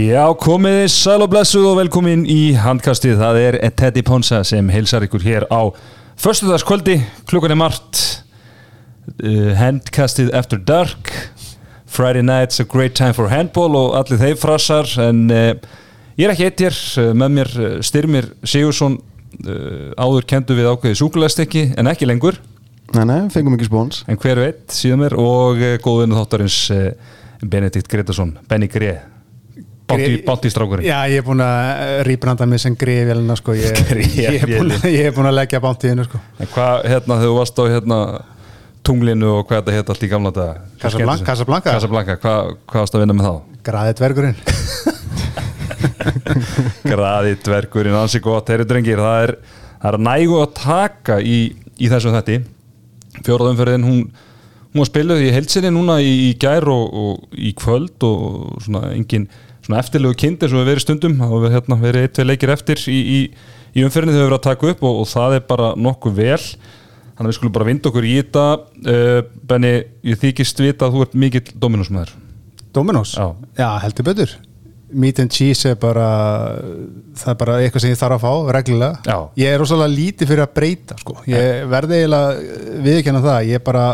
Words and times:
Já, 0.00 0.22
komiði 0.38 0.86
sæl 0.88 1.20
og 1.20 1.28
blessuð 1.32 1.66
og 1.72 1.74
velkomin 1.80 2.22
í 2.30 2.54
handkastið. 2.56 3.18
Það 3.20 3.38
er 3.40 3.56
Teddy 3.76 4.02
Ponsa 4.06 4.38
sem 4.46 4.70
heilsar 4.72 5.04
ykkur 5.04 5.24
hér 5.26 5.44
á 5.52 5.68
förstudagskvöldi, 6.20 6.94
klukkan 7.28 7.52
er 7.52 7.58
margt, 7.60 8.00
uh, 9.18 9.50
handkastið 9.58 10.30
After 10.36 10.56
Dark, 10.56 11.10
Friday 11.84 12.24
night's 12.24 12.62
a 12.62 12.64
great 12.64 12.94
time 12.96 13.12
for 13.18 13.28
handball 13.28 13.76
og 13.76 13.98
allir 13.98 14.22
þeir 14.22 14.40
frasar, 14.40 14.88
en 15.04 15.26
uh, 15.34 15.52
ég 16.16 16.28
er 16.28 16.32
ekki 16.36 16.48
eitt 16.48 16.64
hér, 16.64 16.80
uh, 17.02 17.12
með 17.12 17.36
mér 17.36 17.52
uh, 17.58 17.76
Styrmir 17.84 18.32
Sigursson, 18.40 18.96
uh, 19.42 19.92
áður 20.00 20.28
kendu 20.32 20.56
við 20.56 20.70
ákveði 20.70 21.00
súkulæstekki, 21.02 21.70
en 21.76 21.92
ekki 21.92 22.08
lengur, 22.08 22.40
Nei, 22.96 23.04
nei, 23.04 23.20
fengum 23.30 23.54
ekki 23.58 23.68
spóns 23.68 24.00
en 24.10 24.16
hver 24.18 24.40
veit 24.46 24.72
síðan 24.74 25.04
mér, 25.04 25.20
og 25.20 25.60
uh, 25.60 25.76
góðvinni 25.82 26.16
þáttarins 26.16 26.60
Benedikt 27.40 27.90
Gretarsson, 27.90 28.38
Benny 28.48 28.70
Grey. 28.70 29.09
Báttistrákurinn 30.26 30.86
Já, 30.86 30.98
ég 31.10 31.20
er 31.20 31.26
búin 31.26 31.42
að 31.44 32.02
rýbranda 32.08 32.46
mig 32.48 32.60
sem 32.62 32.76
grefjálina 32.78 33.36
sko. 33.38 33.54
ég, 33.58 33.80
ég, 34.16 34.44
ég 34.96 35.08
er 35.08 35.14
búin 35.16 35.28
að 35.30 35.36
leggja 35.40 35.60
bántíðinu 35.64 36.06
sko. 36.08 36.20
En 36.40 36.50
hvað, 36.54 36.86
hérna, 36.92 37.18
þegar 37.20 37.26
þú 37.28 37.34
varst 37.38 37.60
á 37.60 37.64
hérna 37.70 37.98
tunglinu 38.86 39.32
og 39.38 39.42
hvað 39.48 39.60
þetta 39.60 39.76
heit 39.76 39.92
allt 39.94 40.06
í 40.06 40.10
gamla 40.10 40.32
daga 40.34 40.54
Casablanca- 40.80 41.26
Casablanca? 41.28 41.74
Casablanca, 41.76 42.16
hvað, 42.22 42.54
hvað 42.70 42.84
varst 42.86 42.96
að 42.96 43.04
vinna 43.04 43.18
með 43.18 43.28
þá? 43.28 43.34
Graðið 43.70 43.98
dvergurinn 44.00 44.38
Graði 46.90 47.36
dvergurinn, 47.44 47.98
ansi 48.00 48.20
gott, 48.24 48.48
þeirri 48.48 48.66
drengir 48.68 49.00
það 49.02 49.26
er, 49.26 49.34
það 49.82 49.92
er 49.92 50.02
nægu 50.08 50.40
að 50.40 50.50
taka 50.60 51.20
í, 51.20 51.38
í 51.80 51.92
þessum 51.92 52.16
þetti 52.16 52.40
fjóraðumferðin, 53.26 53.84
hún 53.86 54.02
hún 54.70 54.84
var 54.84 54.86
spiluð 54.86 55.24
í 55.24 55.30
heilsinni 55.34 55.70
núna 55.74 55.96
í, 56.02 56.10
í 56.28 56.34
gær 56.40 56.66
og, 56.70 56.84
og 56.94 57.38
í 57.38 57.50
kvöld 57.58 58.04
og 58.06 58.60
svona 58.64 58.92
engin 58.94 59.26
svona 59.66 59.80
eftirlegu 59.82 60.18
kind 60.18 60.42
eins 60.42 60.52
og 60.54 60.62
við 60.62 60.70
verið 60.72 60.84
stundum 60.86 61.16
og 61.26 61.38
við 61.44 61.56
hérna 61.56 61.80
verið 61.80 62.06
eitt, 62.06 62.16
tvei 62.16 62.28
leikir 62.28 62.54
eftir 62.54 62.84
í, 62.90 62.98
í, 63.00 63.20
í 63.76 63.86
umferðinni 63.86 64.16
þegar 64.16 64.24
við 64.24 64.30
verið 64.30 64.40
að 64.40 64.46
taka 64.48 64.70
upp 64.74 64.84
og, 64.88 65.00
og 65.02 65.10
það 65.10 65.38
er 65.38 65.48
bara 65.50 65.72
nokkuð 65.76 66.18
vel 66.20 66.40
þannig 66.40 67.28
að 67.28 67.30
við 67.34 67.36
skulum 67.36 67.56
bara 67.58 67.68
vinda 67.68 67.90
okkur 67.90 68.08
í 68.08 68.16
þetta 68.16 68.44
uh, 68.56 69.16
Benni, 69.50 69.72
ég 70.08 70.20
þykist 70.22 70.62
vita 70.64 70.88
að 70.88 70.96
þú 70.96 71.06
ert 71.06 71.18
mikill 71.20 71.48
dominusmaður 71.52 72.14
Dominos? 72.70 73.16
Já. 73.18 73.68
heldur 73.82 74.06
betur 74.06 74.38
Meat 74.90 75.20
and 75.22 75.30
cheese 75.30 75.68
er 75.70 75.76
bara 75.78 76.06
það 77.14 77.28
er 77.30 77.36
bara 77.38 77.58
eitthvað 77.62 77.84
sem 77.84 77.92
ég 77.92 77.98
þarf 78.00 78.16
að 78.16 78.24
fá 78.24 78.54
reglulega 78.56 79.04
Já. 79.06 79.18
ég 79.38 79.52
er 79.52 79.60
rosalega 79.62 79.92
lítið 79.92 80.30
fyrir 80.32 80.42
að 80.42 80.54
breyta 80.56 80.96
sko. 80.98 81.14
ég 81.30 81.68
verði 81.70 82.00
eiginlega 82.00 82.80
viðkjanna 82.88 83.22
það 83.26 83.50
ég 83.50 83.60
er 83.60 83.64
bara, 83.68 83.84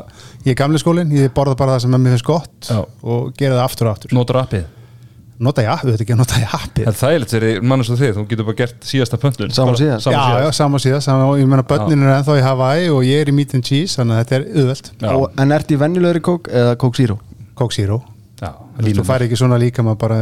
ég 0.47 0.55
er 0.55 0.59
gamli 0.63 0.81
skólinn 0.81 1.13
ég 1.13 1.35
borða 1.37 1.59
bara 1.59 1.77
það 1.77 1.85
sem 1.85 1.99
er 1.99 2.03
mér 2.05 2.17
finnst 2.17 2.31
gott 2.31 2.71
Já. 2.71 2.81
og 3.03 3.29
gera 3.37 3.59
það 3.59 3.67
aftur 3.67 3.91
og 3.91 3.97
aftur 3.97 4.17
Notar 4.17 4.41
appið 4.45 4.65
nota 5.41 5.63
ég 5.65 5.71
appið, 5.73 5.93
þetta 5.95 6.05
ekki 6.07 6.15
að 6.17 6.21
nota 6.23 6.41
ég 6.41 6.57
appið. 6.57 6.87
Það 6.87 6.93
er 6.93 6.99
þægilegt 7.03 7.35
þegar 7.37 7.63
mannast 7.73 7.91
og 7.95 8.01
þið, 8.01 8.13
þú 8.17 8.27
getur 8.31 8.49
bara 8.49 8.61
gert 8.63 8.89
síðasta 8.91 9.21
pöntun. 9.23 9.53
Sama 9.53 9.73
Bara- 9.73 9.83
síðan. 9.83 10.01
sama 10.01 10.17
já, 10.17 10.43
já, 10.47 10.51
saman 10.53 10.81
síðan, 10.87 11.03
saman, 11.03 11.41
ég 11.41 11.47
meina 11.53 11.63
börnin 11.63 12.03
er 12.07 12.17
ennþá 12.17 12.39
í 12.41 12.45
Hawaii 12.47 12.89
og 12.91 13.03
ég 13.05 13.21
er 13.21 13.33
í 13.33 13.37
meat 13.37 13.55
and 13.55 13.65
cheese 13.65 13.97
þannig 14.01 14.17
að 14.17 14.25
þetta 14.25 15.07
er. 15.07 15.15
Og, 15.17 15.31
En 15.39 15.53
ert 15.53 15.71
í 15.71 15.77
venjulegri 15.81 16.21
kók 16.21 16.49
eða 16.49 16.77
kók 16.77 16.97
zero? 16.97 17.19
Coke 17.57 17.73
Zero. 17.75 18.03
Já, 18.37 18.51
þú 18.85 19.03
fær 19.09 19.23
ekki 19.25 19.37
svona 19.41 19.57
líka 19.57 19.81
maður 19.81 19.97
bara 20.03 20.17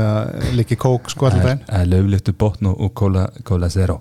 líki 0.55 0.77
Coke 0.79 1.11
sko 1.11 1.27
allir 1.27 1.43
daginn. 1.43 1.63
Það 1.67 1.81
er 1.81 1.89
löflíktu 1.91 2.35
botn 2.39 2.69
og, 2.71 2.93
kóla, 2.95 3.25
kóla 3.43 3.67
zero. 3.75 3.97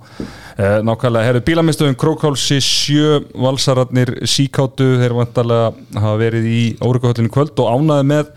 Uh, 0.53 0.83
Nákvæmlega, 0.85 1.25
herru 1.25 1.41
bílamistöðum 1.41 1.95
Krókhálsi 1.97 2.59
sjö 2.61 3.23
valsararnir 3.33 4.19
síkáttu, 4.29 4.99
þeir 5.01 5.15
vantarlega 5.17 5.71
hafa 5.97 6.19
verið 6.21 6.45
í 6.45 6.61
órygguhöllinu 6.85 7.33
kvöld 7.33 7.57
og 7.65 7.71
ánaði 7.73 8.05
með 8.11 8.29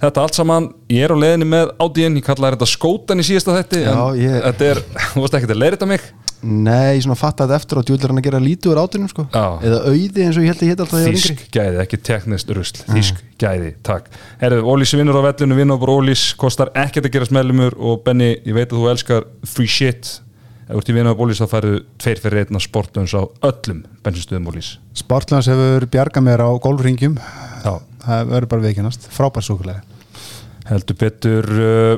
þetta 0.00 0.24
allt 0.24 0.38
saman 0.38 0.70
ég 0.90 1.04
er 1.06 1.12
á 1.14 1.16
leiðinni 1.22 1.48
með 1.50 1.70
ádiðin, 1.82 2.16
ég 2.20 2.26
kallaði 2.26 2.56
þetta 2.58 2.70
skótan 2.72 3.20
í 3.22 3.26
síðasta 3.28 3.56
þetti, 3.60 3.84
Já, 3.84 3.92
en 3.92 4.20
ég- 4.24 4.42
þetta 4.48 4.68
er 4.74 4.82
þú 5.14 5.22
veist 5.26 5.38
ekki 5.40 5.50
að 5.50 5.60
leira 5.62 5.76
þetta 5.78 5.90
mig? 5.92 6.08
Nei, 6.40 6.96
ég 6.96 7.02
svona 7.04 7.18
fatt 7.20 7.42
að 7.44 7.50
eftir 7.52 7.76
á 7.76 7.84
djúlir 7.84 8.08
hann 8.08 8.16
að 8.22 8.24
gera 8.30 8.38
lítið 8.40 8.70
úr 8.72 8.78
átunum 8.80 9.10
sko. 9.12 9.26
Já. 9.28 9.42
Eða 9.60 9.80
auði 9.90 10.22
eins 10.24 10.38
og 10.40 10.44
ég 10.46 10.48
held 10.54 10.62
að 10.62 10.64
ég 10.64 10.70
heit 10.72 10.80
alltaf 10.80 10.94
þegar 10.94 11.02
ég 11.02 11.10
var 11.10 11.18
yngri. 11.18 11.34
Þísk 11.36 11.50
gæði, 11.52 11.76
ekki 11.82 11.98
teknist 12.08 12.52
rusl 12.56 12.78
Þísk 12.86 13.18
gæði, 13.44 13.68
takk. 13.84 14.08
Herðu, 14.40 14.62
Ólís 14.72 14.94
vinnur 14.96 15.18
á 15.20 15.22
vellinu, 15.26 15.58
vinnur 15.58 15.84
á 15.84 15.92
Ólís 15.92 16.22
kostar 16.40 16.72
ekkert 16.80 17.10
að 17.10 17.12
gera 17.18 17.28
smellumur 17.28 17.76
og 17.76 18.00
Benny, 18.08 18.30
ég 18.48 18.56
veit 18.56 18.72
að 18.72 18.80
þú 18.80 18.88
elskar 18.94 19.28
free 19.52 19.68
shit. 19.68 20.14
Ef 20.64 20.72
þú 20.72 20.80
ert 20.80 20.88
í 20.88 20.96
vinnur 20.96 21.12
á 21.12 21.20
Ólís 21.20 21.42
þá 21.44 21.46
færðu 21.52 21.76
tveir 22.00 22.24
fyrir 22.24 22.44
einna 22.46 22.64
sportlöns 22.64 23.12
á 23.12 23.22
öllum 23.50 23.84
bensinstöðum 24.00 24.48
Ólís. 24.54 24.72
Sportlands 24.96 25.52
hefur 25.52 25.84
bjargað 25.92 26.24
mér 26.24 26.40
á 26.40 26.48
golfringjum 26.56 27.20
Já, 27.20 27.74
það 28.10 28.32
verður 28.34 28.52
bara 28.54 28.66
viðkennast, 28.68 29.10
frábær 29.14 29.46
súkulega 29.46 29.82
heldur 30.70 30.98
betur 31.00 31.46
uh, 31.50 31.92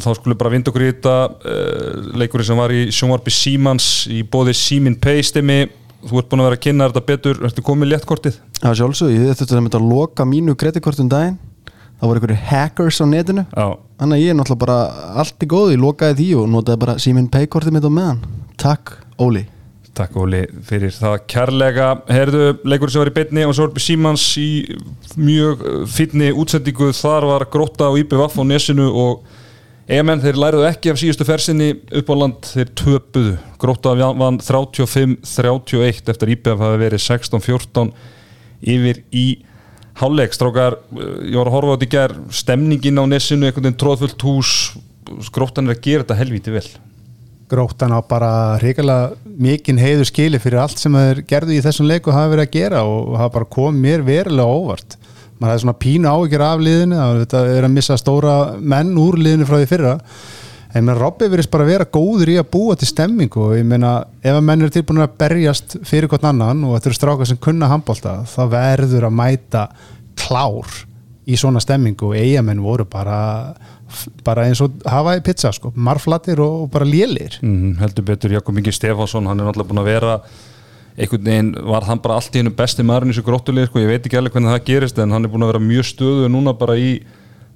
þá 0.00 0.10
skulum 0.18 0.38
bara 0.40 0.52
vinda 0.54 0.72
okkur 0.72 0.84
í 0.84 0.90
þetta 0.90 1.14
uh, 1.28 2.12
leikurinn 2.18 2.48
sem 2.48 2.60
var 2.60 2.74
í 2.74 2.84
sjónvarpi 2.94 3.34
Símans 3.34 3.88
í 4.10 4.22
bóði 4.26 4.54
Símin 4.58 4.98
Pay 5.00 5.24
stemmi 5.26 5.64
þú 6.04 6.20
ert 6.20 6.30
búin 6.30 6.42
að 6.42 6.48
vera 6.50 6.58
að 6.58 6.64
kynna 6.66 6.88
þetta 6.90 7.04
betur. 7.08 7.40
Ertu 7.48 7.64
komið 7.64 7.92
léttkortið? 7.94 8.36
Já, 8.60 8.68
sjálfsög, 8.76 9.14
ég 9.14 9.38
þurfti 9.38 9.56
að 9.56 9.64
mynda 9.64 9.80
að 9.80 9.88
loka 9.88 10.26
mínu 10.28 10.56
kreditkortum 10.60 11.08
daginn. 11.12 11.38
Það 11.94 12.10
voru 12.10 12.20
einhverju 12.20 12.38
hackers 12.50 13.00
á 13.00 13.06
netinu. 13.08 13.46
Já, 13.54 13.66
Þannig 14.02 14.18
að 14.18 14.24
ég 14.24 14.32
er 14.34 14.38
náttúrulega 14.40 14.64
bara 14.66 14.78
allt 15.22 15.46
í 15.46 15.48
góðu, 15.48 15.72
ég 15.76 15.80
lokaði 15.80 16.18
því 16.20 16.28
og 16.42 16.48
notaði 16.52 16.82
bara 16.84 16.98
síminn 17.00 17.30
paykortið 17.32 17.76
mitt 17.78 17.88
á 17.88 17.92
meðan. 17.94 18.24
Takk, 18.60 18.96
Óli 19.22 19.46
Takk 19.94 20.16
Óli 20.18 20.40
fyrir 20.66 20.90
það 20.90 21.20
kærlega. 21.30 21.88
Herðu, 22.10 22.48
leikur 22.66 22.90
sem 22.90 23.02
var 23.04 23.12
í 23.12 23.14
beinni 23.14 23.44
og 23.46 23.54
svo 23.54 23.68
var 23.68 23.82
Símans 23.82 24.24
í 24.40 24.48
mjög 25.14 25.62
fínni 25.90 26.32
útsendingu, 26.34 26.90
þar 26.98 27.28
var 27.30 27.46
grótta 27.52 27.92
og 27.92 28.00
IPVF 28.02 28.34
á 28.34 28.44
nesinu 28.48 28.88
og 28.90 29.22
EMN 29.84 30.22
þeir 30.24 30.40
læruðu 30.40 30.66
ekki 30.66 30.90
af 30.90 30.98
síðustu 30.98 31.26
fersinni 31.28 31.68
upp 32.00 32.10
á 32.10 32.14
land, 32.16 32.48
þeir 32.48 32.72
töpuðu. 32.80 33.34
Grótta 33.60 33.92
vann 34.00 34.40
35-31 34.42 36.10
eftir 36.10 36.32
IPVF 36.34 36.64
hafi 36.64 36.80
verið 36.80 37.04
16-14 37.04 37.92
yfir 38.74 39.02
í 39.14 39.26
hálfleik, 40.00 40.34
strákar, 40.34 40.80
ég 41.22 41.36
var 41.38 41.52
að 41.52 41.54
horfa 41.54 41.70
á 41.70 41.74
þetta 41.76 41.86
í 41.86 41.92
ger 41.92 42.16
stemningin 42.34 42.98
á 42.98 43.04
nesinu, 43.06 43.46
einhvern 43.46 43.68
veginn 43.68 43.78
tróðfullt 43.78 44.26
hús. 44.26 44.56
Gróttan 45.30 45.68
er 45.68 45.76
að 45.76 45.84
gera 45.84 46.02
þetta 46.02 46.18
helvíti 46.18 46.56
vel 46.56 46.66
Gróttan 47.54 47.94
á 47.94 48.02
bara 48.02 48.30
hrikalega 48.58 49.14
mikinn 49.24 49.78
heiður 49.78 50.08
skili 50.10 50.40
fyrir 50.42 50.62
allt 50.64 50.80
sem 50.82 50.94
þeir 50.98 51.24
gerðu 51.30 51.56
í 51.56 51.62
þessum 51.64 51.88
leiku 51.88 52.14
hafa 52.14 52.32
verið 52.32 52.48
að 52.48 52.54
gera 52.56 52.84
og 52.88 53.18
hafa 53.20 53.34
bara 53.38 53.52
komið 53.56 53.82
mér 53.84 54.06
verulega 54.06 54.60
óvart. 54.60 54.96
Maður 55.38 55.52
hefði 55.52 55.64
svona 55.64 55.80
pínu 55.84 56.10
áhyggjur 56.10 56.46
af 56.46 56.64
liðinu 56.64 57.02
það 57.30 57.52
er 57.52 57.66
að 57.66 57.74
missa 57.74 57.98
stóra 58.00 58.38
menn 58.58 58.94
úr 58.98 59.18
liðinu 59.20 59.46
frá 59.48 59.60
því 59.60 59.68
fyrra. 59.70 59.94
En 60.74 60.90
Robby 60.98 61.28
verðist 61.30 61.52
bara 61.52 61.66
vera 61.68 61.86
góður 61.86 62.32
í 62.32 62.38
að 62.40 62.48
búa 62.50 62.74
til 62.78 62.88
stemming 62.90 63.36
og 63.38 63.52
ég 63.54 63.66
meina 63.68 63.92
ef 64.18 64.34
að 64.34 64.46
menn 64.48 64.64
eru 64.64 64.74
tilbúin 64.74 65.04
að 65.04 65.14
berjast 65.20 65.76
fyrir 65.86 66.10
hvort 66.10 66.26
annan 66.26 66.64
og 66.66 66.74
þetta 66.74 66.90
eru 66.90 66.98
strákar 66.98 67.30
sem 67.30 67.38
kunna 67.44 67.68
handbólta 67.70 68.16
þá 68.26 68.40
verður 68.56 69.06
að 69.06 69.16
mæta 69.20 69.68
klár 70.18 70.80
í 71.30 71.38
svona 71.38 71.62
stemmingu 71.62 72.10
og 72.10 72.18
eigamenn 72.18 72.64
voru 72.64 72.88
bara 72.90 73.18
bara 74.26 74.46
eins 74.48 74.62
og 74.64 74.74
hafa 74.88 75.16
í 75.18 75.22
pizza 75.24 75.52
sko, 75.54 75.72
marflatir 75.74 76.40
og 76.44 76.66
bara 76.72 76.88
lélir 76.88 77.38
mm, 77.42 77.76
heldur 77.82 78.06
betur 78.10 78.34
Jakob 78.36 78.58
Ingi 78.58 78.74
Stefánsson 78.74 79.26
hann 79.30 79.40
er 79.40 79.48
náttúrulega 79.48 79.70
búin 79.70 79.82
að 79.82 79.90
vera 79.92 80.16
einhvern 80.94 81.26
veginn 81.26 81.52
var 81.66 81.86
hann 81.88 82.02
bara 82.02 82.20
allt 82.20 82.34
í 82.36 82.42
hennu 82.42 82.54
besti 82.54 82.86
maðurinn 82.86 83.10
í 83.10 83.16
þessu 83.16 83.26
gróttulið 83.26 83.68
sko, 83.68 83.82
ég 83.82 83.90
veit 83.90 84.06
ekki 84.06 84.18
alveg 84.20 84.36
hvernig 84.36 84.54
það 84.54 84.66
gerist 84.68 85.00
en 85.02 85.14
hann 85.14 85.26
er 85.26 85.32
búin 85.32 85.46
að 85.46 85.54
vera 85.54 85.64
mjög 85.64 85.88
stöðu 85.90 86.30
núna 86.30 86.54
bara 86.58 86.78
í 86.78 86.90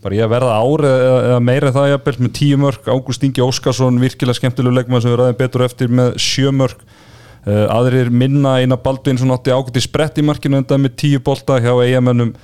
bara 0.03 0.15
í 0.15 0.23
að 0.23 0.33
verða 0.33 0.57
ári 0.63 0.91
eða, 0.91 1.39
meira 1.43 1.75
það 1.75 1.89
jafnvel 1.93 2.17
með 2.23 2.33
tíu 2.39 2.59
mörg, 2.63 2.87
Ágúst 2.87 3.25
Ingi 3.27 3.43
Óskarsson 3.43 3.99
virkilega 4.03 4.39
skemmtilegu 4.39 4.77
leikmann 4.77 5.03
sem 5.03 5.11
við 5.11 5.21
ræðum 5.23 5.39
betur 5.41 5.65
eftir 5.67 5.91
með 5.91 6.13
sjö 6.23 6.53
mörg 6.55 6.85
uh, 6.85 7.67
aðrir 7.75 8.13
minna 8.15 8.59
eina 8.63 8.79
Baldvin 8.79 9.19
sem 9.19 9.33
átti 9.35 9.55
ágætt 9.55 9.81
í 9.81 9.83
sprett 9.83 10.21
í 10.21 10.27
markinu 10.27 10.61
enda 10.61 10.79
með 10.79 10.95
tíu 11.03 11.23
bolta 11.25 11.59
hjá 11.63 11.73
eigamennum 11.83 12.35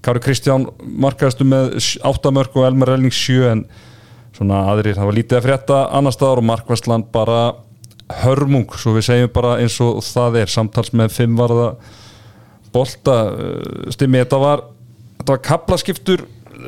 Kári 0.00 0.22
Kristján 0.24 0.66
markaðastu 0.80 1.44
með 1.44 1.74
áttamörk 2.08 2.54
og 2.56 2.68
Elmar 2.68 2.94
Elning 2.94 3.14
sjö 3.14 3.50
en 3.50 3.64
svona 4.36 4.62
aðrir, 4.72 4.96
það 4.96 5.10
var 5.10 5.18
lítið 5.18 5.38
að 5.38 5.46
frétta 5.48 5.80
annar 5.98 6.14
staðar 6.14 6.40
og 6.40 6.46
Markvæsland 6.48 7.10
bara 7.12 7.40
hörmung, 8.22 8.70
svo 8.80 8.94
við 8.96 9.06
segjum 9.10 9.32
bara 9.34 9.58
eins 9.60 9.76
og 9.84 10.00
það 10.06 10.40
er, 10.42 10.50
samtals 10.50 10.94
með 10.96 11.12
fimm 11.14 11.36
varða 11.38 11.74
bolta. 12.74 13.16
Uh, 13.34 13.90
stimmi, 13.92 14.22
þetta 14.22 14.40
var 14.40 14.64
þetta 15.20 15.34
var 15.34 15.44
kaplaskiptur 15.44 16.24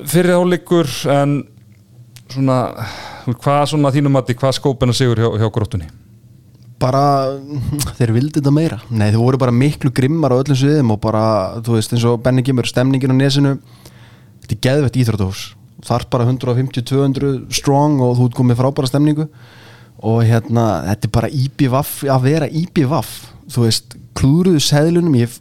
fyrir 0.08 0.36
áleikur 0.36 0.90
en 1.12 1.40
svona 2.32 2.58
hvað 3.32 3.64
svona 3.72 3.92
þínum 3.94 4.20
að 4.20 4.34
hvað 4.36 4.56
skópina 4.58 4.94
sigur 4.96 5.20
hjá, 5.20 5.28
hjá 5.40 5.48
gróttunni 5.52 5.88
bara, 6.82 7.04
þeir 7.98 8.14
vildi 8.16 8.40
þetta 8.40 8.54
meira. 8.54 8.78
Nei, 8.90 9.08
þeir 9.08 9.22
voru 9.22 9.40
bara 9.40 9.54
miklu 9.54 9.92
grimmar 9.94 10.34
á 10.34 10.40
öllum 10.42 10.58
sviðum 10.58 10.94
og 10.96 11.00
bara, 11.02 11.24
þú 11.62 11.78
veist, 11.78 11.94
eins 11.94 12.06
og 12.08 12.20
Benny 12.24 12.44
Gimmer 12.46 12.68
stemningin 12.68 13.14
á 13.14 13.16
nesinu 13.16 13.56
þetta 14.42 14.56
er 14.56 14.62
geðvett 14.68 14.98
íþróttahús. 15.02 15.44
Þar 15.82 16.06
bara 16.12 16.28
150-200 16.30 17.32
strong 17.54 18.02
og 18.04 18.16
þú 18.18 18.28
ert 18.28 18.38
komið 18.38 18.60
frábæra 18.60 18.90
stemningu. 18.90 19.28
Og 20.02 20.24
hérna, 20.26 20.66
þetta 20.90 21.08
er 21.08 21.14
bara 21.14 21.30
IBVF 21.30 22.02
að 22.10 22.26
vera 22.26 22.50
IBVF 22.50 23.14
þú 23.52 23.66
veist, 23.66 23.96
klúruðu 24.18 24.62
seðlunum 24.62 25.16
ég 25.20 25.30
hef 25.30 25.40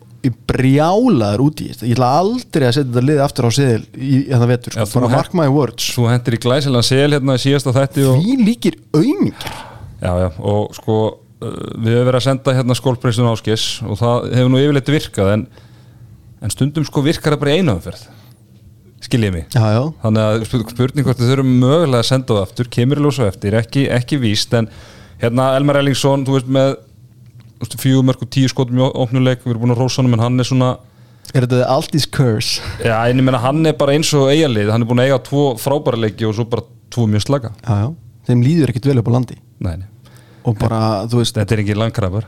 brjálaður 0.50 1.46
út 1.48 1.64
í 1.64 1.72
þetta. 1.72 1.88
Ég 1.88 1.98
ætla 1.98 2.12
aldrei 2.20 2.68
að 2.68 2.76
setja 2.76 2.90
þetta 2.92 3.04
lið 3.08 3.22
aftur 3.26 3.48
á 3.50 3.52
seðil 3.58 3.82
í 3.98 4.20
þetta 4.30 4.50
vetur, 4.52 4.76
sko, 4.76 4.86
þú 4.86 5.00
bara 5.00 5.12
mark 5.16 5.36
my 5.38 5.48
words. 5.50 5.88
Svo 5.96 6.06
hendur 6.12 6.38
í 6.38 6.42
glæsilega 6.44 6.86
sel 6.86 7.08
hérna 7.08 7.38
í 7.40 7.42
síðasta 7.42 7.74
þætti 7.78 8.06
og, 8.06 8.22
því 8.22 8.38
líkir 8.46 8.78
auðmingjar 8.94 9.58
já, 10.02 10.12
já, 10.22 10.30
og 10.52 10.78
sko 10.78 10.98
við 11.42 11.92
hefum 11.96 12.08
verið 12.08 12.20
að 12.22 12.26
senda 12.28 12.54
hérna 12.58 12.76
skólpreistun 12.78 13.30
áskis 13.32 13.66
og 13.88 13.98
það 14.02 14.28
hefur 14.38 14.52
nú 14.54 14.60
yfirleitt 14.62 14.92
virkað 14.94 15.32
en, 15.36 15.46
en 16.46 16.54
stundum 16.54 16.86
sko 16.88 17.04
virkar 17.06 17.34
það 17.36 17.42
bara 17.46 17.56
í 17.56 17.62
einu 17.62 17.76
umferð 17.78 18.04
skiljið 19.02 19.32
mig. 19.34 19.46
Já, 19.50 19.64
já, 19.74 19.82
þannig 20.04 20.22
að 20.28 20.44
sp- 20.46 20.70
spurning 20.76 21.08
hvort 21.08 21.22
við 21.24 21.32
þurfum 21.34 21.56
mögulega 21.64 22.04
að 22.04 22.10
senda 22.12 22.36
það 22.36 22.44
aftur, 22.46 22.68
kemur 22.78 23.00
í 23.02 23.06
ljósa 23.08 23.26
eftir, 23.32 23.56
ekki, 23.58 23.88
ekki 23.98 24.20
víst 24.22 24.54
en 24.60 24.68
hérna 25.24 25.48
Elmar 25.58 25.80
Ellingsson 25.82 26.24
þú 26.28 26.36
veist 26.38 26.52
með 26.54 26.76
og 27.62 28.30
tíu 28.34 28.48
skotum 28.50 28.78
í 28.80 28.86
opnuleik, 28.86 29.42
við 29.44 29.56
erum 29.56 29.64
búin 29.66 29.74
að 29.76 29.82
rósa 29.84 30.02
honum 30.02 30.16
en 30.18 30.24
hann 30.24 30.40
er 30.42 30.48
svona, 30.50 30.70
er 31.34 31.46
þetta 31.46 31.66
Aldís 31.74 32.06
curse? 32.14 32.62
Já 32.86 32.96
en 33.10 33.22
ég 33.22 33.26
meina 33.26 33.42
hann 33.42 33.66
er 33.70 33.76
bara 33.78 33.94
eins 33.98 34.10
og 34.18 34.30
eigalið, 34.34 34.72
hann 34.74 34.86
er 34.86 34.90
búin 34.90 35.02
að 35.04 35.10
eiga 35.12 35.20
tvo 35.28 35.44
frábæra 35.62 36.00
leiki 36.06 36.26
og 36.30 36.34
svo 36.38 36.46
bara 36.50 36.66
tvo 36.94 37.06
mjög 37.10 37.26
slaka. 37.26 37.52
Já, 37.66 37.76
já, 37.86 37.92
þeim 38.30 38.42
líður 38.46 38.74
ekkit 38.74 38.90
vel 38.92 38.98
upp 39.02 39.10
á 39.10 39.16
landi. 39.18 39.38
Nei, 39.62 39.76
nei. 39.82 39.88
Og 40.48 40.58
bara, 40.60 40.82
þú 41.10 41.22
veist 41.22 41.38
þetta 41.38 41.58
er 41.58 41.64
ekki 41.66 41.78
langkrafar 41.78 42.28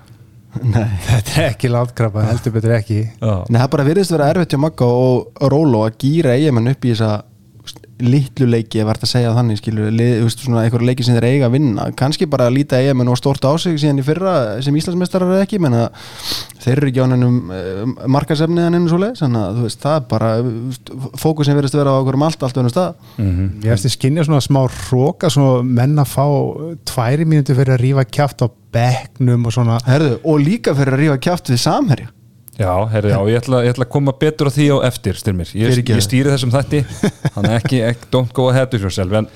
nei, 0.62 0.88
Þetta 1.08 1.36
er 1.42 1.48
ekki 1.50 1.72
látkrabba, 1.74 2.28
heldur 2.30 2.54
betur 2.54 2.76
ekki. 2.78 3.00
Nei, 3.24 3.60
það 3.60 3.70
bara 3.76 3.86
virðist 3.88 4.14
vera 4.14 4.30
erfitt 4.34 4.54
hjá 4.54 4.62
Magga 4.62 4.86
og 4.86 5.46
Rólo 5.54 5.86
að 5.88 5.98
gýra 6.04 6.36
eigamenn 6.38 6.74
upp 6.74 6.86
í 6.86 6.94
þessa 6.94 7.14
litlu 8.02 8.48
leiki, 8.50 8.82
ef 8.82 8.88
verður 8.90 9.06
að 9.06 9.12
segja 9.12 9.34
þannig 9.36 9.60
skilur, 9.60 9.90
einhverju 9.94 10.88
leiki 10.88 11.06
sem 11.06 11.18
þeir 11.18 11.28
eiga 11.28 11.48
að 11.50 11.56
vinna. 11.58 11.86
Kannski 12.00 12.28
bara 12.30 12.48
að 12.50 12.56
líta 12.58 12.80
eigamenn 12.82 13.12
og 13.14 13.20
stort 13.20 13.46
á 13.46 13.54
sig 13.62 13.78
síðan 13.82 14.02
í 14.02 14.06
fyrra 14.06 14.34
sem 14.66 14.78
Íslandsmeistarar 14.80 15.36
er 15.36 15.44
ekki 15.46 15.60
menna, 15.62 15.86
þeir 16.64 16.74
eru 16.74 16.90
ekki 16.90 17.06
á 17.06 17.08
nennum 17.12 17.38
markasefnið 18.16 18.70
en 18.70 18.80
einu 18.80 18.92
svo 18.92 19.02
leið 19.04 19.22
þannig 19.22 19.44
að 19.44 19.60
þú 19.60 19.68
veist, 19.68 19.84
það 19.84 20.00
er 20.00 20.08
bara 20.16 20.32
fókusin 21.22 21.60
verðist 21.60 21.78
vera 21.78 21.94
á 21.94 22.00
okkur 22.02 22.18
um 22.18 22.26
allt, 22.30 22.48
allt 22.48 22.60
önnum 22.64 22.74
stað. 22.74 23.06
Ég 23.64 23.70
veist 23.70 23.90
ég 23.90 23.96
skinja 23.98 24.26
svona 24.28 24.42
smá 24.44 24.62
svona 25.34 25.62
menn 25.64 26.02
að 26.02 26.12
fá 26.16 26.26
tværi 26.90 27.30
mínúti 27.30 27.56
fyrir 27.58 27.78
að 27.78 27.86
rífa 27.86 28.08
kjáft 28.10 28.44
á 28.44 28.48
bekknum 28.74 29.46
og 29.48 29.54
svona. 29.54 29.78
Herðu, 29.86 30.18
og 30.26 30.42
líka 30.42 30.74
fyrir 30.78 30.98
að 30.98 31.06
rífa 31.06 31.22
kjátt 31.30 31.54
við 31.54 31.62
samherja 31.68 32.10
já, 32.60 32.74
herri, 32.94 33.10
já 33.14 33.20
ég, 33.30 33.40
ætla, 33.42 33.64
ég 33.66 33.74
ætla 33.74 33.88
að 33.88 33.94
koma 33.96 34.14
betur 34.20 34.50
á 34.50 34.52
því 34.54 34.68
á 34.74 34.78
eftir 34.90 35.18
styrmir, 35.18 35.50
ég, 35.58 35.82
ég 35.82 36.04
stýri 36.06 36.32
þessum 36.34 36.54
þætti 36.54 36.84
þannig 37.34 37.50
að 37.50 37.58
ekki, 37.58 37.82
ekki, 37.90 38.10
don't 38.14 38.34
go 38.36 38.50
ahead 38.52 38.74
of 38.74 38.86
yourself 38.86 39.14
en 39.18 39.30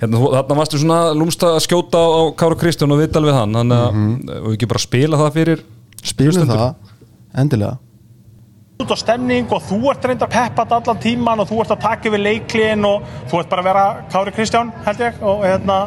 hérna, 0.00 0.20
þarna 0.24 0.58
varstu 0.60 0.80
svona 0.80 1.00
lúmst 1.16 1.44
að 1.44 1.60
skjóta 1.66 2.00
á, 2.00 2.08
á 2.08 2.22
Kára 2.40 2.58
Kristján 2.60 2.94
og 2.94 3.02
viðtal 3.02 3.24
við 3.26 3.36
hann 3.36 3.60
þannig 3.60 3.80
að 3.84 3.88
mm 3.92 4.10
-hmm. 4.10 4.52
ekki 4.54 4.70
bara 4.72 4.84
spila 4.86 5.20
það 5.20 5.38
fyrir 5.38 5.64
spilum 6.02 6.32
hlustendur. 6.32 6.62
það, 6.62 6.74
endilega 7.44 7.76
út 8.82 8.90
á 8.90 8.96
stemning 8.98 9.52
og 9.54 9.62
þú 9.62 9.78
ert 9.92 10.04
reyndar 10.08 10.28
peppat 10.28 10.72
allan 10.74 10.98
tíman 10.98 11.40
og 11.40 11.48
þú 11.48 11.60
ert 11.62 11.74
að 11.76 11.84
taka 11.84 12.08
yfir 12.10 12.20
leiklin 12.20 12.84
og 12.88 13.04
þú 13.30 13.40
ert 13.40 13.50
bara 13.52 13.62
að 13.62 13.68
vera 13.70 13.84
Kári 14.10 14.34
Kristján 14.34 14.72
held 14.84 15.00
ég 15.04 15.22
og 15.22 15.44
hérna 15.46 15.78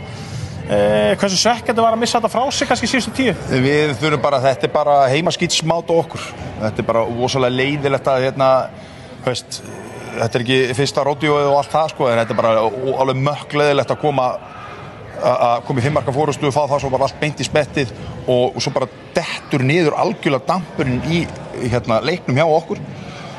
eh, 0.69 1.13
hversu 1.19 1.39
svekkjandi 1.41 1.83
var 1.83 1.95
að 1.95 2.03
missa 2.03 2.19
þetta 2.19 2.33
frá 2.33 2.51
sig 2.51 2.69
kannski 2.69 2.89
síðustu 2.91 3.15
tíu 3.17 3.33
Við 3.67 3.95
þurfum 4.01 4.23
bara, 4.23 4.41
þetta 4.43 4.67
er 4.67 4.73
bara 4.73 4.99
heimaskýtsmát 5.11 5.91
á 5.91 5.95
okkur. 5.95 6.27
Þetta 6.61 6.83
er 6.83 6.89
bara 6.91 7.05
ósalega 7.07 7.57
leiðilegt 7.61 8.11
að 8.11 8.27
hérna, 8.27 8.51
veist, 9.25 9.61
þetta 10.17 10.39
er 10.39 10.45
ekki 10.45 10.77
fyrsta 10.77 11.07
ródíóið 11.07 11.49
og 11.51 11.57
allt 11.61 11.73
það 11.73 11.91
sko, 11.93 12.11
en 12.11 12.21
þetta 12.21 12.35
er 12.35 12.41
bara 12.41 12.53
alveg 13.03 13.25
mökk 13.29 13.57
leiðilegt 13.61 13.95
að 13.95 14.01
koma 14.03 14.29
að 15.17 15.63
koma 15.65 15.81
í 15.81 15.85
fimmarka 15.85 16.13
fórustu 16.13 16.49
og 16.49 16.53
fá 16.53 16.63
það 16.67 16.81
svo 16.83 16.91
bara 16.93 17.07
allt 17.07 17.19
beint 17.21 17.39
í 17.41 17.47
spettið 17.47 17.91
og, 18.27 18.55
og 18.55 18.61
svo 18.61 18.73
bara 18.75 18.89
dettur 19.15 19.63
niður 19.65 19.97
algjörlega 19.97 20.45
dampurinn 20.45 20.99
í 21.09 21.23
hérna, 21.71 21.99
leiknum 22.05 22.37
hjá 22.37 22.45
okkur. 22.45 22.81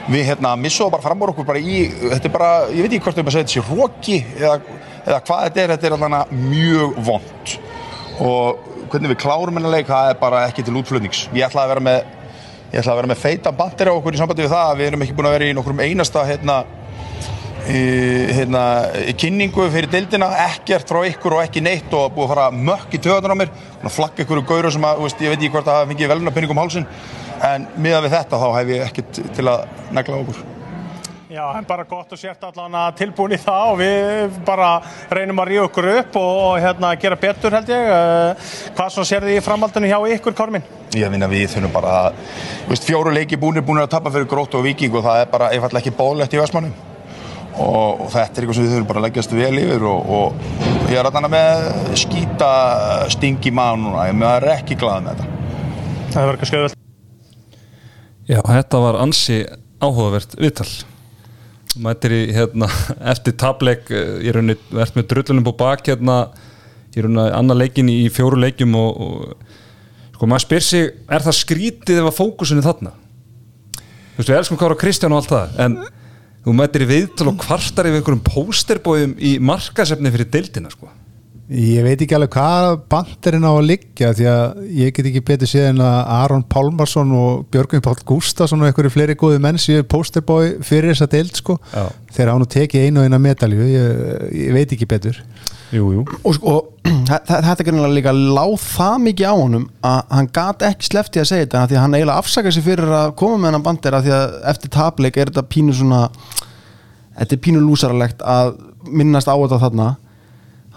Við 0.09 0.25
hérna, 0.31 0.55
missum 0.57 0.91
bara 0.91 1.05
fram 1.05 1.23
úr 1.23 1.35
okkur 1.35 1.47
bara 1.47 1.61
í, 1.61 1.85
þetta 2.01 2.31
er 2.31 2.35
bara, 2.35 2.51
ég 2.73 2.87
veit 2.87 2.95
ekki 2.97 3.05
hvort 3.05 3.19
þau 3.19 3.25
maður 3.27 3.37
segja 3.37 3.47
þetta 3.47 3.55
sé 3.55 3.65
róki 3.69 4.19
eða, 4.41 4.79
eða 5.09 5.21
hvað 5.25 5.45
þetta 5.47 5.63
er, 5.63 5.75
þetta 5.75 5.89
er 5.89 5.97
alveg 5.97 6.33
mjög 6.53 7.03
vond 7.09 7.59
og 8.19 8.65
hvernig 8.93 9.13
við 9.13 9.21
klárum 9.23 9.59
hennar 9.59 9.75
leik 9.75 9.89
það 9.89 10.13
er 10.13 10.19
bara 10.21 10.47
ekki 10.49 10.65
til 10.67 10.77
útflutnings. 10.81 11.27
Ég 11.37 11.47
ætla 11.49 11.65
að 11.65 11.75
vera 11.75 11.85
með 11.89 12.01
ég 12.73 12.81
ætla 12.81 12.95
að 12.95 13.01
vera 13.01 13.13
með 13.13 13.23
feita 13.23 13.53
bandir 13.57 13.93
á 13.93 13.93
okkur 13.95 14.17
í 14.17 14.21
sambandi 14.21 14.45
við 14.45 14.53
það 14.53 14.73
að 14.73 14.81
við 14.81 14.91
erum 14.91 15.05
ekki 15.05 15.17
búin 15.17 15.29
að 15.31 15.37
vera 15.39 15.49
í 15.49 15.55
nokkrum 15.57 15.81
einasta 15.85 16.25
hérna, 16.29 16.57
hérna 17.69 18.65
kynningu 19.21 19.69
fyrir 19.73 19.93
deildina. 19.93 20.29
Ekkert 20.49 20.91
frá 20.91 21.01
ykkur 21.09 21.39
og 21.39 21.47
ekki 21.47 21.65
neitt 21.65 21.97
og 21.97 22.13
búið 22.17 22.29
að 22.29 22.35
fara 22.35 22.51
mökk 22.73 22.99
í 22.99 23.03
töðunar 23.07 23.37
á 23.37 23.41
mér. 23.45 23.57
Og 23.85 23.95
flagga 23.95 24.27
ykkur 24.27 24.45
gauru 24.49 24.75
sem 24.75 24.91
að, 24.91 25.03
veist, 25.07 25.25
ég 25.25 25.33
veit 25.33 25.41
ekki 25.41 25.55
hvort 25.57 25.71
að 25.71 25.81
hafa 25.81 25.91
fengið 25.93 26.15
velunarpinning 26.15 26.55
um 26.57 26.63
hálsin 26.65 26.89
en 27.49 27.67
miðað 27.79 28.09
við 28.09 28.17
þetta 28.19 28.43
þá 28.43 28.49
hef 28.59 28.73
ég 28.75 28.87
ekkert 28.89 29.27
til 29.39 29.51
að 29.53 29.67
negla 29.95 30.23
okkur 30.25 30.58
Já, 31.29 31.43
en 31.59 31.67
bara 31.69 31.85
gott 31.85 32.13
og 32.15 32.21
sért 32.21 32.45
allan 32.49 32.73
að 32.73 32.95
tilbúin 33.03 33.35
í 33.37 33.39
það 33.43 33.73
og 33.73 33.79
við 33.83 34.39
bara 34.47 34.69
reynum 35.13 35.43
að 35.43 35.51
ríða 35.51 35.67
okkur 35.69 35.89
upp 35.93 36.17
og, 36.17 36.31
og 36.45 36.55
hérna 36.65 36.95
gera 37.01 37.19
betur 37.21 37.53
held 37.53 37.69
ég 37.69 37.89
Eh, 37.99 38.51
hvað 38.77 38.93
svona 38.95 39.09
sér 39.09 39.25
þið 39.27 39.39
í 39.39 39.45
framhaldinu 39.45 39.91
hjá 39.91 39.99
ykkur 40.17 40.37
Kormin? 40.37 40.65
Ég 40.97 41.11
finna 41.13 41.29
við 41.31 41.47
þurfum 41.53 41.75
bara 41.75 41.95
að, 42.03 42.21
þú 42.65 42.73
veist, 42.73 42.87
fjóru 42.89 43.15
leiki 43.15 43.39
búinir 43.41 43.65
búinir 43.67 43.87
að 43.87 43.95
tapa 43.97 44.13
fyrir 44.15 44.29
grótt 44.31 44.57
og 44.59 44.65
viking 44.67 44.95
og 44.97 45.05
það 45.07 45.23
er 45.23 45.31
bara 45.33 45.51
einfallega 45.55 45.85
ekki 45.85 45.97
bólegt 45.99 46.37
í 46.37 46.41
Vestmannum 46.41 46.75
og, 47.59 48.05
og 48.05 48.11
þetta 48.15 48.23
er 48.23 48.45
eitthvað 48.45 48.59
sem 48.59 48.67
við 48.67 48.75
þurfum 48.75 48.91
bara 48.91 49.03
að 49.03 49.07
leggjast 49.09 49.35
vel 49.37 49.63
yfir 49.63 49.87
og, 49.91 50.13
og 50.19 50.91
ég 50.93 51.01
er 51.01 51.09
alltaf 51.09 51.33
með 51.33 51.65
skýta 52.03 52.51
sting 53.15 53.49
í 53.49 53.55
maður 53.55 53.83
núna, 53.85 54.09
ég 54.11 54.27
er 54.33 54.51
ekki 54.57 54.79
glað 54.79 55.03
með 55.07 55.23
þetta. 55.23 55.33
Það 56.13 56.29
verður 56.29 56.43
kannski 56.43 56.61
auðvelt 56.61 56.79
Já, 58.29 58.41
þetta 58.45 58.85
var 58.85 59.01
ansi 59.01 59.43
áhugavert 59.81 60.37
viðtal 60.37 60.71
mættir 61.83 62.15
í 62.15 62.21
hérna 62.37 62.69
eftir 63.13 63.37
tableik 63.39 63.91
ég 63.91 64.31
er 64.33 64.41
verðt 64.71 64.99
með 64.99 65.09
drullunum 65.13 65.47
på 65.49 65.57
bak 65.61 65.87
hérna 65.91 66.19
ég 66.95 67.01
er 67.01 67.09
rauninni 67.09 67.27
annar 67.39 67.61
leikin 67.61 67.91
í 67.93 68.09
fjóru 68.13 68.41
leikjum 68.43 68.75
og, 68.79 69.03
og 69.05 70.15
sko 70.17 70.31
maður 70.31 70.47
spyr 70.47 70.67
sig 70.67 70.89
er 71.07 71.25
það 71.27 71.39
skrítið 71.43 72.03
ef 72.03 72.11
að 72.11 72.17
fókusinni 72.19 72.65
þarna? 72.65 72.95
Þú 73.79 74.21
veist 74.21 74.33
við 74.33 74.39
elskum 74.41 74.61
Kára 74.61 74.79
Kristján 74.79 75.15
og 75.15 75.23
allt 75.23 75.35
það 75.35 75.61
en 75.65 75.77
þú 76.47 76.55
mættir 76.59 76.85
í 76.87 76.89
viðtal 76.91 77.29
og 77.31 77.43
kvartar 77.43 77.91
yfir 77.91 78.01
einhverjum 78.01 78.25
pósterbóðum 78.27 79.15
í 79.23 79.37
markasefni 79.43 80.11
fyrir 80.15 80.31
deildina 80.33 80.73
sko 80.73 80.91
Ég 81.49 81.81
veit 81.81 82.03
ekki 82.05 82.13
alveg 82.13 82.35
hvað 82.35 82.75
bandirinn 82.93 83.47
á 83.49 83.53
að 83.57 83.69
liggja 83.71 84.09
því 84.13 84.27
að 84.29 84.57
ég 84.77 84.91
get 84.93 85.07
ekki 85.09 85.23
betur 85.31 85.49
séð 85.49 85.71
en 85.71 85.79
að 85.81 86.11
Aron 86.19 86.43
Pálmarsson 86.45 87.13
og 87.17 87.47
Björgvin 87.49 87.81
Pál 87.85 87.95
Gústason 88.05 88.61
og 88.61 88.69
einhverju 88.69 88.91
fleiri 88.93 89.15
góði 89.17 89.39
menn 89.41 89.57
séu 89.57 89.87
posterbói 89.89 90.59
fyrir 90.61 90.93
þessa 90.93 91.09
deild 91.15 91.39
sko. 91.41 91.57
Já. 91.73 91.87
þegar 92.13 92.33
hann 92.35 92.45
tekið 92.53 92.85
einu 92.85 93.01
og 93.01 93.09
eina 93.09 93.21
medalju 93.25 93.65
ég, 93.65 94.03
ég 94.37 94.53
veit 94.53 94.75
ekki 94.77 94.89
betur. 94.91 95.17
Jú, 95.73 95.87
jú. 95.97 96.03
Og 96.21 96.37
sko, 96.37 96.55
þetta 97.09 97.55
er 97.55 97.69
greinlega 97.71 97.97
líka 97.97 98.13
láð 98.13 98.57
það 98.67 98.99
mikið 99.07 99.33
á 99.33 99.35
honum 99.39 99.65
að 99.89 100.13
hann 100.19 100.29
gat 100.37 100.65
ekki 100.69 100.91
slefti 100.91 101.23
að 101.23 101.31
segja 101.31 101.47
þetta 101.47 101.63
af 101.63 101.71
því 101.71 101.79
að 101.79 101.85
hann 101.87 101.97
eiginlega 101.97 102.25
afsaka 102.25 102.53
sig 102.53 102.67
fyrir 102.67 102.93
að 102.99 103.15
koma 103.23 103.39
með 103.39 103.51
hennan 103.51 103.65
bandir 103.71 103.97
af 103.97 104.05
því 104.05 104.13
að 104.19 104.37
eftir 104.53 104.73
tapleik 104.77 105.17
er 105.17 105.33
þetta 105.33 105.47
pínu 105.49 105.79
svona 105.81 106.03
þetta 107.17 107.39
er 107.39 107.43
pínu 107.49 107.65
lúsaralegt 107.65 108.21
að 108.37 108.53
minnast 108.85 109.33
á 109.33 109.37
þetta 109.37 109.63
þarna 109.65 109.89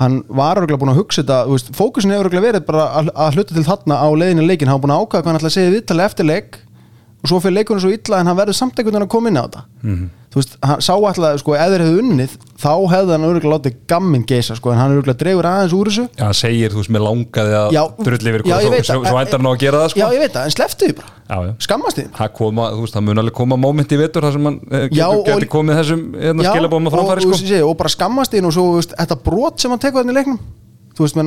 hann 0.02 0.18
var 0.28 0.58
örgulega 0.62 0.82
búin 0.82 0.94
að 0.94 1.00
hugsa 1.02 1.22
þetta 1.24 1.76
fókusin 1.78 2.14
hefur 2.14 2.28
örgulega 2.30 2.48
verið 2.48 2.66
bara 2.68 2.86
að, 3.00 3.12
að 3.26 3.38
hluta 3.38 3.58
til 3.58 3.66
þarna 3.68 4.00
á 4.02 4.08
leiðinu 4.18 4.48
leikin, 4.48 4.70
hann 4.72 4.80
var 4.80 4.86
búin 4.88 4.96
að 4.96 5.04
ákvæða 5.06 5.22
hvað 5.22 5.32
hann 5.32 5.40
ætla 5.42 5.52
að 5.52 5.58
segja 5.58 5.74
viðtalið 5.76 6.08
eftir 6.10 6.30
leik 6.32 6.58
og 7.22 7.30
svo 7.30 7.40
fyrir 7.44 7.58
leikunum 7.60 7.84
svo 7.84 7.92
illa 7.94 8.20
en 8.24 8.32
hann 8.32 8.40
verður 8.40 8.58
samt 8.58 8.80
einhvern 8.82 8.98
veginn 8.98 9.08
að 9.08 9.14
koma 9.14 9.30
inn 9.32 9.40
á 9.40 9.44
þetta 9.46 9.64
þú 10.32 10.40
veist, 10.40 10.54
hann 10.64 10.80
sá 10.84 10.94
alltaf, 10.96 11.40
sko, 11.42 11.56
ef 11.58 11.72
þeir 11.74 11.84
hefðu 11.84 12.00
unnið 12.06 12.32
þá 12.62 12.74
hefði 12.94 13.12
hann 13.16 13.28
örgulega 13.28 13.52
látið 13.56 13.74
gamminn 13.92 14.26
geisa 14.28 14.56
sko, 14.56 14.72
en 14.72 14.80
hann 14.80 14.94
örgulega 14.96 15.20
dregur 15.20 15.48
aðeins 15.50 15.76
úr 15.76 15.88
þessu. 15.92 16.06
Já, 16.16 16.24
hann 16.24 16.38
segir, 16.40 16.72
þú 16.72 16.80
veist, 16.80 16.92
mér 16.96 17.04
langaði 17.04 17.54
að 17.60 17.68
drulli 18.00 18.30
yfir 18.32 18.42
hvað, 18.46 18.58
svo, 18.68 19.02
svo, 19.04 19.18
ændar 19.20 19.38
hann 19.42 19.50
á 19.50 19.52
að 19.52 19.62
gera 19.66 19.78
það 19.82 19.90
sko. 19.92 20.00
Já, 20.00 20.08
ég 20.16 20.22
veit 20.24 20.34
það, 20.36 20.46
en 20.48 20.56
sleftu 20.56 20.84
því 20.88 20.94
bara. 21.02 21.10
Já, 21.32 21.38
já. 21.48 21.52
Skammast 21.68 21.96
því. 22.00 22.06
Það 22.16 22.30
koma, 22.40 22.64
þú 22.72 22.82
veist, 22.86 22.96
það 22.96 23.06
mun 23.08 23.22
alveg 23.24 23.36
koma 23.42 23.56
moment 23.60 23.90
í 23.92 24.00
vetur 24.00 24.24
þar 24.28 24.36
sem 24.38 24.46
hann 24.48 24.60
eh, 24.72 24.86
getur, 24.92 25.46
komið 25.52 25.80
þessum 25.82 26.02
hérna, 26.16 26.42
skilabóðum 26.48 26.88
að 26.88 26.96
framfæri 26.96 27.22
sko. 27.26 27.36
og, 27.36 27.40
og 27.68 27.76
bara 27.80 27.92
skammast 27.96 28.32
því 28.32 28.40
og 28.48 28.56
svo, 28.56 28.66
veist, 28.78 28.96
þetta 29.00 29.18
brot 29.28 29.56
sem 29.64 29.72
hann 29.72 29.84
tekur 29.84 30.00
þannig 30.04 30.16
í 30.16 30.20
leiknum 30.22 30.40
Þú 30.92 31.02
veist, 31.08 31.18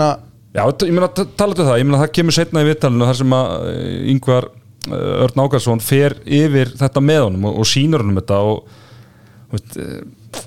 veist, 9.56 9.76
eh, 9.80 10.42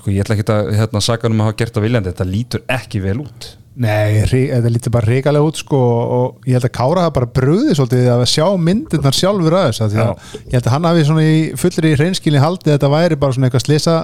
sko 0.00 0.12
ég 0.14 0.24
ætla 0.24 0.36
ekki 0.36 0.46
að 0.48 0.70
hérna, 0.78 1.02
hann 1.06 1.34
um 1.34 1.42
að 1.42 1.50
hafa 1.50 1.58
gert 1.62 1.76
það 1.76 1.86
viljandi, 1.88 2.12
þetta 2.14 2.30
lítur 2.30 2.68
ekki 2.78 3.02
vel 3.04 3.18
út. 3.24 3.50
Nei, 3.80 4.20
þetta 4.26 4.70
lítur 4.72 4.92
bara 4.92 5.08
reikalega 5.08 5.46
út 5.46 5.60
sko 5.60 5.78
og 5.80 6.48
ég 6.48 6.58
held 6.58 6.66
að 6.66 6.72
Kára 6.74 7.04
hafa 7.06 7.14
bara 7.20 7.28
bröðið 7.38 7.76
svolítið 7.78 8.08
að 8.12 8.24
sjá 8.28 8.46
myndirnar 8.60 9.16
sjálfur 9.16 9.56
að 9.56 9.68
þess 9.68 9.84
að 9.86 9.94
ég 10.00 10.56
held 10.56 10.66
að 10.66 10.74
hann 10.74 10.88
hafi 10.88 11.04
svona 11.06 11.22
í 11.24 11.36
fullri 11.60 11.92
hreinskilni 11.94 12.42
haldið 12.42 12.72
að 12.72 12.76
þetta 12.76 12.90
væri 12.96 13.20
bara 13.20 13.36
svona 13.36 13.48
eitthvað 13.48 13.64
slisa. 13.68 13.94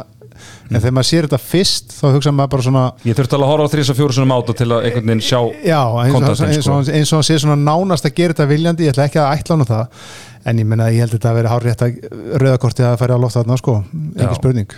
En 0.69 0.77
þegar 0.77 0.95
maður 0.97 1.09
sér 1.09 1.27
þetta 1.27 1.39
fyrst 1.41 1.95
þá 1.97 2.07
hugsa 2.13 2.33
maður 2.35 2.51
bara 2.53 2.65
svona 2.67 2.85
Ég 3.09 3.17
þurfti 3.17 3.37
alveg 3.39 3.47
að 3.47 3.53
horfa 3.55 3.67
á 3.67 3.73
þrís 3.73 3.91
og 3.93 3.97
fjóru 3.97 4.17
sinum 4.17 4.35
áta 4.37 4.55
til 4.59 4.67
að 4.69 4.89
einhvern 4.89 5.11
veginn 5.13 5.23
sjá 5.25 5.39
Já, 5.65 5.81
eins 5.81 6.11
og, 6.11 6.17
kontrastinn, 6.17 6.53
eins, 6.53 6.69
og, 7.13 7.17
hann 7.17 7.27
sé 7.29 7.39
svona 7.41 7.57
nánast 7.57 8.09
að 8.09 8.17
gera 8.19 8.35
þetta 8.35 8.49
viljandi, 8.51 8.85
ég 8.85 8.93
ætla 8.93 9.07
ekki 9.09 9.23
að 9.23 9.31
ætla 9.33 9.57
hann 9.57 9.71
það 9.71 10.03
en 10.47 10.61
ég 10.63 10.69
menna 10.69 10.91
ég 10.95 11.03
held 11.03 11.15
að 11.15 11.19
þetta 11.19 11.31
að 11.33 11.39
vera 11.41 11.53
hár 11.53 11.65
rétt 11.67 11.85
að 11.85 11.97
rauðakortið 12.43 12.89
að 12.89 12.99
færa 13.03 13.17
á 13.19 13.23
loft 13.23 13.39
þarna 13.39 13.57
sko, 13.61 13.79
Já. 13.87 14.27
ekki 14.27 14.39
spurning. 14.39 14.77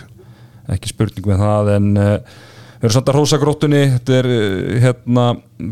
Ekki 0.69 0.91
spurning 0.91 1.29
með 1.29 1.43
það 1.43 1.71
en 1.75 1.89
uh, 1.97 2.13
við 2.79 2.87
erum 2.87 2.95
samt 2.95 3.11
að 3.11 3.17
rósa 3.19 3.39
gróttunni. 3.41 3.81
Þetta 3.95 4.17
er 4.19 4.29
uh, 4.33 4.75
hérna 4.85 5.25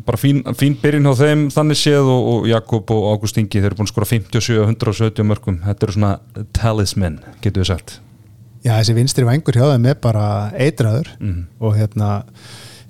bara 0.08 0.22
fín, 0.22 0.42
fín 0.60 0.78
byrjun 0.82 1.10
hjá 1.10 1.22
þeim 1.24 1.46
þannig 1.54 1.82
séð 1.82 2.12
og, 2.14 2.32
og 2.34 2.50
Jakob 2.52 2.94
og 2.96 3.08
Ágúst 3.14 3.40
Ingi 3.42 3.62
þeir 3.62 3.72
eru 3.72 3.80
búin 3.80 3.90
að 3.90 3.94
skora 3.96 4.10
57 4.14 4.60
og 4.62 4.74
170 4.76 5.30
mörgum 5.32 5.62
þetta 5.66 5.88
eru 5.88 5.98
svona 5.98 6.46
talismen, 6.58 7.22
getur 7.42 7.66
við 7.66 7.72
sagt. 7.74 8.00
Já, 8.66 8.74
þessi 8.80 8.98
vinstri 8.98 9.26
vængur 9.26 9.56
hjá 9.58 9.70
þeim 9.70 9.86
er 9.88 10.00
bara 10.04 10.26
eitraður 10.58 11.14
og 11.62 11.78
hérna 11.78 12.10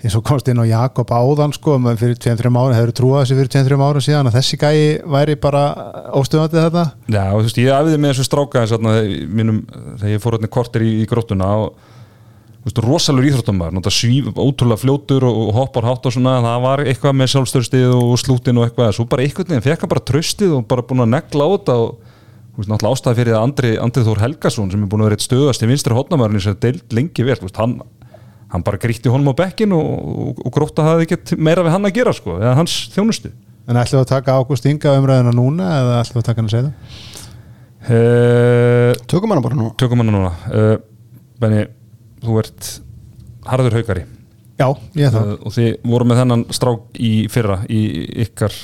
eins 0.08 0.16
og 0.16 0.24
komst 0.26 0.48
inn 0.48 0.62
á 0.64 0.66
Jakob 0.68 1.12
áðan 1.12 1.54
sko 1.56 1.76
fyrir 2.00 2.16
2-3 2.16 2.52
ára, 2.56 2.78
hefur 2.78 2.94
trúað 2.96 3.26
þessi 3.26 3.38
fyrir 3.38 3.52
2-3 3.58 3.80
ára 3.84 4.04
síðan 4.04 4.30
að 4.30 4.38
þessi 4.40 4.60
gæi 4.62 4.80
væri 5.04 5.36
bara 5.44 5.64
óstöðandi 6.16 6.64
þetta 6.64 6.86
Já, 7.12 7.24
þú 7.34 7.44
veist, 7.44 7.60
ég 7.60 7.76
æfiði 7.76 8.00
með 8.00 8.14
þessu 8.14 8.28
stráka 8.30 8.64
þegar 8.72 10.12
ég 10.14 10.24
fór 10.24 10.38
hérna 10.38 10.52
kortir 10.52 10.88
í, 10.88 10.94
í 11.04 11.08
gróttuna 11.10 11.52
og 11.66 11.70
þú 11.78 12.70
veist, 12.70 12.82
rosalur 12.88 13.28
íþróttumar, 13.28 13.78
svíf, 13.92 14.32
ótrúlega 14.36 14.82
fljótur 14.82 15.28
og, 15.28 15.54
hoppar 15.56 15.88
hátt 15.88 16.08
og 16.08 16.16
svona, 16.16 16.38
það 16.44 16.66
var 16.68 16.84
eitthvað 16.86 17.18
með 17.20 17.34
sjálfstörstið 17.34 17.96
og 17.96 18.18
slútin 18.20 18.60
og 18.60 18.68
eitthvað, 18.68 18.94
svo 18.98 19.08
bara 19.12 19.24
eitthvað 19.24 19.54
neginn, 19.54 19.66
fekk 19.68 19.86
hann 19.86 19.94
bara 19.94 20.08
tröstið 20.08 20.56
og 20.58 20.68
bara 20.72 20.84
búin 20.88 21.06
að 21.06 21.14
negla 21.16 21.48
á 21.48 21.50
þetta 21.56 21.78
og 21.84 21.94
veist, 22.58 22.72
náttúrulega 22.72 22.98
ástæði 22.98 23.20
fyrir 23.22 23.38
að 23.38 23.46
Andri, 23.46 23.72
Andri 23.82 24.04
Þór 24.08 24.24
Helgason 24.26 24.72
sem 24.74 24.84
er 24.84 24.92
búin 24.92 25.04
að 25.04 25.10
vera 25.10 25.18
eitt 25.20 25.28
stöðast 25.28 25.64
í 25.64 25.70
vinstri 25.70 25.96
hotnamærin 25.96 26.44
sem 26.44 26.56
er 26.56 26.62
deild 26.66 26.96
lengi 26.98 27.24
þú 27.24 27.48
veist, 27.48 27.62
hann 27.62 27.78
hann 28.54 28.64
bara 28.64 28.80
grítti 28.82 29.12
honum 29.12 29.34
á 29.34 29.40
bekkin 29.42 29.74
og, 29.76 29.84
og, 29.84 30.42
og 30.46 30.54
grótta 30.56 30.86
hafði 30.86 31.08
ekkert 31.08 31.34
meira 31.40 31.66
við 31.66 31.74
hann 31.76 31.88
að 31.90 31.96
gera 32.00 32.14
sko, 32.16 32.38
eða 32.40 32.56
hans 32.60 32.78
þjónustu. 32.96 33.34
En 33.68 33.76
ætlum 33.76 34.00
við 34.00 34.06
að 34.06 34.12
taka 34.14 34.36
Ágúst 34.40 34.68
Inga 34.70 34.94
umræðina 35.02 35.34
núna 35.36 35.66
eða 35.82 35.96
ætlum 36.04 36.20
við 36.20 36.22
að 36.24 36.28
taka 36.30 36.40
hann 36.40 36.48
að 36.48 36.54
segja 36.56 36.68
það? 36.68 37.16
uh, 37.88 38.92
Tökum 39.12 39.34
hana 39.34 39.44
bara 39.44 39.58
nú 39.60 39.72
Tökum 39.80 40.04
hann 40.04 40.14
núna. 40.16 40.32
Uh, 40.48 40.78
Benni, 41.42 41.66
þú 42.24 42.40
ert 42.42 42.70
harður 43.48 43.78
haugari 43.80 44.06
Já, 44.58 44.72
ég 44.98 45.06
er 45.06 45.14
það. 45.14 45.28
Uh, 45.28 45.42
og 45.46 45.54
þið 45.54 45.68
voru 45.92 46.08
með 46.10 46.22
þennan 46.24 46.46
strák 46.58 46.98
í 47.04 47.12
fyrra 47.30 47.60
í 47.70 47.82
ykkar, 48.26 48.56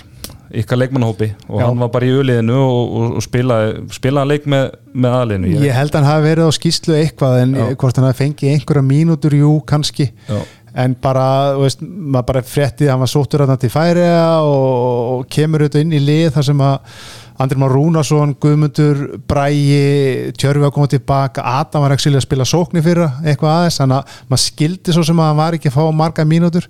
ykkar 0.62 0.80
leikmannahópi 0.82 1.30
og 1.50 1.60
Já. 1.62 1.66
hann 1.66 1.80
var 1.82 1.92
bara 1.94 2.08
í 2.08 2.14
öliðinu 2.14 2.58
og, 2.62 2.82
og, 3.00 3.14
og 3.20 3.26
spilaði, 3.26 3.72
spilaði 3.96 4.32
leik 4.34 4.50
með, 4.54 4.66
með 4.94 5.16
aðliðinu 5.20 5.54
Ég 5.66 5.78
held 5.78 5.94
að 5.94 6.00
hann 6.02 6.10
hafi 6.12 6.28
verið 6.30 6.50
á 6.50 6.52
skýslu 6.60 6.98
eitthvað 7.00 7.40
en 7.44 7.56
Já. 7.58 7.64
hvort 7.84 8.00
hann 8.00 8.08
hafi 8.10 8.22
fengið 8.24 8.54
einhverja 8.54 8.86
mínútur, 8.92 9.38
jú, 9.40 9.56
kannski 9.70 10.12
Já. 10.30 10.38
en 10.86 10.96
bara, 11.02 11.26
veist, 11.60 11.82
maður 11.82 12.30
bara 12.30 12.46
fréttið 12.54 12.94
hann 12.94 13.02
var 13.04 13.12
sóttur 13.12 13.46
hann 13.48 13.60
til 13.62 13.74
færiða 13.74 14.30
og, 14.46 14.80
og 15.18 15.28
kemur 15.34 15.66
auðvitað 15.66 15.86
inn 15.88 15.98
í 15.98 16.04
lið 16.04 16.32
þar 16.38 16.50
sem 16.52 16.66
að 16.70 17.04
Andri 17.44 17.58
Már 17.58 17.72
Rúnarsson, 17.74 18.36
Guðmundur 18.38 19.00
Bræi, 19.26 20.30
Tjörfi 20.38 20.68
að 20.68 20.74
koma 20.76 20.90
tilbaka 20.92 21.42
Adam 21.58 21.82
var 21.82 21.96
ekki 21.96 22.12
að 22.14 22.22
spila 22.28 22.46
sóknir 22.46 22.86
fyrra 22.86 23.08
eitthvað 23.24 23.56
aðeins, 23.56 23.80
þannig 23.82 23.98
að 23.98 24.20
maður 24.30 24.44
skildi 24.44 24.94
svo 24.94 25.06
sem 25.10 25.18
að 25.24 25.32
hann 25.32 25.40
var 25.42 25.58
ekki 25.58 25.72
að 25.72 25.78
fá 25.80 25.84
marga 25.98 26.28
mínútur 26.30 26.70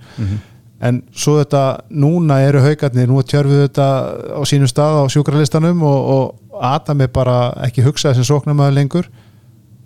en 0.83 1.01
svo 1.15 1.37
þetta, 1.39 1.63
núna 1.89 2.41
eru 2.43 2.63
haugarnir, 2.63 3.07
nú 3.09 3.21
er 3.21 3.27
Tjörfi 3.29 3.59
þetta 3.65 3.89
á 4.35 4.41
sínum 4.49 4.69
stað 4.71 4.99
á 4.99 5.03
sjúkralistanum 5.13 5.83
og, 5.87 6.09
og 6.15 6.63
Adam 6.63 7.05
er 7.05 7.13
bara 7.13 7.37
ekki 7.67 7.85
hugsað 7.85 8.17
sem 8.19 8.27
sóknarmæður 8.27 8.75
lengur. 8.77 9.07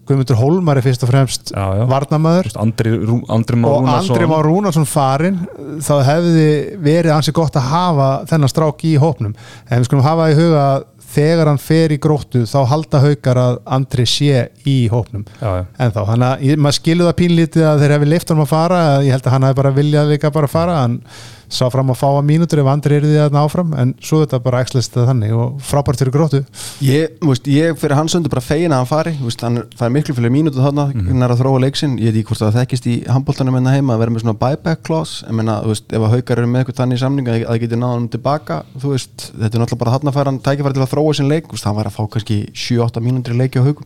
Guðmundur 0.08 0.38
Hólmar 0.40 0.80
er 0.80 0.86
fyrst 0.86 1.02
og 1.04 1.10
fremst 1.12 1.50
Já, 1.52 1.66
já. 1.76 1.84
varnamæður 1.90 2.48
Andri, 2.64 2.94
Andri 3.28 3.58
og 3.68 3.90
Andri 3.92 4.30
Már 4.32 4.46
Rúnarsson 4.48 4.88
farinn 4.88 5.42
þá 5.84 5.96
hefði 6.08 6.46
verið 6.80 7.12
ansi 7.18 7.34
gott 7.36 7.58
að 7.60 7.68
hafa 7.74 8.08
þennan 8.30 8.52
strák 8.54 8.86
í 8.88 8.94
hópnum. 9.02 9.36
En 9.68 9.82
við 9.82 9.90
skulum 9.90 10.06
hafa 10.08 10.30
í 10.32 10.38
huga 10.38 10.62
að 10.78 10.86
þegar 11.08 11.52
hann 11.52 11.62
fer 11.62 11.94
í 11.96 12.00
gróttu 12.04 12.44
þá 12.50 12.58
halda 12.72 13.02
haukar 13.04 13.40
að 13.40 13.60
Andri 13.78 14.06
sé 14.10 14.48
í 14.68 14.78
já. 15.40 15.66
en 15.80 15.96
þá, 15.96 16.02
hann 16.12 16.26
að 16.28 16.46
maður 16.60 16.78
skilu 16.82 17.08
það 17.08 17.18
pínlítið 17.22 17.68
að 17.70 17.84
þeir 17.84 17.96
hefði 17.96 18.12
leift 18.12 18.34
honum 18.34 18.46
að 18.46 18.54
fara 18.54 18.82
ég 19.06 19.16
held 19.16 19.28
að 19.28 19.36
hann 19.36 19.48
hefði 19.48 19.60
bara 19.62 19.76
viljað 19.78 20.14
líka 20.14 20.34
bara 20.36 20.52
fara 20.52 20.80
hann 20.84 21.00
sá 21.50 21.66
fram 21.72 21.92
að 21.94 21.98
fá 22.02 22.08
að 22.10 22.26
mínútur 22.28 22.60
ef 22.62 22.68
Andri 22.72 22.96
er 22.98 23.06
því 23.08 23.20
að 23.24 23.38
áfram 23.40 23.74
en 23.80 23.94
svo 24.04 24.20
þetta 24.24 24.40
bara 24.44 24.60
ekslist 24.66 24.98
þannig 24.98 25.32
og 25.38 25.60
frábært 25.64 26.02
fyrir 26.02 26.14
gróttu. 26.16 26.42
Ég, 26.84 27.14
veist, 27.24 27.48
ég 27.48 27.78
fyrir 27.80 27.96
hans 27.96 28.16
undir 28.18 28.30
bara 28.34 28.44
fegin 28.44 28.74
að 28.76 28.82
hann 28.84 28.90
fari 28.90 29.14
veist, 29.22 29.42
hann 29.46 29.62
fær 29.80 29.92
miklu 29.94 30.16
fyrir 30.18 30.34
mínútu 30.34 30.60
þarna 30.60 30.88
Mhm. 30.94 31.08
hann 31.08 31.24
er 31.24 31.34
að 31.36 31.42
þróa 31.44 31.62
leiksinn, 31.64 31.98
ég 32.00 32.12
veit 32.12 32.22
ekki 32.24 32.32
hvort 32.32 32.44
það 32.44 32.58
þekkist 32.60 32.88
í 32.92 32.96
handbóltanum 33.08 33.58
enna 33.58 33.72
heima 33.76 33.96
að 33.96 34.00
vera 34.04 34.12
með 34.12 34.22
svona 34.26 34.40
buyback 34.40 34.84
clause. 34.84 35.26
Ég 35.28 35.34
meina, 35.34 35.62
þú 35.64 35.68
veist, 35.74 35.88
ef 35.94 36.02
að 36.02 36.14
haukar 36.16 36.38
eru 36.38 36.48
með 36.48 36.64
eitthvað 36.66 36.80
þannig 36.82 37.00
samning 37.00 37.28
að 37.28 37.46
það 37.48 37.60
geti 37.64 37.76
náða 37.80 37.96
hann 37.98 38.10
tilbaka 38.10 38.64
veist, 38.84 39.32
þetta 39.38 39.54
er 39.56 39.62
náttúrulega 39.64 39.84
bara 39.84 39.94
þarna 39.98 40.14
fær 40.14 40.26
hann 40.26 40.40
tækifæri 40.40 40.74
til 40.74 40.84
að 40.84 40.92
þróa 40.94 41.16
sinn 41.16 41.30
leik, 41.30 41.46
hann 41.64 41.76
var 41.76 41.86
að 41.86 41.96
fá 41.98 42.04
kannski 42.12 42.38
7-8 42.54 43.02
mínútur 43.02 43.34
í 43.34 43.38
leiki 43.38 43.60
á 43.60 43.64
haukum. 43.64 43.86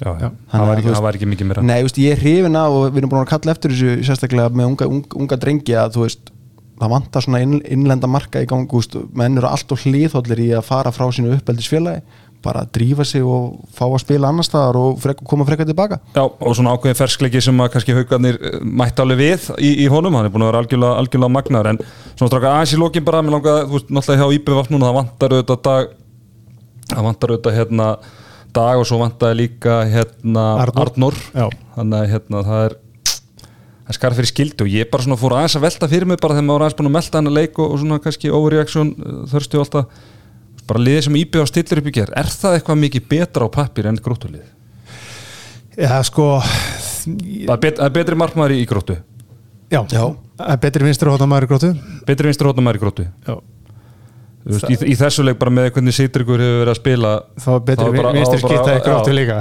Já, 0.00 0.16
já. 0.16 0.30
Þannig 0.32 0.48
Það 0.48 0.60
að 0.60 0.68
var 0.70 0.78
ekki, 0.80 0.92
það 0.96 1.14
ekki 1.14 1.26
mikið 1.28 1.46
meira. 1.50 1.62
Nei, 1.62 1.76
þú 1.82 1.86
veist, 1.90 1.98
ég 2.00 2.12
er 2.14 2.20
hrifin 2.22 2.56
af 2.56 2.72
og 2.72 2.84
við 2.94 2.98
erum 3.02 3.10
búin 3.12 3.20
að 3.20 3.32
kalla 3.34 3.52
eftir 3.52 3.70
þessu 3.74 3.90
sérstaklega 4.08 4.48
með 4.56 4.68
unga, 4.70 4.86
unga, 4.88 5.08
unga 5.20 5.36
drengi 5.36 5.74
að 5.76 5.92
þú 5.98 6.04
veist, 6.06 6.30
það 6.80 6.92
vantar 6.94 7.26
svona 7.26 7.42
inn, 7.44 7.60
innlenda 7.68 8.08
marka 8.10 8.42
í 8.42 8.48
gang, 8.48 8.72
menn 9.16 9.38
eru 9.38 9.50
alltaf 9.50 9.84
hlýðhóllir 9.84 10.42
í 10.46 10.50
að 10.56 10.66
fara 10.70 10.92
frá 10.94 11.06
sínu 11.12 11.36
uppeldisfélagi 11.36 12.02
bara 12.40 12.62
að 12.64 12.70
drífa 12.78 13.04
sig 13.04 13.20
og 13.20 13.58
fá 13.76 13.82
að 13.84 13.98
spila 14.00 14.30
annar 14.30 14.46
staðar 14.46 14.78
og 14.80 15.00
frek, 15.02 15.18
koma 15.28 15.44
frekar 15.44 15.68
tilbaka 15.68 15.98
Já, 16.14 16.22
og 16.24 16.54
svona 16.56 16.72
ákveðin 16.72 16.96
ferskleiki 16.96 17.42
sem 17.44 17.60
að 17.60 17.68
kannski 17.74 17.96
haugarnir 17.98 18.38
eh, 18.40 18.54
mætti 18.64 19.04
alveg 19.04 19.20
við 19.20 19.48
í, 19.60 19.74
í 19.84 19.88
honum, 19.92 20.16
hann 20.16 20.28
er 20.28 20.32
búin 20.32 20.46
að 20.46 20.52
vera 20.54 20.62
algjörlega, 20.64 21.02
algjörlega 21.02 21.34
magnar, 21.36 21.68
en 21.74 21.80
svona 22.14 22.30
stráka 22.30 22.54
aðeins 22.54 22.72
í 22.72 22.80
lokin 22.80 23.04
bara, 23.04 23.20
mér 23.24 23.36
langaði, 23.36 23.66
þú 23.68 23.76
veist, 23.76 23.92
náttúrulega 23.92 24.24
hjá 24.24 24.38
IBVF 24.38 24.72
núna, 24.72 24.88
það 24.88 24.98
vantar 25.02 25.36
auðvitað 25.36 25.62
dag 25.68 25.92
það 26.90 27.06
vantar 27.10 27.34
auðvitað 27.34 27.58
hérna 27.58 27.88
dag 28.56 28.80
og 28.80 28.88
svo 28.88 29.00
vantaði 29.00 29.38
líka 29.44 29.80
hérna 29.90 30.46
Arnór. 30.64 31.16
Já. 31.34 31.46
þannig 31.76 32.00
að 32.00 32.14
hérna 32.14 32.44
það 32.48 32.64
er 32.64 32.76
það 33.90 33.94
er 33.94 33.98
skarð 33.98 34.20
fyrir 34.20 34.30
skildi 34.30 34.64
og 34.64 34.70
ég 34.70 34.90
bara 34.92 35.02
svona 35.02 35.18
fór 35.18 35.34
aðeins 35.34 35.58
að 35.58 35.66
velta 35.66 35.90
fyrir 35.90 36.06
mig 36.06 36.20
bara 36.22 36.36
þegar 36.36 36.46
maður 36.46 36.60
var 36.60 36.66
aðeins 36.68 36.78
búin 36.78 36.90
að 36.90 36.96
melta 36.96 37.18
hann 37.18 37.30
að 37.30 37.38
leik 37.40 37.58
og, 37.58 37.72
og 37.74 37.82
svona 37.82 37.98
kannski 38.04 38.30
overreaction 38.30 38.92
uh, 38.94 39.18
þörstu 39.32 39.60
alltaf 39.64 40.06
bara 40.70 40.84
liðið 40.86 41.06
sem 41.08 41.18
IBVF 41.18 41.50
stillir 41.50 41.82
upp 41.82 41.90
í 41.90 41.94
ger, 41.98 42.12
er 42.14 42.30
það 42.30 42.56
eitthvað 42.60 42.82
mikið 42.84 43.08
betra 43.10 43.50
á 43.50 43.54
pappir 43.58 43.90
enn 43.90 43.98
grótulið? 44.04 44.46
Já, 45.80 45.96
sko 46.06 46.28
Það 47.00 47.54
er, 47.54 47.60
bet, 47.62 47.78
er 47.80 47.92
betri 47.94 48.18
markmaður 48.18 48.56
í, 48.58 48.64
gróttu. 48.68 48.96
Já, 49.70 49.80
Já. 49.88 50.02
Það 50.40 50.52
er 50.54 50.60
betri 50.64 50.86
vinstur 50.86 51.10
hóttamæður 51.12 51.46
í 51.46 51.50
gróttu. 51.50 51.70
Betri 52.08 52.30
vinstur 52.30 52.50
hóttamæður 52.50 52.78
í 52.78 52.82
gróttu. 52.82 53.06
Já. 53.26 53.34
Þú 54.40 54.54
veist, 54.54 54.70
í, 54.72 54.76
í 54.88 54.96
þessu 54.96 55.24
leik 55.26 55.38
bara 55.40 55.52
með 55.52 55.68
hvernig 55.76 55.96
Sýtrikur 55.96 56.40
hefur 56.40 56.62
verið 56.62 56.72
að 56.72 56.78
spila 56.78 57.10
þá 57.44 57.48
er 57.52 57.64
betri 57.68 57.88
vinstur 57.92 58.40
þá 58.40 58.46
bara- 58.46 58.52
skipta 58.54 58.76
í 58.76 58.84
gróttu 58.86 59.12
já. 59.12 59.16
líka. 59.18 59.40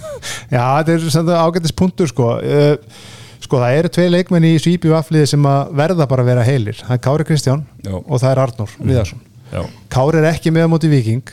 Já, 0.50 0.64
þetta 0.82 0.92
er 0.92 1.04
samt 1.14 1.30
ágættis 1.32 1.74
punktur 1.78 2.10
sko. 2.10 2.32
Uh, 2.42 3.10
Sko, 3.50 3.58
það 3.58 3.76
eru 3.80 3.88
tvei 3.90 4.04
leikmenn 4.14 4.44
í 4.46 4.50
Svíbju 4.62 4.92
afliði 4.94 5.26
sem 5.32 5.46
að 5.50 5.70
verða 5.74 6.04
bara 6.06 6.22
að 6.22 6.28
vera 6.30 6.42
heilir. 6.46 6.76
Það 6.86 6.92
er 6.94 7.00
Kári 7.02 7.24
Kristján 7.26 7.62
Já. 7.82 7.94
og 7.98 8.20
það 8.22 8.28
er 8.28 8.40
Arnór 8.44 8.74
Viðarsson. 8.78 9.22
Já. 9.50 9.62
Kári 9.90 10.20
er 10.20 10.26
ekki 10.28 10.52
með 10.54 10.68
á 10.70 10.70
móti 10.70 10.90
Viking 10.92 11.32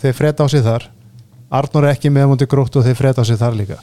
þeir 0.00 0.14
freda 0.16 0.40
á 0.40 0.48
sig 0.48 0.62
þar. 0.64 0.86
Arnór 1.58 1.84
er 1.84 1.92
ekki 1.92 2.08
með 2.14 2.24
á 2.24 2.28
móti 2.32 2.48
gróttu 2.48 2.80
og 2.80 2.86
þeir 2.88 2.96
freda 2.96 3.20
á 3.20 3.24
sig 3.28 3.36
þar 3.36 3.58
líka. 3.58 3.76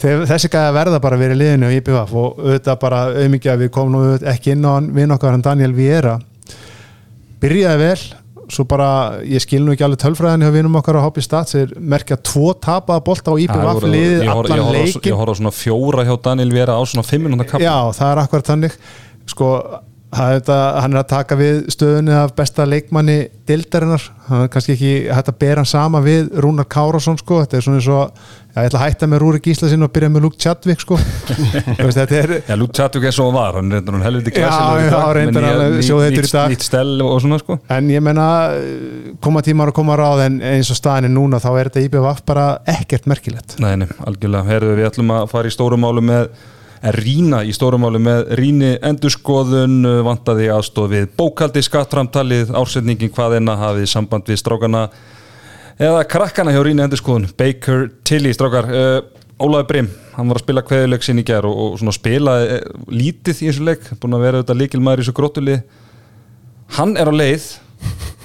Þeir, 0.00 0.24
þessi 0.30 0.48
gæði 0.54 0.72
verða 0.78 1.02
bara 1.04 1.18
að 1.18 1.24
vera 1.26 1.36
í 1.36 1.40
liðinu 1.42 1.68
í 1.74 1.76
IPVF 1.82 2.16
og 2.16 2.40
auðvitað 2.40 2.80
bara 2.86 3.02
auðmikið 3.12 3.52
að 3.52 3.60
við 3.66 3.70
komum 3.76 4.26
ekki 4.32 4.54
inn 4.56 4.64
á 4.64 4.70
hann 4.78 4.88
vinn 4.96 5.12
okkar 5.18 5.36
hann 5.36 5.44
Daniel 5.44 5.76
Viera. 5.76 6.16
Byrjaði 7.44 7.82
vel 7.84 8.06
svo 8.48 8.64
bara, 8.68 9.20
ég 9.28 9.42
skil 9.44 9.60
nú 9.64 9.72
ekki 9.74 9.84
alveg 9.84 10.00
tölfræðin 10.02 10.44
hjá 10.46 10.52
vinum 10.54 10.76
okkar 10.80 10.96
á 10.96 11.04
Hobby 11.04 11.20
Stats 11.24 11.52
þeir 11.56 11.74
merkja 11.80 12.16
tvo 12.16 12.54
tapaða 12.56 13.02
bolta 13.04 13.30
á 13.32 13.36
IPVF 13.44 13.80
voru- 13.80 13.92
liðið 13.92 14.30
allan 14.32 14.72
leikin 14.72 15.10
ég 15.12 15.18
horf 15.20 15.34
á 15.34 15.38
svona 15.40 15.52
fjóra 15.52 16.04
hjá 16.08 16.14
Daniel 16.22 16.52
Vera 16.56 16.78
á 16.78 16.82
svona 16.88 17.04
fimm 17.04 17.28
minúta 17.28 17.44
kappa 17.50 17.62
Já, 17.64 17.76
það 17.92 18.12
er 18.14 18.22
akkurat 18.24 18.50
þannig. 18.52 18.78
Sko, 19.28 19.48
er 20.08 20.38
þetta, 20.40 20.54
hann 20.80 20.94
er 20.94 20.98
að 21.02 21.08
taka 21.10 21.36
við 21.36 21.56
stöðunni 21.74 22.14
af 22.16 22.30
besta 22.38 22.64
leikmanni 22.64 23.16
dildarinnar, 23.48 24.00
hann 24.28 24.46
er 24.46 24.48
kannski 24.52 24.72
ekki 24.72 24.92
hægt 25.12 25.28
að 25.28 25.36
bera 25.42 25.60
hann 25.60 25.68
sama 25.68 26.00
við 26.00 26.30
Rúnar 26.40 26.64
Kárásson 26.72 27.18
sko, 27.20 27.42
þetta 27.44 27.58
er 27.58 27.64
svona 27.66 27.76
eins 27.82 27.88
og 27.92 28.22
já, 28.56 28.62
ég 28.62 28.70
ætla 28.70 28.80
að 28.80 28.84
hætta 28.86 29.08
með 29.12 29.20
Rúri 29.22 29.40
Gísla 29.44 29.68
sinna 29.68 29.84
og 29.84 29.92
byrja 29.92 30.08
með 30.14 30.24
Luke 30.24 30.40
Chadwick 30.40 30.80
sko. 30.80 30.96
Þetta 30.98 32.16
er 32.22 32.32
Já, 32.48 32.56
Luke 32.56 32.72
Chadwick 32.78 33.04
er 33.10 33.14
svo 33.18 33.28
var, 33.36 33.58
hann 33.60 33.68
reyndar 33.76 33.98
hann 33.98 34.06
helviti 34.08 34.32
Já, 34.32 34.48
glæsilegur 34.48 34.88
í 34.88 34.90
dag, 34.96 35.20
menn 35.28 35.44
ég- 35.44 35.62
nýtt- 35.76 35.86
sjóðheitur 35.90 36.28
í 36.28 36.32
dag. 36.32 36.50
Nýtt 36.56 36.66
stell 36.70 37.04
og 37.04 37.20
svona 37.22 37.38
sko. 37.44 37.58
En 37.76 37.88
ég 37.92 38.02
menna 38.08 38.28
koma 39.24 39.44
tímar 39.44 39.70
að 39.74 39.78
koma 39.78 39.96
ráð 40.00 40.24
en 40.26 40.40
eins 40.56 40.72
og 40.72 40.80
staðin 40.80 41.10
er 41.10 41.14
núna 41.14 41.38
þá 41.44 41.50
er 41.60 41.68
þetta 41.70 41.84
IBVF 41.84 42.24
bara 42.32 42.48
ekkert 42.66 43.06
merkilegt. 43.12 43.58
Nei, 43.60 43.74
nei, 43.76 43.88
algjörlega, 44.08 44.48
herðu 44.56 44.76
við 44.80 44.88
ætlum 44.90 45.12
að 45.20 45.28
fara 45.36 45.52
í 45.52 45.54
stórumálu 45.54 46.04
með 46.78 46.88
að 46.88 46.98
rýna 47.02 47.42
í 47.44 47.52
stórumálu 47.54 48.00
með 48.02 48.32
rýni 48.38 48.72
endurskoðun 48.86 49.78
uh, 49.86 50.00
vantaði 50.06 50.48
aðstóð 50.54 50.90
við 50.94 51.06
bókaldi 51.18 51.62
skattframtalið 51.66 52.52
ársendingin 52.54 53.12
hvað 53.14 53.38
enna 53.40 53.56
hafið 53.58 53.88
samband 53.90 54.28
við 54.28 54.38
strákana 54.38 54.88
eða 55.78 56.04
krakkana 56.10 56.54
hjá 56.54 56.62
rýni 56.62 56.84
endurskoðun 56.86 57.30
Baker 57.38 57.88
Tilly 58.06 58.34
strákar. 58.34 58.70
Uh, 58.70 59.00
Ólaður 59.38 59.68
Brim, 59.68 59.88
hann 60.16 60.26
var 60.26 60.40
að 60.40 60.42
spila 60.42 60.62
kveðuleik 60.66 61.04
sinn 61.06 61.20
í 61.20 61.24
ger 61.26 61.46
og, 61.46 61.54
og 61.62 61.74
svona 61.78 61.92
spilaði 61.94 62.46
eh, 62.56 62.64
lítið 62.90 63.42
í 63.44 63.46
þessu 63.46 63.66
leik, 63.68 63.84
búin 64.02 64.16
að 64.18 64.24
vera 64.24 64.40
þetta 64.42 64.56
líkilmaður 64.58 64.98
í 64.98 65.04
þessu 65.04 65.14
grótuli 65.14 65.54
hann 66.74 66.96
er 66.98 67.06
á 67.06 67.14
leið 67.14 67.46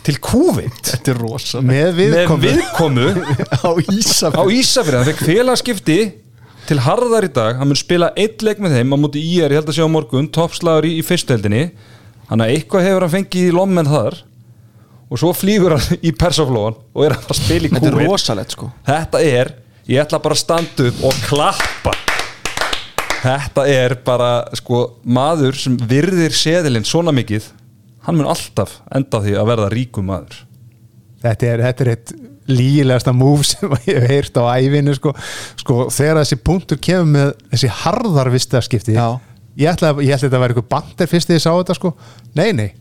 til 0.03 0.15
Þetta 0.89 1.13
er 1.13 1.22
rosa 1.22 1.62
með 1.62 2.00
með 2.00 2.00
viðkomu. 2.01 2.50
Viðkomu 2.50 3.05
Á 3.69 3.72
Ísafjörð 3.93 4.41
á 4.41 4.43
Ísafrið, 4.57 4.98
hann 4.98 5.10
fekk 5.12 5.24
félagskipti 5.29 6.00
til 6.67 6.79
harðar 6.84 7.27
í 7.27 7.32
dag, 7.34 7.58
hann 7.60 7.70
mun 7.70 7.79
spila 7.79 8.12
eitt 8.20 8.43
leik 8.46 8.62
með 8.63 8.77
þeim 8.77 8.96
á 8.96 8.98
móti 9.00 9.24
í 9.24 9.39
er, 9.43 9.53
ég 9.53 9.62
held 9.62 9.72
að 9.72 9.79
sjá 9.79 9.88
morgun 9.91 10.29
toppslagur 10.34 10.88
í, 10.88 10.93
í 11.00 11.03
fyrsteldinni 11.05 11.63
hann 12.29 12.43
að 12.43 12.53
eitthvað 12.55 12.88
hefur 12.88 13.05
hann 13.05 13.13
fengið 13.17 13.50
í 13.50 13.55
lommen 13.55 13.89
þar. 13.89 14.22
Og 15.12 15.20
svo 15.22 15.34
flýgur 15.36 15.75
hann 15.75 16.00
í 16.08 16.13
persaflóan 16.15 16.77
og 16.79 17.05
er 17.05 17.17
að 17.17 17.36
spila 17.38 17.67
í 17.67 17.74
Þetta 17.74 17.89
er 17.89 17.98
Kúveit 17.98 18.13
rosalegt 18.13 18.55
sko. 18.55 18.70
Þetta 18.88 19.24
er, 19.27 19.51
ég 19.91 20.03
ætla 20.05 20.22
bara 20.24 20.38
að 20.38 20.43
standa 20.43 20.88
upp 20.89 21.03
og 21.10 21.20
klappa. 21.27 21.98
Þetta 23.24 23.67
er 23.72 23.98
bara, 24.03 24.32
sko, 24.60 24.86
maður 25.03 25.60
sem 25.60 25.75
virðir 25.88 26.34
seðilinn 26.36 26.88
svona 26.88 27.13
mikið 27.15 27.51
hann 28.03 28.17
mun 28.20 28.27
alltaf 28.27 28.82
enda 28.91 29.22
því 29.24 29.36
að 29.39 29.50
verða 29.51 29.70
ríkum 29.72 30.10
maður. 30.12 30.41
Þetta 31.24 31.50
er, 31.50 31.63
þetta 31.70 31.86
er 31.86 31.91
eitt 31.93 32.15
lígilegasta 32.50 33.13
move 33.15 33.45
sem 33.47 33.75
ég 33.88 34.00
hef 34.00 34.09
heyrt 34.12 34.39
á 34.39 34.43
ævinu 34.59 34.95
sko. 34.97 35.13
sko, 35.62 35.88
þegar 35.93 36.21
þessi 36.21 36.39
punktur 36.43 36.81
kemur 36.83 37.12
með 37.15 37.33
þessi 37.53 37.73
harðarvistaskipti 37.83 38.95
Já. 38.97 39.19
ég 39.59 39.73
ætla, 39.73 39.93
þetta 39.95 40.31
að 40.31 40.39
vera 40.39 40.53
eitthvað 40.53 40.71
bandir 40.75 41.12
fyrst 41.12 41.29
þegar 41.29 41.39
ég 41.39 41.45
sá 41.45 41.51
þetta 41.51 41.77
sko, 41.79 41.93
nei 42.35 42.50
nei. 42.53 42.71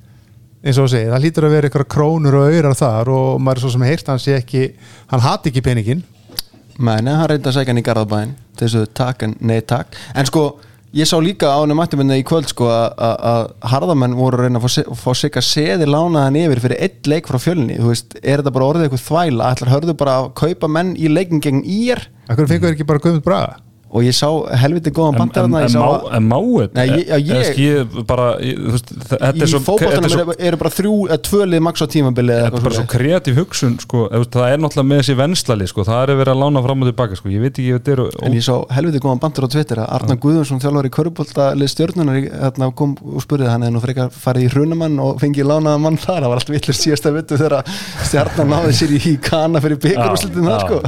Eins 0.62 0.78
og 0.78 0.86
segir, 0.90 1.10
það 1.10 1.24
lítur 1.24 1.46
að 1.48 1.54
vera 1.56 1.68
eitthvað 1.68 1.88
krónur 1.90 2.36
og 2.38 2.48
auðrar 2.48 2.78
þar 2.78 3.08
og 3.10 3.40
maður 3.42 3.58
er 3.58 3.62
svo 3.64 3.70
sem 3.74 3.86
heyrt 3.86 4.10
hann 4.12 4.20
sé 4.22 4.36
ekki, 4.38 4.68
hann 5.10 5.24
hati 5.24 5.50
ekki 5.50 5.64
peningin 5.66 6.04
Mæni, 6.78 7.12
hann 7.12 7.28
reyndi 7.28 7.50
að 7.50 7.56
segja 7.58 7.68
hann 7.68 7.80
í 7.82 7.84
Garðabæn 7.84 8.30
þessu 8.58 8.86
takk 8.96 9.26
en 9.26 9.34
nei 9.44 9.60
takk. 9.60 9.92
En 10.16 10.26
sko, 10.28 10.54
ég 10.94 11.08
sá 11.08 11.16
líka 11.22 11.48
á 11.52 11.58
henni 11.62 11.76
mættuminn 11.78 12.12
í 12.14 12.22
kvöld 12.28 12.50
sko 12.52 12.68
að- 12.68 13.52
harðamenn 13.72 14.16
voru 14.18 14.38
að 14.38 14.44
reyna 14.46 14.60
að 14.60 14.94
fá, 14.96 15.10
sig 15.16 15.32
að 15.32 15.46
seði 15.48 15.86
lánaðan 15.88 16.36
yfir 16.42 16.60
fyrir 16.66 16.80
eitt 16.84 17.06
leik 17.08 17.26
frá 17.30 17.38
fjölni. 17.40 17.78
Þú 17.80 17.88
veist, 17.92 18.16
er 18.22 18.42
þetta 18.42 18.52
bara 18.52 18.68
orðið 18.70 18.86
eitthvað 18.88 19.06
þvæla? 19.08 19.50
Ætlar 19.56 19.72
hörðu 19.72 19.96
bara 19.96 20.16
að 20.20 20.32
kaupa 20.42 20.68
menn 20.68 20.94
í 20.96 21.08
leikin 21.08 21.40
gegn 21.40 21.62
ír? 21.64 22.06
Akkur 22.28 22.46
fengur 22.50 22.74
ekki 22.74 22.86
bara 22.86 22.98
Guðmund 23.02 23.24
Braga 23.24 23.56
og 23.92 24.04
ég 24.06 24.14
sá 24.16 24.28
helviti 24.56 24.90
góðan 24.94 25.18
bandar 25.20 25.44
en, 25.44 25.54
en, 25.58 25.74
ég 25.76 26.06
en 26.16 26.24
má 26.30 26.36
þetta 26.40 26.78
Nei, 26.78 26.86
ég- 26.88 27.08
já, 27.10 27.16
ég- 27.20 27.32
Eða 27.36 27.48
skil 27.52 28.04
bara 28.08 28.26
ég- 28.40 28.60
þú 28.62 28.72
veist, 28.72 28.92
þetta 29.10 29.32
í 29.32 29.42
er 29.42 30.46
eru, 30.48 30.56
bara 30.62 30.72
þrjú 30.72 30.94
eða 31.10 31.18
tvölið 31.28 31.60
maks 31.66 31.84
á 31.84 31.86
tímabili 31.92 32.36
þetta 32.38 32.56
er 32.60 32.64
bara 32.66 32.78
svo 32.78 32.86
kreatív 32.92 33.36
hugsun 33.42 33.74
sko, 33.84 34.06
það 34.08 34.46
er 34.48 34.62
náttúrulega 34.64 34.88
með 34.92 35.02
þessi 35.02 35.16
venslali 35.20 35.68
sko, 35.68 35.84
það 35.84 36.02
er 36.06 36.14
verið 36.22 36.32
að 36.32 36.40
lána 36.42 36.62
fram 36.64 36.82
og 36.86 36.88
tilbaka 36.88 37.18
sko. 37.20 37.28
ég 37.28 37.44
veit 37.44 37.52
ekki 37.52 37.74
þetta 37.76 37.92
eru 37.96 38.06
En 38.22 38.32
ég 38.38 38.46
sá 38.46 38.54
helviti 38.72 39.02
góðan 39.04 39.20
bandur 39.20 39.44
á 39.44 39.48
Twitter 39.52 39.82
að 39.84 39.92
Arnar 39.98 40.20
Guðjónsson 40.24 40.62
þjálfur 40.64 40.88
í 40.88 40.94
Körbólta 40.96 41.50
lið 41.58 41.72
stjórnunar 41.74 42.72
kom 42.74 42.96
og 43.02 43.20
spurði 43.24 43.50
hann 43.52 43.62
eða 43.66 43.74
nú 43.76 43.82
frekar 43.84 44.08
farið 44.14 44.48
í 44.48 44.52
hrunamann 44.54 44.96
og 45.02 45.20
fengið 45.20 45.48
lánaða 45.50 45.80
mann 45.84 46.00
þar, 46.00 46.22
það 46.24 46.32
var 46.32 46.40
allt 46.40 46.52
villur 46.54 46.78
síðasta 46.78 47.12
vittu 47.12 47.36
þegar 47.40 47.68
stjarnan 48.08 48.52
náði 48.52 48.72
sér 48.78 48.96
í 48.96 49.14
kana 49.20 49.60
fyrir 49.60 49.78
það 49.82 50.64
sko. 50.64 50.80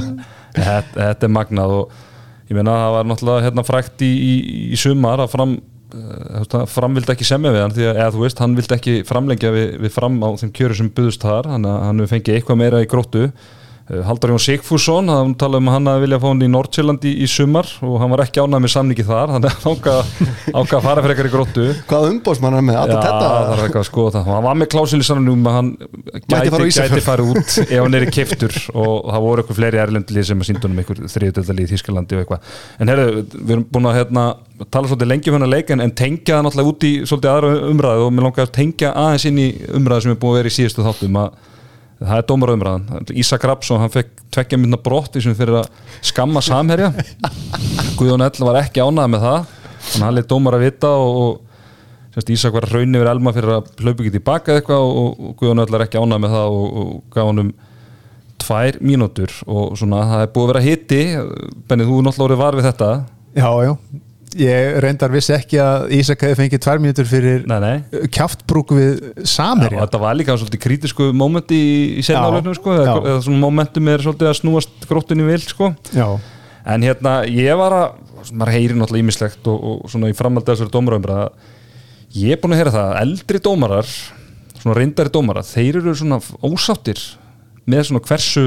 Þetta 0.55 1.27
er 1.27 1.33
magnað 1.35 1.73
og 1.81 2.04
ég 2.51 2.59
meina 2.59 2.75
það 2.81 2.97
var 2.97 3.09
náttúrulega 3.11 3.47
hérna 3.47 3.65
frækt 3.67 4.05
í, 4.05 4.11
í, 4.11 4.35
í 4.75 4.81
sumar 4.81 5.25
að 5.25 5.33
fram 5.33 5.57
uh, 5.97 6.65
fram 6.71 6.99
vildi 6.99 7.15
ekki 7.15 7.29
semja 7.29 7.53
við 7.55 7.65
hann 7.65 7.75
að 7.77 7.91
eða, 7.91 8.09
þú 8.15 8.25
veist, 8.25 8.43
hann 8.45 8.57
vildi 8.59 8.79
ekki 8.79 8.97
framlengja 9.09 9.53
við, 9.55 9.77
við 9.85 9.95
fram 9.95 10.19
á 10.21 10.29
þeim 10.41 10.55
kjöru 10.57 10.79
sem 10.81 10.91
buðust 10.97 11.25
þar 11.25 11.51
hann, 11.55 11.69
hann 11.69 12.09
fengið 12.11 12.39
eitthvað 12.39 12.61
meira 12.61 12.83
í 12.85 12.91
gróttu 12.91 13.29
Haldur 13.85 14.31
Jón 14.33 14.41
Sigfússon, 14.41 15.11
hann 15.13 15.35
talaði 15.37 15.61
um 15.61 15.67
að 15.69 15.75
hann 15.77 15.89
að 15.93 16.03
vilja 16.07 16.19
fá 16.23 16.25
hann 16.31 16.39
í 16.41 16.47
Nordsjælandi 16.49 17.11
í, 17.11 17.19
í 17.21 17.27
sumar 17.29 17.69
og 17.85 17.99
hann 18.01 18.13
var 18.15 18.23
ekki 18.25 18.41
ánægð 18.41 18.63
með 18.65 18.71
samningi 18.73 19.05
þar 19.05 19.33
þannig 19.35 19.51
að 19.51 19.67
hann 19.67 19.75
ákvað 20.55 20.77
að 20.79 20.87
fara 20.87 21.03
fyrir 21.05 21.13
eitthvað 21.13 21.29
í 21.29 21.33
gróttu. 21.35 21.67
Hvað 21.91 22.07
umbóðsmann 22.09 22.57
er 22.57 22.65
með, 22.65 22.79
Já, 22.79 22.81
það? 22.89 23.05
þetta 23.05 23.59
eitthvað 23.67 23.83
að 23.83 23.89
skoða 23.91 24.15
það. 24.15 24.31
Hann 24.31 24.47
var 24.49 24.59
með 24.63 24.71
klásili 24.73 25.05
sannum 25.05 25.45
að 25.51 25.59
hann 25.59 25.71
fara 25.85 26.49
gæti, 26.49 26.73
gæti 26.81 27.05
farið 27.05 27.35
út 27.35 27.53
ef 27.67 27.77
hann 27.77 27.99
er 28.01 28.07
í 28.07 28.11
keftur 28.17 28.57
og 28.73 28.97
það 29.13 29.27
voru 29.29 29.45
eitthvað 29.45 29.61
fleiri 29.61 29.83
erlendlið 29.85 30.29
sem 30.31 30.41
að 30.41 30.49
síndunum 30.49 30.81
ykkur 30.81 31.05
þriðutöldalið 31.05 31.69
í 31.69 31.73
Þískalandi 31.75 32.17
og 32.17 32.25
eitthvað. 32.25 32.59
En 32.81 32.95
herru, 32.95 33.09
við 33.37 33.57
erum 33.59 33.69
búin 33.69 33.93
að 33.93 33.99
hérna, 34.01 34.29
tala 34.73 34.89
svolítið 34.89 35.13
lengi 35.13 35.29
um 35.29 35.37
hennar 35.43 35.53
leik 35.59 35.75
en, 35.77 35.85
en 35.85 35.93
tengja 35.93 36.39
það 36.39 36.47
náttúrulega 36.49 36.73
út 36.73 36.89
í 36.89 36.95
svolítið 37.05 37.35
aðra 37.37 37.57
umræðu 37.69 38.07
og 38.09 38.15
mér 38.17 38.31
langar 38.31 38.49
að 38.49 38.55
tengja 38.57 38.97
aðeins 38.97 39.29
inn 39.29 39.43
í 39.45 39.49
umræðu 39.77 40.07
sem 40.07 40.15
er 40.15 40.23
búin 40.23 40.33
að 40.33 40.41
vera 40.41 40.53
í 40.53 40.57
síðustu 40.57 40.87
þáttum 40.87 41.19
að 41.21 41.43
það 42.09 42.21
er 42.21 42.27
dómarumræðan 42.29 43.11
Ísak 43.23 43.47
Rapsson, 43.49 43.81
hann 43.83 43.93
fekk 43.93 44.23
tveggja 44.35 44.59
minna 44.61 44.79
brott 44.81 45.17
í 45.19 45.23
sem 45.25 45.37
fyrir 45.37 45.61
að 45.63 45.69
skamma 46.05 46.43
samherja. 46.45 46.93
Guðjón 47.99 48.25
Ell 48.27 48.47
var 48.49 48.61
ekki 48.63 48.85
ánægð 48.85 49.13
með 49.15 49.27
það. 49.27 49.53
Þannig 49.85 49.99
að 49.99 50.07
hann 50.07 50.17
leitt 50.19 50.31
dómar 50.31 50.57
að 50.57 50.65
vita 50.65 50.95
og, 51.01 51.21
og 51.25 52.31
Ísak 52.31 52.55
var 52.55 52.69
raun 52.71 52.95
yfir 52.95 53.11
Elma 53.11 53.33
fyrir 53.35 53.57
að 53.57 53.71
hlaupa 53.83 54.05
ekki 54.05 54.15
tilbaka 54.15 54.59
eitthvað 54.59 54.89
og, 54.89 55.15
og 55.19 55.37
Guðjón 55.41 55.65
Ell 55.65 55.79
er 55.79 55.87
ekki 55.87 56.03
ánægð 56.03 56.25
með 56.25 56.37
það 56.37 56.59
og, 56.59 56.67
og 56.81 56.93
gaf 57.15 57.31
hann 57.31 57.45
um 57.45 57.53
tvær 58.45 58.79
mínútur 58.85 59.35
og 59.49 59.77
svona 59.81 60.03
það 60.11 60.25
er 60.25 60.33
búið 60.35 60.45
að 60.45 60.51
vera 60.53 60.65
hitti 60.65 61.01
Benni, 61.69 61.87
þú 61.89 61.99
er 61.99 62.07
náttúrulega 62.09 62.27
orðið 62.29 62.43
var 62.43 62.59
við 62.59 62.69
þetta. 62.69 62.91
Já, 63.35 63.49
já, 63.67 63.73
ég 64.41 64.79
reyndar 64.83 65.13
vissi 65.15 65.35
ekki 65.37 65.59
að 65.63 65.93
Ísak 65.99 66.25
hefði 66.25 66.39
fengið 66.41 66.63
tvær 66.65 66.83
mínútur 66.83 67.09
fyrir 67.09 67.45
Nei, 67.51 67.57
nei. 67.63 68.07
kjáftbrúk 68.15 68.75
við 68.77 68.91
Já, 68.99 69.27
Samerja 69.35 69.79
og 69.79 69.87
þetta 69.87 70.01
var 70.03 70.19
líka 70.19 70.37
svolítið 70.41 70.63
kritisku 70.65 71.09
mómenti 71.17 71.59
í, 71.59 71.75
í 71.99 72.03
Já, 72.03 72.09
senarleiknum 72.13 72.57
sko, 72.59 72.75
eða, 72.81 73.17
svona 73.27 73.43
mómentum 73.43 73.91
er 73.93 74.05
svolítið 74.05 74.31
að 74.31 74.39
snúast 74.41 74.89
gróttunni 74.91 75.27
vil 75.29 75.41
sko. 75.45 75.71
En 76.65 76.87
hérna, 76.87 77.17
ég 77.29 77.59
var 77.61 77.77
að, 77.77 77.99
maður 78.33 78.55
heyri 78.57 78.79
náttúrulega 78.79 79.05
ímislegt 79.05 79.51
og, 79.53 79.65
og 79.71 79.91
svona 79.93 80.13
í 80.13 80.17
framhaldi 80.17 80.49
að 80.49 80.57
þessari 80.57 80.75
dómaraumbra 80.75 81.19
ég 82.17 82.37
er 82.37 82.41
búin 82.41 82.55
að 82.57 82.63
heyra 82.63 82.75
það, 82.75 82.95
eldri 83.03 83.43
dómarar, 83.45 83.97
svona 84.61 84.79
reyndari 84.79 85.13
dómarar, 85.13 85.45
þeir 85.49 85.83
eru 85.83 85.97
svona 85.99 86.21
ósáttir 86.47 87.03
með 87.69 87.91
svona 87.91 88.05
hversu 88.07 88.47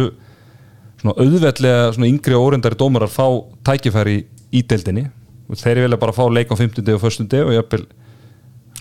svona 0.98 1.14
auðveldlega 1.22 1.94
svona 1.94 2.10
yngri 2.10 2.38
og 2.38 2.48
óreyndari 2.50 2.78
dómarar 2.80 3.12
fá 3.12 3.26
tækifæri 3.68 4.18
í 4.56 4.64
deildinni 4.66 5.08
og 5.48 5.62
þeir 5.62 5.84
vilja 5.86 6.00
bara 6.02 6.16
fá 6.16 6.24
leik 6.30 6.52
á 6.52 6.56
50 6.60 6.94
og 6.96 7.08
1. 7.08 7.34
og 7.44 7.54
jafnvel 7.56 7.86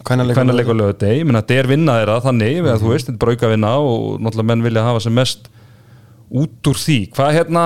hvernig 0.06 0.54
leik 0.58 0.70
á 0.70 0.74
lögu 0.76 0.96
deg, 1.00 1.20
ég 1.20 1.26
menna 1.26 1.42
þetta 1.42 1.60
er 1.60 1.70
vinna 1.70 1.98
þeirra 2.00 2.18
þannig, 2.24 2.58
mm 2.62 2.80
þú 2.82 2.92
veist, 2.92 3.08
þetta 3.08 3.16
er 3.16 3.22
bara 3.24 3.36
auka 3.36 3.52
vinna 3.52 3.72
og 3.82 4.20
náttúrulega 4.20 4.50
menn 4.52 4.66
vilja 4.66 4.86
hafa 4.86 5.02
sem 5.02 5.16
mest 5.16 5.48
út 6.30 6.70
úr 6.70 6.80
því, 6.82 6.98
hvað 7.14 7.32
hérna 7.38 7.64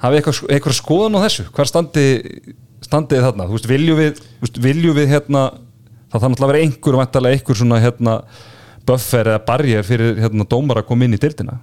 hafið 0.00 0.20
eitthvað, 0.20 0.40
eitthvað 0.54 0.78
skoðan 0.78 1.18
á 1.20 1.24
þessu? 1.24 1.48
Hvað 1.56 1.68
standi, 1.68 2.06
standið 2.84 3.26
þarna? 3.26 3.48
Þú 3.48 3.56
veist, 3.56 3.68
viljum 3.68 4.00
við, 4.00 4.22
viljum 4.60 4.96
við 4.96 5.12
hérna, 5.12 5.42
það 6.12 6.22
þarf 6.22 6.32
náttúrulega 6.32 6.48
að 6.48 6.54
vera 6.54 6.64
einhver 6.68 7.00
vantarlega 7.00 7.38
einhver 7.38 7.60
svona 7.60 7.82
hérna 7.82 8.16
buffer 8.88 9.34
eða 9.34 9.42
barrier 9.46 9.86
fyrir 9.86 10.18
hérna 10.20 10.46
dómar 10.48 10.80
að 10.80 10.88
koma 10.90 11.06
inn 11.06 11.16
í 11.16 11.20
dildina 11.20 11.58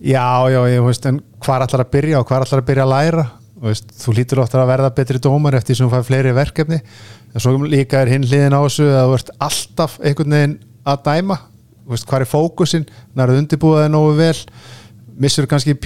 já, 0.00 0.26
já, 0.52 0.60
ég 0.70 0.84
veist 0.84 1.08
en 1.08 1.20
hvar 1.42 1.64
ætlar 1.64 1.86
að 1.86 1.92
byrja 1.96 2.20
og 2.20 2.28
hvar 2.28 2.44
ætlar 2.44 2.62
að 2.62 2.68
byrja 2.70 2.86
að 2.86 2.92
læra 2.92 3.26
veist, 3.64 3.90
þú 3.96 4.14
lítur 4.18 4.42
ofta 4.42 4.60
að 4.62 4.70
verða 4.74 4.92
betri 4.96 5.20
dómar 5.22 5.56
eftir 5.56 5.78
sem 5.78 5.86
þú 5.86 5.94
fær 5.94 6.06
fleiri 6.06 6.34
verkefni. 6.36 6.80
En 7.32 7.42
svo 7.42 7.56
líka 7.64 8.02
er 8.02 8.12
hinn 8.12 8.26
hliðin 8.26 8.56
á 8.56 8.60
þessu 8.60 8.88
að 8.90 9.10
þú 9.10 9.18
ert 9.18 9.34
alltaf 9.48 9.98
einhvern 10.02 10.36
veginn 10.36 10.56
að 10.86 11.02
dæma. 11.08 11.40
Veist, 11.86 12.06
hvar 12.10 12.24
er 12.24 12.30
fókusin, 12.30 12.86
nærðu 13.16 13.42
undirbúðaði 13.42 13.92
nógu 13.94 14.16
vel? 14.18 14.38
Missur 15.16 15.46
kannski 15.48 15.76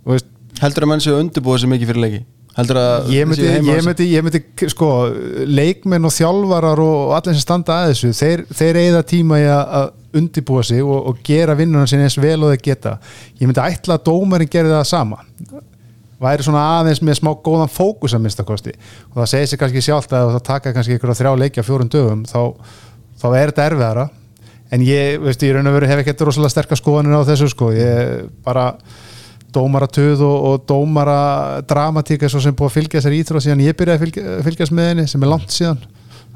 Þú 0.00 0.14
veist, 0.14 0.28
Heldur 0.60 0.84
að 0.84 0.90
menn 0.92 1.02
séu 1.04 1.16
undirbúið 1.20 1.62
sér 1.62 1.70
mikið 1.72 1.90
fyrir 1.90 2.02
leiki? 2.04 2.20
Heldur 2.56 2.78
að 2.80 3.10
ég 3.14 3.28
myndi, 3.28 3.46
ég 3.46 3.84
myndi, 3.86 4.06
ég 4.10 4.24
myndi 4.26 4.68
sko, 4.72 4.88
leikmenn 5.46 6.08
og 6.08 6.12
þjálfarar 6.12 6.82
og, 6.82 7.14
allir 7.16 7.36
sem 7.36 7.44
standa 7.44 7.78
að 7.84 7.92
þessu 7.92 8.10
þeir, 8.18 8.42
þeir 8.58 8.80
eigða 8.82 9.02
tíma 9.12 9.38
í 9.40 9.46
að, 9.54 9.92
undibúa 10.20 10.64
sig 10.66 10.82
og, 10.82 11.04
og 11.06 11.20
gera 11.24 11.54
vinnuna 11.54 11.86
sinni 11.86 12.08
eins 12.08 12.18
vel 12.18 12.40
og 12.42 12.50
þeir 12.50 12.64
geta. 12.64 12.96
Ég 13.38 13.46
myndi 13.46 13.62
ætla 13.62 13.96
að 13.96 14.08
dómarinn 14.08 14.50
gerði 14.50 14.74
það 14.74 14.88
sama 14.90 15.20
væri 16.20 16.46
svona 16.46 16.62
aðeins 16.78 17.02
með 17.04 17.20
smá 17.20 17.32
góðan 17.44 17.72
fókus 17.72 18.14
að 18.16 18.24
minnsta 18.26 18.46
kosti. 18.46 18.74
Og 19.10 19.20
það 19.22 19.30
segir 19.32 19.50
sér 19.50 19.62
kannski 19.62 19.84
sjálft 19.84 20.14
að 20.16 20.34
það 20.36 20.42
taka 20.50 20.74
kannski 20.76 20.96
ykkur 20.98 21.14
þrjá 21.16 21.32
leikja 21.40 21.66
fjórum 21.66 21.92
dögum 21.92 22.24
þá, 22.28 22.40
þá 23.20 23.28
er 23.30 23.52
þetta 23.52 23.68
erfiðara. 23.70 24.08
En 24.70 24.84
ég, 24.86 25.16
veist, 25.22 25.42
ég 25.42 25.56
raun 25.56 25.66
og 25.66 25.78
veru 25.78 25.88
hef 25.90 26.02
ekki 26.04 26.14
rosalega 26.22 26.52
sterkar 26.52 26.78
skoðanir 26.78 27.18
á 27.18 27.26
þessu 27.26 27.48
sko. 27.50 27.72
Ég 27.74 28.28
bara 28.44 28.68
dómaratuð 29.50 30.20
og, 30.22 30.36
og 30.50 30.66
dómaradramatík 30.68 32.22
er 32.22 32.30
svo 32.32 32.42
sem 32.42 32.54
búið 32.54 32.70
að 32.70 32.76
fylgja 32.76 33.00
þessari 33.00 33.22
íþróð 33.24 33.46
síðan 33.46 33.64
ég 33.64 33.78
byrjaði 33.78 33.98
að 33.98 34.04
fylgja, 34.04 34.36
fylgjast 34.46 34.76
með 34.76 34.92
henni 34.92 35.06
sem 35.10 35.26
er 35.26 35.32
langt 35.32 35.54
síðan 35.54 35.80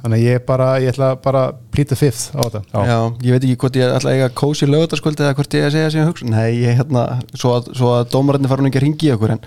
þannig 0.04 0.20
að 0.20 0.26
ég 0.28 0.42
bara, 0.46 0.66
ég 0.84 0.92
ætla 0.92 1.06
bara 1.24 1.42
plítið 1.74 1.96
fifth 2.02 2.36
á 2.36 2.44
þetta 2.44 2.60
Já. 2.90 2.98
ég 3.24 3.32
veit 3.34 3.44
ekki 3.48 3.56
hvort 3.64 3.78
ég 3.80 3.94
ætla 3.96 4.10
að 4.12 4.18
eiga 4.18 4.28
kósi 4.36 4.68
lögutaskvöld 4.68 5.22
eða 5.24 5.34
hvort 5.38 5.56
ég 5.56 5.64
að 5.64 5.74
segja 5.78 5.90
sem 5.94 6.06
hugsun 6.08 6.30
Nei, 6.34 6.50
ég 6.60 6.76
hérna, 6.78 7.04
svo 7.32 7.54
að, 7.56 7.70
svo 7.78 7.90
að 7.96 8.10
dómararnir 8.12 8.52
fara 8.52 8.62
nú 8.64 8.68
ekki 8.68 8.82
að 8.82 8.86
ringi 8.86 9.08
í 9.08 9.14
okkur 9.16 9.32
en 9.34 9.42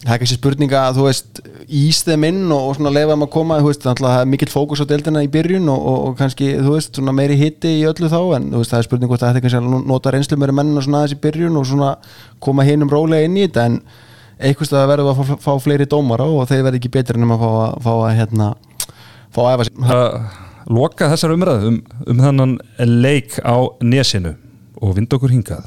það 0.00 0.14
er 0.14 0.20
kannski 0.22 0.38
spurninga 0.40 0.80
að 0.88 0.96
þú 0.96 1.04
veist 1.04 1.40
ís 1.68 1.98
þeim 2.08 2.24
inn 2.30 2.40
og, 2.56 2.70
og 2.70 2.76
svona 2.78 2.92
leifa 2.96 3.12
þeim 3.12 3.24
að 3.26 3.32
koma 3.36 3.58
þú 3.60 3.68
veist, 3.68 3.84
það 3.90 4.14
er 4.22 4.30
mikill 4.32 4.48
fókus 4.54 4.80
á 4.80 4.88
deildina 4.88 5.20
í 5.26 5.28
byrjun 5.34 5.68
og, 5.68 5.82
og, 5.92 5.98
og 6.08 6.14
kannski, 6.22 6.48
þú 6.64 6.72
veist, 6.78 6.94
svona 6.96 7.12
meiri 7.20 7.36
hitti 7.36 7.74
í 7.82 7.84
öllu 7.90 8.08
þá, 8.08 8.20
en 8.38 8.48
þú 8.54 8.62
veist, 8.62 8.72
það 8.72 8.80
er 8.80 8.88
spurning 8.88 9.12
hvort 9.12 9.20
það 9.26 9.34
ætti 9.36 9.44
kannski 9.44 9.60
að 9.60 9.84
nota 9.92 10.14
reynslu 10.16 10.40
meiri 10.40 10.56
menn 10.56 10.72
og 10.80 10.86
svona 10.88 11.02
aðeins 11.04 11.18
í 11.18 11.20
byrjun 11.26 11.60
og 11.60 11.68
svona 11.68 11.90
koma 12.48 12.64
hinum 12.64 12.88
rólega 12.96 13.28
inn 13.28 13.36
í 13.36 13.44
þetta 13.44 13.66
en 13.68 13.78
það 14.72 14.88
verður 14.94 15.12
að 15.12 15.20
fá, 15.20 15.36
fá 15.44 15.52
fleiri 15.60 15.84
dómara 15.92 16.24
og 16.32 16.48
þeir 16.48 16.64
verður 16.64 16.80
ekki 16.80 16.94
betri 16.96 17.20
en 17.20 17.28
að 17.36 17.44
fá, 17.44 17.50
að- 17.66 17.78
fá 17.84 17.92
að 17.98 18.16
hérna 18.22 18.48
fá 19.34 19.42
að 19.46 19.66
sig 19.68 19.82
Það 19.90 20.06
loka 20.70 21.10
þessar 21.10 21.34
umræðu 21.34 21.72
um, 21.72 21.80
um 22.06 22.24
þennan 22.26 22.56
leik 22.78 23.40
á 23.42 23.56
nesinu 23.82 24.36
og 24.80 24.96
vind 24.98 25.16
okkur 25.16 25.32
hingað 25.34 25.66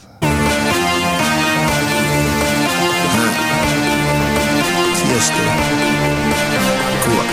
Fiesta. 5.14 5.44
Cuba. 7.04 7.24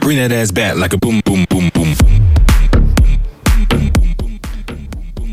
Bring 0.00 0.18
that 0.18 0.32
ass 0.32 0.50
back 0.50 0.76
like 0.76 0.94
a 0.94 0.98
boom, 0.98 1.20
boom, 1.24 1.44
boom, 1.50 1.70
boom, 1.74 1.94
boom. 1.98 2.14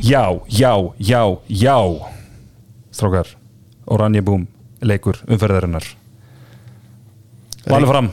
Já, 0.01 0.39
já, 0.49 0.75
já, 0.99 1.37
já 1.47 2.20
Strákar. 2.91 3.31
Oranje 3.91 4.21
Búm, 4.25 4.45
leikur 4.83 5.19
umferðarinnar. 5.27 5.85
Valur 7.69 7.91
fram 7.91 8.11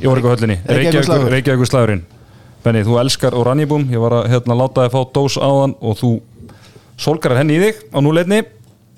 í 0.00 0.08
Origo 0.08 0.32
höllinni. 0.32 0.58
Reykjavíkur 0.68 1.68
slagurinn 1.68 2.02
Benni, 2.64 2.82
þú 2.84 2.98
elskar 3.00 3.36
Oranje 3.38 3.68
Búm 3.70 3.86
ég 3.88 4.02
var 4.02 4.18
að 4.18 4.30
hérna, 4.34 4.56
láta 4.60 4.84
þið 4.84 4.96
fá 4.96 5.12
dós 5.16 5.36
áðan 5.40 5.76
og 5.80 6.00
þú 6.00 6.10
solgarar 7.00 7.40
henni 7.40 7.56
í 7.56 7.60
þig 7.62 7.84
á 7.88 7.98
núleitni. 8.04 8.42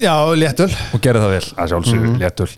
Já, 0.03 0.15
léttul. 0.35 0.71
Og 0.91 1.03
gerði 1.05 1.23
það 1.23 1.35
vel, 1.37 1.45
að 1.55 1.69
sjálfsögur, 1.71 2.17
léttul. 2.19 2.49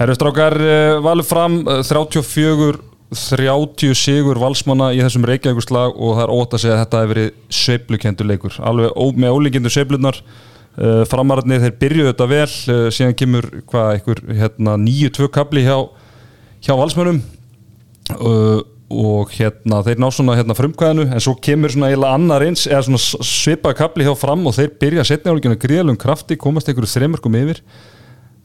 Herru 0.00 0.14
strákar, 0.16 0.56
uh, 0.64 0.94
Valur 1.04 1.28
fram 1.28 1.58
uh, 1.66 1.82
34 1.84 2.86
30 3.10 3.96
sigur 3.98 4.38
valsmanna 4.38 4.92
í 4.94 5.00
þessum 5.02 5.24
Reykjavíkurslag 5.26 5.96
og 5.98 6.14
það 6.14 6.22
er 6.24 6.32
ótt 6.36 6.52
að 6.54 6.62
segja 6.62 6.76
að 6.76 6.82
þetta 6.84 7.00
hefur 7.00 7.12
verið 7.12 7.32
sveiflukendur 7.58 8.28
leikur, 8.30 8.58
alveg 8.62 9.16
með 9.18 9.34
ólíkindu 9.34 9.72
sveiflunar 9.74 10.20
uh, 10.78 11.04
framararnir 11.10 11.62
þeir 11.64 11.78
byrjuðu 11.80 12.12
þetta 12.12 12.28
vel, 12.30 12.48
uh, 12.48 12.88
síðan 12.94 13.16
kemur 13.18 13.48
hvað, 13.70 13.92
einhver 13.96 14.22
hérna, 14.42 14.76
9-2 14.80 15.30
kapli 15.34 15.64
hjá, 15.66 15.78
hjá 16.66 16.74
valsmönnum. 16.78 17.22
Uh, 18.10 18.60
og 18.90 19.30
hérna 19.36 19.84
þeir 19.86 20.00
ná 20.02 20.08
svona 20.10 20.34
hérna 20.34 20.56
frumkvæðinu 20.58 21.04
en 21.14 21.22
svo 21.22 21.36
kemur 21.38 21.70
svona 21.70 21.92
eiginlega 21.92 22.16
annar 22.18 22.42
eins 22.42 22.64
eða 22.66 22.82
svona 22.88 23.22
svipað 23.22 23.76
kapli 23.78 24.06
hjá 24.06 24.16
fram 24.18 24.42
og 24.50 24.56
þeir 24.56 24.72
byrja 24.82 25.04
setni 25.06 25.30
áleikinu 25.30 25.58
gríðalum 25.62 25.98
krafti, 26.00 26.34
komast 26.34 26.68
einhverju 26.68 26.90
þreymörkum 26.90 27.38
yfir. 27.38 27.62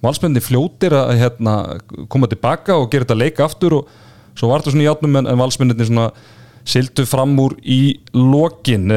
Valsmenni 0.05 0.43
fljótir 0.45 0.93
að 0.93 1.15
hérna, 1.17 1.55
koma 2.13 2.29
tilbaka 2.29 2.77
og 2.77 2.91
gera 2.93 3.07
þetta 3.07 3.17
leik 3.17 3.41
aftur 3.41 3.79
og 3.79 3.95
svo 4.37 4.51
var 4.51 4.61
þetta 4.61 4.75
svona 4.75 4.85
í 4.85 4.91
átnum 4.91 5.17
en, 5.17 5.31
en 5.31 5.41
valsmenninni 5.41 5.89
svona 5.89 6.11
sildu 6.65 7.07
fram 7.09 7.33
úr 7.41 7.57
í 7.61 7.97
lokin. 8.13 8.93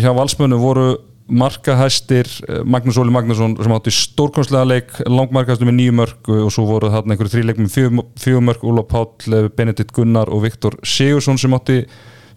Hjá 0.00 0.10
valsmennu 0.16 0.60
voru 0.62 0.88
markahæstir 1.30 2.28
eh, 2.48 2.60
Magnús 2.64 2.98
Óli 3.00 3.12
Magnússon 3.14 3.56
sem 3.58 3.74
átti 3.74 3.92
stórkonslega 3.94 4.66
leik 4.66 4.94
langmarkastu 5.06 5.66
með 5.68 5.76
nýju 5.78 5.96
mörg 6.00 6.30
og 6.34 6.52
svo 6.54 6.66
voru 6.68 6.90
þarna 6.92 7.14
einhverju 7.14 7.34
þrýleik 7.36 7.60
með 7.62 7.76
fjögur 8.20 8.44
mörg 8.46 8.64
Úla 8.66 8.84
Páll, 8.86 9.12
eh, 9.30 9.48
Benedikt 9.56 9.94
Gunnar 9.96 10.30
og 10.32 10.44
Viktor 10.44 10.76
Sigursson 10.82 11.38
sem 11.40 11.54
átti 11.56 11.82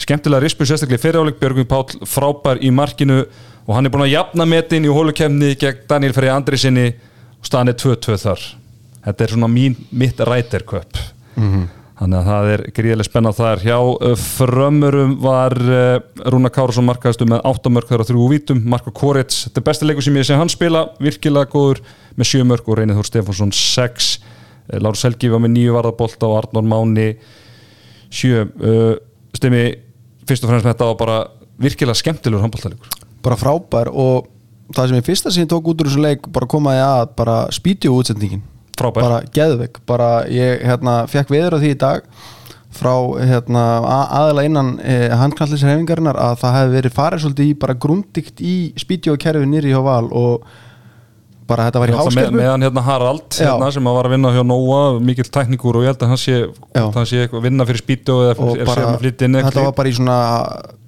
skemmtilega 0.02 0.44
rispu 0.44 0.68
sérstaklega 0.68 1.04
fyriráleik 1.04 1.40
Björgvin 1.42 1.70
Páll 1.70 2.04
frábær 2.10 2.62
í 2.62 2.72
markinu 2.74 3.24
og 3.68 3.76
hann 3.76 3.88
er 3.88 3.94
búin 3.94 4.06
að 4.08 4.16
jafna 4.16 4.48
metin 4.50 4.86
í 4.86 4.92
hólukemni 4.94 5.54
gegn 5.60 5.88
Daniel 5.90 6.16
Frey 6.16 6.32
Andrisinni 6.34 6.90
og 7.40 7.48
staðan 7.48 7.74
er 7.74 7.80
2-2 7.80 8.20
þar. 8.26 8.46
Þetta 9.04 9.24
er 9.24 9.34
svona 9.36 9.50
mín, 9.52 9.76
mitt 9.92 10.20
ræterköp 10.20 11.00
þannig 12.00 12.18
að 12.20 12.28
það 12.30 12.50
er 12.54 12.64
gríðileg 12.78 13.08
spennað 13.08 13.38
þar 13.38 13.62
hjá 13.64 13.78
uh, 13.78 14.14
frömmurum 14.20 15.14
var 15.22 15.56
uh, 15.62 16.24
Rúna 16.34 16.50
Kárasson 16.54 16.88
markaðistu 16.88 17.28
með 17.30 17.44
8 17.50 17.72
mörg 17.74 17.92
þar 17.92 18.04
á 18.04 18.10
þrjú 18.10 18.28
vítum, 18.32 18.64
Marko 18.70 18.94
Korets 18.96 19.44
þetta 19.46 19.62
er 19.62 19.68
besti 19.68 19.88
leikur 19.88 20.06
sem 20.08 20.18
ég 20.18 20.28
sé 20.28 20.38
hann 20.40 20.52
spila, 20.52 20.88
virkilega 21.04 21.52
góður 21.54 21.84
með 22.18 22.32
7 22.32 22.48
mörg 22.50 22.68
og 22.68 22.80
Reynið 22.80 23.00
Þór 23.00 23.10
Stefánsson 23.12 23.54
6, 23.60 24.10
uh, 24.24 24.82
Lárus 24.82 25.06
Helgi 25.06 25.32
var 25.34 25.44
með 25.44 25.56
9 25.60 25.78
varðabólta 25.78 26.30
og 26.30 26.40
Arnór 26.42 26.68
Máni 26.74 27.08
7 28.14 28.34
uh, 28.42 28.94
stemi, 29.38 29.66
fyrst 30.26 30.46
og 30.46 30.54
fremst 30.54 30.66
með 30.66 30.74
þetta 30.74 30.92
var 30.92 31.02
bara 31.04 31.20
virkilega 31.62 32.00
skemmtilegur 32.02 32.46
handbóltalegur 32.48 33.02
bara 33.24 33.38
frábær 33.40 33.92
og 33.94 34.32
það 34.74 34.90
sem 34.90 34.98
ég 34.98 35.06
fyrsta 35.08 35.36
ég 35.38 35.52
tók 35.52 35.70
út 35.70 35.84
úr 35.84 35.92
þessu 35.92 36.02
leik 36.02 36.26
bara 36.34 36.50
komaði 36.50 36.82
að 36.86 37.14
bara 37.20 37.38
spýtju 37.54 37.94
útsendingin 37.94 38.44
Frábær. 38.80 39.02
bara 39.06 39.20
geðveik, 39.36 39.78
bara 39.90 40.10
ég 40.32 40.64
hérna, 40.66 41.04
fekk 41.12 41.30
veður 41.34 41.58
á 41.58 41.60
því 41.62 41.72
í 41.76 41.80
dag 41.84 42.02
frá 42.74 42.94
hérna, 43.22 43.64
a- 43.86 44.10
aðeila 44.24 44.44
innan 44.48 44.70
eh, 44.82 45.10
handknallisreifingarinnar 45.20 46.18
að 46.18 46.40
það 46.42 46.56
hefði 46.58 46.76
verið 46.80 46.96
farið 46.98 47.22
svolítið 47.26 47.50
í 47.52 47.56
bara 47.62 47.76
grundikt 47.86 48.42
í 48.42 48.54
spýtju 48.82 49.14
og 49.14 49.20
kerfi 49.22 49.46
nýri 49.46 49.70
hjá 49.76 49.82
val 49.86 50.08
og 50.10 50.48
bara 51.46 51.68
þetta 51.68 51.82
var 51.84 51.92
í 51.92 51.94
með, 51.94 52.00
háskerfu 52.02 52.38
meðan 52.40 52.64
hérna 52.66 52.82
Harald 52.88 53.36
hérna, 53.36 53.68
sem 53.76 53.84
var 53.94 54.08
að 54.08 54.14
vinna 54.16 54.32
hjá 54.34 54.44
Nóa 54.48 54.80
mikill 55.04 55.28
tækningur 55.30 55.76
og 55.78 55.84
ég 55.86 55.92
held 55.92 56.06
að 56.06 56.14
hann 56.14 56.22
sé, 56.22 56.38
hann 56.80 57.10
sé 57.10 57.26
vinna 57.44 57.66
fyrir 57.68 57.82
spýtu 57.84 58.16
eða 58.24 58.32
er 58.34 58.66
bara, 58.66 58.86
þetta 59.04 59.66
var 59.68 59.76
bara 59.78 59.92
í 59.92 59.98
svona 60.00 60.18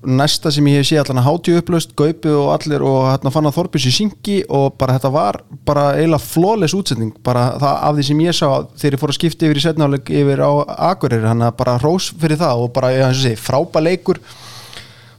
næsta 0.05 0.51
sem 0.53 0.67
ég 0.69 0.79
hef 0.79 0.87
séð 0.89 1.01
allan 1.03 1.21
að 1.21 1.27
hátíu 1.27 1.59
upplaust 1.59 1.95
Gaupi 1.97 2.31
og 2.31 2.51
allir 2.55 2.83
og 2.85 2.99
hérna 3.09 3.31
fann 3.33 3.49
að 3.49 3.57
Þorbjörns 3.57 3.87
í 3.89 3.93
syngi 3.95 4.37
og 4.53 4.77
bara 4.79 4.97
þetta 4.97 5.11
var 5.15 5.39
bara 5.67 5.85
eiginlega 5.97 6.25
flawless 6.25 6.77
útsetning 6.77 7.13
bara 7.25 7.47
það 7.61 7.79
af 7.89 7.97
því 7.97 8.07
sem 8.09 8.23
ég 8.25 8.37
sá 8.37 8.47
þegar 8.75 8.97
ég 8.97 9.03
fór 9.03 9.13
að 9.13 9.19
skipta 9.19 9.47
yfir 9.47 9.61
í 9.61 9.65
setnáleik 9.65 10.11
yfir 10.21 10.43
á 10.45 10.51
Akureyri 10.91 11.29
hann 11.29 11.45
að 11.45 11.57
bara 11.61 11.77
hrós 11.81 12.11
fyrir 12.21 12.41
það 12.41 12.65
og 12.65 12.73
bara, 12.75 12.93
ég 12.95 13.17
sé, 13.19 13.35
frábæ 13.39 13.81
leikur 13.83 14.21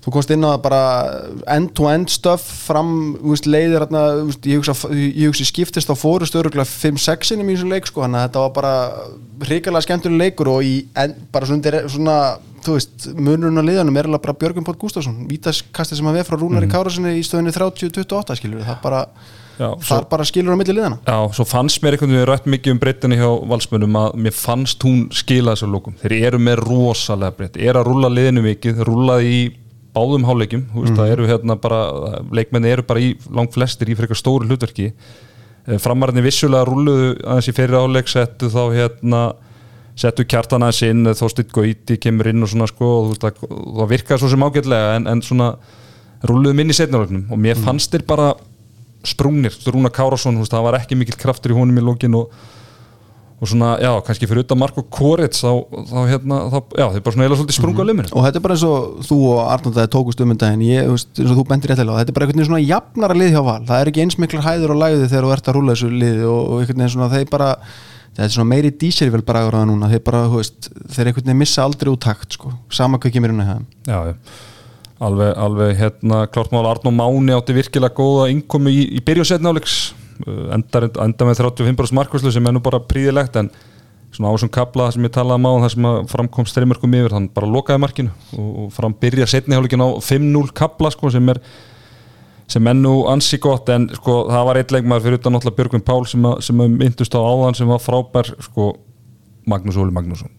þú 0.07 0.12
komst 0.14 0.31
inn 0.31 0.47
á 0.47 0.55
bara 0.62 0.81
end-to-end 1.51 2.12
stuff 2.14 2.45
fram, 2.69 2.90
veist, 3.25 3.49
leiðir 3.51 3.83
hérna, 3.83 4.03
ég 4.47 4.61
hugsa, 4.61 4.77
hugsa 4.87 5.47
skiptist 5.49 5.90
á 5.90 5.99
fórust 5.99 6.37
öruglega 6.38 6.69
5-6 6.71 7.35
innum 7.35 7.51
í 7.51 7.57
þessu 7.57 7.71
leik 7.73 7.88
sko, 7.90 8.05
þannig 8.05 8.21
að 8.21 8.29
þetta 8.29 8.45
var 8.45 8.53
bara 8.55 8.75
hrikalega 9.49 9.87
skemmtuleg 9.88 10.21
leikur 10.23 10.53
og 10.55 10.62
í 10.62 10.77
en, 10.95 11.16
bara 11.35 11.49
svona, 11.51 11.83
svona 11.90 12.21
þú 12.62 12.77
veist, 12.77 13.09
munurinn 13.19 13.59
á 13.59 13.66
liðanum 13.66 13.99
er 13.99 14.11
alveg 14.11 14.23
bara 14.29 14.38
Björgum 14.45 14.69
Pótt 14.69 14.79
Gústafsson, 14.79 15.27
vítaskastið 15.27 16.01
sem 16.01 16.12
að 16.12 16.21
við 16.21 16.31
frá 16.31 16.38
Rúnari 16.38 16.71
mm. 16.71 16.77
Kárasinni 16.77 17.16
í 17.19 17.27
stöðinni 17.27 17.57
30-28 17.59 18.38
skilur 18.38 18.62
við, 18.62 18.71
það 18.71 18.81
bara, 18.87 19.03
Já, 19.57 19.71
þar 19.88 20.09
bara 20.11 20.25
skilur 20.29 20.53
á 20.53 20.59
milli 20.61 20.75
liðana 20.77 20.99
Já, 21.03 21.19
svo 21.35 21.47
fannst 21.49 21.83
mér 21.83 21.97
einhvern 21.97 22.12
veginn 22.12 22.27
rætt 22.29 22.49
mikið 22.53 22.75
um 22.77 22.81
breytinni 22.83 23.19
hjá 23.19 23.29
valsmönnum 23.51 24.01
að 24.03 24.19
mér 24.27 24.35
fannst 24.37 24.85
hún 24.85 25.07
skila 25.16 25.55
þessu 25.55 25.71
lókum. 25.73 25.95
Þeir 26.03 26.14
eru 26.29 26.40
með 26.42 26.61
rosalega 26.66 27.38
breytt, 27.38 27.57
er 27.57 27.79
að 27.81 27.88
rúlla 27.88 28.11
liðinu 28.12 28.45
mikið, 28.45 28.83
rúllaði 28.85 29.31
í 29.33 29.40
báðum 29.97 30.27
þú 30.75 30.85
veist, 30.85 30.99
það 30.99 31.15
eru 31.15 31.31
hérna 31.31 31.57
bara, 31.61 31.81
leikmenni 32.37 32.71
eru 32.75 32.85
bara 32.87 33.03
í 33.03 33.15
langt 33.33 33.57
flestir 33.57 33.91
í 33.91 33.97
frekar 33.99 34.21
stóru 34.21 34.47
hlutverki. 34.47 34.93
Framarinn 35.83 36.23
vissulega 36.23 36.69
rúluðu 36.69 37.17
aðeins 37.25 37.51
í 37.51 37.57
fyrir 37.57 37.81
háleik, 37.81 38.13
settu 38.13 38.53
þá 38.53 38.63
hérna 38.77 39.23
settu 39.97 40.27
kjartan 40.29 40.67
aðeins 40.67 40.83
inn, 40.85 41.15
þóstitt 41.17 41.53
Gauti 41.57 41.97
kemur 42.01 42.29
inn 42.31 42.45
og 42.45 42.53
svona 42.53 42.69
sko, 42.69 42.91
og 42.99 43.07
þú 43.07 43.15
veist, 43.15 43.25
það, 43.25 43.55
það 43.79 43.93
virkaði 43.95 44.23
svo 44.23 44.31
sem 44.33 44.45
ágætlega 44.45 44.91
en, 44.99 45.09
en 45.13 45.23
svona 45.25 45.49
rúluðu 46.27 46.59
minni 46.59 46.77
setnarleiknum 46.77 47.33
og 47.33 47.41
mér 47.41 47.59
fannst 47.61 47.95
þeir 47.95 48.05
bara 48.09 48.35
sprungnir, 49.07 49.57
Rúna 49.73 49.91
veist, 49.93 50.53
það 50.53 50.67
var 50.69 50.79
ekki 50.81 50.99
mikill 50.99 51.19
kraftur 51.21 51.55
í 51.55 51.57
honum 51.57 51.81
í 51.81 51.85
lókin 51.85 52.19
og, 52.19 52.29
og 53.37 53.51
svona, 53.51 53.75
já, 53.83 53.90
kannski 54.01 54.29
fyrir 54.29 54.46
utan 54.46 54.57
Marko 54.57 54.81
Korets 54.88 55.42
þá, 55.44 55.51
þá 55.90 55.99
hérna, 56.09 56.38
þá, 56.49 56.57
já, 56.81 56.87
þeir 56.94 57.03
bara 57.05 57.16
svona 57.16 57.27
eila 57.27 57.37
svolítið 57.37 57.59
sprungu 57.59 57.85
á 57.85 57.88
liminu 57.90 58.12
og 58.16 58.25
þetta 58.25 58.40
er 58.40 58.44
bara 58.46 58.55
eins 58.57 58.64
og 58.64 59.03
þú 59.05 59.18
og 59.29 59.40
Arnóndæði 59.53 59.90
tókust 59.92 60.22
um 60.25 60.33
þetta 60.33 60.53
en 60.55 60.62
ég, 60.64 60.88
eins 60.88 61.05
og 61.20 61.35
þú 61.37 61.44
bendir 61.51 61.72
réttilega 61.72 61.99
á, 61.99 62.01
þetta 62.01 62.14
er 62.14 62.16
bara 62.16 62.27
einhvern 62.27 62.40
veginn 62.40 62.49
svona 62.49 62.62
jafnara 62.64 63.18
lið 63.20 63.37
hjá 63.37 63.42
val. 63.44 63.59
Það 63.68 63.83
er 63.83 63.90
ekki 63.92 64.07
eins 64.07 64.16
miklar 64.22 64.46
hæður 64.46 64.72
og 64.72 64.81
læði 64.81 65.11
þegar 65.11 65.29
þú 65.29 65.35
ert 65.37 65.51
að 65.53 65.59
rúla 65.59 65.77
þessu 65.77 65.92
liði 65.92 66.25
og, 66.31 66.40
og 66.40 66.62
einhvern 66.62 66.81
veginn 66.81 66.94
svona 66.96 67.12
þeir 67.12 67.29
bara 67.35 67.51
þetta 68.16 68.25
er 68.25 68.35
svona 68.38 68.51
meiri 68.55 68.72
díseri 68.81 69.12
vel 69.12 69.25
bara 69.29 69.44
ára 69.44 69.61
það 69.61 69.70
núna. 69.75 69.92
Þeir 69.92 70.05
bara, 70.09 70.25
þú 70.33 70.40
veist, 70.40 70.70
þeir 70.96 71.11
einhvern 71.11 71.29
veginn 71.29 71.42
missa 71.44 71.66
aldrei 71.66 71.92
út 71.92 72.05
takt 72.07 72.38
sko, 72.38 72.57
sama 72.72 73.01
hvað 73.03 73.18
kemur 73.18 73.37
inn 73.37 73.44
já. 73.85 74.01
Alveg, 74.96 75.35
alveg, 75.37 75.75
hérna, 75.77 76.22
klart 76.33 76.55
mál. 76.57 76.64
Arnó 76.70 76.88
Máni 76.88 77.35
átti 77.37 77.53
virkilega 77.53 77.92
góða 77.92 78.31
innkomi 78.33 78.72
í, 78.72 78.87
í 78.96 79.03
byrjun 79.05 79.29
setnáleiks 80.16 80.52
enda, 80.57 81.05
enda 81.05 81.29
með 81.29 81.40
35% 81.42 81.96
markvæslu 81.96 82.33
sem 82.35 82.46
er 82.46 82.57
nú 82.57 82.62
bara 82.64 82.81
príðilegt 82.81 83.37
en 83.40 83.50
svona 84.14 84.33
á 84.33 84.35
þessum 84.37 84.52
kabla 84.55 84.90
sem 84.94 85.05
ég 85.05 85.12
talaði 85.12 85.42
um 85.42 85.48
á 85.48 85.52
þar 85.64 85.74
sem 85.74 85.88
framkom 86.12 86.48
streymörkum 86.48 86.94
yfir, 86.96 87.14
hann 87.16 87.29
bara 87.35 87.48
lokaði 87.50 87.83
markinu 87.83 88.12
og, 88.38 88.50
og 88.64 88.68
fram 88.72 88.94
byrja 88.96 89.26
setniháleikin 89.29 89.83
á 89.83 89.88
5-0 90.00 90.52
kabla 90.57 90.92
sko 90.94 91.11
sem 91.12 91.35
er 91.35 91.42
sem 92.46 92.66
er 92.70 92.76
nú 92.79 92.94
ansi 93.11 93.38
gott 93.42 93.68
en 93.74 93.88
sko 93.98 94.24
það 94.31 94.48
var 94.48 94.61
eitt 94.61 94.72
leikmaður 94.74 95.07
fyrir 95.07 95.20
utan 95.20 95.35
náttúrulega 95.35 95.59
Björgvin 95.59 95.87
Pál 95.87 96.07
sem, 96.07 96.26
að, 96.29 96.40
sem 96.46 96.61
myndust 96.62 97.16
á 97.18 97.20
áðan 97.20 97.59
sem 97.59 97.70
var 97.70 97.83
frábær 97.83 98.31
sko 98.46 98.72
Magnús 99.46 99.79
Óli 99.79 99.94
Magnússon. 99.94 100.31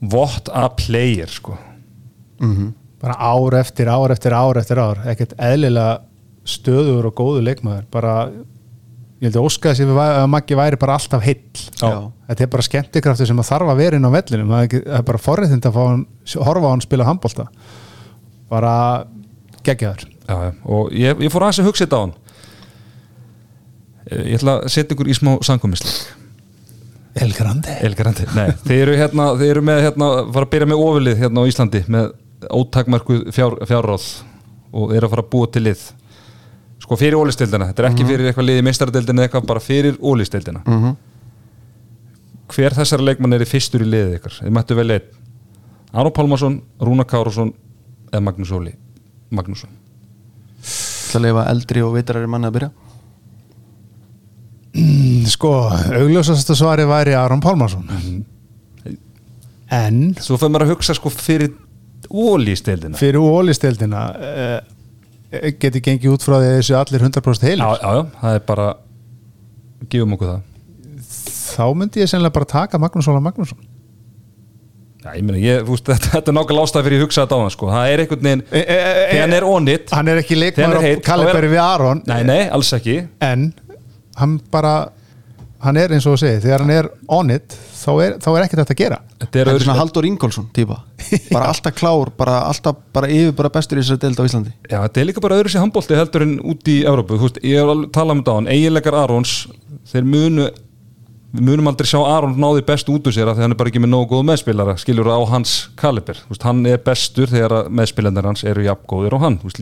What 0.00 0.48
a 0.52 0.68
player 0.68 1.28
sko. 1.28 1.56
Bara 3.00 3.14
ár 3.18 3.54
eftir 3.60 3.88
ár 3.88 4.10
eftir 4.10 4.32
ár 4.32 4.56
eftir 4.60 4.78
ár 4.78 5.00
ekkert 5.06 5.34
eðlilega 5.36 6.00
stöður 6.48 7.10
og 7.10 7.16
góðu 7.18 7.42
leikmaður. 7.46 7.86
Bara, 7.92 8.14
ég 9.18 9.28
held 9.28 9.38
að 9.40 9.48
óska 9.50 9.74
þess 9.74 10.04
að 10.04 10.28
Maggi 10.32 10.58
væri 10.58 10.80
bara 10.80 10.96
alltaf 10.98 11.24
heill. 11.26 11.64
Já. 11.80 11.90
þetta 12.30 12.46
er 12.46 12.52
bara 12.54 12.66
skemmtikraftur 12.68 13.30
sem 13.30 13.42
að 13.42 13.50
þarf 13.50 13.72
að 13.72 13.82
vera 13.82 14.00
inn 14.00 14.08
á 14.08 14.16
vellinum. 14.16 14.54
Það 14.54 14.62
er, 14.62 14.68
ekki, 14.70 14.82
það 14.86 15.00
er 15.00 15.08
bara 15.10 15.24
forréttind 15.24 15.68
að 15.68 15.78
fá 15.78 15.82
hann, 15.84 16.06
horfa 16.48 16.70
á 16.70 16.72
hann 16.72 16.84
spila 16.84 17.08
handbólta 17.08 17.48
bara 18.48 18.74
geggjaður. 19.66 20.06
Og 20.68 20.92
ég, 20.96 21.20
ég 21.24 21.32
fór 21.32 21.46
aðeins 21.46 21.62
að 21.62 21.70
hugsa 21.70 21.86
þetta 21.86 22.00
á 22.00 22.04
hann. 22.04 22.16
Ég 24.08 24.38
ætla 24.38 24.60
að 24.62 24.70
setja 24.72 24.96
ykkur 24.96 25.10
í 25.12 25.16
smá 25.16 25.34
sankomisleik 25.44 26.14
El 27.18 27.32
Grande. 27.34 27.74
Elgarandi, 27.82 28.26
nei, 28.36 28.52
þeir 28.62 28.82
eru 28.84 28.96
hérna 28.98 29.28
þeir 29.38 29.50
eru 29.50 29.62
með 29.66 29.80
hérna, 29.86 30.08
fara 30.34 30.46
að 30.46 30.52
byrja 30.52 30.68
með 30.70 30.82
ofilið 30.84 31.22
hérna 31.22 31.42
á 31.42 31.48
Íslandi 31.50 31.80
með 31.90 32.10
ótakmarku 32.54 33.16
fjár, 33.34 33.56
fjárráð 33.66 34.06
og 34.70 34.92
þeir 34.92 34.98
eru 35.00 35.08
að 35.08 35.14
fara 35.14 35.24
að 35.24 35.30
búa 35.32 35.48
til 35.50 35.64
lið 35.66 35.82
sko 36.82 36.96
fyrir 36.96 37.16
ólistildina, 37.18 37.66
þetta 37.70 37.82
er 37.84 37.88
ekki 37.90 38.04
fyrir 38.08 38.28
eitthvað 38.30 38.46
lið 38.48 38.58
í 38.60 38.64
meistaradeildina 38.68 39.22
eða 39.22 39.28
eitthvað, 39.28 39.46
bara 39.50 39.60
fyrir 39.64 39.96
ólistildina 40.00 40.62
Mhm. 40.66 40.96
hver 42.48 42.72
þessar 42.78 43.02
leikmann 43.04 43.34
er 43.34 43.42
í 43.44 43.48
fyrstur 43.50 43.82
í 43.84 43.88
liðið 43.88 44.14
ykkar? 44.18 44.36
Þið 44.42 44.52
mættu 44.56 44.74
vel 44.78 44.90
einn. 44.90 45.08
Aron 45.92 46.12
Pálmarsson, 46.12 46.60
Rúna 46.80 47.04
Károsson 47.04 47.52
eða 48.12 48.22
Magnús 48.22 48.50
Óli 48.52 48.72
Magnússon. 49.30 49.70
Það 50.62 51.20
leifa 51.22 51.44
eldri 51.50 51.82
og 51.82 51.94
vitrari 51.94 52.26
manni 52.28 52.46
að 52.48 52.52
byrja? 52.58 52.70
Sko, 55.28 55.50
augljósasta 55.96 56.54
svari 56.56 56.84
væri 56.88 57.14
Aron 57.16 57.40
Pálmarsson. 57.40 57.88
En 59.70 60.14
svo 60.20 60.36
fyrir 60.38 60.52
maður 60.54 60.66
að 60.68 60.72
hugsa 60.76 60.94
sko 60.96 61.10
fyrir 61.12 61.50
ólistildina 62.08 62.96
fyrir 62.96 63.18
ólistildina 63.20 64.02
uh, 64.16 64.60
geti 65.60 65.82
gengið 65.84 66.14
út 66.14 66.24
frá 66.24 66.38
því 66.38 66.50
að 66.50 66.54
þessu 66.58 66.76
allir 66.78 67.02
100% 67.08 67.42
já, 67.42 67.48
heilir 67.48 67.64
já, 67.64 67.90
já, 67.98 68.04
það 68.20 68.36
er 68.38 68.44
bara 68.48 68.68
gefum 69.92 70.14
okkur 70.16 70.30
það 70.34 70.46
þá 71.48 71.66
myndi 71.80 72.00
ég 72.02 72.10
sennilega 72.10 72.36
bara 72.38 72.48
taka 72.54 72.80
Magnús 72.80 73.08
Óla 73.10 73.24
Magnússon 73.24 73.66
Já, 74.98 75.12
ég 75.14 75.22
meina, 75.22 75.38
ég, 75.38 75.62
veist, 75.68 75.86
þetta, 75.92 76.10
þetta 76.16 76.32
er 76.32 76.36
nákvæmlega 76.36 76.64
ástæð 76.66 76.86
fyrir 76.88 76.98
ég 76.98 77.04
hugsa 77.06 77.22
þetta 77.22 77.36
á 77.38 77.40
það, 77.40 77.50
sko. 77.54 77.68
Það 77.70 77.90
er 77.92 78.00
einhvern 78.02 78.24
veginn, 78.26 78.40
e, 78.50 78.58
e, 78.58 78.62
e, 78.74 79.04
þegar 79.12 79.22
hann 79.22 79.36
er 79.36 79.46
onnit, 79.46 79.92
hann 79.94 80.10
er 80.10 80.20
ekki 80.24 80.38
hann 80.58 80.74
er 80.74 80.78
á 80.78 80.82
kaliberi 81.06 81.38
er- 81.46 81.52
við 81.54 81.62
Aron 81.62 82.02
nei, 82.08 82.18
nei, 82.26 82.40
alls 82.56 82.72
ekki. 82.74 82.96
en 83.24 83.44
hann 84.18 84.34
bara 84.50 84.72
hann 85.62 85.78
er 85.80 85.92
eins 85.94 86.06
og 86.06 86.14
þú 86.14 86.20
segir, 86.22 86.42
þegar 86.44 86.62
hann 86.64 86.72
er 86.74 86.88
on 87.14 87.32
it 87.34 87.54
þá 87.74 87.90
er, 88.04 88.12
þá 88.22 88.28
er 88.30 88.44
ekkert 88.44 88.60
þetta 88.62 88.74
að 88.74 88.80
gera. 88.82 88.98
Þetta 89.18 89.40
er 89.40 89.50
er 89.50 89.64
svona 89.64 89.78
Haldur 89.80 90.06
Ingolson 90.06 90.46
típa. 90.54 90.76
Bara 91.32 91.48
alltaf 91.52 91.74
klár, 91.78 92.08
bara 92.18 92.34
alltaf 92.46 92.76
bara 92.94 93.10
yfir 93.10 93.34
bara 93.38 93.50
bestur 93.54 93.78
í 93.78 93.82
þessari 93.82 94.02
deild 94.04 94.20
á 94.22 94.24
Íslandi. 94.28 94.52
Já, 94.68 94.78
þetta 94.84 95.02
er 95.02 95.06
líka 95.10 95.24
bara 95.24 95.38
öðru 95.40 95.50
sér 95.52 95.62
handbólti 95.64 95.98
heldur 95.98 96.22
en 96.26 96.34
út 96.52 96.62
í 96.70 96.76
Evrópu, 96.86 97.12
þú 97.18 97.24
veist, 97.26 97.38
ég 97.42 97.54
hef 97.58 97.68
alveg 97.74 97.90
talað 97.96 98.14
um 98.14 98.20
þetta 98.22 98.34
á 98.34 98.38
hann, 98.38 98.50
eiginleikar 98.54 98.98
Arons, 99.00 99.32
þeir 99.90 100.04
munu, 100.12 100.44
við 101.32 101.42
munum 101.48 101.70
aldrei 101.72 101.88
sjá 101.90 102.00
Aron 102.04 102.38
náði 102.40 102.62
best 102.68 102.86
út 102.92 103.08
úr 103.10 103.14
sér 103.16 103.28
af 103.32 103.34
því 103.38 103.42
hann 103.46 103.54
er 103.56 103.60
bara 103.60 103.70
ekki 103.72 103.82
með 103.82 103.92
nógu 103.94 104.06
góð 104.14 104.24
meðspilara, 104.30 104.74
skilur 104.80 105.10
á 105.10 105.18
hans 105.32 105.56
kaliber, 105.78 106.16
þú 106.22 106.30
veist, 106.36 106.46
hann 106.46 106.62
er 106.70 106.78
bestur 106.86 107.28
þegar 107.32 107.52
meðspilandir 107.68 108.28
hans 108.30 108.46
eru 108.48 108.64
jafngóðir 108.68 109.18
á 109.18 109.22
hann, 109.26 109.36
þú 109.42 109.50
veist, 109.50 109.60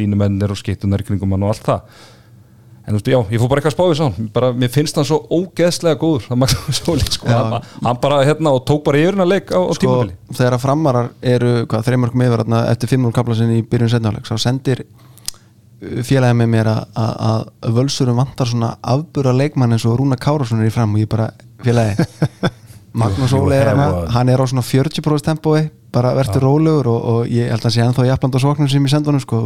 En 2.86 2.94
já, 3.02 3.16
ég 3.18 3.40
fór 3.42 3.48
bara 3.50 3.58
eitthvað 3.58 3.72
að 3.72 3.74
spá 3.74 3.84
því 3.86 3.94
svo 3.98 4.26
bara, 4.36 4.48
mér 4.54 4.70
finnst 4.70 4.98
hann 4.98 5.06
svo 5.08 5.16
ógeðslega 5.34 5.98
góður 5.98 6.28
það 6.28 6.38
Magnús 6.38 6.78
Óli, 6.92 7.06
sko, 7.10 7.26
Já. 7.26 7.38
hann, 7.40 7.64
hann 7.82 7.98
bara 8.04 8.20
hérna 8.28 8.52
og 8.54 8.60
tók 8.68 8.84
bara 8.86 9.00
yfirna 9.02 9.26
leik 9.26 9.50
á, 9.50 9.58
á 9.58 9.70
sko, 9.74 9.82
tímabili. 9.82 10.14
þegar 10.30 10.54
að 10.54 10.62
framarar 10.62 11.08
eru 11.34 11.50
hvað, 11.66 11.82
þreymörkum 11.88 12.22
yfir 12.28 12.42
þarna 12.44 12.60
eftir 12.70 12.92
500 12.94 13.16
kapla 13.18 13.38
sinni 13.40 13.58
í 13.58 13.64
byrjun 13.66 13.90
setnáleik 13.90 14.30
þá 14.30 14.36
sendir 14.38 14.84
félagið 16.06 16.38
með 16.38 16.52
mér 16.54 16.70
að, 16.70 17.42
völsurum 17.74 18.22
vantar 18.22 18.48
svona 18.52 18.70
afbura 18.94 19.34
leikmann 19.34 19.74
eins 19.74 19.84
og 19.88 19.98
Rúna 19.98 20.16
Kárasson 20.20 20.62
er 20.62 20.70
í 20.70 20.74
fram 20.74 20.94
og 20.94 21.02
ég 21.02 21.10
bara 21.10 21.32
félagið 21.66 22.06
Magnús 22.96 23.34
Óli 23.36 23.58
er 23.58 23.70
hana, 23.72 24.06
hann 24.14 24.30
er 24.32 24.40
á 24.40 24.44
svona 24.48 24.64
40% 24.66 25.26
tempói 25.26 25.66
bara 25.96 26.12
verður 26.16 26.44
rólegur 26.44 26.90
og, 26.92 27.04
og 27.12 27.30
ég 27.32 27.50
held 27.52 27.64
að 27.64 27.74
sé 27.76 27.84
ennþá 27.84 28.06
jafnland 28.10 28.36
á 28.36 28.40
svoknum 28.42 28.70
sem 28.72 28.84
ég 28.84 28.92
sendi 28.92 29.10
honum 29.10 29.22
sko, 29.22 29.42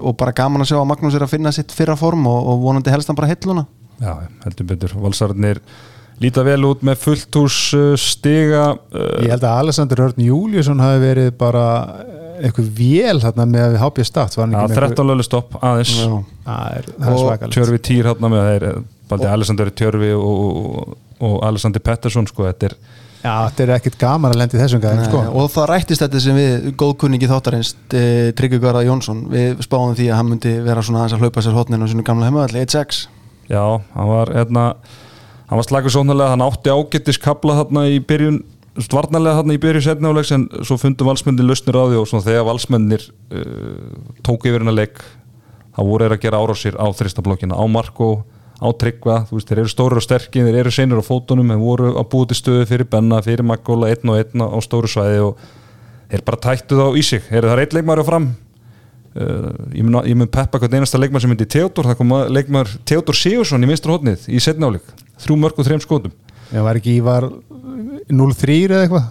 og 0.00 0.16
bara 0.20 0.34
gaman 0.36 0.64
að 0.64 0.70
sjá 0.72 0.78
að 0.80 0.88
Magnús 0.92 1.16
er 1.16 1.24
að 1.26 1.34
finna 1.34 1.52
sitt 1.52 1.74
fyrra 1.76 1.96
form 2.00 2.28
og, 2.30 2.52
og 2.52 2.62
vonandi 2.64 2.92
helst 2.94 3.10
hann 3.10 3.18
bara 3.18 3.32
heilluna 3.32 3.66
Já, 4.02 4.14
heldur 4.46 4.68
betur, 4.72 4.96
valsararnir 5.04 5.60
líta 6.22 6.44
vel 6.46 6.60
út 6.68 6.82
með 6.86 7.00
fullt 7.02 7.38
hús 7.40 7.58
uh, 7.76 7.92
stiga 8.00 8.72
uh, 8.74 9.06
ég 9.24 9.32
held 9.34 9.44
að 9.44 9.64
Alexander 9.64 10.04
Örn 10.06 10.24
Júliusson 10.24 10.82
hafi 10.82 11.02
verið 11.02 11.32
bara 11.40 11.64
eitthvað 12.40 12.70
vél 12.78 13.20
þarna 13.22 13.46
með 13.48 13.64
að 13.64 13.74
við 13.74 13.82
hápja 13.82 14.06
start 14.08 14.36
var 14.36 14.46
hann 14.46 14.54
Já, 14.54 14.60
ekki 14.64 14.74
með 14.74 14.80
13 14.82 15.10
lölu 15.10 15.26
stopp 15.26 15.56
aðeins. 15.60 15.94
Já. 15.94 16.08
það 16.44 16.88
það 16.88 17.10
og 17.12 17.20
svakalegt. 17.22 17.54
Tjörfi 17.56 17.80
Týr 17.88 18.08
hérna 18.10 18.30
með 18.32 18.48
þeir 18.48 18.66
Baldi 19.10 19.28
Alexander 19.30 19.70
Tjörfi 19.70 20.10
og, 20.16 20.94
og, 21.20 21.40
Alexander 21.46 21.82
Pettersson 21.84 22.28
sko, 22.30 22.46
þetta 22.48 22.70
er 22.70 22.76
já, 23.24 23.32
þetta 23.48 23.64
er 23.64 23.72
ekkert 23.78 23.98
gaman 24.00 24.34
að 24.34 24.40
lendi 24.42 24.60
þessum 24.60 24.82
gæðum 24.82 25.08
sko. 25.08 25.22
og 25.40 25.50
það 25.54 25.68
rættist 25.72 26.04
þetta 26.04 26.22
sem 26.24 26.38
við 26.38 26.68
góðkunningi 26.80 27.30
þáttarins 27.30 27.74
e, 27.94 28.04
Tryggvi 28.36 28.60
Garðar 28.62 28.88
Jónsson 28.88 29.24
við 29.32 29.62
spáðum 29.64 29.96
því 29.98 30.10
að 30.10 30.20
hann 30.20 30.30
myndi 30.32 30.54
vera 30.64 30.84
svona 30.84 31.04
aðeins 31.04 31.16
að 31.18 31.24
hlaupa 31.24 31.44
sér 31.44 31.56
hotnin 31.58 31.84
á 31.84 31.90
sinu 31.90 32.06
gamla 32.06 32.30
heimaðalli 32.30 32.64
1-6 32.66 33.04
já, 33.50 33.64
hann 33.94 34.10
var 34.10 34.34
hérna 34.34 34.66
hann 35.48 35.60
var 35.60 35.68
slagur 35.68 35.94
sónalega, 35.94 36.34
hann 36.34 36.44
átti 36.44 36.72
ágættis 36.72 37.20
kabla 37.22 37.58
þarna 37.62 37.86
í 37.92 38.00
byrjun 38.04 38.42
stvarnarlega 38.82 39.38
þarna 39.38 39.56
í 39.56 39.60
byrjun 39.62 39.86
setnáleiks 39.86 40.32
en 40.34 40.46
svo 40.66 40.78
fundu 40.80 41.06
valsmennir 41.06 41.46
lausnir 41.46 41.76
á 41.78 41.84
því 41.86 42.00
og 42.00 42.08
svona 42.10 42.26
þegar 42.26 42.48
valsmennir 42.48 43.04
uh, 43.04 43.44
tóku 44.26 44.50
yfir 44.50 44.64
hennar 44.64 44.76
leik 44.76 44.98
þá 45.74 45.82
voru 45.82 46.06
þeir 46.06 46.16
að 46.16 46.24
gera 46.24 46.40
árásir 46.42 46.78
á 46.78 46.86
þristablokkina 46.94 47.58
á 47.58 47.64
Marko, 47.70 48.08
á 48.60 48.68
Tryggva 48.78 49.18
þú 49.28 49.38
veist, 49.38 49.50
þeir 49.50 49.60
eru 49.64 49.72
stórir 49.72 50.00
og 50.00 50.04
sterkir, 50.04 50.46
þeir 50.46 50.60
eru 50.62 50.72
seinir 50.74 51.00
á 51.00 51.04
fótunum 51.04 51.52
en 51.54 51.62
voru 51.62 51.92
að 51.94 52.08
búið 52.12 52.32
til 52.32 52.38
stöðu 52.40 52.66
fyrir 52.70 52.88
Benna 52.90 53.20
fyrir 53.24 53.46
Magóla, 53.46 53.90
einn 53.90 54.12
og 54.12 54.20
einn 54.20 54.44
á 54.46 54.58
stóru 54.64 54.90
svæði 54.90 55.20
og 55.26 55.44
þeir 56.12 56.24
bara 56.26 56.42
tættu 56.46 56.78
þá 56.78 56.86
í 56.94 57.04
sig. 57.06 57.24
Þeir 57.28 57.40
eru 57.40 57.50
það 57.52 57.58
reitt 57.60 57.76
leikmæri 57.78 58.06
fram. 58.06 58.28
Uh, 59.14 59.50
ég, 59.70 59.82
mun, 59.86 60.00
ég 60.02 60.18
mun 60.18 60.30
peppa 60.30 60.58
hvern 60.58 60.80
einasta 60.80 60.98
leikmæri 60.98 61.22
sem 61.22 61.30
myndi 61.30 61.46
Theodor, 61.46 61.86
það 61.90 61.98
kom 62.00 62.14
leikmæri 62.34 62.80
Theodor 62.86 63.18
Sigursson 63.18 63.62
í 63.62 63.68
vinstra 63.70 63.94
hodnið 63.94 64.26
í 64.26 64.42
setnáleik 64.42 64.88
þrjú 65.22 65.36
mörg 65.38 65.60
og 65.60 65.68
þreim 65.68 65.82
skotum. 65.82 66.14
Ég 66.50 66.66
var 66.66 66.78
ekki 66.78 66.96
Ívar 66.98 67.28
0-3 68.10 68.58
eða 68.66 68.82
eitthvað? 68.84 69.06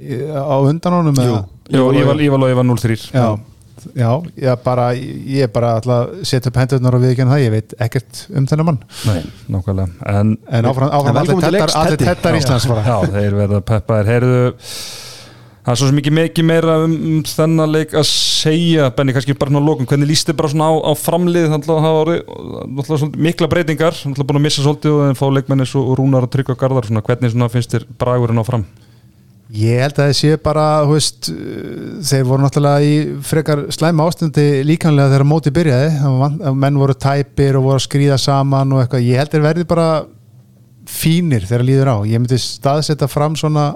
Á 0.00 0.56
undan 0.64 0.96
honum 0.96 1.20
eða? 1.20 1.42
Jó, 1.70 1.84
Íval, 1.94 2.16
Íval 2.24 2.46
og 2.46 2.54
Íval 2.54 2.66
0-3 2.72 2.96
já, 3.94 4.10
já, 4.36 4.50
ég 4.52 4.62
bara 4.64 4.86
ég 4.94 5.44
er 5.46 5.52
bara 5.54 5.74
alltaf 5.78 5.94
að 5.96 6.24
setja 6.30 6.50
upp 6.52 6.58
hendurnar 6.60 6.96
og 6.98 7.04
viðkjörna 7.04 7.34
það, 7.36 7.44
ég 7.46 7.54
veit 7.56 7.74
ekkert 7.86 8.24
um 8.36 8.48
þennan 8.50 8.68
mann. 8.70 8.80
Nei, 9.08 9.20
nákvæmlega. 9.54 10.08
En, 10.14 10.34
en 10.50 10.70
áfram, 10.70 10.90
En 10.90 11.20
áfram 11.22 11.44
allir 11.44 12.00
tettar, 12.00 12.36
Íslands 12.40 12.66
bara. 12.70 12.84
Já, 12.86 12.98
þeir 13.14 13.38
verða 13.38 13.62
peppaðir. 13.70 14.10
Heyrðu, 14.14 14.42
það 15.60 15.72
er 15.74 15.80
svo 15.80 15.88
sem 15.90 16.00
ekki 16.00 16.12
mikið 16.16 16.46
meira 16.48 16.76
um, 16.86 16.94
um 17.14 17.22
þennan 17.28 17.72
leik 17.74 17.92
að 18.00 18.06
segja 18.10 18.90
Benni, 18.96 19.12
kannski 19.16 19.34
bara 19.38 19.52
svona 19.52 19.60
að 19.62 19.68
lókum, 19.70 19.88
hvernig 19.90 20.08
líst 20.10 20.30
þið 20.30 20.38
bara 20.40 20.52
svona 20.54 20.68
á, 20.72 20.74
á 20.88 20.92
framlið, 20.96 21.48
þannig 21.52 21.66
að 21.68 21.72
það 21.74 21.84
hafa 21.86 22.02
orðið- 22.04 22.22
náttúrulega 22.30 23.00
svolítið 23.04 23.24
mikla 23.28 23.50
breytingar, 23.52 23.98
náttúrulega 24.00 24.30
búin 24.30 24.40
að 24.40 24.46
missa 24.48 24.64
svolítið 24.64 24.94
og 24.96 25.02
en 25.10 25.18
fá 25.20 25.26
leikmennis 25.36 25.74
og, 25.76 25.90
og 25.92 25.98
rúnar 26.00 26.26
og 26.26 26.32
tryggja 26.32 26.56
garðar, 26.62 26.88
svona 26.88 27.04
hvernig 27.04 27.34
svona 27.34 27.50
finnst 27.52 27.76
þér 27.76 27.84
bragurinn 28.00 28.40
á 28.40 28.44
fram? 28.48 28.64
Ég 29.50 29.80
held 29.82 29.96
að 29.98 30.04
það 30.04 30.12
sé 30.14 30.36
bara, 30.38 30.64
þú 30.86 30.94
veist, 30.94 31.28
þeir 32.06 32.26
voru 32.28 32.44
náttúrulega 32.44 32.86
í 32.86 32.98
frekar 33.26 33.64
slæma 33.74 34.04
ástundi 34.06 34.44
líkanlega 34.62 35.10
þegar 35.10 35.24
móti 35.26 35.50
byrjaði, 35.54 36.52
menn 36.54 36.78
voru 36.78 36.94
tæpir 36.94 37.58
og 37.58 37.64
voru 37.66 37.80
að 37.80 37.86
skrýða 37.88 38.18
saman 38.22 38.76
og 38.76 38.84
eitthvað, 38.84 39.08
ég 39.08 39.18
held 39.18 39.32
þeir 39.32 39.46
verði 39.48 39.64
bara 39.72 39.86
fínir 40.90 41.48
þegar 41.48 41.66
líður 41.66 41.90
á, 41.90 41.96
ég 42.06 42.22
myndi 42.22 42.38
staðsetja 42.38 43.08
fram 43.10 43.34
svona, 43.38 43.72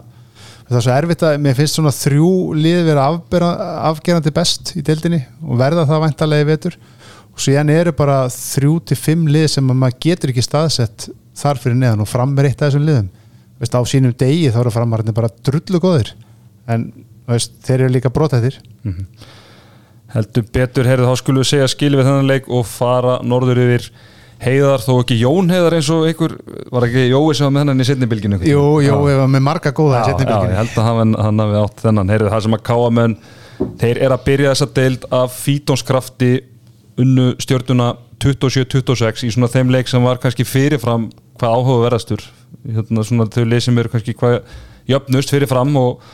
það 0.68 0.78
er 0.78 0.86
svo 0.86 0.94
erfitt 0.94 1.26
að 1.26 1.40
mér 1.42 1.58
finnst 1.58 1.80
svona 1.80 1.94
þrjú 1.96 2.30
vera 2.86 3.08
afbera, 3.08 3.50
afgerandi 3.90 4.34
best 4.38 4.76
í 4.78 4.84
deildinni 4.86 5.24
og 5.42 5.58
verða 5.58 5.88
það 5.90 6.06
væntalega 6.06 6.46
í 6.46 6.50
vetur. 6.52 6.78
Og 7.34 7.42
síðan 7.42 7.74
eru 7.74 7.90
bara 7.98 8.28
þrjú 8.30 8.78
til 8.86 8.96
fimm 9.00 9.26
lið 9.26 9.48
sem 9.56 9.74
að 9.74 9.80
maður 9.82 10.00
getur 10.06 10.30
ekki 10.30 10.46
staðsett 10.46 11.08
þar 11.34 11.58
fyrir 11.58 11.80
neðan 11.80 12.04
og 12.04 12.12
fram 12.14 12.38
er 12.38 12.52
eitt 12.52 12.60
af 12.62 12.70
þessum 12.70 12.86
liðum 12.86 13.10
veist, 13.64 13.74
á 13.74 13.82
sínum 13.88 14.14
degi 14.20 14.52
þá 14.52 14.60
eru 14.62 14.74
framarinn 14.74 15.16
bara 15.16 15.32
drullu 15.48 15.80
góðir. 15.82 16.14
En 16.70 16.90
veist, 17.30 17.56
þeir 17.64 17.86
eru 17.86 17.96
líka 17.96 18.12
brotættir 18.12 18.60
Heldur 20.14 20.44
betur, 20.54 20.86
heyrðu, 20.86 21.08
þá 21.10 21.18
skulum 21.18 21.42
við 21.42 21.48
segja 21.50 21.70
skilið 21.72 22.00
við 22.00 22.06
þennan 22.06 22.28
leik 22.30 22.44
og 22.52 22.66
fara 22.70 23.16
norður 23.26 23.58
yfir 23.64 23.88
heiðar, 24.44 24.82
þó 24.84 24.92
ekki 25.00 25.16
Jón 25.18 25.48
heiðar 25.50 25.74
eins 25.78 25.88
og 25.90 26.04
einhver, 26.06 26.36
var 26.70 26.86
ekki 26.86 27.06
Jói 27.08 27.34
sem 27.34 27.48
var 27.48 27.54
með 27.54 27.64
hennan 27.64 27.82
í 27.82 27.86
setnibilginu? 27.88 28.38
Jú, 28.46 28.62
ef 28.84 29.22
að 29.24 29.32
með 29.32 29.44
marga 29.48 29.72
góða 29.74 30.04
í 30.04 30.12
já, 30.12 30.36
ég 30.44 30.54
held 30.60 30.78
að 30.78 30.88
hann, 30.90 31.16
hann 31.18 31.42
hafi 31.42 31.58
átt 31.64 31.82
þennan. 31.82 32.12
Heyrðu, 32.14 32.30
það 32.34 32.44
sem 32.46 32.56
að 32.58 32.64
káamenn 32.68 33.16
þeir 33.80 34.02
er 34.06 34.14
að 34.14 34.24
byrja 34.28 34.54
þessa 34.54 34.70
deild 34.78 35.08
af 35.18 35.36
fítónskrafti 35.40 36.32
unnu 37.02 37.26
stjörnuna 37.42 37.90
27-26 38.22 39.26
í 39.26 39.34
svona 39.34 39.50
þeim 39.50 39.74
leik 39.74 39.90
sem 39.90 40.04
var 40.04 40.22
kannski 40.22 40.46
fyrirfram 40.46 41.08
hvað 41.40 41.58
áhuga 41.58 41.86
verðastur 41.88 42.22
hérna, 42.64 43.04
svona, 43.04 43.28
þau 43.30 43.44
leysum 43.48 43.80
eru 43.80 43.92
kannski 43.92 44.14
hvað 44.18 44.40
jöfnust 44.90 45.32
fyrirfram 45.32 45.74
og 45.80 46.04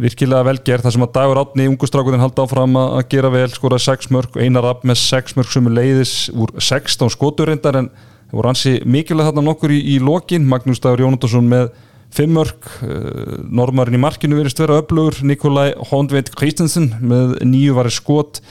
virkilega 0.00 0.42
velgerð 0.48 0.86
þar 0.86 0.94
sem 0.96 1.04
að 1.06 1.12
Dagur 1.14 1.40
Átni 1.44 1.68
ungustrákunin 1.70 2.22
halda 2.22 2.44
áfram 2.46 2.78
að 2.80 3.04
gera 3.12 3.30
vel 3.30 3.46
skora 3.54 3.78
6 3.78 4.10
mörg, 4.14 4.38
einar 4.42 4.66
rapp 4.66 4.82
með 4.86 4.98
6 5.04 5.36
mörg 5.38 5.52
sem 5.54 5.70
er 5.70 5.76
leiðis 5.78 6.14
úr 6.34 6.50
16 6.58 7.14
skoturindar 7.14 7.78
en 7.78 7.90
það 7.94 8.38
voru 8.40 8.50
ansi 8.50 8.74
mikilvæg 8.82 9.30
þarna 9.30 9.46
nokkur 9.46 9.74
í, 9.74 9.78
í 9.94 10.00
lokin, 10.02 10.48
Magnús 10.50 10.82
Dagur 10.82 11.04
Jónatarsson 11.04 11.46
með 11.50 11.70
5 12.14 12.34
mörg, 12.34 12.68
uh, 12.86 13.38
Normarinn 13.54 13.98
í 13.98 14.02
markinu 14.02 14.38
verist 14.38 14.58
vera 14.62 14.80
öflugur, 14.82 15.20
Nikolai 15.26 15.72
Hondveit 15.90 16.30
Kristensen 16.34 16.90
með 17.02 17.38
nýju 17.46 17.78
varir 17.78 17.94
skot 17.94 18.42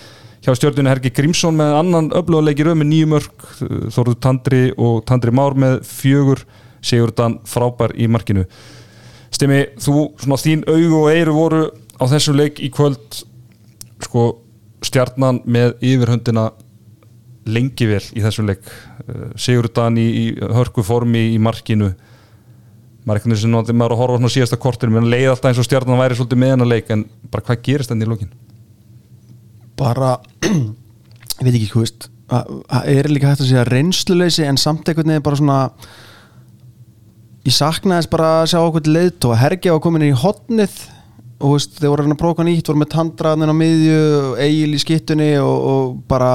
hjá 0.43 0.51
stjórnunni 0.55 0.91
Hergi 0.91 1.11
Grímsson 1.15 1.55
með 1.59 1.77
annan 1.79 2.09
öfluguleiki 2.15 2.65
röð 2.67 2.79
með 2.81 2.91
nýju 2.91 3.11
mörg 3.13 3.47
Þorður 3.95 4.19
Tandri 4.23 4.65
og 4.75 5.03
Tandri 5.07 5.31
Már 5.35 5.55
með 5.59 5.79
fjögur 5.87 6.43
Sigurdan 6.83 7.39
frábær 7.47 7.93
í 7.95 8.07
markinu. 8.11 8.43
Stimmi, 9.33 9.61
þú, 9.81 10.09
svona 10.21 10.37
þín 10.41 10.65
augu 10.69 10.99
og 11.05 11.09
eiru 11.13 11.33
voru 11.37 11.61
á 11.97 12.03
þessum 12.11 12.37
leik 12.37 12.59
í 12.61 12.69
kvöld 12.73 13.23
sko 14.03 14.25
stjarnan 14.83 15.39
með 15.47 15.77
yfirhöndina 15.81 16.49
lengi 17.47 17.87
vel 17.89 18.03
í 18.13 18.21
þessum 18.23 18.47
leik. 18.51 18.67
Uh, 19.07 19.31
Sigurdan 19.39 19.97
í, 19.99 20.05
í 20.05 20.25
hörku 20.53 20.83
formi 20.85 21.29
í 21.33 21.39
markinu. 21.41 21.93
Maður 23.03 23.33
er 23.33 23.91
að 23.91 23.99
horfa 23.99 24.15
svona 24.19 24.31
síðasta 24.31 24.59
kortinu 24.63 24.93
menn 24.95 25.09
leið 25.11 25.33
alltaf 25.33 25.49
eins 25.49 25.59
og 25.59 25.65
stjarnan 25.67 25.99
væri 25.99 26.15
svolítið 26.15 26.39
með 26.39 26.53
hennar 26.53 26.69
leik 26.71 26.91
en 26.93 27.01
bara 27.33 27.43
hvað 27.49 27.63
gerist 27.65 27.91
enn 27.91 28.03
í 28.05 28.07
lókin? 28.07 28.29
bara 29.75 30.13
ég 30.45 31.43
veit 31.43 31.55
ekki 31.57 31.69
hvað 31.73 31.83
veist 31.83 32.05
að- 32.33 32.51
að 32.77 32.89
er 32.93 33.09
líka 33.11 33.31
hægt 33.31 33.41
að 33.43 33.49
segja 33.49 33.63
reynsluleysi 33.67 34.45
en 34.47 34.59
samt 34.61 34.87
einhvern 34.87 35.09
veginn 35.11 35.25
bara 35.25 35.39
svona 35.39 35.57
ég 37.43 37.55
saknaðist 37.55 38.11
bara 38.11 38.29
að 38.41 38.49
sjá 38.53 38.59
okkur 38.61 38.89
leiðt 38.89 39.27
og 39.27 39.37
Hergi 39.39 39.71
var 39.73 39.81
komin 39.83 40.05
í 40.07 40.13
hotnið 40.15 40.75
og 41.43 41.57
veist, 41.57 41.75
þeir 41.75 41.91
voru 41.91 42.05
að 42.05 42.13
að 42.13 42.21
prófa 42.21 42.45
nýtt 42.47 42.69
voru 42.71 42.79
með 42.79 42.91
tandraðin 42.93 43.51
á 43.51 43.55
miðju 43.59 44.03
eigil 44.39 44.77
í 44.77 44.79
skittunni 44.79 45.29
og, 45.43 45.55
og 45.73 45.97
bara 46.07 46.33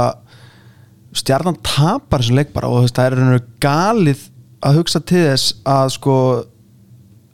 stjarnan 1.16 1.57
tapar 1.64 2.21
þessum 2.21 2.38
leik 2.38 2.53
bara 2.53 2.68
og 2.68 2.85
veist, 2.85 2.99
það 2.99 3.16
er 3.16 3.42
galið 3.62 4.27
að 4.68 4.81
hugsa 4.81 5.01
til 5.01 5.25
þess 5.31 5.59
að 5.68 5.92
sko 5.97 6.16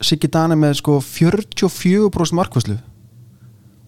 Siggi 0.05 0.29
Dani 0.29 0.57
með 0.59 0.75
sko 0.83 0.99
44% 1.01 2.37
markvæslu 2.37 2.77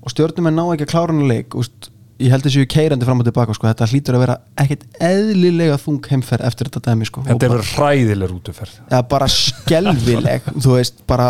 og 0.07 0.13
stjórnum 0.13 0.49
er 0.49 0.55
ná 0.55 0.63
ekki 0.73 0.87
að 0.87 0.93
klára 0.95 1.13
hann 1.13 1.25
að 1.27 1.33
leik 1.35 1.57
úst, 1.59 1.91
ég 2.23 2.33
held 2.33 2.47
þessu 2.47 2.67
keirandi 2.71 3.07
fram 3.09 3.21
og 3.21 3.27
tilbaka 3.29 3.57
sko. 3.57 3.69
þetta 3.69 3.89
hlýtur 3.91 4.17
að 4.17 4.23
vera 4.25 4.37
ekkert 4.63 4.85
eðlilega 5.09 5.79
þung 5.83 6.11
heimferð 6.11 6.47
eftir 6.49 6.71
þetta 6.71 6.85
dæmi 6.91 7.09
sko. 7.09 7.25
Og 7.25 7.29
Þetta 7.29 7.49
er 7.49 7.53
bara, 7.53 7.65
verið 7.65 7.73
hræðileg 7.77 8.37
útuferð 8.37 8.79
ja, 8.93 9.01
bara 9.11 9.29
skelvileg 9.33 10.47
þú 10.65 10.77
veist 10.79 11.03
bara 11.09 11.29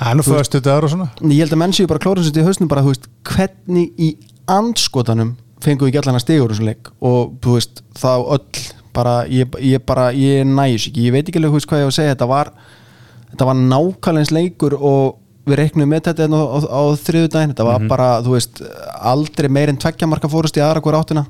er 0.00 0.16
nú 0.16 0.24
fyrstu 0.26 0.60
dagur 0.64 0.88
og 0.88 0.92
svona. 0.92 1.10
Ég 1.24 1.42
held 1.44 1.56
að 1.56 1.60
menn 1.64 1.76
séu 1.76 1.90
bara 1.90 2.02
klóra 2.02 2.24
sér 2.24 2.40
í 2.40 2.46
hausnum 2.46 2.70
bara 2.72 2.84
þú 2.84 2.94
veist 2.94 3.10
hvernig 3.28 4.00
í 4.00 4.14
andskotanum 4.56 5.36
fengum 5.64 5.90
við 5.90 6.00
að 6.00 6.18
stiga 6.22 6.44
úr 6.44 6.52
þessum 6.54 6.70
leik? 6.70 6.90
Og 7.04 7.36
þú 7.42 7.58
veist 7.58 7.82
þá 7.96 8.12
öll 8.36 8.64
bara 8.96 9.14
ég, 9.28 9.52
ég 9.60 9.84
bara 9.84 10.10
ég 10.16 10.44
næs 10.48 10.88
ekki. 10.88 11.06
Ég 11.08 11.14
veit 11.16 11.28
ekki 11.28 11.40
alveg 11.40 11.68
hvað 11.68 11.82
ég 11.82 11.88
á 11.88 11.90
að 11.90 11.96
segja. 11.98 12.14
Þetta 12.14 12.28
var 12.30 12.52
þetta 13.32 13.48
var 13.48 13.58
nákvæmlega 13.60 14.22
eins 14.22 14.32
leikur 14.32 14.76
og 14.76 15.18
við 15.46 15.60
reiknum 15.60 15.90
með 15.90 16.08
þetta 16.08 16.26
hérna 16.26 16.42
á, 16.42 16.46
á, 16.46 16.58
á 16.66 16.82
þriðu 16.98 17.30
daginn 17.32 17.54
þetta 17.54 17.66
var 17.68 17.88
bara 17.90 18.08
þú 18.26 18.34
veist 18.34 18.62
aldrei 19.12 19.48
meir 19.52 19.70
en 19.70 19.80
tveggja 19.80 20.08
marka 20.10 20.30
fórust 20.30 20.58
í 20.58 20.64
aðra 20.64 20.82
hver 20.84 20.98
áttina. 20.98 21.26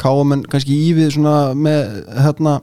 Káum 0.00 0.34
en 0.36 0.44
kannski 0.46 0.76
ívið 0.90 1.14
svona 1.16 1.36
með 1.56 2.02
hérna 2.20 2.58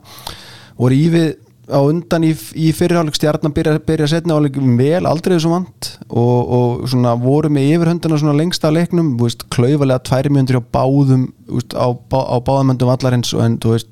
voru 0.78 1.00
ívið 1.00 1.32
á 1.72 1.80
undan 1.80 2.26
í, 2.28 2.34
í 2.60 2.72
fyrirháleik 2.76 3.16
stjarnan 3.16 3.54
byrja, 3.56 3.78
byrja 3.88 4.10
setna 4.12 4.36
áleik 4.36 4.58
vel 4.80 5.06
aldrei 5.08 5.38
þessu 5.38 5.52
vant. 5.54 5.94
Og, 6.10 6.40
og 6.58 6.84
svona 6.92 7.16
voru 7.20 7.52
með 7.54 7.70
yfirhöndina 7.78 8.20
svona 8.20 8.36
lengst 8.38 8.66
af 8.68 8.76
leiknum 8.76 9.14
þú 9.18 9.30
veist, 9.30 9.46
klaufalega 9.54 10.04
tværi 10.08 10.34
mjöndur 10.34 10.60
á 10.60 10.64
báðum 10.76 11.30
þú 11.48 11.60
veist, 11.60 11.76
á, 11.76 11.88
á 11.90 12.38
báðamöndum 12.44 12.92
vallarins. 12.92 13.32
Og 13.36 13.46
en 13.46 13.58
þú 13.64 13.76
veist 13.78 13.92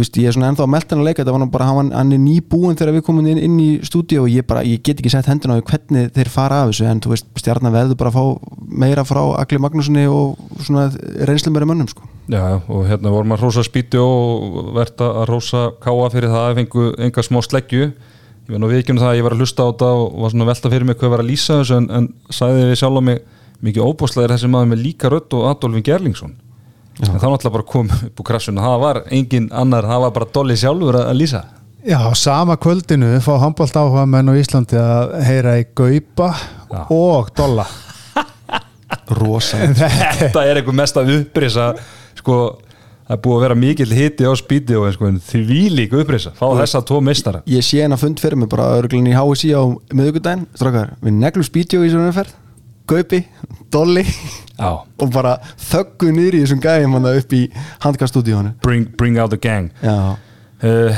veist, 0.00 0.18
ég 0.20 0.30
er 0.30 0.34
svona 0.36 0.50
ennþá 0.50 0.66
hann 0.66 1.00
að 1.00 1.06
leika 1.06 1.22
þetta 1.22 1.34
var 1.34 1.42
nú 1.42 1.48
bara, 1.52 1.68
hann, 1.70 1.90
hann 1.94 2.14
er 2.14 2.20
nýbúinn 2.22 2.78
þegar 2.78 2.96
við 2.96 3.04
komum 3.06 3.26
inn, 3.30 3.40
inn 3.40 3.58
í 3.60 3.68
stúdíu 3.86 4.24
og 4.24 4.30
ég 4.32 4.46
bara, 4.48 4.64
ég 4.66 4.82
get 4.84 5.00
ekki 5.00 5.12
sett 5.12 5.28
hendina 5.30 5.56
á 5.56 5.58
því 5.58 5.66
hvernig 5.70 6.12
þeir 6.16 6.30
fara 6.32 6.62
af 6.64 6.70
þessu 6.72 6.88
en 6.90 7.02
þú 7.04 7.14
veist, 7.14 7.28
stjarnan 7.40 7.74
veður 7.74 7.98
bara 8.00 8.12
að 8.12 8.18
fá 8.18 8.54
meira 8.84 9.04
frá 9.08 9.22
Agli 9.40 9.60
Magnúsinni 9.62 10.06
og 10.10 10.38
svona 10.64 10.88
reynslu 11.28 11.52
meira 11.54 11.68
mönnum 11.68 11.90
sko. 11.90 12.06
Já, 12.30 12.60
og 12.60 12.86
hérna 12.86 13.12
vorum 13.14 13.34
að 13.34 13.44
rósa 13.46 13.64
spýti 13.66 13.98
og 14.00 14.72
verðt 14.76 15.02
að 15.06 15.24
rósa 15.30 15.64
káa 15.82 16.10
fyrir 16.12 16.30
það 16.30 16.46
að 16.46 16.60
fengu 16.60 16.86
enga 17.06 17.26
smá 17.26 17.40
sleggju. 17.42 17.90
Ég 17.90 18.54
var 18.54 18.62
nú 18.62 18.70
viðkjörnum 18.70 19.02
það 19.02 19.12
að 19.12 19.18
ég 19.18 19.26
var 19.26 19.34
að 19.34 19.42
hlusta 19.42 19.66
á 19.66 19.68
þetta 19.70 19.90
og 19.98 20.20
var 20.22 20.32
svona 20.34 20.46
velta 20.48 20.70
fyrir 20.72 20.86
mig 20.86 20.98
hvað 21.00 21.12
var 21.14 21.22
að 21.24 21.30
lýsa 21.30 21.58
þessu 21.60 21.76
en, 21.78 21.90
en 21.94 22.08
sagði 22.34 22.68
við 22.70 22.80
sjálf 22.80 22.98
á 22.98 23.02
mig 23.10 23.20
mikið 23.60 23.86
óbúslegar 23.86 24.34
þessi 24.34 24.50
maður 24.50 24.70
með 24.72 24.84
líka 24.86 25.10
rödd 25.12 25.36
og 25.36 25.46
Adolfin 25.50 25.84
Gerlingsson 25.86 26.32
þá 27.00 27.26
náttúrulega 27.26 27.54
bara 27.56 27.66
kom 27.72 27.88
upp 27.90 28.20
úr 28.20 28.28
krassuna 28.30 28.64
það 28.66 28.78
var 28.84 29.02
engin 29.16 29.48
annar, 29.56 29.88
það 29.88 30.04
var 30.04 30.14
bara 30.18 30.30
Dolly 30.34 30.56
sjálfur 30.60 30.98
að, 31.00 31.06
að 31.12 31.18
lýsa. 31.20 31.42
Já, 31.86 32.00
sama 32.18 32.58
kvöldinu 32.60 33.14
fá 33.24 33.30
handbólt 33.40 33.76
áhuga 33.80 34.02
menn 34.04 34.28
á 34.28 34.34
Íslandi 34.36 34.76
að 34.76 35.14
heyra 35.24 35.54
í 35.62 35.68
Gaupa 35.72 36.26
Já. 36.68 36.82
og 36.92 37.30
Dolla. 37.38 37.64
Rosa. 39.20 39.62
Þetta 40.20 40.42
er 40.44 40.60
eitthvað 40.60 40.76
mest 40.82 40.98
að 41.00 41.14
upprisa 41.14 41.70
sko, 42.18 42.36
það 43.06 43.16
er 43.16 43.22
búið 43.24 43.36
að 43.38 43.44
vera 43.46 43.56
mikill 43.62 43.94
hiti 43.96 44.28
á 44.28 44.32
spýti 44.36 44.76
og 44.76 44.90
sko, 44.94 45.08
því 45.30 45.40
vílík 45.48 45.96
upprisa, 46.02 46.34
fá 46.36 46.44
þessa 46.60 46.82
tvo 46.86 47.00
meistara. 47.06 47.40
ég 47.48 47.64
sé 47.64 47.80
hennar 47.80 47.98
fund 48.02 48.20
fyrir 48.20 48.36
mig 48.42 48.50
bara 48.52 48.68
örglun 48.76 49.08
í 49.08 49.16
HSI 49.16 49.54
á 49.56 49.62
miðugudaginn, 49.96 50.44
strákar, 50.52 50.92
við 51.00 51.16
neglum 51.16 51.46
spítjó 51.48 51.80
í 51.80 51.90
svona 51.94 52.12
umferð, 52.12 52.36
Gaupi 52.90 53.22
Dolly 53.72 54.04
Já, 54.60 54.72
og 54.76 55.12
bara 55.14 55.38
þöggu 55.70 56.10
niður 56.12 56.36
í 56.36 56.40
þessum 56.44 56.62
gæðum 56.64 56.98
upp 57.00 57.32
í 57.32 57.44
handkastúdíónu 57.80 58.54
bring, 58.64 58.90
bring 59.00 59.16
out 59.20 59.32
the 59.32 59.40
gang. 59.40 59.70
Uh, 59.80 60.92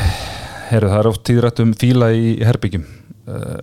Herru, 0.72 0.88
það 0.88 0.98
er 0.98 1.10
oft 1.12 1.22
tíðrætt 1.28 1.60
um 1.62 1.74
fíla 1.78 2.08
í 2.16 2.32
herbyggjum 2.42 2.86
uh, 3.30 3.60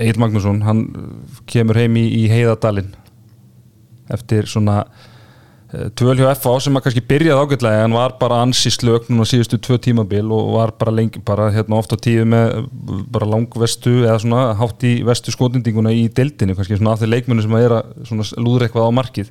Egil 0.00 0.20
Magnússon 0.20 0.60
hann 0.66 0.84
kemur 1.50 1.78
heim 1.80 1.96
í, 1.96 2.04
í 2.22 2.26
heiðadalinn 2.30 2.92
eftir 4.12 4.48
svona 4.50 4.84
tvöl 5.70 6.18
hjá 6.18 6.32
FA 6.34 6.56
sem 6.58 6.74
að 6.74 6.82
kannski 6.86 7.02
byrjaði 7.06 7.44
ágætlega 7.44 7.84
en 7.84 7.94
var 7.94 8.16
bara 8.18 8.40
ansi 8.42 8.72
slök 8.74 9.06
núna 9.06 9.26
síðustu 9.28 9.58
tvö 9.62 9.78
tímabil 9.78 10.32
og 10.34 10.48
var 10.56 10.72
bara 10.80 10.94
lengi 10.94 11.22
bara 11.22 11.46
hérna 11.54 11.78
oft 11.78 11.94
á 11.94 11.98
tíu 12.02 12.24
með 12.26 12.56
uh, 12.58 13.04
bara 13.14 13.28
langvestu 13.30 14.00
eða 14.00 14.18
svona 14.24 14.48
hátt 14.58 14.82
í 14.88 14.96
vestu 15.06 15.30
skotendinguna 15.34 15.92
í 15.94 16.08
deildinu 16.10 16.56
kannski 16.58 16.80
svona 16.80 16.96
af 16.96 17.04
þeir 17.04 17.12
leikmennu 17.14 17.46
sem 17.46 17.54
að 17.54 17.66
er 17.68 17.76
að 17.78 18.34
lúður 18.42 18.66
eitthvað 18.66 18.90
á 18.90 18.98
markið. 18.98 19.30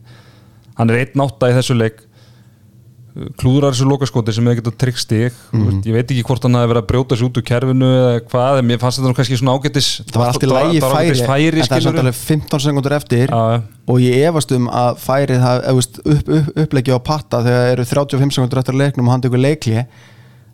Hann 0.80 0.94
er 0.94 1.02
einn 1.02 1.26
átta 1.26 1.52
í 1.52 1.58
þessu 1.58 1.76
leik 1.76 2.00
klúðrar 3.40 3.76
þessu 3.76 3.88
lokaskoti 3.90 4.36
sem 4.36 4.50
hefði 4.50 4.62
getað 4.62 4.78
tryggt 4.84 5.04
stig. 5.04 5.40
Mm 5.54 5.80
ég 5.90 5.96
veit 5.96 6.12
ekki 6.12 6.26
hvort 6.28 6.46
hann 6.46 6.58
hefði 6.58 6.72
verið 6.74 6.84
að 6.84 6.90
brjóta 6.92 7.18
sér 7.18 7.28
út 7.30 7.40
úr 7.40 7.46
kerfinu 7.50 7.90
eða 7.96 8.20
hvað, 8.30 8.60
en 8.60 8.70
mér 8.70 8.82
fannst 8.82 9.00
þetta 9.00 9.12
nú 9.12 9.18
kannski 9.18 9.40
svona 9.40 9.56
ágættis 9.58 9.90
það 10.10 10.20
var 10.22 10.32
allt 10.34 10.46
í 10.46 10.52
lægi 10.52 10.84
það 10.84 10.96
færi, 10.96 11.26
færi 11.32 11.64
en 11.64 11.70
það 11.70 11.78
er 11.80 11.86
samt 11.88 12.04
alveg 12.04 12.20
15 12.20 12.64
sekundur 12.66 12.96
eftir. 13.00 13.34
Já. 13.34 13.64
og 13.90 14.04
ég 14.04 14.30
efast 14.30 14.54
um 14.56 14.70
að 14.70 15.02
færið 15.04 15.44
það, 15.46 15.68
upp, 15.74 16.32
upp, 16.38 16.54
upplegi 16.66 16.96
á 16.96 17.00
patta 17.00 17.44
þegar 17.48 17.74
eru 17.74 17.90
35 17.90 18.38
sekundur 18.38 18.62
eftir 18.62 18.78
að 18.78 18.84
leiknum 18.84 19.10
og 19.10 19.16
hann 19.16 19.26
tekur 19.26 19.44
leikli 19.44 19.86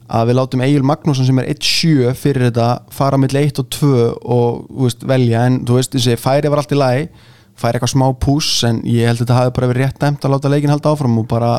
að 0.06 0.30
við 0.30 0.38
látum 0.38 0.64
Egil 0.66 0.86
Magnússon 0.86 1.28
sem 1.28 1.40
er 1.42 1.52
1-7 1.56 2.12
fyrir 2.20 2.48
þetta 2.50 2.68
fara 2.94 3.18
mill 3.22 3.34
1 3.40 3.62
og 3.62 3.70
2 3.74 3.94
og 4.36 4.68
veist, 4.86 5.06
velja. 5.08 5.46
En 5.50 5.64
þú 5.66 5.80
veist, 5.80 5.96
þessi 5.96 6.18
færið 6.22 6.54
var 6.54 6.62
allt 6.62 6.76
í 6.76 6.80
lagi. 6.80 7.08
Færi 7.56 7.80
eitthvað 7.80 7.94
smá 7.94 8.06
pús 8.20 8.50
en 8.68 8.82
ég 8.84 9.08
held 9.08 9.22
að 9.22 9.24
þetta 9.24 9.40
hafi 9.40 9.54
bara 9.56 9.70
verið 9.72 9.86
rétt 9.86 10.02
dæmt 10.02 10.26
að 10.28 10.34
láta 10.36 10.52
leikin 10.52 10.74
halda 10.74 10.92
áfram 10.92 11.22
og 11.22 11.28
bara 11.32 11.52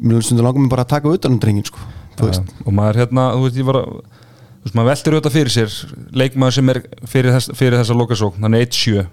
mér 0.00 0.24
stundur 0.24 0.46
langar 0.48 0.64
mig 0.64 0.72
bara 0.72 0.84
að 0.86 0.92
taka 0.94 1.12
utan 1.16 1.36
um 1.36 1.40
drengin 1.42 1.66
sko, 1.68 1.78
Já, 2.20 2.40
og 2.66 2.74
maður 2.76 2.98
hérna, 3.04 3.28
þú 3.36 3.46
veist, 3.46 3.56
ég 3.60 3.68
var 3.70 3.78
að 3.80 3.86
þú 3.94 4.66
veist, 4.66 4.74
maður 4.76 4.90
veltur 4.90 5.16
auðvitað 5.16 5.36
fyrir 5.38 5.54
sér 5.54 5.78
leikmaður 6.20 6.56
sem 6.58 6.72
er 6.74 6.80
fyrir, 7.08 7.30
þess, 7.36 7.52
fyrir 7.56 7.78
þessa 7.80 7.96
lokasókn 7.96 8.44
hann 8.44 8.58
er 8.58 8.66
1-7 8.66 9.06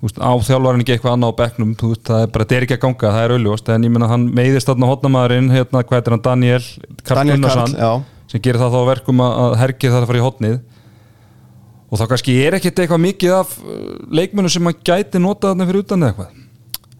Þú 0.00 0.08
veist, 0.08 0.16
á 0.24 0.32
þjálfarinn 0.40 0.80
ekki 0.80 0.94
eitthvað 0.96 1.12
annað 1.18 1.32
á 1.36 1.38
bekknum 1.42 1.72
þú 1.76 1.88
veist, 1.92 2.02
það 2.08 2.22
er 2.24 2.30
bara, 2.32 2.46
er 2.56 2.64
ekki 2.64 2.76
að 2.78 2.82
ganga, 2.86 3.10
það 3.12 3.24
er 3.26 3.34
auðljóst 3.36 3.66
en 3.74 3.84
ég 3.84 3.92
meina 3.92 4.08
hann 4.08 4.22
meiðist 4.38 4.70
þarna 4.70 4.88
hotnamaðurinn 4.88 5.50
hérna, 5.52 5.82
hvað 5.84 6.00
er 6.08 6.14
hann, 6.16 6.22
Daniel 6.24 6.62
Karl 7.04 7.18
sem 8.30 8.40
gerir 8.46 8.60
það 8.62 8.76
þá 8.78 8.80
verkum 8.88 9.20
að- 9.26 9.56
hergir 9.60 9.90
það 9.92 10.00
að 10.00 10.08
fara 10.08 10.20
í 10.20 10.24
hotnið. 10.24 10.56
Og 11.90 11.98
þá 11.98 12.04
kannski 12.14 12.36
er 12.46 12.56
ekkert 12.56 12.78
eitthvað 12.80 13.02
mikið 13.02 13.32
af 13.34 13.54
uh, 13.58 13.76
leikmönnum 14.14 14.52
sem 14.54 14.62
maður 14.62 14.84
gæti 14.86 15.20
notað 15.20 15.52
þarna 15.52 15.66
fyrir 15.68 15.84
utan 15.84 16.06
eitthvað 16.06 16.39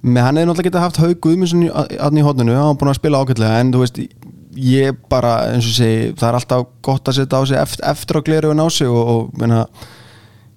með 0.02 0.24
hann 0.26 0.36
hefði 0.40 0.48
náttúrulega 0.48 0.70
getað 0.70 0.84
haft 0.86 1.00
Haug 1.02 1.16
Guðmundsson 1.24 1.64
í- 1.66 1.70
aðn 2.00 2.20
í 2.20 2.24
hodninu, 2.24 2.54
hann 2.56 2.70
var 2.72 2.78
búin 2.80 2.92
að 2.92 2.98
spila 3.00 3.20
ágætlega 3.24 3.60
en 3.60 3.72
þú 3.74 3.82
veist, 3.84 3.98
ég 4.60 5.00
bara 5.12 5.32
eins 5.52 5.66
og 5.68 5.74
segi, 5.76 6.12
það 6.18 6.28
er 6.30 6.38
alltaf 6.40 6.64
gott 6.86 7.08
að 7.10 7.18
setja 7.20 7.40
á 7.40 7.42
sig 7.46 7.58
eftir, 7.60 7.84
eftir 7.92 8.18
á 8.18 8.26
gleru 8.26 8.50
en 8.54 8.62
á 8.64 8.68
sig 8.72 8.88
og, 8.88 9.10
og 9.14 9.34
menna, 9.40 9.64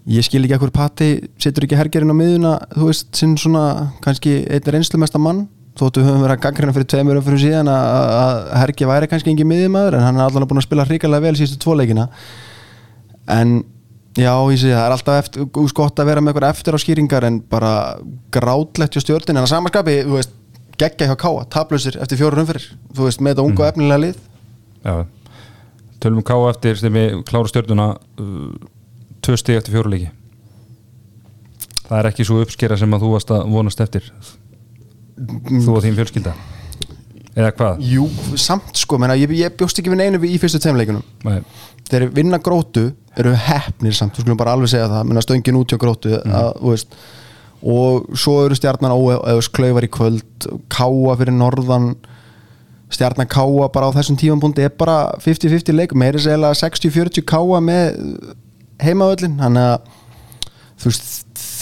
ég 0.10 0.26
skil 0.26 0.44
ekki 0.44 0.56
ekkur 0.58 0.72
patti 0.76 1.10
setur 1.40 1.68
ekki 1.68 1.78
hergerinn 1.80 2.12
á 2.12 2.18
miðuna 2.18 2.54
þú 2.74 2.88
veist, 2.90 3.12
sinn 3.16 3.36
svona, 3.40 3.92
kannski 4.04 4.40
einn 4.48 4.72
reynslumesta 4.78 5.22
mann, 5.22 5.46
þóttu 5.80 6.04
höfum 6.06 6.22
verið 6.24 6.38
að 6.38 6.42
gangrina 6.48 6.74
fyrir 6.76 6.90
tveimur 6.92 7.22
fyrir 7.26 7.44
síðan 7.44 7.70
að, 7.74 8.42
hergi 8.64 8.86
væri 8.90 9.08
kannski 9.12 9.32
engin 9.34 9.48
miðjumæður, 9.50 10.00
en 10.00 10.08
hann 10.08 10.20
er 10.20 10.26
allavega 10.28 10.50
búin 10.52 10.62
að 10.64 10.68
spila 10.68 10.88
hrikalega 10.90 11.26
vel 11.28 11.38
síðustu 11.40 11.62
tvo 11.64 11.78
leikina. 11.80 12.08
En 13.34 13.56
Já, 14.14 14.34
ég 14.54 14.60
segi 14.62 14.74
það 14.76 14.84
er 14.86 14.94
alltaf 14.94 15.20
eftir, 15.24 15.48
gott 15.74 16.00
að 16.00 16.10
vera 16.12 16.22
með 16.22 16.34
eitthvað 16.34 16.54
eftir 16.54 16.78
á 16.78 16.84
skýringar 16.84 17.26
en 17.26 17.40
bara 17.50 17.74
grátlegt 18.34 18.94
hjá 18.94 19.02
stjórnin 19.02 19.40
en 19.40 19.46
að 19.46 19.52
samanskapi, 19.56 19.96
þú 20.06 20.18
veist, 20.20 20.36
geggja 20.78 21.10
hjá 21.10 21.16
Káa 21.24 21.46
taplausir 21.54 21.98
eftir 22.02 22.22
fjóru 22.22 22.44
umfyrir 22.44 22.68
þú 22.94 23.08
veist, 23.08 23.24
með 23.24 23.34
þetta 23.34 23.48
unga 23.48 23.64
og 23.64 23.72
efnilega 23.72 24.04
lið. 24.04 24.20
Já, 24.84 24.96
tölum 26.04 26.22
við 26.22 26.28
káa 26.30 26.52
eftir 26.52 26.82
sem 26.82 27.00
við 27.00 27.24
klára 27.30 27.50
stjörnuna 27.50 27.88
uh, 28.22 28.68
tvö 29.26 29.40
stig 29.40 29.58
eftir 29.58 29.78
fjóruleiki 29.78 30.12
það 31.88 32.00
er 32.00 32.10
ekki 32.10 32.26
svo 32.28 32.42
uppskera 32.44 32.78
sem 32.80 32.94
að 32.96 33.06
þú 33.06 33.14
varst 33.14 33.32
að 33.34 33.48
vonast 33.54 33.82
eftir. 33.84 34.10
Þú 35.18 35.76
og 35.76 35.84
þín 35.84 35.98
fjölskylda 36.00 36.34
eða 37.34 37.52
hvað? 37.58 37.84
Jú, 37.90 38.08
samt 38.40 38.78
sko, 38.78 39.00
menna, 39.02 39.18
ég, 39.20 39.32
ég 39.40 39.56
bjóst 39.58 39.80
ekki 39.80 39.94
við 39.94 40.02
neinu 40.04 40.22
við 40.22 40.36
í 40.36 40.40
fyrstu 40.42 40.62
tveimleikunum 40.64 41.04
Nei. 41.26 41.42
þeir 41.90 42.08
vinna 42.14 42.40
grótu 42.44 42.90
eru 43.20 43.34
hefnir 43.38 43.96
samt, 43.98 44.16
þú 44.16 44.26
skulum 44.26 44.40
bara 44.40 44.56
alveg 44.58 44.72
segja 44.74 44.90
það 44.92 45.10
menna 45.10 45.24
stöngin 45.26 45.60
út 45.60 45.74
hjá 45.74 45.82
grótu 45.82 46.16
að, 46.22 46.50
þú 46.60 46.74
veist, 46.74 46.98
og 47.74 48.18
svo 48.20 48.38
eru 48.46 48.58
stjarnan 48.58 48.96
óeðs 48.96 49.50
klauvar 49.54 49.86
í 49.86 49.92
kvöld 49.94 50.48
káa 50.74 51.18
fyrir 51.20 51.36
norðan 51.38 51.94
stjarnan 52.94 53.30
káa 53.30 53.70
bara 53.74 53.90
á 53.90 53.96
þessum 53.96 54.18
tífampunkti 54.20 54.66
er 54.68 54.74
bara 54.78 55.14
50-50 55.24 55.78
leik 55.78 55.96
meiri 55.98 56.22
segla 56.22 56.54
60-40 56.58 57.26
káa 57.26 57.62
með 57.64 57.98
heimaöllin 58.84 59.40
þannig 59.40 59.70
að 59.72 59.92
þú 60.84 60.92
veist, 60.92 61.08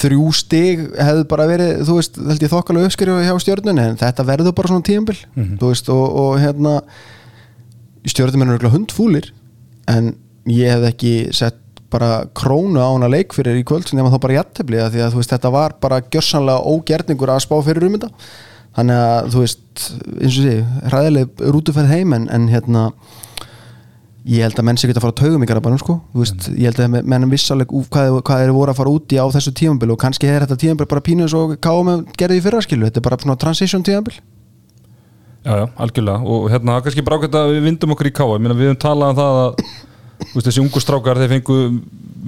þrjú 0.01 0.27
stig 0.35 0.83
hefði 0.97 1.25
bara 1.29 1.47
verið, 1.49 1.71
þú 1.87 1.97
veist, 1.99 2.19
held 2.31 2.45
ég 2.45 2.51
þokkalega 2.51 2.89
uppskrifu 2.89 3.23
hjá 3.25 3.33
stjörnunni, 3.43 3.87
en 3.91 3.99
þetta 4.01 4.27
verður 4.27 4.55
bara 4.57 4.71
svona 4.71 4.87
tímambil, 4.87 5.17
þú 5.61 5.71
veist, 5.71 5.91
og, 5.93 6.05
og 6.23 6.37
hérna 6.41 6.79
stjörnum 8.09 8.47
er 8.47 8.71
hundfúlir 8.73 9.31
en 9.91 10.13
ég 10.49 10.71
hef 10.73 10.87
ekki 10.89 11.13
sett 11.35 11.59
bara 11.91 12.23
krónu 12.33 12.79
á 12.79 12.87
hana 12.87 13.09
leik 13.11 13.35
fyrir 13.35 13.59
í 13.59 13.65
kvöld 13.67 13.89
sem 13.89 13.99
nema 13.99 14.11
þá 14.13 14.21
bara 14.23 14.37
jættefli 14.39 14.79
því 14.93 15.03
að 15.03 15.11
þú 15.11 15.19
veist, 15.19 15.33
þetta 15.35 15.51
var 15.51 15.75
bara 15.83 15.99
gjörsanlega 16.01 16.71
ógerningur 16.71 17.33
að 17.33 17.43
spá 17.45 17.57
fyrir 17.65 17.87
um 17.87 17.97
þetta. 17.97 18.09
Þannig 18.77 19.01
að 19.03 19.27
þú 19.33 19.41
veist, 19.43 19.63
eins 20.21 20.37
og 20.37 20.45
sé 20.45 20.53
hræðileg 20.87 21.43
rútuferð 21.51 21.91
heim 21.91 22.15
en, 22.15 22.29
en 22.31 22.47
hérna 22.51 22.85
ég 24.29 24.43
held 24.45 24.59
að 24.59 24.67
menn 24.67 24.77
sé 24.77 24.89
geta 24.89 25.01
að 25.01 25.05
fara 25.07 25.15
að 25.15 25.21
taugum 25.23 25.43
í 25.45 25.47
garabanum 25.49 25.79
sko, 25.81 25.95
þú 26.13 26.21
veist, 26.21 26.49
ég 26.53 26.69
held 26.69 26.81
að 26.83 27.07
menn 27.09 27.29
vissaleg 27.31 27.71
hvað, 27.71 28.19
hvað 28.27 28.43
er 28.43 28.51
voru 28.53 28.73
að 28.73 28.77
fara 28.81 28.93
út 28.93 29.15
í 29.15 29.17
á 29.17 29.25
þessu 29.33 29.53
tímambil 29.57 29.95
og 29.95 30.01
kannski 30.03 30.29
er 30.29 30.45
þetta 30.45 30.59
tímambil 30.61 30.87
bara 30.91 31.03
pínu 31.05 31.25
eins 31.25 31.33
og 31.37 31.55
KM 31.57 32.05
gerði 32.19 32.37
í 32.37 32.43
fyrra 32.45 32.61
skilu, 32.61 32.85
þetta 32.85 33.01
er 33.01 33.07
bara 33.07 33.17
svona 33.23 33.39
transition 33.41 33.85
tímambil 33.85 34.19
Já, 35.41 35.55
já, 35.57 35.65
algjörlega. 35.81 36.21
Og 36.21 36.51
hérna, 36.53 36.75
kannski 36.85 37.01
brákvæmt 37.01 37.33
að 37.33 37.55
við 37.55 37.63
vindum 37.65 37.95
okkur 37.95 38.11
í 38.11 38.13
káa 38.13 38.37
við 38.37 38.59
höfum 38.61 38.77
talað 38.77 39.09
um 39.09 39.17
það 39.17 39.37
að 39.39 39.49
þú 40.21 40.35
veist, 40.35 40.45
þessi 40.45 40.61
ungu 40.61 40.81
strákar, 40.83 41.17
þeir 41.17 41.31
fengu 41.31 41.55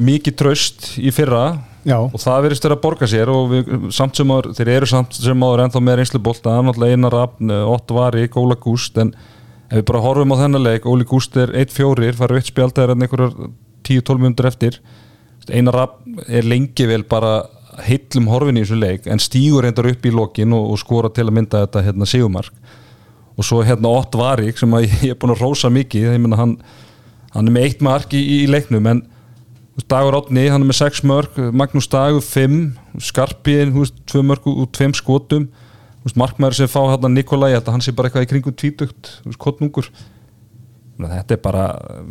mikið 0.10 0.34
tröst 0.39 0.88
í 0.98 1.14
fyrra. 1.14 1.44
Já. 1.84 1.98
og 2.00 2.16
það 2.16 2.46
verðist 2.46 2.64
þeirra 2.64 2.78
að 2.78 2.84
borga 2.86 3.08
sér 3.12 3.28
og 3.28 3.50
við, 3.52 3.72
samt 3.91 4.16
sem 4.16 4.30
áður, 4.32 4.54
þeir 4.56 4.70
eru 4.72 4.88
samt 4.88 5.18
sem 5.20 5.41
áður 5.44 5.66
ennþá 5.66 5.82
með 5.84 5.98
en 9.74 9.80
ef 9.80 9.82
við 9.82 9.88
bara 9.89 10.03
horfum 10.03 10.34
á 10.38 10.41
þennan 10.43 10.63
leik, 10.67 10.86
Óli 10.86 11.05
Gúst 11.09 11.34
er 11.41 11.49
1-4, 11.49 12.13
farið 12.19 12.38
eitt 12.38 12.49
spjald 12.51 12.76
þegar 12.78 12.93
hann 12.93 13.05
einhverjar 13.07 13.32
10-12 13.89 14.21
minnur 14.21 14.47
eftir. 14.47 14.78
Einar 15.49 15.74
Rafn 15.74 16.19
er 16.30 16.45
lengi 16.45 16.86
vel 16.88 17.01
bara 17.09 17.41
heillum 17.82 18.30
horfin 18.30 18.59
í 18.59 18.61
þessu 18.61 18.78
leik 18.78 19.07
en 19.09 19.21
stígur 19.21 19.65
reyndar 19.65 19.89
upp 19.89 20.05
í 20.05 20.13
lokin 20.13 20.53
og, 20.53 20.69
og 20.76 20.80
skora 20.80 21.09
til 21.09 21.26
að 21.26 21.34
mynda 21.39 21.63
þetta 21.65 21.82
hérna, 21.88 22.07
sigumark 22.07 22.53
og 23.34 23.47
svo 23.47 23.63
hérna 23.65 23.89
Ott 23.89 24.13
Varik 24.15 24.61
sem 24.61 24.78
ég 24.84 25.09
er 25.09 25.17
búin 25.17 25.34
að 25.34 25.41
rósa 25.41 25.71
mikið 25.74 26.11
ég 26.11 26.21
meina 26.21 26.38
hann, 26.38 26.53
hann 27.34 27.49
er 27.49 27.55
með 27.55 27.67
eitt 27.67 27.84
mark 27.84 28.13
í, 28.13 28.21
í 28.21 28.39
leiknum 28.45 28.88
en 28.91 29.03
Dagur 29.89 30.13
Otni, 30.19 30.45
hann 30.53 30.61
er 30.61 30.69
með 30.69 30.84
6 30.84 31.01
mörg 31.09 31.38
Magnús 31.49 31.89
Dagur 31.89 32.21
5 32.21 33.01
Skarpíðin, 33.01 33.74
2 33.74 34.21
mörg 34.21 34.45
út 34.53 34.78
5 34.78 34.99
skotum 35.01 35.49
markmaður 36.20 36.60
sem 36.60 36.72
fá 36.72 36.82
hérna 36.82 37.12
Nikolai, 37.12 37.54
hann 37.56 37.84
sé 37.84 37.93
bara 37.95 38.10
eitthvað 38.10 38.28
í 38.28 38.32
kringum 38.34 38.58
tvítugt, 38.60 39.14
kottnungur 39.39 39.88
þetta 41.01 41.36
er 41.36 41.41
bara, 41.41 41.64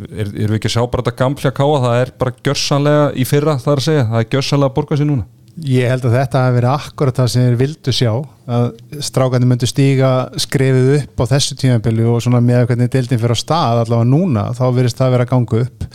er, 0.09 0.27
erum 0.33 0.53
við 0.53 0.59
ekki 0.59 0.71
að 0.71 0.75
sjá 0.75 0.83
bara 0.91 1.05
þetta 1.05 1.19
gamla 1.21 1.51
káa, 1.55 1.77
það 1.85 1.99
er 2.01 2.11
bara 2.19 2.33
gjörsanlega 2.45 3.05
í 3.15 3.25
fyrra, 3.27 3.55
það 3.61 3.71
er 3.73 3.81
að 3.81 3.87
segja, 3.87 4.03
það 4.09 4.19
er 4.19 4.29
gjörsanlega 4.33 4.71
að 4.71 4.77
borga 4.77 4.99
sér 4.99 5.09
núna. 5.09 5.25
Ég 5.69 5.91
held 5.91 6.05
að 6.09 6.15
þetta 6.17 6.39
hafi 6.41 6.55
verið 6.55 6.71
akkurat 6.71 7.19
það 7.19 7.27
sem 7.29 7.43
þeir 7.45 7.57
vildu 7.59 7.93
sjá 7.93 8.11
að 8.57 8.63
strákandi 9.05 9.49
myndu 9.51 9.69
stíga 9.69 10.09
skrefið 10.41 10.89
upp 10.95 11.21
á 11.21 11.25
þessu 11.35 11.57
tímabili 11.61 12.07
og 12.09 12.23
svona 12.25 12.41
með 12.41 12.65
hvernig 12.71 12.89
deildin 12.95 13.21
fyrir 13.21 13.37
á 13.37 13.43
stað 13.43 13.83
allavega 13.83 14.09
núna, 14.09 14.47
þá 14.57 14.63
verðist 14.73 14.97
það 14.97 15.07
að 15.07 15.15
vera 15.15 15.27
að 15.27 15.33
ganga 15.35 15.61
upp. 15.67 15.85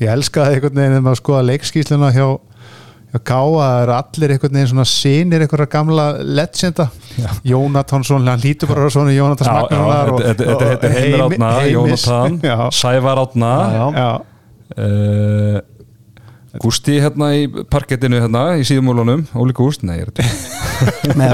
Ég 0.00 0.12
elska 0.12 0.44
það 0.44 0.58
einhvern 0.58 0.80
veginn 0.82 0.94
þegar 0.94 1.06
maður 1.06 1.22
skoða 1.22 1.46
leikskísluna 1.48 2.12
hjá 2.12 2.26
Káa, 3.18 3.82
eru 3.82 3.92
allir 3.96 4.30
einhvern 4.36 4.54
veginn 4.54 4.68
svona 4.70 4.84
sinir 4.86 5.42
einhverja 5.42 5.66
gamla 5.72 6.04
legenda. 6.22 6.86
Jónatansson, 7.44 8.22
hann 8.30 8.38
lítur 8.44 8.68
bara 8.70 8.86
á 8.86 8.90
svona 8.94 9.10
já, 9.50 9.56
Magnarar 9.64 10.12
og- 10.14 10.20
þetta- 10.20 10.46
þetta 10.46 10.54
og- 10.54 10.62
þetta 10.62 10.86
er 10.86 10.94
Heimir 10.94 11.18
Heimi- 11.18 11.34
Átna, 11.34 11.50
Já, 12.46 12.56
Sævar 12.70 13.18
Átna 13.24 13.52
uh, 14.78 15.60
Gústi 16.62 16.96
hérna 17.02 17.28
í 17.38 17.44
parkettinu 17.70 18.18
hérna 18.22 18.44
í 18.58 18.64
síðumólunum, 18.66 19.26
Óli 19.38 19.52
Gúst, 19.54 19.82
nei, 19.86 19.98
er 20.00 20.10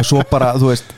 að 0.03 0.09
svo 0.11 0.23
bara, 0.31 0.55
þú 0.61 0.73
veist 0.73 0.91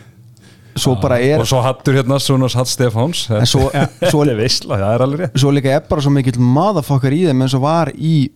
svo 0.78 0.94
bara 1.02 1.18
er 1.22 1.40
og 1.42 1.46
svo 1.50 1.60
hattur 1.62 1.96
hérna 1.98 2.18
Sónas 2.22 2.54
Hatt 2.54 2.70
Stefáns. 2.70 3.24
En 3.34 3.46
svo, 3.50 3.66
svo, 4.10 4.22
er 4.70 4.78
það 4.78 4.94
er 4.94 5.04
alveg 5.06 5.20
rétt. 5.24 5.38
svo 5.42 5.50
líka 5.54 5.72
er 5.74 5.82
bara 5.90 6.02
svo 6.04 6.10
mikill 6.14 6.38
maðafokkar 6.38 7.14
í 7.18 7.24
þeim 7.26 7.42
eins 7.46 7.54
og 7.58 7.62
var 7.66 7.90
í 7.94 8.28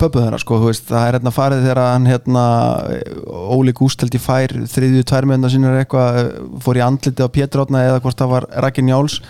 pöppu 0.00 0.22
þeirra 0.22 0.40
sko, 0.42 0.60
veist, 0.64 0.86
það 0.90 1.08
er 1.08 1.18
hérna 1.18 1.34
farið 1.34 1.64
þegar 1.64 1.82
hann 1.86 2.10
hérna 2.10 2.44
Óli 3.54 3.74
Gúst 3.76 4.02
held 4.02 4.14
ég 4.16 4.22
fær 4.24 4.54
þriðju 4.74 5.08
tværmjönda 5.10 5.50
sínur 5.52 5.80
eitthvað 5.80 6.20
fór 6.64 6.80
í 6.80 6.84
andliti 6.84 7.26
á 7.26 7.28
Péturátna 7.30 7.84
eða 7.88 8.00
hvort 8.04 8.20
það 8.20 8.32
var 8.34 8.48
Rakin 8.64 8.90
Jáls 8.90 9.20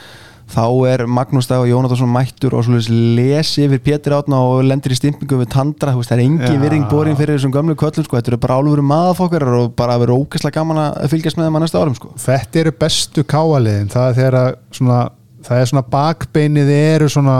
þá 0.51 0.65
er 0.91 1.05
Magnús 1.09 1.49
Dag 1.49 1.63
og 1.63 1.71
Jónatarsson 1.71 2.11
mættur 2.13 2.55
og 2.59 2.69
lesi 2.69 3.65
yfir 3.65 3.81
Pétur 3.85 4.19
átna 4.19 4.43
og 4.45 4.63
lendir 4.67 4.93
í 4.93 4.99
stimpingu 4.99 5.39
við 5.41 5.51
tandra, 5.55 5.95
veist, 5.97 6.13
það 6.13 6.21
er 6.21 6.25
engin 6.27 6.59
Já. 6.59 6.63
virðing 6.63 6.87
borin 6.91 7.19
fyrir 7.19 7.39
þessum 7.39 7.55
gömlu 7.55 7.77
köllum, 7.81 8.05
sko, 8.05 8.19
þetta 8.19 8.35
eru 8.35 8.41
bara 8.43 8.59
álfur 8.61 8.85
maðafokkar 8.85 9.47
og 9.57 9.73
bara 9.79 9.97
verið 10.03 10.21
ógæslega 10.21 10.59
gaman 10.61 10.83
að 10.83 11.09
fylgjast 11.15 11.41
með 11.41 11.49
þeim 11.49 11.59
að 11.59 11.65
næsta 11.65 11.81
árum, 11.81 11.99
sko 11.99 12.13
Þetta 12.27 12.61
eru 12.61 12.75
bestu 12.85 13.25
káaliðin 13.25 13.93
það 13.95 14.11
er 14.11 14.19
þegar 14.21 14.39
að 14.43 14.51
svona, 14.79 15.01
það 15.49 15.63
er 15.63 15.73
svona 15.73 15.87
bakbeinið 15.97 16.75
eru 16.77 17.11
svona 17.17 17.39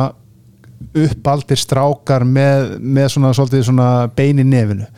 uppaldir 0.95 1.61
strákar 1.61 2.25
með, 2.29 2.75
með 2.81 3.13
svona, 3.15 3.35
svona 3.35 3.89
bein 4.17 4.43
í 4.43 4.47
nefinu. 4.47 4.89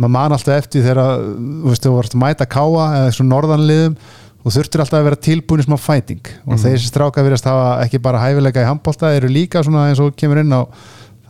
Maður 0.00 0.14
man 0.16 0.34
alltaf 0.36 0.56
eftir 0.56 0.84
þegar 0.84 1.02
að, 1.02 1.24
þú 1.76 1.94
vart 1.96 2.16
að 2.16 2.22
mæta 2.22 2.48
káa 2.48 2.84
eða 3.02 3.14
svona 3.16 3.34
norðanliðum 3.34 3.98
og 4.40 4.54
þurftir 4.54 4.80
alltaf 4.84 5.00
að 5.00 5.08
vera 5.10 5.20
tilbúin 5.28 5.60
í 5.60 5.66
smá 5.66 5.76
fæting. 5.80 6.30
Og 6.48 6.60
þeir 6.60 6.78
sem 6.78 6.88
strákar 6.88 7.26
virðast 7.26 7.48
hafa 7.50 7.74
ekki 7.84 8.00
bara 8.00 8.22
hæfileika 8.22 8.64
í 8.64 8.68
handbólta, 8.70 9.12
eru 9.16 9.28
líka 9.28 9.60
svona 9.66 9.90
eins 9.90 10.00
og 10.00 10.14
kemur 10.16 10.40
inn 10.40 10.56
á 10.56 10.64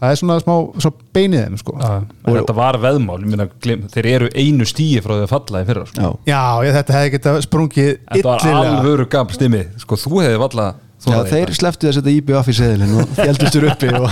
það 0.00 0.12
er 0.14 0.20
svona 0.20 0.36
smá 0.40 0.52
svo 0.80 0.92
beinið 1.14 1.42
þeim 1.44 1.56
sko. 1.61 1.74
og 1.76 2.36
þetta 2.38 2.54
var 2.56 2.78
veðmál, 2.80 3.18
meina, 3.26 3.46
glim, 3.62 3.82
þeir 3.92 4.08
eru 4.14 4.30
einu 4.32 4.68
stíi 4.68 5.02
frá 5.04 5.12
því 5.12 5.24
að 5.26 5.32
falla 5.34 5.61
í 5.61 5.66
fyrra 5.68 5.86
sko. 5.90 6.00
Já, 6.00 6.30
Já, 6.32 6.44
ég, 6.64 6.76
þetta 6.78 6.96
hefði 6.96 7.12
getað 7.16 7.40
sprungið 7.46 7.90
þetta 7.98 8.30
var 8.30 8.46
alvöru 8.62 9.08
gaml 9.12 9.36
stimmi. 9.36 9.64
Sko, 9.82 9.98
þú 10.00 10.22
hefði 10.24 10.40
valla 10.40 10.68
Já 11.01 11.16
þeir 11.24 11.51
sleftu 11.57 11.88
að 11.88 11.94
setja 11.96 12.12
IBF 12.12 12.48
í 12.51 12.55
seðilinn 12.59 12.96
og 13.01 13.12
heldustur 13.16 13.66
uppi 13.70 13.88
og 13.96 14.11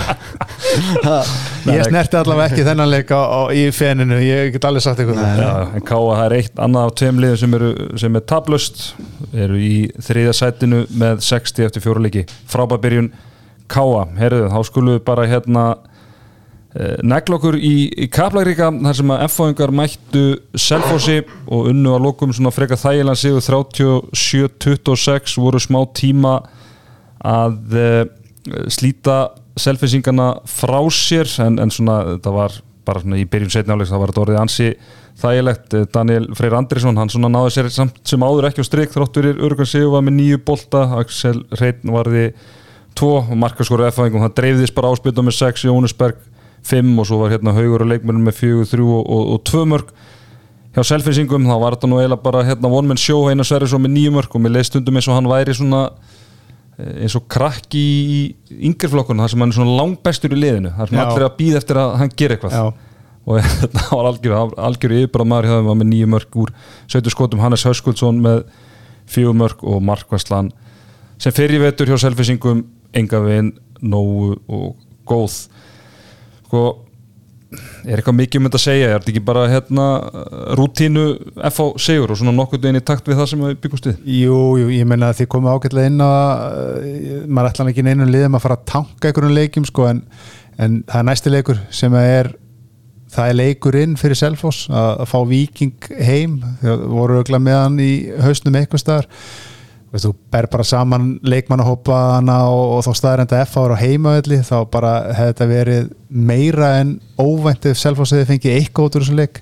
Ég 1.69 1.83
snerti 1.85 2.17
allavega 2.17 2.47
ekki 2.49 2.65
þennan 2.65 2.89
leik 2.89 3.11
á, 3.13 3.21
á, 3.21 3.41
í 3.53 3.67
feninu, 3.75 4.17
ég 4.23 4.55
get 4.55 4.65
alveg 4.65 4.81
sagt 4.85 5.03
eitthvað 5.03 5.21
Já, 5.37 5.51
en 5.77 5.85
Káa 5.85 6.15
það 6.15 6.23
er 6.23 6.35
eitt 6.39 6.63
annað 6.65 6.87
af 6.87 6.95
tveim 7.01 7.21
liðum 7.21 7.41
sem, 7.43 7.53
eru, 7.59 7.69
sem 8.01 8.17
er 8.17 8.25
tablust 8.33 8.81
eru 9.45 9.59
í 9.61 9.73
þriðja 10.01 10.33
sætinu 10.39 10.81
með 10.89 11.21
60 11.27 11.67
eftir 11.67 11.85
fjóru 11.85 12.01
leiki. 12.07 12.25
Frábærbyrjun 12.49 13.11
Káa, 13.69 14.07
herruðu, 14.17 14.49
þá 14.49 14.59
skulum 14.65 14.95
við 14.95 15.01
bara 15.05 15.29
hérna 15.29 15.63
eh, 16.73 16.97
negla 17.05 17.37
okkur 17.37 17.57
í, 17.61 17.75
í 17.93 18.09
Kaplagríka 18.09 18.71
þar 18.81 18.97
sem 18.97 19.13
að 19.13 19.25
F-fáingar 19.27 19.75
mættu 19.77 20.23
Selfossi 20.57 21.19
og 21.45 21.69
unnu 21.69 21.93
að 21.93 22.07
lokum 22.07 22.33
svona 22.33 22.53
freka 22.55 22.79
þægilega 22.81 23.21
sigur 23.21 23.45
37-26 24.17 25.37
voru 25.37 25.61
smá 25.61 25.83
tíma 25.93 26.39
að 27.25 27.75
uh, 27.75 28.01
slíta 28.71 29.19
selfinsingana 29.59 30.31
frá 30.47 30.79
sér 30.93 31.29
en, 31.43 31.59
en 31.59 31.71
svona 31.73 32.01
þetta 32.15 32.33
var 32.35 32.55
bara 32.87 33.03
svona 33.03 33.19
í 33.19 33.27
byrjun 33.29 33.51
setni 33.53 33.75
áleiks 33.75 33.91
það 33.91 34.01
var 34.01 34.13
þetta 34.13 34.23
orðið 34.23 34.41
ansi 34.41 34.69
þægilegt. 35.19 35.73
Eh, 35.75 35.87
Daniel 35.93 36.29
Freyr 36.37 36.55
Andrisson 36.59 36.97
hann 36.99 37.11
svona 37.11 37.31
náði 37.31 37.55
sér 37.57 37.69
samt 37.73 37.99
sem 38.07 38.23
áður 38.23 38.49
ekki 38.49 38.63
á 38.63 38.69
strik 38.69 38.93
þróttur 38.93 39.29
í 39.29 39.35
Örgan 39.35 39.69
Sigur 39.69 39.93
var 39.97 40.05
með 40.05 40.17
nýju 40.19 40.41
bolta. 40.47 40.85
Axel 40.99 41.43
Reitn 41.59 41.91
varði 41.93 42.29
tvo 42.97 43.21
markaskóru 43.35 43.87
F-fæðingum. 43.89 44.25
Það 44.27 44.37
dreifðist 44.39 44.77
bara 44.77 44.93
áspilta 44.93 45.25
með 45.25 45.37
6 45.39 45.67
Jónusberg 45.67 46.23
5 46.69 46.95
og 46.99 47.07
svo 47.07 47.19
var 47.21 47.35
hérna 47.35 47.55
haugur 47.55 47.85
og 47.85 47.91
leikmennum 47.91 48.25
með 48.27 48.39
4, 48.41 48.71
3 48.73 48.87
og, 48.87 49.03
og, 49.03 49.27
og 49.35 49.43
2 49.47 49.65
mörg 49.69 49.93
hjá 50.75 50.83
selfinsingum 50.85 51.47
þá 51.49 51.55
var 51.61 51.75
þetta 51.75 51.89
nú 51.89 51.99
eiginlega 51.99 52.23
bara 52.23 52.45
hérna 52.45 52.71
one 52.71 52.91
man 52.91 52.99
show 52.99 53.29
Einar 53.29 53.47
Sverrisson 53.47 53.81
með 53.81 53.95
nýju 53.95 54.15
mörg 54.17 54.35
og 54.35 54.43
mér 54.43 54.57
leið 54.57 54.67
stundum 54.69 54.99
eins 54.99 55.07
og 55.09 55.17
hann 55.17 55.29
væri 55.31 55.55
svona 55.57 55.85
eh, 55.87 55.95
eins 56.79 57.15
og 57.17 57.25
krakki 57.31 57.79
í 57.79 58.19
yngreflokkurna 58.69 59.25
þar 59.25 59.33
sem 59.33 59.43
hann 59.43 59.51
er 59.51 59.57
svona 59.57 59.77
langbestur 59.81 60.35
í 60.35 60.39
liðinu 60.39 60.71
þar 60.77 60.91
sem 60.91 60.99
Já. 60.99 61.03
allir 61.03 61.23
er 61.23 61.27
að 61.27 61.37
býða 61.39 61.61
eftir 61.61 61.79
að 61.81 61.95
hann 61.99 62.13
gera 62.21 62.37
eitthvað 62.37 62.55
Já. 62.55 62.63
og 63.25 63.49
þetta 63.59 63.85
var 63.91 64.09
algjör, 64.11 64.55
algjör 64.69 64.95
yfirbara 64.99 65.27
maður 65.27 65.49
hjá 65.49 65.55
þeim 65.57 65.69
var 65.71 65.79
með 65.81 65.91
nýju 65.91 66.09
mörg 66.15 66.41
úr 66.43 66.53
17 66.87 67.15
skotum 67.15 67.43
Hannes 67.43 67.65
Höskuldsson 67.67 68.21
með 68.23 68.43
fjögur 69.09 69.39
mörg 69.41 69.63
og 69.67 69.81
Markvæslan 69.89 70.51
sem 71.19 71.35
fyrir 71.35 71.63
vetur 71.63 71.89
hjá 71.89 71.99
selfisingum 72.05 72.63
enga 72.95 73.19
veginn 73.25 73.53
nógu 73.81 74.37
og 74.47 74.77
góð 75.09 75.41
sko 76.47 76.63
er 77.49 77.97
eitthvað 77.97 78.17
mikið 78.19 78.39
um 78.39 78.47
þetta 78.47 78.59
að 78.59 78.65
segja? 78.65 78.89
Er 78.89 78.99
þetta 78.99 79.11
ekki 79.13 79.23
bara 79.25 79.45
hérna 79.49 79.85
rútínu 80.59 81.05
FH 81.49 81.69
sigur 81.81 82.13
og 82.13 82.19
svona 82.19 82.35
nokkuð 82.37 82.65
veginn 82.65 82.81
í 82.81 82.83
takt 82.85 83.09
við 83.09 83.21
það 83.21 83.31
sem 83.31 83.45
við 83.45 83.55
byggumst 83.63 83.89
við? 83.89 84.03
Jú, 84.19 84.41
jú, 84.61 84.67
ég 84.75 84.89
meina 84.89 85.09
að 85.09 85.21
þið 85.21 85.31
komið 85.35 85.55
ágætlega 85.55 85.93
inn 85.93 86.03
að 86.05 86.43
uh, 86.49 87.23
maður 87.25 87.49
ætla 87.53 87.69
ekki 87.73 87.87
neinu 87.87 88.09
liðum 88.09 88.37
að 88.37 88.45
fara 88.45 88.59
að 88.59 88.67
tanka 88.73 89.09
einhverjum 89.09 89.39
leikjum 89.39 89.67
sko 89.69 89.89
en, 89.89 90.03
en 90.61 90.79
það 90.85 91.01
er 91.01 91.09
næsti 91.09 91.33
leikur 91.33 91.65
sem 91.81 91.97
er 91.99 92.33
það 93.09 93.31
er 93.31 93.39
leikur 93.39 93.77
inn 93.79 93.95
fyrir 93.97 94.19
Selfoss 94.19 94.67
að, 94.69 94.89
að 95.01 95.09
fá 95.09 95.19
Viking 95.29 95.87
heim. 95.97 96.39
Þegar 96.61 96.83
voru 96.93 97.21
ögla 97.23 97.39
með 97.41 97.61
hann 97.63 97.79
í 97.81 97.93
hausnum 98.21 98.59
eitthvað 98.59 98.85
Veist, 98.85 98.99
þú 99.97 100.11
ber 100.29 100.45
bara 100.53 100.65
saman 100.67 101.05
leikmannahópa 101.25 101.95
hana 102.17 102.35
og, 102.51 102.75
og 102.77 102.83
þá 102.85 102.91
staðrenda 102.99 103.39
F 103.41 103.55
ára 103.57 103.77
á 103.77 103.81
heimavelli 103.81 104.37
þá 104.45 104.57
bara 104.69 104.91
hefði 105.17 105.31
þetta 105.31 105.47
verið 105.49 105.87
meira 106.09 106.69
en 106.83 106.91
óvænt 107.17 107.65
ef 107.71 107.79
Selfoss 107.79 108.13
hefði 108.13 108.27
fengið 108.35 108.57
eitthvað 108.59 108.89
út 108.89 108.97
úr 108.99 109.05
þessum 109.05 109.21
leik. 109.21 109.39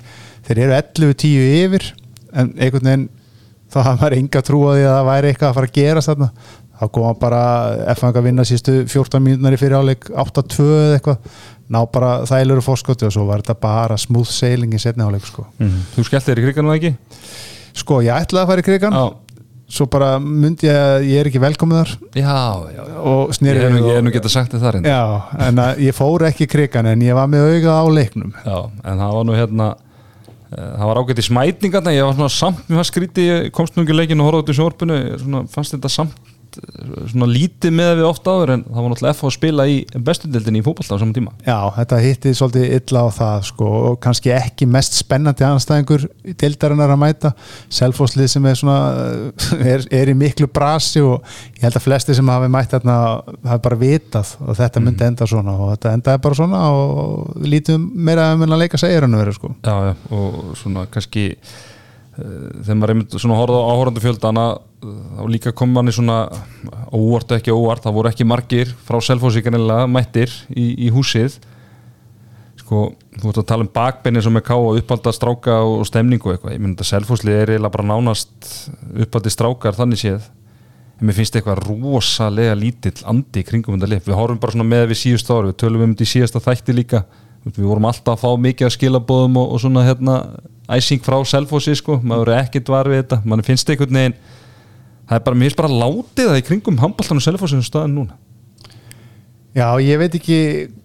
Þeir 0.47 0.61
eru 0.63 0.77
11-10 0.77 1.49
yfir 1.65 1.89
en 2.31 2.53
einhvern 2.55 2.87
veginn 2.87 3.09
þá 3.67 3.77
hafði 3.81 3.99
maður 3.99 4.15
enga 4.21 4.43
trú 4.47 4.61
á 4.63 4.71
því 4.71 4.85
að 4.85 4.95
það 4.95 5.09
væri 5.11 5.33
eitthvað 5.33 5.49
að 5.49 5.59
fara 5.59 5.69
að 5.71 5.75
gerast 5.81 6.11
þarna. 6.13 6.29
Þá 6.77 6.85
koma 6.93 7.11
bara 7.17 7.43
F 7.97 8.05
að 8.07 8.23
vinna 8.23 8.47
sístu 8.47 8.77
14 8.85 9.23
mínúnar 9.25 9.57
í 9.57 9.59
fyrir 9.59 9.79
áleik 9.81 10.07
8-2 10.13 10.67
eða 10.69 10.97
eitthvað. 11.01 11.37
Ná 11.67 11.81
bara 11.91 12.11
þælur 12.29 12.61
og 12.61 12.67
fórskoti 12.69 13.03
og 13.09 13.11
svo 13.11 13.25
var 13.27 13.41
þetta 13.43 13.57
bara 13.59 13.97
smooth 13.99 14.31
sailing 14.31 14.71
í 14.71 14.79
setni 14.79 15.03
áleik 15.03 15.25
sko. 15.27 15.43
Þú 15.97 16.05
skellt 16.07 16.29
þér 16.29 16.39
í 16.39 16.45
kriganum 16.47 16.71
það 16.71 16.77
ekki? 16.79 16.93
sko 17.77 18.01
ég 18.05 18.13
ætlaði 18.23 18.43
að 18.43 18.51
fara 18.51 18.63
í 18.63 18.67
krigan 18.67 18.95
Já, 18.95 19.05
svo 19.67 19.87
bara 19.91 20.13
myndi 20.23 20.69
ég 20.69 20.77
að 20.77 21.07
ég 21.09 21.21
er 21.21 21.29
ekki 21.29 21.41
velkomið 21.43 21.79
þar. 21.81 21.91
Já, 22.15 22.35
já, 22.71 22.79
já. 22.79 22.99
og 23.01 23.33
Ég 23.33 23.39
snýri 23.39 23.65
nú, 23.73 23.81
ég 23.83 23.97
hef 23.97 24.05
nú 24.05 24.13
getað 24.15 24.33
sagt 24.33 24.53
þér 24.55 24.63
það 24.63 24.73
reynd 24.77 24.87
Já, 24.91 25.01
en 25.47 25.59
að 25.63 25.81
ég 25.83 25.97
fór 25.97 26.25
ekki 26.29 26.47
krigan 26.51 26.87
en 26.93 27.03
ég 27.03 27.17
var 27.17 27.27
með 27.31 27.49
auga 27.51 27.75
á 27.83 27.85
leiknum. 27.97 28.31
Já, 28.45 28.57
en 28.83 29.03
það 29.03 29.17
var 29.17 29.27
nú 29.27 29.35
hérna 29.35 29.67
eh, 30.53 30.71
það 30.71 30.85
var 30.91 31.01
ágætt 31.03 31.21
í 31.23 31.27
smætningarna 31.27 31.95
ég 31.97 32.07
var 32.07 32.17
svona 32.17 32.33
samt, 32.37 32.73
skrítið 32.91 33.29
ég 33.31 33.51
komst 33.55 33.75
nú 33.75 33.83
ekki 33.83 33.95
í 33.95 33.99
leikinu 34.01 34.23
og 34.23 34.31
horfði 34.31 34.45
út 34.45 34.53
í 34.53 34.57
sjórpunu 34.61 35.01
fannst 35.51 35.75
þetta 35.75 35.91
samt 35.91 36.36
eh, 36.57 36.93
svona 37.11 37.27
lítið 37.29 37.73
með 37.77 37.91
við 37.99 38.07
oft 38.07 38.27
áður 38.27 38.53
en 38.55 38.63
það 38.65 38.79
var 38.79 38.91
náttúrulega 38.93 39.15
F 39.15 39.27
að 39.27 39.33
spila 39.35 39.67
í 39.69 39.75
bestudildinni 40.07 40.61
í 40.61 40.65
fótballta 40.65 40.97
á 40.97 41.01
saman 41.01 41.13
tíma. 41.15 41.33
Já, 41.45 41.57
þetta 41.77 41.99
hitti 42.03 42.33
svolítið 42.37 42.75
illa 42.77 43.03
á 43.05 43.07
það 43.17 43.45
sko, 43.51 43.69
og 43.91 43.99
kannski 44.03 44.33
ekki 44.35 44.67
mest 44.73 44.97
spennandi 44.97 45.45
anstæðingur 45.47 46.07
deildarinnar 46.41 46.95
að 46.95 47.01
mæta. 47.03 47.33
Selfosslið 47.79 48.31
sem 48.33 48.49
er 48.49 48.59
svona 48.59 48.79
er, 49.73 49.87
er 50.01 50.11
í 50.11 50.17
miklu 50.17 50.49
brasi 50.51 51.03
og 51.05 51.21
ég 51.55 51.63
held 51.67 51.79
að 51.79 51.87
flesti 51.87 52.17
sem 52.17 52.33
hafi 52.33 52.51
mætt 52.51 52.75
þarna 52.75 52.97
hafi 53.47 53.65
bara 53.69 53.79
vitað 53.81 54.35
og 54.43 54.59
þetta 54.59 54.83
myndi 54.83 55.07
enda 55.07 55.29
svona 55.29 55.55
og 55.55 55.73
þetta 55.75 55.95
endaði 55.97 56.23
bara 56.27 56.41
svona 56.41 56.65
og 56.73 57.47
lítið 57.47 57.79
meira 57.79 58.31
um 58.35 58.45
að 58.47 58.59
leika 58.61 58.81
segir 58.81 59.07
hann 59.07 59.17
að 59.17 59.25
vera 59.25 59.39
sko. 59.39 59.55
Já, 59.63 59.75
já, 59.91 59.97
og 60.17 60.53
svona 60.59 60.87
kannski 60.91 61.31
þegar 62.17 62.77
maður 62.79 62.93
einmitt 62.93 63.15
svona 63.17 63.37
horfði 63.37 63.59
á 63.61 63.69
áhorandi 63.71 64.03
fjöldana 64.03 64.45
þá 64.81 65.25
líka 65.29 65.53
kom 65.57 65.71
manni 65.73 65.93
svona 65.95 66.27
óvart 66.93 67.31
og 67.31 67.39
ekki 67.39 67.53
óvart, 67.53 67.85
það 67.85 67.95
voru 67.97 68.11
ekki 68.11 68.27
margir 68.27 68.73
frá 68.85 68.99
Selfossi 69.01 69.41
kannilega 69.45 69.87
mættir 69.89 70.33
í, 70.53 70.69
í 70.87 70.89
húsið. 70.93 71.39
Sko, 72.61 72.91
þú 73.17 73.31
ert 73.31 73.41
að 73.41 73.47
tala 73.49 73.65
um 73.65 73.71
bakbenni 73.73 74.21
sem 74.21 74.37
er 74.37 74.45
ká 74.45 74.53
og 74.57 74.77
uppalda 74.77 75.13
stráka 75.15 75.59
og 75.65 75.85
stemningu 75.87 76.33
eitthvað, 76.33 76.57
ég 76.57 76.63
myndi 76.63 76.83
að 76.83 76.91
Selfosslið 76.91 77.39
er 77.41 77.53
eiginlega 77.55 77.73
bara 77.77 77.87
nánast 77.93 78.51
uppaldi 79.05 79.33
strákar 79.33 79.77
þannig 79.77 80.03
séð. 80.03 80.27
En 80.97 81.09
mér 81.09 81.17
finnst 81.19 81.37
eitthvað 81.37 81.61
rosalega 81.65 82.57
lítill 82.57 82.97
andi 83.09 83.41
í 83.41 83.47
kringum 83.47 83.77
þetta 83.77 83.91
lið, 83.93 84.03
við 84.09 84.17
horfum 84.17 84.41
bara 84.41 84.55
svona 84.55 84.67
með 84.67 84.87
við 84.91 85.01
síðust 85.03 85.29
ári, 85.31 85.51
við 85.51 85.59
tölum 85.63 85.85
um 85.85 85.93
þetta 85.93 86.05
í 86.05 86.11
síðasta 86.13 86.43
þætti 86.43 86.77
líka. 86.77 87.03
Við 87.47 87.63
vorum 87.63 87.85
alltaf 87.87 88.17
að 88.17 88.23
fá 88.25 88.41
mikið 88.43 88.67
að 88.67 88.73
skilabóðum 88.75 89.37
og, 89.39 89.51
og 89.55 89.61
svona 89.63 89.85
hérna 89.87 90.15
æsing 90.67 91.05
frá 91.05 91.21
Selfossi 91.23 91.77
sko, 91.79 92.01
maður 92.03 92.33
er 92.33 92.41
ekkert 92.41 92.73
var 92.73 92.89
við 92.91 93.03
þetta. 93.03 93.21
Mann 93.29 93.45
finnst 93.45 93.69
einhvern 93.71 94.01
veginn 94.01 94.17
það 95.07 95.19
er 95.19 95.25
bara, 95.25 95.39
mér 95.39 95.49
finnst 95.49 95.61
bara 95.61 95.81
látið 95.83 96.31
það 96.31 96.39
í 96.39 96.47
kringum 96.51 96.81
handbóltan 96.83 97.21
og 97.21 97.25
Selfossi 97.25 97.57
um 97.57 97.65
staðan 97.65 97.95
núna. 97.97 98.17
Já, 99.57 99.71
ég 99.81 99.97
veit 99.97 100.13
ekki 100.13 100.39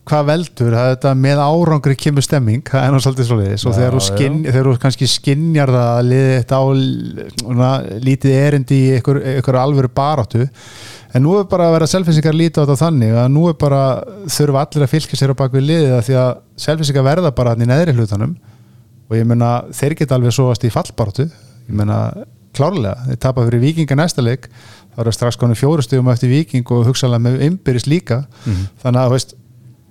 hvað 0.09 0.29
veldur. 0.31 0.73
Það 0.73 0.87
er 0.87 0.95
þetta 0.95 1.11
með 1.21 1.41
árangri 1.45 1.97
kemur 2.01 2.25
stemming. 2.25 2.63
Það 2.65 2.87
er 2.87 2.95
nú 2.95 3.01
svolítið 3.05 3.29
svolítið 3.29 3.67
og 3.69 3.77
þegar 3.77 3.97
þú, 3.97 4.03
skinn, 4.07 4.39
þegar 4.47 4.69
þú 4.69 4.73
kannski 4.85 5.09
skinjar 5.13 5.73
það 5.75 5.89
að 5.91 6.09
liði 6.09 6.31
þetta 6.39 6.61
á 6.63 6.65
svona, 7.43 7.71
lítið 8.07 8.37
erindi 8.39 8.79
í 8.79 8.89
ykkur, 8.97 9.21
ykkur 9.43 9.61
alvöru 9.61 9.93
baráttu. 9.93 10.47
En 11.13 11.27
nú 11.27 11.37
er 11.37 11.45
bara 11.51 11.69
að 11.69 11.77
vera 11.77 11.91
selfinsingar 11.93 12.39
lítið 12.39 12.63
á 12.63 12.65
þetta 12.65 12.79
þannig 12.87 13.17
að 13.21 13.31
nú 13.35 13.45
er 13.51 13.59
bara 13.61 13.83
þurfa 14.33 14.65
allir 14.65 14.87
að 14.87 14.93
fylgja 14.95 15.21
sér 15.21 15.35
á 15.37 15.41
bakvið 15.43 15.69
liðið 15.69 15.97
af 15.99 16.09
því 16.09 16.17
að 16.23 16.31
selfinsingar 16.65 17.09
verða 17.11 17.35
bara 17.37 17.53
hann 17.53 17.67
í 17.67 17.69
neðri 17.69 17.99
hlutanum. 17.99 18.37
Og 19.11 19.19
ég 19.21 19.29
meina 19.29 19.59
þeir 19.77 19.99
geta 20.01 20.17
alveg 20.17 20.33
sóast 20.33 20.65
í 20.65 20.73
fallbaráttu. 20.73 21.29
Ég 21.69 21.77
meina 21.77 22.07
klárlega, 22.57 22.97
þeir 23.09 23.21
tapa 23.23 23.45
fyrir 23.49 23.63
vikinga 23.63 23.99
næsta 23.99 24.25
leik. 24.25 24.49
Þá 24.93 25.05
eru 25.05 25.13
strax 25.17 25.39
konum 25.41 25.57
fjóru 25.57 25.85
stegum 25.85 26.11
eftir 26.13 26.33
viking 26.33 26.69
og 26.75 26.85
hugsaðlega 26.91 27.25
með 27.25 27.47
ymbirist 27.47 27.89
líka. 27.89 28.25
Þannig 28.83 29.01
að 29.01 29.15
veist 29.15 29.37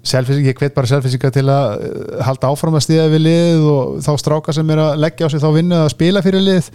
selfising, 0.07 0.45
ég 0.49 0.57
hvet 0.57 0.73
bara 0.73 0.89
selfisinga 0.89 1.31
til 1.33 1.47
að 1.51 1.81
eh, 1.85 2.21
halda 2.25 2.49
áfram 2.49 2.77
að 2.77 2.85
stíða 2.87 3.09
við 3.11 3.23
lið 3.27 3.65
og 3.69 3.99
þá 4.05 4.11
stráka 4.17 4.55
sem 4.55 4.71
er 4.73 4.81
að 4.81 5.01
leggja 5.03 5.29
á 5.29 5.31
sig 5.33 5.43
þá 5.43 5.49
vinnu 5.57 5.77
að 5.77 5.91
spila 5.93 6.23
fyrir 6.25 6.45
lið. 6.45 6.71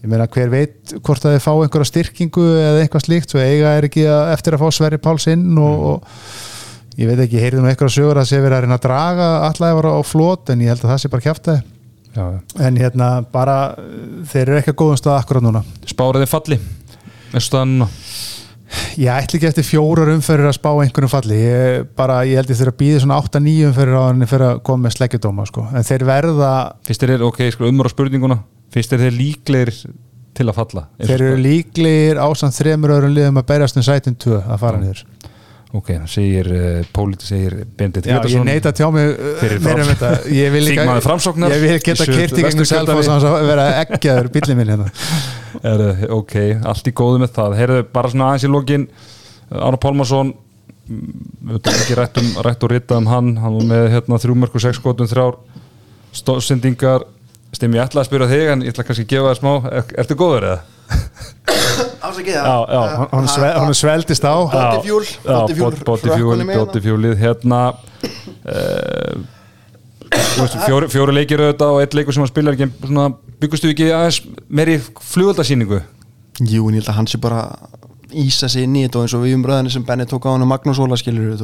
Ég 0.00 0.08
meina 0.08 0.28
hver 0.32 0.52
veit 0.52 0.94
hvort 1.04 1.26
að 1.26 1.34
þið 1.34 1.42
fá 1.44 1.50
einhverja 1.52 1.90
styrkingu 1.90 2.44
eða 2.60 2.84
eitthvað 2.84 3.04
slíkt 3.04 3.34
svo 3.34 3.42
eiga 3.42 3.74
er 3.76 3.88
ekki 3.90 4.06
að, 4.08 4.30
eftir 4.36 4.56
að 4.56 4.62
fá 4.62 4.70
Sverri 4.72 5.00
Páls 5.02 5.26
inn 5.28 5.58
og, 5.60 5.82
og 5.90 7.00
ég 7.00 7.10
veit 7.10 7.20
ekki, 7.26 7.42
nú 7.58 7.66
einhverja 7.66 7.98
sögur 7.98 8.22
að 8.22 8.30
sé 8.30 8.40
verið 8.40 8.60
að 8.60 8.64
reyna 8.64 8.78
að 8.78 8.86
draga 8.86 9.28
allavega 9.50 9.92
á 9.92 10.00
flót 10.06 10.54
en 10.54 10.64
ég 10.64 10.72
held 10.72 10.86
að 10.86 10.94
það 10.94 11.02
sé 11.02 11.12
bara 11.12 11.26
kjæftæði 11.26 11.79
Já, 12.16 12.24
en 12.66 12.80
hérna 12.80 13.10
bara 13.30 13.56
þeir 14.30 14.48
eru 14.48 14.58
ekki 14.58 14.74
að 14.74 14.80
góðum 14.82 14.98
stað 14.98 15.18
akkurat 15.20 15.46
núna. 15.46 15.62
Spáriði 15.88 16.28
falli. 16.30 16.58
Ég 19.00 19.10
ætla 19.10 19.38
ekki 19.38 19.48
eftir 19.48 19.66
fjórar 19.66 20.12
umferðir 20.12 20.50
að 20.50 20.58
spá 20.58 20.70
einhvernum 20.72 21.10
falli. 21.10 21.38
Ég, 21.42 21.88
bara, 21.98 22.20
ég 22.26 22.38
held 22.38 22.52
ég 22.52 22.58
þeirra 22.58 22.74
að 22.74 22.80
býða 22.82 23.00
svona 23.02 23.18
8-9 23.22 23.70
umferðir 23.70 23.98
á 23.98 24.02
hann 24.04 24.28
fyrir 24.30 24.46
að 24.46 24.62
koma 24.66 24.86
með 24.86 24.96
sleggjadóma 24.96 25.46
sko. 25.50 25.66
en 25.74 25.86
þeir 25.86 26.06
verða, 26.06 26.52
finnst 26.86 27.06
þér, 27.06 27.26
ok, 27.26 27.42
sko, 27.54 27.70
umur 27.70 27.90
á 27.90 27.94
spurninguna. 27.94 28.38
Finnst 28.70 28.94
þér 28.94 29.04
þeir 29.06 29.18
líklegir 29.18 29.74
til 30.36 30.46
að 30.48 30.58
falla 30.60 30.84
þeir 31.00 31.14
eru 31.16 31.38
líklegir 31.40 32.20
ásamt 32.22 32.56
þremur 32.56 32.94
öðrum 32.96 33.16
liðum 33.16 33.40
að 33.40 33.48
berjast 33.50 33.78
um 33.80 33.86
sætin 33.86 34.18
2 34.20 34.36
að 34.40 34.60
fara 34.62 34.80
niður 34.80 35.02
ok, 35.76 35.88
það 35.92 36.08
segir 36.10 36.48
uh, 36.50 36.80
Póliti 36.94 37.28
segir 37.28 37.54
Bendit 37.78 38.08
Já, 38.10 38.18
ég 38.26 38.44
neita 38.46 38.72
tjá 38.74 38.88
mig 38.94 39.12
þetta 39.14 40.10
ég 40.34 40.50
vil, 40.54 40.64
líka, 40.66 40.82
Þingmaður 40.82 41.06
Framsóknar 41.06 41.54
ég 41.54 41.62
vil 41.62 41.72
í 41.76 41.78
geta 41.84 42.06
Suður- 42.06 42.20
kyrti 42.20 42.44
gegnum 42.44 42.64
Vesturkjördæmi. 42.64 43.04
selfos 43.06 43.28
að 43.30 43.46
vera 43.50 43.66
eggjaður 43.84 44.30
bílið 44.34 44.58
minn 44.58 44.72
hérna. 44.74 44.88
Er, 45.70 45.84
ok, 46.16 46.36
allt 46.72 46.90
í 46.90 46.94
góðu 46.96 47.22
með 47.22 47.34
það. 47.38 47.56
Heyrðu, 47.60 47.80
bara 47.94 48.10
svona 48.12 48.30
aðeins 48.30 48.46
í 48.48 48.50
lokin. 48.50 48.88
Ára 49.50 49.80
Pálmarsson 49.82 50.34
við 50.90 51.54
veitum 51.54 51.78
ekki 51.84 51.96
rætt, 51.98 52.18
um, 52.18 52.30
rætt 52.46 52.66
og 52.66 52.72
rita 52.74 52.98
um 52.98 53.06
hann. 53.10 53.32
Hann 53.38 53.56
var 53.60 53.66
með 53.70 53.88
hérna, 53.94 54.18
þrjú 54.22 54.36
mörg 54.42 54.58
og 54.58 54.64
sex 54.64 54.78
skotum 54.80 55.10
þrjár 55.10 55.38
stóðsendingar 56.16 57.06
Stim, 57.50 57.74
ég 57.74 57.82
ætla 57.82 58.04
að 58.04 58.06
spyrja 58.06 58.28
þig 58.30 58.48
en 58.52 58.60
ég 58.62 58.70
ætla 58.70 58.84
kannski 58.86 59.04
að 59.08 59.10
gefa 59.10 59.30
það 59.32 59.38
smá. 59.40 59.52
Er, 59.74 59.88
Ertu 59.98 60.16
góður 60.18 60.44
eða? 60.46 60.58
Já, 62.30 62.56
já, 62.74 63.08
hún, 63.12 63.28
sve, 63.28 63.48
hún 63.60 63.74
sveldist 63.76 64.24
á. 64.24 64.34
Hrökkunni 66.00 66.46
með 66.48 67.18
hérna. 67.20 67.60
fjóri, 70.66 70.88
fjóri 70.90 71.14
leikir 71.14 71.42
auðvitað 71.44 71.74
og 71.74 71.82
eitt 71.84 71.94
leikur 71.94 72.16
sem 72.16 72.24
hann 72.24 72.30
spilar 72.30 72.56
ekki 72.56 72.70
svona, 72.82 73.10
byggustu 73.42 73.70
ekki 73.70 73.90
aðeins 73.94 74.20
meiri 74.48 74.78
flugöldasýningu 75.12 75.82
Jú, 76.40 76.64
en 76.66 76.74
ég 76.74 76.80
held 76.80 76.88
að 76.88 76.96
hann 76.96 77.10
sé 77.10 77.20
bara 77.20 77.44
ísa 78.10 78.48
sig 78.48 78.64
inn 78.66 78.78
í 78.78 78.86
þetta 78.86 78.98
og 78.98 79.06
eins 79.06 79.16
og 79.18 79.24
við 79.26 79.36
um 79.36 79.44
röðinni 79.46 79.72
sem 79.74 79.84
Benni 79.86 80.06
tók 80.08 80.26
á 80.26 80.32
hann 80.32 80.44
og 80.46 80.50
Magnús 80.50 80.80
Óla 80.82 80.98
skilur 80.98 81.36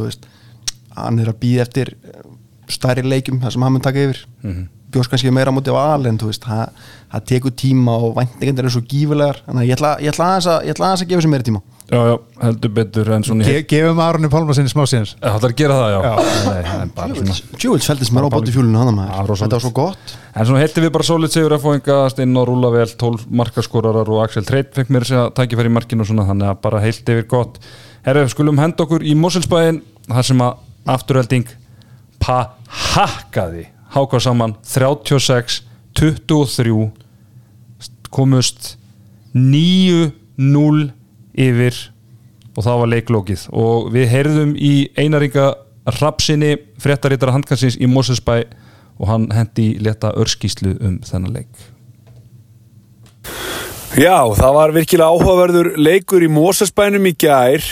hann 0.96 1.20
er 1.20 1.30
að 1.30 1.40
býða 1.42 1.66
eftir 1.66 1.92
eh, 1.92 2.24
stærri 2.72 3.04
leikjum 3.06 3.40
þar 3.42 3.54
sem 3.54 3.64
hann 3.66 3.74
mun 3.76 3.84
taka 3.84 4.02
yfir. 4.06 4.22
Mm 4.42 4.52
-hmm. 4.52 4.66
Bjóst 4.96 5.12
kannski 5.12 5.32
meira 5.34 5.52
á 5.52 5.56
móti 5.56 5.70
á 5.72 5.78
al 5.78 6.08
en 6.08 6.18
þú 6.20 6.32
veist, 6.32 6.48
það, 6.48 6.90
tekur 7.30 7.54
tíma 7.54 7.96
og 8.00 8.16
væntingendur 8.18 8.68
er 8.68 8.74
svo 8.74 8.84
gífulegar 8.88 9.40
þannig 9.46 9.62
að 9.62 9.70
ég 9.70 9.78
ætla, 9.78 9.94
ég 10.02 10.14
ætla 10.14 10.30
aðeins 10.32 10.50
að, 10.50 10.60
ég 10.66 10.76
ætla 10.76 10.90
aðeins 10.90 11.06
að 11.06 11.10
gefa 11.12 11.26
sér 11.26 11.34
meira 11.36 11.46
tíma. 11.46 11.62
Já, 11.86 12.00
já, 12.02 12.16
heldur 12.42 12.70
betur 12.74 13.08
en 13.14 13.22
svona 13.22 13.44
Ge 13.46 13.60
gefum 13.70 14.00
Aronni 14.02 14.26
Pálmarsinni 14.26 14.70
smá 14.72 14.80
síðans 14.90 15.12
Það 15.20 15.36
ætlar 15.36 15.52
að 15.52 15.60
gera 15.60 15.74
það, 15.78 15.92
já, 15.92 16.00
Nei, 16.26 16.62
það 16.66 16.80
er 16.80 16.88
bara 16.96 17.18
svona 17.20 17.36
Tjúvils 17.62 17.86
fældist 17.86 18.14
mér 18.16 18.26
á 18.26 18.30
bodyfuelinu 18.34 18.80
hann 18.80 18.90
Já, 18.90 18.94
maður 18.96 19.30
þetta 19.38 19.54
var 19.54 19.62
svo 19.62 19.70
gott. 19.76 20.14
En 20.34 20.48
svona 20.48 20.62
heldur 20.64 20.82
við 20.82 20.92
bara 20.96 21.06
sólít 21.06 21.36
segur 21.36 21.54
að 21.54 21.62
fóinga 21.62 21.98
inn 22.24 22.40
og 22.42 22.48
rúla 22.50 22.72
vel 22.74 22.88
12 22.90 23.28
markaskorarar 23.38 24.10
og 24.10 24.24
Axel 24.24 24.42
Treit 24.48 24.74
fekk 24.74 24.90
mér 24.96 25.06
að 25.14 25.30
tækifæri 25.38 25.70
í 25.70 25.76
markinu 25.76 26.02
og 26.02 26.10
svona 26.10 26.26
þannig 26.26 26.50
að 26.50 26.58
bara 26.66 26.82
heilt 26.82 27.14
yfir 27.14 27.28
gott. 27.30 27.62
Herru, 28.02 28.26
skulum 28.34 28.58
henda 28.58 28.82
okkur 28.82 29.06
í 29.06 29.14
Moselsbæin 29.22 29.78
þar 30.10 30.26
sem 30.32 30.42
að 30.42 30.58
afturölding 30.96 31.54
pahakkaði 32.18 33.68
háká 33.96 34.20
saman 34.20 34.56
36 34.62 35.62
23 35.96 36.90
komust 38.12 38.76
9-0 39.34 40.90
yfir 41.36 41.78
og 42.56 42.64
það 42.64 42.80
var 42.82 42.92
leiklókið 42.92 43.46
og 43.52 43.88
við 43.94 44.10
heyrðum 44.12 44.52
í 44.56 44.74
einaringa 44.96 45.54
Rapsinni 46.00 46.56
fréttaritara 46.82 47.34
handkansins 47.36 47.76
í 47.78 47.86
Mosesbæ 47.86 48.40
og 48.96 49.08
hann 49.10 49.26
hendi 49.34 49.76
leta 49.82 50.10
örskíslu 50.18 50.72
um 50.80 50.96
þennan 51.04 51.36
leik. 51.36 51.50
Já, 53.96 54.18
það 54.36 54.56
var 54.56 54.72
virkilega 54.74 55.12
áhugaverður 55.12 55.68
leikur 55.78 56.24
í 56.26 56.30
Mósesbænum 56.32 57.06
í 57.06 57.14
gær. 57.16 57.62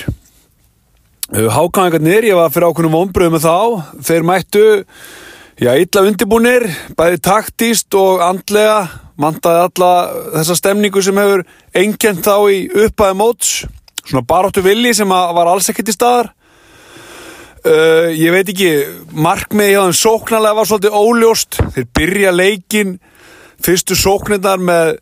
Hákangarnir, 1.35 2.29
ég 2.29 2.39
var 2.39 2.53
fyrir 2.55 2.71
ákveðnum 2.71 2.95
vonbröðum 2.95 3.43
þá. 3.43 3.57
Þeir 4.05 4.29
mættu 4.29 4.65
já, 5.59 5.75
illa 5.79 6.03
undirbúnir, 6.05 6.67
bæði 6.99 7.21
taktíst 7.23 7.95
og 7.99 8.23
andlega. 8.25 8.85
Mantaði 9.15 9.61
alla 9.69 9.91
þessa 10.41 10.57
stemningu 10.59 11.03
sem 11.07 11.19
hefur 11.21 11.45
einkent 11.79 12.25
þá 12.27 12.51
í 12.51 12.65
uppaði 12.87 13.15
móts. 13.21 13.51
Svona 14.03 14.25
baróttu 14.27 14.65
villi 14.65 14.91
sem 14.97 15.09
var 15.09 15.47
alls 15.47 15.71
ekkert 15.71 15.93
í 15.93 15.95
staðar. 15.95 16.33
Uh, 17.65 18.11
ég 18.13 18.35
veit 18.35 18.51
ekki 18.51 18.73
markmiði 19.17 19.77
hjá 19.77 19.85
þeim 19.87 19.95
sóknarlega 19.97 20.59
var 20.59 20.69
svolítið 20.69 20.97
óljóst. 20.99 21.61
Þeir 21.77 21.87
byrja 21.97 22.33
leikin 22.35 22.97
fyrstu 23.65 23.97
sóknirnar 23.97 24.61
með 24.61 24.97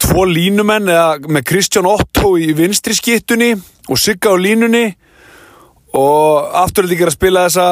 tvo 0.00 0.26
línumenn 0.28 0.92
eða 0.92 1.32
með 1.32 1.46
Kristján 1.48 1.88
Otto 1.90 2.36
í 2.38 2.52
vinstri 2.56 2.94
skittunni 2.94 3.54
og 3.88 3.98
Sigga 3.98 4.30
á 4.30 4.38
línunni. 4.38 4.84
Og 5.96 6.52
afturlega 6.60 7.00
ekki 7.00 7.08
að 7.08 7.16
spila 7.16 7.48
þessa 7.48 7.70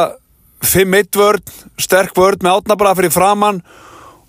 5-1 0.64 1.18
vörd, 1.18 1.52
sterk 1.78 2.16
vörd 2.16 2.42
með 2.42 2.58
átnabra 2.58 2.94
fyrir 2.98 3.14
framann 3.14 3.60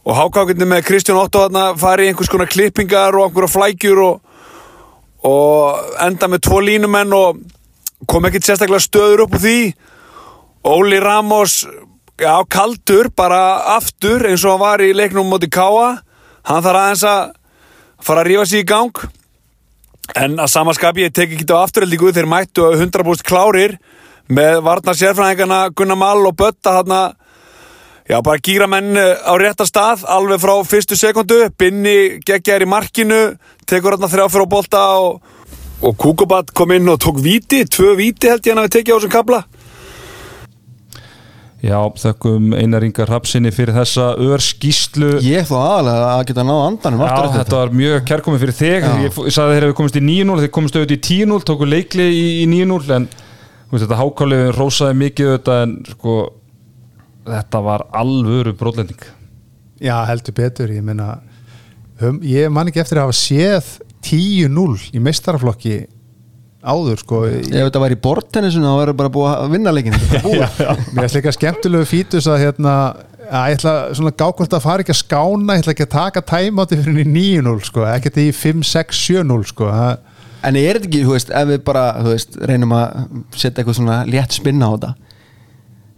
og 0.06 0.18
hákákindi 0.18 0.68
með 0.70 0.86
Kristján 0.88 1.20
Otto 1.20 1.44
þarna 1.46 1.74
fari 1.80 2.08
í 2.08 2.12
einhvers 2.12 2.32
konar 2.32 2.50
klippingar 2.50 3.18
og 3.18 3.28
einhverja 3.28 3.54
flækjur 3.56 4.02
og, 4.04 4.20
og 5.28 5.96
enda 6.06 6.30
með 6.32 6.44
tvo 6.48 6.62
línumenn 6.66 7.16
og 7.18 7.42
kom 8.10 8.28
ekkert 8.30 8.48
sérstaklega 8.48 8.86
stöður 8.86 9.26
upp 9.26 9.38
úr 9.38 9.44
því. 9.44 9.60
Óli 10.70 11.00
Ramos 11.02 11.64
já, 12.20 12.34
kaldur, 12.52 13.10
bara 13.16 13.76
aftur 13.76 14.28
eins 14.28 14.44
og 14.46 14.56
hann 14.56 14.64
var 14.64 14.84
í 14.84 14.94
leiknum 14.96 15.30
móti 15.30 15.50
Káa 15.52 16.00
hann 16.50 16.66
þarf 16.66 16.82
aðeins 16.82 17.06
að 17.08 17.32
fara 18.06 18.24
að 18.24 18.30
rífa 18.30 18.46
sig 18.50 18.64
í 18.64 18.68
gang. 18.70 19.06
En 20.18 20.40
að 20.42 20.52
samaskapi 20.56 21.06
ég 21.06 21.14
tek 21.14 21.34
ekki 21.36 21.48
á 21.54 21.62
afturheldingu 21.62 22.14
þeir 22.16 22.30
mættu 22.30 22.66
100% 22.72 23.26
klárir 23.28 23.78
með 24.30 24.62
varnar 24.66 24.98
sérfræðingarna 24.98 25.60
Gunnar 25.74 26.00
Mall 26.00 26.28
og 26.30 26.38
Bötta 26.38 26.78
þarna. 26.80 27.02
Já 28.10 28.18
bara 28.26 28.42
gýra 28.42 28.66
menn 28.66 28.98
á 28.98 29.34
rétta 29.38 29.68
stað 29.70 30.02
alveg 30.10 30.42
frá 30.42 30.56
fyrstu 30.66 30.98
sekundu 30.98 31.44
Binni 31.62 32.18
geggjar 32.26 32.66
í 32.66 32.70
markinu 32.70 33.20
tekur 33.70 33.94
þarna 33.94 34.10
þrjá 34.10 34.26
fyrir 34.34 34.50
á 34.50 34.54
bolta 34.54 34.82
og, 34.98 35.20
og 35.86 35.94
Kukubat 35.94 36.50
kom 36.58 36.74
inn 36.74 36.90
og 36.90 36.98
tók 37.04 37.22
víti 37.22 37.62
tvö 37.70 37.94
víti 38.00 38.32
held 38.32 38.42
ég 38.42 38.56
hann 38.56 38.64
að 38.64 38.70
við 38.72 38.76
tekið 38.80 38.94
á 38.94 38.98
þessum 38.98 39.14
kabla 39.14 39.44
Já, 41.60 41.76
þökkum 42.02 42.54
Einar 42.56 42.86
Ingar 42.88 43.10
Rapsinni 43.12 43.52
fyrir 43.52 43.76
þessa 43.76 44.14
örskíslu 44.16 45.18
Ég 45.22 45.46
þó 45.46 45.58
aðalega 45.60 46.12
að 46.16 46.26
geta 46.30 46.46
náða 46.48 46.68
andanum 46.70 47.02
Já, 47.04 47.08
aftur 47.10 47.26
eftir 47.28 47.42
þetta 47.44 47.58
var 47.60 47.74
mjög 47.76 48.06
kærkomið 48.10 48.46
fyrir 48.46 48.58
þig. 48.64 48.86
Já. 48.86 48.94
ég, 49.04 49.18
ég 49.28 49.36
sagði 49.36 49.58
þeir 49.58 49.66
hefur 49.68 49.80
komist 49.84 50.00
í 50.00 50.04
9-0 50.08 50.38
þeir 50.40 50.54
komist 50.56 50.78
auðvitað 50.80 50.96
í 50.96 51.02
10-0, 51.10 51.42
tóku 51.50 51.68
leikli 51.68 52.06
í, 52.16 52.24
í 52.46 52.46
9-0 52.48 52.96
en 52.96 53.10
veist, 53.72 53.84
þetta 53.86 54.00
hákáli 54.00 54.40
rósaði 54.58 55.00
mikið 55.04 55.32
auðvitað 55.34 55.64
en 55.66 55.76
sko 55.94 56.16
þetta 57.30 57.62
var 57.66 57.86
alvöru 58.00 58.56
brotlending 58.58 59.06
Já, 59.80 59.96
heldur 60.10 60.36
betur, 60.36 60.74
ég 60.76 60.84
meina 60.84 61.20
um, 62.04 62.20
ég 62.26 62.50
man 62.52 62.68
ekki 62.72 62.82
eftir 62.84 63.00
að 63.00 63.10
hafa 63.10 63.20
séð 63.20 63.70
10-0 64.10 64.96
í 64.96 65.02
meistaraflokki 65.04 65.78
áður 66.60 67.00
sko 67.00 67.22
Ef 67.30 67.46
þetta 67.54 67.82
var 67.84 67.94
í 67.96 68.00
bortennisuna 68.04 68.74
þá 68.74 68.80
verður 68.82 68.98
bara 69.00 69.14
búið 69.16 69.30
að 69.32 69.54
vinna 69.54 69.72
leikin 69.76 69.96
Þetta 69.96 70.24
búið. 70.28 70.58
Mér 70.96 71.06
er 71.06 71.16
líka 71.16 71.36
skemmtilegu 71.36 71.88
fítus 71.88 72.28
að 72.28 72.42
hérna 72.44 72.74
að 73.30 73.52
ég 73.52 73.60
ætla 73.60 73.74
svona 73.94 74.12
gákvöld 74.18 74.56
að 74.58 74.64
fara 74.66 74.84
ekki 74.84 74.94
að 74.96 75.00
skána 75.04 75.56
ég 75.56 75.64
ætla 75.64 75.74
ekki 75.76 75.86
að 75.86 75.94
taka 75.94 76.24
tæmáti 76.26 76.80
fyrir 76.80 76.98
henni 77.04 77.20
9-0 77.46 77.68
sko, 77.68 77.84
ekkert 77.86 78.18
í 78.18 78.28
5-6-7-0 78.34 79.44
sko, 79.52 79.68
það 79.70 79.92
En 80.48 80.56
er 80.56 80.78
þetta 80.80 80.88
ekki, 80.88 81.04
þú 81.04 81.16
veist, 81.18 81.32
ef 81.36 81.48
við 81.50 81.62
bara 81.68 81.86
veist, 82.06 82.40
reynum 82.48 82.76
að 82.78 83.06
setja 83.36 83.60
eitthvað 83.60 83.80
svona 83.82 84.02
létt 84.08 84.36
spinna 84.38 84.72
á 84.72 84.74
þetta 84.76 84.94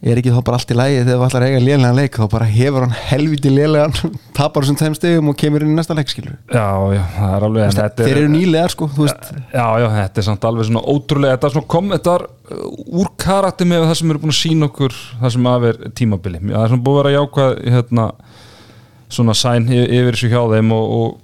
er 0.02 0.18
ekki 0.18 0.32
þá 0.34 0.40
bara 0.42 0.58
allt 0.58 0.72
í 0.74 0.76
lægi 0.78 1.02
þegar 1.04 1.20
við 1.20 1.24
ætlar 1.28 1.44
að 1.46 1.52
eiga 1.52 1.62
lélegan 1.62 1.98
leik 2.00 2.16
þá 2.18 2.24
bara 2.32 2.46
hefur 2.50 2.86
hann 2.88 2.96
helviti 3.12 3.52
lélegan 3.54 4.16
tapar 4.38 4.66
þessum 4.66 4.80
tveim 4.80 4.96
stegum 4.98 5.30
og 5.30 5.38
kemur 5.38 5.62
inn 5.62 5.76
í 5.76 5.78
næsta 5.78 5.94
leik 5.98 6.10
skilur 6.10 6.40
Já, 6.50 6.66
já, 6.96 7.02
það 7.20 7.36
er 7.36 7.46
alveg 7.48 7.76
þetta 7.78 8.08
Þeir 8.08 8.22
eru 8.24 8.32
nýlegar 8.34 8.74
sko, 8.74 8.88
þú 8.96 9.06
veist. 9.06 9.30
Já, 9.54 9.66
já, 9.84 9.88
þetta 10.00 10.24
er 10.24 10.28
samt 10.32 10.48
alveg 10.50 10.70
svona 10.72 10.84
ótrúlega 10.90 11.36
þetta 11.38 11.52
er 11.52 11.56
svona 11.58 11.72
kom, 11.76 11.94
þetta 11.94 12.16
er 12.18 12.26
uh, 12.26 12.64
úr 13.04 13.12
karakter 13.22 13.70
með 13.70 13.86
það 13.86 13.98
sem 14.02 14.14
eru 14.16 14.24
búin 14.24 14.34
að 14.34 14.40
sína 14.40 14.70
okkur 14.72 14.98
það 15.22 15.36
sem 15.38 15.50
af 15.54 15.68
er 15.70 15.82
tímabili 16.02 16.42
það 16.48 16.64
er 16.64 16.74
svona 16.74 16.86
búið 16.88 16.98
að 16.98 17.04
vera 17.04 17.14
jákvæð 17.20 17.60
hérna, 17.76 18.08
svona 19.20 19.38
sæn 19.38 19.70
yfir 19.70 20.18
þessu 20.18 20.32
hjá 20.34 20.42
þeim 20.56 20.74
og, 20.80 20.96
og 20.98 21.20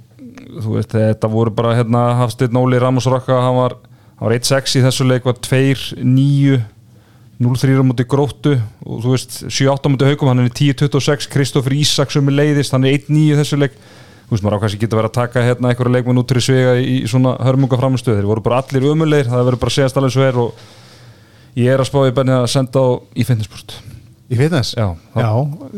þú 0.64 0.78
veist, 0.78 0.96
þetta 0.96 1.30
voru 1.32 1.54
bara 1.56 1.76
hérna, 1.78 2.08
Hafsteinn 2.22 2.58
Óli 2.60 2.80
Ramos 2.82 3.08
Raka 3.12 3.38
hann 3.44 3.58
var, 3.60 3.78
var 4.20 4.36
1-6 4.36 4.80
í 4.80 4.84
þessu 4.86 5.08
leik 5.08 5.28
var 5.28 5.38
2-9 5.44 6.58
0-3 7.38 7.78
á 7.78 7.86
múti 7.86 8.06
gróttu 8.10 8.56
og 8.82 9.04
þú 9.04 9.14
veist 9.14 9.36
7-8 9.46 9.86
á 9.86 9.90
múti 9.94 10.08
haugum, 10.10 10.32
hann 10.32 10.42
er 10.42 10.50
í 10.50 10.56
10-26 10.74 11.30
Kristoffer 11.34 11.76
Ísak 11.78 12.14
sem 12.14 12.32
er 12.32 12.38
leiðist, 12.40 12.74
hann 12.74 12.88
er 12.88 12.98
1-9 12.98 13.20
í 13.28 13.36
þessu 13.38 13.60
leik. 13.62 13.76
Þú 14.28 14.34
veist 14.34 14.44
maður 14.44 14.58
á 14.58 14.62
kannski 14.64 14.80
geta 14.82 14.98
verið 14.98 15.12
að 15.12 15.20
taka 15.20 15.44
hérna 15.46 15.70
einhverja 15.72 15.94
leikmenn 15.94 16.20
út 16.20 16.28
til 16.28 16.42
svega 16.44 16.74
í 16.82 16.98
svona 17.08 17.38
hörmunga 17.46 17.78
framstöð 17.80 18.18
þeir 18.18 18.28
voru 18.28 18.44
bara 18.44 18.64
allir 18.64 18.90
ömulegir, 18.90 19.30
það 19.30 19.46
verður 19.52 19.62
bara 19.62 19.76
segast 19.78 20.02
alveg 20.02 20.16
svo 20.18 20.26
er 20.26 20.42
og 20.42 20.66
ég 21.56 21.70
er 21.72 21.84
að 21.84 21.88
spá 21.94 22.02
í 22.04 22.16
benni 22.18 22.36
að 22.36 22.50
senda 22.52 22.84
á 22.84 22.88
í 23.16 23.24
fitnessport 23.24 23.78
Í 24.28 24.36
fitness? 24.36 24.74
Já, 24.76 24.90
Já, 25.16 25.30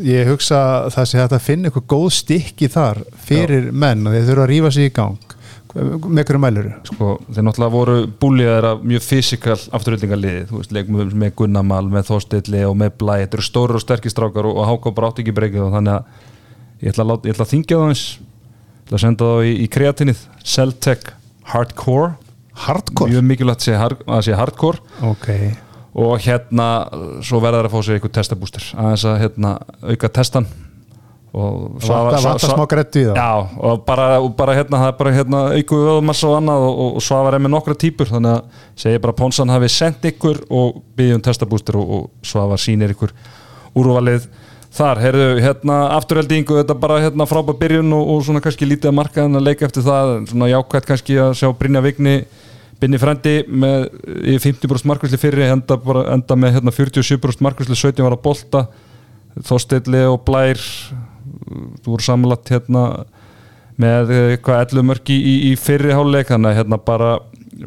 ég 0.02 0.28
hugsa 0.32 0.60
að 0.60 0.94
það 0.96 1.08
sé 1.10 1.20
að 1.22 1.34
finna 1.44 1.70
eitthvað 1.70 1.90
góð 1.92 2.06
stykki 2.16 2.68
þar 2.72 2.98
fyrir 3.28 3.68
menn 3.70 4.08
og 4.08 4.16
þeir 4.16 4.24
þurfa 4.26 4.46
að 4.46 4.50
rífa 4.50 4.72
sig 4.74 4.88
í 4.88 4.94
gang. 4.96 5.36
Með 5.70 6.24
hverju 6.26 6.40
mælur 6.42 6.66
sko, 6.88 7.12
þeir 7.30 7.44
náttúrulega 7.46 7.74
voru 7.76 7.94
búliðar 8.18 8.66
af 8.72 8.80
mjög 8.90 9.04
fysikal 9.06 9.54
afturhildingarliði, 9.78 10.40
þú 10.48 10.58
veist, 10.58 10.74
leikum 10.74 10.98
með, 11.22 11.30
Gunnamal, 11.38 11.84
með 11.92 12.08
Þórstilli 12.08 12.64
og 12.66 12.74
með 12.80 12.96
Blæ 12.98 13.12
þetta 13.20 13.38
eru 13.38 13.46
stórir 13.46 13.78
og 13.78 13.84
sterkir 13.84 14.10
strákar 14.10 14.48
og, 14.50 14.58
og 14.58 14.66
Háká 14.66 14.94
bara 14.96 15.12
átti 15.12 15.22
ekki 15.22 15.36
breykið 15.36 15.68
og 15.68 15.76
þannig 15.76 16.00
að 16.00 16.82
ég 16.82 16.90
ætla 16.90 17.06
að, 17.06 17.30
ég 17.30 17.36
ætla 17.36 17.46
að 17.46 17.52
þingja 17.54 17.78
það 17.78 17.92
eins 17.92 18.04
ég 18.18 18.82
ætla 18.82 18.98
að 18.98 19.04
senda 19.04 19.30
það 19.30 19.46
í, 19.46 19.54
í 19.54 19.70
kreatinnið 19.78 20.26
Celtec 20.56 21.10
Hardcore. 21.54 22.12
Hardcore? 22.66 23.14
mjög 23.14 23.28
mikilvægt 23.30 23.70
að 23.70 24.26
sé 24.26 24.34
Hardcore. 24.42 24.82
Ok, 25.06 25.30
og 25.94 26.18
hérna 26.22 26.66
svo 27.26 27.42
verða 27.42 27.62
þær 27.62 27.68
að 27.68 27.74
fá 27.74 27.80
sér 27.82 27.98
eitthvað 27.98 28.18
testabúster 28.18 28.66
aðeins 28.78 29.06
að 29.10 29.22
hérna, 29.24 29.54
auka 29.90 30.12
testan. 30.20 30.50
Og 31.30 31.76
það. 31.78 32.08
bara, 34.34 34.54
hérna, 34.58 34.80
það 34.82 34.96
bara 34.98 35.12
auku 35.54 35.76
vöðumassa 35.78 36.26
og 36.26 36.38
annað 36.40 36.64
og, 36.66 36.80
og, 36.88 36.96
er 37.36 37.44
með 37.44 37.52
nokkra 37.54 37.76
típur 37.78 38.10
þannig 38.10 38.32
að 38.32 38.64
segja 38.82 39.02
bara 39.04 39.14
að 39.14 39.20
Pónsan 39.20 39.52
hafi 39.54 39.68
sendt 39.70 40.08
ykkur 40.10 40.40
og 40.50 40.80
byggjum 40.98 41.22
testabúster 41.22 41.78
og, 41.78 41.92
og 41.96 42.26
Svavar 42.26 42.58
sýnir 42.58 42.96
ykkur 42.96 43.14
úrvalið 43.78 44.26
þar, 44.74 45.00
heyrðu, 45.02 45.28
hérna 45.42 45.78
afturheldingu, 45.96 46.58
þetta 46.60 46.76
bara 46.82 47.00
hérna 47.02 47.26
frábæð 47.30 47.58
byrjun 47.62 47.94
og, 47.94 48.10
og 48.14 48.22
svona 48.26 48.42
kannski 48.42 48.66
lítið 48.66 48.90
að 48.90 48.98
marka 48.98 49.26
en 49.26 49.38
að 49.38 49.46
leika 49.48 49.66
eftir 49.66 49.86
það, 49.86 50.12
svona 50.30 50.50
jákvæmt 50.50 50.88
kannski 50.90 51.18
að 51.18 51.34
sjá 51.38 51.50
Brynja 51.58 51.82
Vigni 51.84 52.16
Binni 52.80 53.00
Frendi 53.00 53.34
með 53.48 53.88
í 54.24 54.38
50% 54.40 54.88
markvæsli 54.88 55.20
fyrir 55.20 55.50
enda, 55.50 55.76
bara, 55.80 56.06
enda 56.14 56.36
með 56.38 56.56
hérna, 56.56 56.72
47% 56.74 57.44
markvæsli 57.44 57.76
17 57.76 58.06
var 58.06 58.16
að 58.16 58.24
bolta. 58.24 58.66
Þóstilli 59.46 60.04
og 60.10 60.22
Blær 60.26 60.60
þú 60.60 61.92
voru 61.92 62.04
samanlagt 62.04 62.50
hérna 62.52 62.84
með 63.80 64.14
eh, 64.14 64.30
eitthvað 64.34 64.64
11 64.66 64.88
mörki 64.90 65.16
í, 65.16 65.34
í 65.50 65.52
fyrri 65.60 65.92
háluleik 65.94 66.32
þannig 66.32 66.52
að 66.52 66.58
hérna 66.60 66.80
bara 66.84 67.12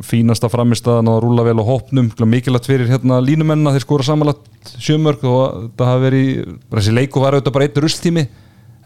fínasta 0.03 0.49
framistaðan 0.49 1.11
og 1.11 1.21
rúla 1.23 1.45
vel 1.45 1.59
á 1.61 1.65
hópnum. 1.67 2.09
Mikilvægt 2.29 2.69
fyrir 2.69 2.89
hérna 2.89 3.19
línumenna 3.21 3.73
þeir 3.75 3.85
skora 3.85 4.07
samanlagt 4.07 4.73
sjömörk 4.81 5.25
og 5.29 5.71
það 5.77 5.91
hafi 5.91 6.05
verið 6.07 6.29
þessi 6.73 6.95
leiku 6.97 7.21
var 7.23 7.37
auðvitað 7.37 7.57
bara 7.57 7.67
einn 7.67 7.81
rulltími 7.85 8.27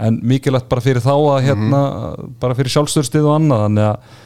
en 0.08 0.22
mikilvægt 0.30 0.70
bara 0.70 0.84
fyrir 0.84 1.04
þá 1.04 1.14
að 1.16 1.44
hérna 1.48 1.82
bara 2.42 2.58
fyrir 2.58 2.74
sjálfstörstið 2.76 3.30
og 3.30 3.38
annað. 3.40 3.68
Þannig 3.68 3.88
að 3.88 4.26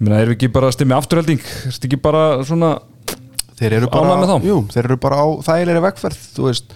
ég 0.00 0.06
meina 0.06 0.20
erum 0.22 0.32
við 0.32 0.38
ekki 0.38 0.48
bara 0.54 0.70
að 0.70 0.76
stimmi 0.78 0.96
afturhelding? 0.96 1.42
Er 1.44 1.74
þetta 1.74 1.88
ekki 1.90 2.00
bara 2.08 2.22
svona 2.48 2.70
Þeir 3.60 3.74
eru 3.76 3.90
bara, 3.92 4.06
Ánægð 4.08 4.22
með 4.22 4.30
þá? 4.30 4.46
jú, 4.48 4.56
þeir 4.72 4.86
eru 4.88 4.96
bara 5.02 5.16
á 5.20 5.26
þægilegri 5.44 5.80
vegferð 5.84 6.20
þú 6.38 6.46
veist, 6.48 6.70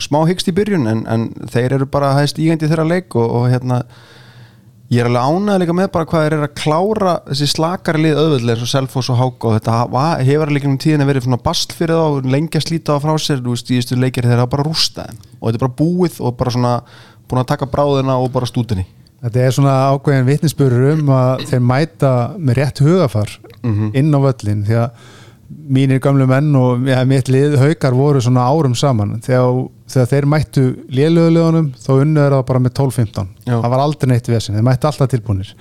smá 0.00 0.22
hyggst 0.30 0.48
í 0.48 0.54
byrjun 0.56 0.88
en, 0.88 1.02
en 1.12 1.26
þeir 1.52 1.74
eru 1.76 1.86
bara 1.92 2.14
hægst 2.16 2.40
ígændi 2.40 2.70
þeirra 2.70 2.86
leik 2.88 3.12
og, 3.20 3.26
og 3.36 3.44
hérna 3.52 3.82
ég 4.92 5.02
er 5.04 5.10
alveg 5.10 5.28
ánægð 5.28 5.60
líka 5.62 5.74
með 5.76 5.90
bara 5.92 6.08
hvað 6.08 6.24
þeir 6.24 6.36
eru 6.38 6.46
að 6.48 6.56
klára 6.62 7.12
þessi 7.28 7.50
slakari 7.52 8.00
lið 8.06 8.18
auðvöldlega 8.22 8.56
eins 8.56 8.64
og 8.64 8.72
Selfoss 8.72 9.12
og 9.12 9.20
Hák 9.20 9.46
og 9.50 9.54
þetta 9.58 9.76
hafa- 9.82 10.24
hefur 10.24 10.52
líka 10.56 10.68
um 10.72 10.78
tíðin 10.80 11.04
að 11.04 11.12
verið 11.12 11.28
svona 11.28 11.40
bast 11.44 11.76
fyrir 11.76 12.00
þá 12.00 12.32
lengi 12.32 12.56
að 12.60 12.66
slíta 12.66 12.96
á 12.96 13.02
frá 13.04 13.12
sér 13.20 13.44
þú 13.44 13.52
veist, 13.54 13.68
í 13.72 13.78
þessu 13.82 14.00
leikir 14.00 14.28
þeir 14.28 14.40
hafa 14.42 14.52
bara 14.56 14.66
rústa 14.68 15.06
þeim. 15.08 15.20
Og 15.40 15.46
þetta 15.48 15.60
er 15.60 15.64
bara 15.66 15.78
búið 15.84 16.18
og 16.24 16.36
bara 16.40 16.52
svona 16.56 16.72
búin 17.28 17.40
að 17.44 17.48
taka 17.52 17.68
bráðina 17.72 18.16
og 18.20 18.32
bara 18.34 18.48
stútinni 18.48 18.84
Þetta 19.22 19.42
er 19.46 19.54
svona 19.54 19.74
ákveðin 19.94 20.26
vitnisspurur 20.26 20.86
um 20.96 21.10
að 21.14 21.44
þeir 21.50 21.60
mæta 21.62 22.12
með 22.38 22.56
rétt 22.58 22.80
hugafar 22.82 23.36
inn 23.94 24.10
á 24.10 24.18
völlin 24.18 24.64
því 24.66 24.78
að 24.82 25.04
mínir 25.72 26.00
gamlu 26.02 26.26
menn 26.26 26.48
og 26.56 26.88
ja, 26.88 27.02
mitt 27.06 27.28
lið 27.30 27.54
haukar 27.60 27.94
voru 27.94 28.22
svona 28.24 28.48
árum 28.48 28.74
saman. 28.74 29.20
Þegar, 29.22 29.60
þegar 29.92 30.10
þeir 30.10 30.26
mættu 30.32 30.64
lélögulegunum 30.88 31.70
þá 31.78 31.90
unnu 31.94 32.20
er 32.24 32.34
það 32.34 32.44
bara 32.48 32.62
með 32.64 32.74
12-15 32.80 33.28
Já. 33.46 33.54
það 33.54 33.70
var 33.74 33.84
aldrei 33.84 34.10
neitt 34.10 34.30
vesin, 34.32 34.56
þeir 34.58 34.66
mættu 34.66 34.88
alltaf 34.90 35.12
tilbúinir 35.12 35.54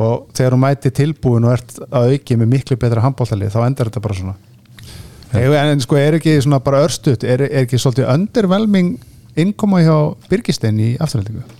og 0.00 0.26
þegar 0.36 0.54
þú 0.54 0.60
mætti 0.62 0.92
tilbúin 0.96 1.46
og 1.46 1.54
ert 1.56 1.78
að 1.90 2.14
auki 2.14 2.36
með 2.40 2.52
miklu 2.54 2.78
betra 2.80 3.04
handbóltalið 3.04 3.54
þá 3.54 3.60
endar 3.66 3.90
þetta 3.90 4.02
bara 4.04 4.18
svona. 4.18 4.36
En, 5.30 5.54
en 5.74 5.82
sko 5.84 5.98
er 6.00 6.18
ekki 6.18 6.36
svona 6.42 6.60
bara 6.64 6.82
örstuð 6.86 7.24
er, 7.28 7.46
er 7.46 7.64
ekki 7.64 7.78
svolítið 7.78 8.08
underwhelming 8.10 8.94
innkoma 9.38 9.82
hjá 9.84 9.96
Birgistein 10.30 10.80
í 10.82 10.92
afturhaldingu 10.98 11.59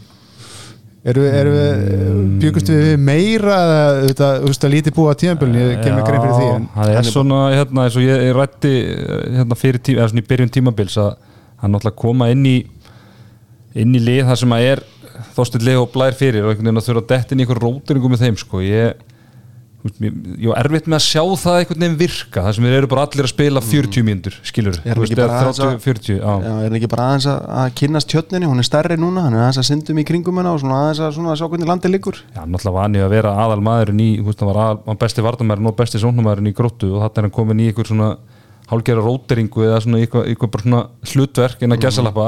Erum 1.00 1.24
við, 1.24 1.34
erum 1.38 1.54
við 1.56 2.24
byggust 2.42 2.70
við 2.74 2.90
meira 3.00 3.54
eða 3.64 3.84
þetta, 4.04 4.26
þú 4.42 4.50
veist 4.50 4.66
að 4.66 4.74
lítið 4.74 4.94
búa 4.98 5.14
tíðanbjörn 5.16 5.54
ég 5.56 5.70
kem 5.80 5.94
ekki 5.96 6.10
grein 6.10 6.24
fyrir 6.26 6.34
því 6.36 6.48
en 6.52 6.66
það 6.74 6.92
er 6.98 7.08
svona 7.08 7.38
hérna 7.54 7.86
eins 7.86 7.96
og 7.96 8.04
ég, 8.04 8.24
ég 8.26 8.36
rætti 8.36 8.72
eh, 8.82 9.22
hérna 9.38 9.56
fyrir 9.56 9.80
tíma, 9.80 10.02
eða 10.02 10.10
svona 10.12 10.20
í 10.20 10.28
byrjun 10.28 10.52
tímabils 10.58 10.98
að 11.00 11.14
hann 11.62 11.72
náttúrulega 11.72 12.00
koma 12.02 12.28
inn 12.34 12.44
í 12.44 12.56
inn 13.80 13.96
í 13.96 14.02
lið 14.02 14.28
þar 14.28 14.40
sem 14.42 14.54
að 14.56 14.66
er 14.74 14.84
þóstill 15.36 15.62
lið 15.64 15.80
og 15.80 15.90
blær 15.94 16.16
fyrir 16.18 16.44
og 16.44 16.52
einhvern 16.52 16.68
veginn 16.68 16.82
að 16.82 16.86
þurfa 16.90 17.02
að 17.04 17.10
detta 17.14 17.34
inn 17.34 17.40
í 17.40 17.46
einhver 17.46 17.62
rótiringu 17.64 18.10
með 18.10 18.24
þeim 18.26 18.38
sko. 18.40 18.60
Ég 18.64 19.00
ég, 19.80 20.46
var 20.50 20.58
erfitt 20.60 20.88
með 20.90 20.96
að 20.98 21.04
sjá 21.06 21.22
það 21.40 21.58
einhvern 21.60 21.80
veginn 21.84 21.96
virka 22.00 22.42
þar 22.44 22.56
sem 22.56 22.66
við 22.66 22.74
eru 22.78 22.88
bara 22.90 23.04
allir 23.06 23.24
að 23.26 23.30
spila 23.32 23.62
40 23.64 24.04
mínútur 24.04 24.34
skilur, 24.50 24.76
Er 24.84 24.92
hann 24.98 25.04
ekki 25.06 25.16
bara 25.20 25.38
aðeins 25.40 25.60
að- 25.64 25.78
40, 25.86 26.18
já. 26.20 26.32
Já, 26.44 26.50
hann 26.60 26.76
ekki 26.80 26.90
bara 26.92 27.06
aðeins 27.10 27.28
að, 27.32 27.38
að 27.62 27.70
kynnast 27.80 28.10
tjötninni, 28.12 28.50
hún 28.50 28.60
er 28.60 28.68
stærri 28.68 28.98
núna, 29.00 29.24
hann 29.24 29.38
er 29.38 29.44
aðeins 29.46 29.60
að 29.62 29.68
syndum 29.70 30.02
í 30.02 30.04
kringum 30.10 30.40
hennar 30.42 30.58
og 30.58 30.60
svona 30.64 30.80
aðeins 30.84 31.00
að, 31.06 31.14
svona 31.16 31.32
að 31.32 31.40
sjá 31.40 31.48
hvernig 31.54 31.70
landið 31.72 31.94
liggur. 31.96 32.20
Já, 32.36 32.42
náttúrulega 32.44 32.76
vanið 32.80 33.06
að 33.06 33.14
vera 33.16 33.32
aðal 33.46 33.60
maðurinn 33.70 34.04
í, 34.04 34.10
hann 34.20 34.50
var 34.52 34.60
aðal, 34.66 34.82
hann 34.90 35.00
besti 35.00 35.24
vardamæðurinn 35.24 35.72
og 35.72 35.78
besti 35.80 36.02
sóknumæðurinn 36.04 36.52
í 36.52 36.56
gróttu 36.60 36.92
og 36.94 37.04
þetta 37.06 37.22
er 37.24 37.28
hann 37.30 37.36
komin 37.40 37.60
í 37.64 37.70
einhver 37.72 37.88
svona 37.88 38.10
hálgera 38.70 39.02
róteringu 39.02 39.64
eða 39.66 39.80
svona 39.82 39.98
eitthvað, 40.04 40.28
eitthvað 40.30 40.50
bara 40.54 40.62
svona 40.68 40.82
hlutverk 41.10 41.62
inn 41.66 41.74
að 41.74 41.80
gæsalappa 41.88 42.26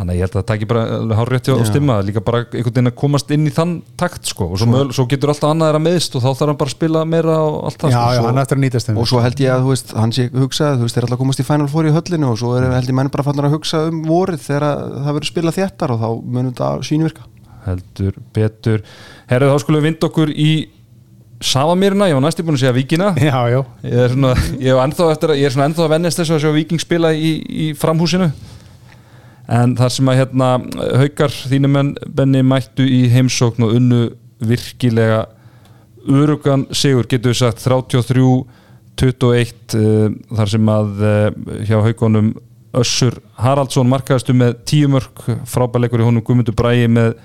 þannig 0.00 0.14
að 0.14 0.18
ég 0.18 0.24
held 0.24 0.34
að 0.34 0.40
það 0.40 0.48
taki 0.50 0.68
bara 0.70 1.16
hár 1.18 1.30
rétti 1.30 1.52
á 1.52 1.56
stimma, 1.68 1.96
líka 2.04 2.22
bara 2.24 2.40
einhvern 2.46 2.74
veginn 2.74 2.90
að 2.90 2.96
komast 3.00 3.32
inn 3.34 3.48
í 3.48 3.52
þann 3.54 3.74
takt 4.00 4.30
sko. 4.30 4.48
Og 4.54 4.60
svo, 4.62 4.68
möl, 4.70 4.86
svo 4.96 5.06
getur 5.10 5.32
alltaf 5.32 5.52
annað 5.52 5.70
þeirra 5.70 5.82
meðst 5.84 6.16
og 6.16 6.24
þá 6.24 6.28
þarf 6.30 6.52
hann 6.52 6.60
bara 6.62 6.72
að 6.72 6.76
spila 6.76 7.02
meira 7.08 7.36
og 7.44 7.58
allt 7.68 7.84
það 7.84 7.94
já, 7.94 8.00
sko. 8.00 8.30
að 8.30 8.88
þeim. 8.88 9.00
Og 9.02 9.10
svo 9.10 9.22
held 9.24 9.44
ég 9.44 9.54
að, 9.54 9.68
veist, 9.68 9.94
hann 10.00 10.16
sé 10.16 10.26
hugsað, 10.32 10.80
þú 10.80 10.88
veist, 10.88 10.98
þeir 10.98 11.08
ætla 11.08 11.18
að 11.18 11.22
komast 11.24 11.42
í 11.42 11.48
Final 11.50 11.70
Four 11.70 11.90
í 11.90 11.94
höllinu 11.94 12.32
og 12.32 12.40
svo 12.40 12.56
er, 12.56 12.68
held 12.72 12.90
ég 12.90 12.98
menn 13.00 13.12
bara 13.12 13.26
fannar 13.26 13.50
að 13.50 13.56
hugsa 13.58 13.84
um 13.90 14.02
vorið 14.08 14.44
þegar 14.48 14.68
að 14.70 14.84
það 14.96 15.16
verður 15.18 15.32
spilað 15.34 15.58
þéttar 15.60 15.94
og 15.94 16.02
þá 16.02 16.08
munum 16.24 16.52
þetta 16.52 16.72
sínvirka. 16.90 17.30
heldur 17.66 18.20
betur. 18.34 18.84
Herðu 19.30 19.50
þá 19.52 19.64
skulum 19.64 19.82
við 19.82 19.90
vinda 19.90 20.08
okkur 20.08 20.32
í 20.32 20.52
Savamýrina, 21.40 22.04
ég 22.10 22.18
var 22.18 22.24
næstu 22.26 22.44
búin 22.44 22.58
að 22.58 22.66
segja 22.66 22.76
Víkina. 22.76 23.14
Já, 23.16 23.38
já, 23.48 23.60
ég 23.80 24.00
er 24.04 24.12
svona, 24.12 24.32
ég 24.60 24.74
er 24.74 24.80
ennþá 24.82 25.06
að 25.08 25.30
ég 25.40 25.48
er 25.48 25.54
svona 25.54 25.70
ennþá 25.70 25.86
að 25.86 25.92
vennast 25.94 26.20
þessu 26.20 26.34
að 26.36 26.42
sjá 26.44 26.50
Víking 26.52 26.82
spila 26.82 27.12
í, 27.16 27.30
í 27.48 27.68
framhúsinu 27.80 28.28
en 29.50 29.74
þar 29.78 29.92
sem 29.94 30.10
að 30.10 30.18
hérna 30.20 30.48
haukar 31.00 31.32
þínum 31.34 31.72
menn 31.76 31.94
Benni 32.06 32.42
mættu 32.46 32.84
í 32.86 33.02
heimsókn 33.10 33.66
og 33.66 33.74
unnu 33.78 34.02
virkilega 34.40 35.24
örugan 36.08 36.66
sigur, 36.72 37.06
getur 37.10 37.34
við 37.34 37.40
sagt 37.42 37.64
33-21 37.66 38.46
uh, 39.76 40.06
þar 40.38 40.48
sem 40.54 40.70
að 40.72 41.02
uh, 41.02 41.28
hjá 41.68 41.78
haukonum 41.84 42.32
Össur 42.70 43.16
Haraldsson 43.42 43.88
markaðistu 43.90 44.34
með 44.36 44.60
tíu 44.68 44.88
mörg 44.92 45.24
frábæleikur 45.50 46.04
í 46.04 46.06
honum 46.06 46.22
Guðmundur 46.22 46.54
Bræi 46.54 46.86
með 46.86 47.16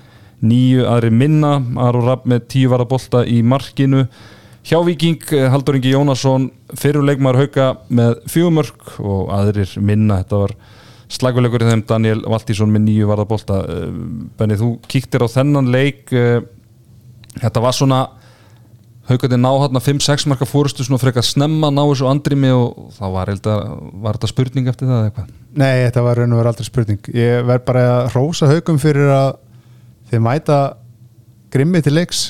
nýju 0.45 0.87
aðri 0.89 1.11
minna 1.13 1.59
Aron 1.85 2.07
Rapp 2.07 2.25
með 2.29 2.47
tíu 2.51 2.71
varabolta 2.71 3.21
í 3.29 3.41
markinu. 3.45 4.07
Hjá 4.65 4.79
Viking 4.81 5.21
eh, 5.37 5.45
Haldur 5.53 5.77
Ingi 5.77 5.93
Jónasson 5.93 6.49
fyrirleikmar 6.73 7.37
hauka 7.37 7.67
með 7.93 8.17
fjögumörk 8.31 8.95
og 9.05 9.29
aðrir 9.37 9.75
minna 9.77 10.23
þetta 10.23 10.41
var 10.41 10.55
slaguleikur 11.11 11.63
í 11.65 11.69
þeim 11.69 11.85
Daniel 11.89 12.21
Valtísson 12.25 12.71
með 12.73 12.87
nýju 12.87 13.09
varabolta 13.09 13.61
Benni 14.39 14.57
þú 14.59 14.75
kíktir 14.89 15.25
á 15.25 15.27
þennan 15.29 15.71
leik 15.73 16.13
eh, 16.15 16.39
þetta 17.41 17.63
var 17.63 17.75
svona 17.75 17.99
haugandi 19.09 19.37
ná 19.37 19.49
hérna 19.61 19.81
5-6 19.83 20.25
marka 20.31 20.47
fórustu 20.49 20.85
svona 20.85 21.01
frekar 21.01 21.25
snemma 21.25 21.69
ná 21.73 21.83
þessu 21.83 22.07
andrimi 22.09 22.49
og 22.55 22.87
þá 22.95 23.03
var, 23.13 23.31
að, 23.35 23.65
var 24.01 24.17
þetta 24.17 24.31
spurning 24.31 24.69
eftir 24.71 24.89
það 24.89 25.09
eitthvað? 25.09 25.27
Nei, 25.61 25.73
þetta 25.85 26.05
var 26.07 26.19
raun 26.19 26.33
og 26.33 26.41
verið 26.41 26.51
aldrei 26.51 26.67
spurning. 26.67 27.11
Ég 27.13 27.45
verð 27.45 27.67
bara 27.67 27.83
að 27.91 28.07
rósa 28.15 28.49
haugum 28.49 28.79
fyrir 28.81 29.11
að 29.13 29.29
þeir 30.09 30.25
mæta 30.25 30.59
grimmi 31.53 31.83
til 31.85 31.93
leiks 31.95 32.23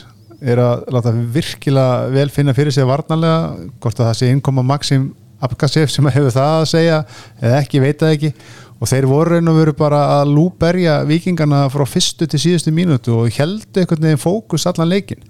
er 0.44 0.60
að 0.62 0.84
láta 0.94 1.14
virkilega 1.16 2.10
vel 2.12 2.28
finna 2.34 2.54
fyrir 2.58 2.76
sig 2.76 2.86
varnarlega, 2.88 3.70
hvort 3.80 4.02
að 4.02 4.12
það 4.12 4.20
sé 4.20 4.34
innkoma 4.34 4.66
Maxim 4.66 5.14
Abkasef 5.46 5.92
sem 5.92 6.06
hefur 6.12 6.34
það 6.34 6.60
að 6.60 6.70
segja 6.72 7.00
eða 7.40 7.58
ekki, 7.62 7.82
veit 7.84 8.00
það 8.02 8.14
ekki 8.18 8.34
og 8.80 8.90
þeir 8.92 9.08
voru 9.10 9.36
raun 9.36 9.52
og 9.52 9.60
veru 9.60 9.76
bara 9.78 10.02
að 10.20 10.34
lúberja 10.36 11.02
vikingarna 11.08 11.66
frá 11.74 11.86
fyrstu 11.88 12.28
til 12.28 12.42
síðustu 12.42 12.74
mínútu 12.76 13.14
og 13.16 13.32
heldu 13.38 13.82
einhvern 13.82 14.10
veginn 14.10 14.22
fókus 14.22 14.68
allan 14.68 14.92
leikin 14.92 15.24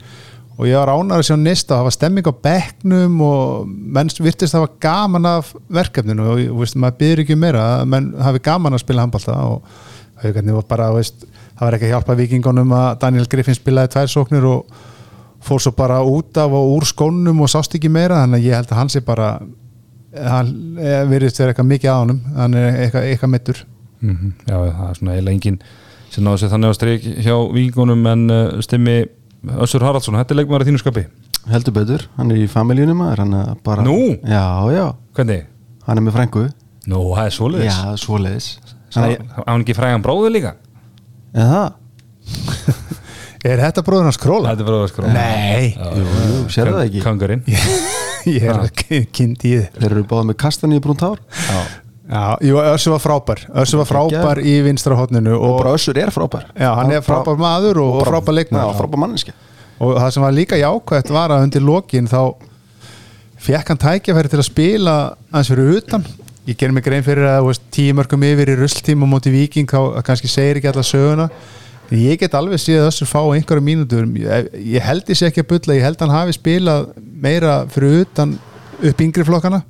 og 0.56 0.70
ég 0.70 0.78
var 0.80 0.92
ánar 0.94 1.20
að 1.20 1.28
sjá 1.28 1.36
nýsta 1.36 1.76
það 1.76 1.88
var 1.88 1.96
stemming 1.96 2.28
á 2.32 2.34
bekknum 2.48 3.16
og 3.26 3.68
menn 3.68 4.12
virtist 4.24 4.56
það 4.56 4.64
var 4.64 4.76
gaman 4.86 5.28
af 5.28 5.52
verkefninu. 5.68 6.28
Og 6.32 6.44
þú 6.46 6.60
veist, 6.62 6.78
maður 6.80 7.00
byrður 7.02 7.24
ekki 7.26 7.36
um 7.36 7.44
meira 7.44 7.66
menn 7.92 8.14
hafi 8.24 8.42
gaman 8.46 8.78
að 8.78 8.84
spila 8.86 9.04
handbalta 9.04 9.36
og 9.50 9.66
haugarnir 10.24 10.56
var 10.56 10.68
bara, 10.70 10.90
veist, 10.96 11.28
það 11.58 11.66
var 11.66 11.78
ekki 11.78 11.90
að 11.90 11.94
hjálpa 11.96 12.18
vikingunum 12.22 12.72
að 12.78 12.88
Daniel 13.04 13.28
Griffin 13.32 13.58
spilaði 13.58 13.92
tvær 13.98 14.14
sóknir 14.14 14.48
og 14.48 14.80
fór 15.46 15.62
svo 15.62 15.76
bara 15.76 16.00
út 16.08 16.40
af 16.40 16.56
og 16.56 16.72
úr 16.78 16.88
skónum 16.88 17.44
og 17.44 17.52
sást 17.52 17.76
ekki 17.76 17.92
meira. 17.92 18.24
Þannig 18.24 18.40
að 18.40 18.48
ég 18.48 18.60
held 18.62 18.72
að 18.72 18.80
hann 18.80 18.94
sé 18.96 19.04
bara 19.04 19.34
hann 20.16 20.78
eh, 20.80 21.02
virðist 21.10 21.42
vera 21.42 21.54
eitthvað 21.54 21.72
mikið 21.72 21.92
á 21.92 21.98
honum 21.98 22.22
hann 22.36 22.58
er 22.60 22.68
eitthvað, 22.86 23.10
eitthvað 23.12 23.34
mittur 23.36 23.62
mm 24.02 24.32
Já, 24.46 24.56
það 24.56 24.88
er 24.90 25.00
svona 25.00 25.16
eiginlega 25.16 25.36
engin 25.36 25.60
sem 26.14 26.24
náðu 26.24 26.42
sér 26.42 26.54
þannig 26.54 26.72
á 26.72 26.78
streik 26.78 27.08
hjá 27.26 27.36
vikingunum 27.54 28.06
en 28.12 28.26
uh, 28.32 28.62
stimmi 28.64 28.98
Össur 29.62 29.84
Haraldsson, 29.86 30.16
þetta 30.18 30.34
er 30.34 30.40
leikmaður 30.42 30.66
í 30.66 30.70
þínu 30.72 30.82
skapi 30.82 31.06
Heldur 31.46 31.76
betur, 31.76 32.08
hann 32.18 32.32
er 32.34 32.40
í 32.42 32.48
hann 32.50 33.34
er 33.38 33.52
bara... 33.64 33.84
Nú? 33.86 34.16
Já, 34.26 34.66
já, 34.74 34.96
Hvernig? 35.14 35.46
hann 35.86 36.00
er 36.00 36.02
með 36.02 36.16
frængu. 36.18 36.46
Nú, 36.90 37.02
það 37.14 37.28
er 37.28 37.36
svoleiðis 37.36 37.76
Já, 37.78 37.98
svoleiðis. 38.02 38.48
Hann 38.96 39.62
ekki 39.62 39.76
frægan 39.78 40.02
bróður 40.06 40.34
líka? 40.34 40.56
Eða 41.36 41.52
það? 41.52 42.82
Er 43.46 43.62
þetta 43.62 43.84
bróður 43.86 44.08
hans 44.10 44.18
króla? 44.22 44.52
Þetta 44.54 44.64
er 44.64 44.70
bróður 44.72 44.92
sko 44.92 45.08
Nei, 45.14 45.66
Jú, 45.76 46.06
jú, 46.06 46.38
sér 46.54 46.72
það 46.74 46.84
ekki? 46.88 47.02
Kangurinn. 47.06 47.44
Ég 48.36 48.46
er 48.50 48.62
kynnt 49.14 49.44
í 49.46 49.52
þið 49.60 49.66
Þeir 49.76 49.92
eru 49.92 50.06
báða 50.10 50.28
með 50.32 50.38
kastaní 50.42 50.80
í 50.80 50.82
brúnt 50.82 51.04
hár. 51.06 51.20
Já, 52.06 52.24
jú, 52.46 52.58
Össu 52.62 52.94
var 52.94 53.02
frábær. 53.04 53.44
Össu 53.62 53.78
var 53.82 53.90
frábær 53.90 54.42
í 54.42 54.56
vinstra 54.66 54.98
hotninu 54.98 55.36
Og 55.38 55.46
og, 55.46 55.56
bara 55.62 55.76
Össur 55.78 55.98
er 56.02 56.10
frábær. 56.14 56.48
já, 56.58 56.70
hann 56.78 56.94
er 56.94 57.06
frábær 57.06 57.38
maður 57.38 57.82
og, 57.84 58.00
og 58.02 58.10
frábær 58.10 58.34
Já, 58.34 58.38
leikmaður 58.40 58.80
frábær 58.82 59.02
manneski. 59.06 59.34
og 59.78 59.98
það 60.00 60.12
sem 60.16 60.24
var 60.24 60.36
líka 60.36 60.58
jákvæmt 60.58 61.10
var 61.12 61.34
að 61.36 61.46
undir 61.46 61.66
lokin 61.66 62.06
þá 62.08 62.20
fekk 63.46 63.72
hann 63.74 63.82
tækjafæri 63.82 64.32
til 64.32 64.40
að 64.40 64.48
spila 64.48 64.94
aðeins 65.32 65.52
fyrir 65.52 65.74
utan. 65.82 66.06
Ég 66.46 66.58
ger 66.62 66.72
mig 66.72 66.86
grein 66.86 67.04
fyrir 67.06 67.26
að 67.28 67.42
þú 67.42 67.50
veist, 67.50 67.66
tíu 67.74 67.94
mörgum 67.98 68.24
yfir 68.26 68.54
í 68.54 68.58
rusltíma 68.62 69.10
móti 69.10 69.34
viking 69.34 69.70
þá 69.70 70.02
kannski 70.06 70.30
segir 70.32 70.62
ekki 70.62 70.70
alla 70.72 70.86
söguna 70.86 71.30
ég 71.94 72.20
get 72.20 72.34
alveg 72.38 72.60
séð 72.62 72.86
þessu 72.88 73.06
fá 73.10 73.20
einhverju 73.22 73.64
mínútur. 73.64 74.06
Ég, 74.18 74.48
ég 74.76 74.86
held 74.86 75.06
þessi 75.06 75.28
ekki 75.30 75.44
að 75.44 75.50
bulla 75.54 75.78
ég 75.78 75.86
held 75.86 76.00
hann 76.02 76.14
hafi 76.14 76.36
spilað 76.38 76.88
meira 76.98 77.66
fyrir 77.72 78.06
utan 78.06 78.38
upp 78.76 79.02
yngri 79.02 79.24
flokkana 79.24 79.62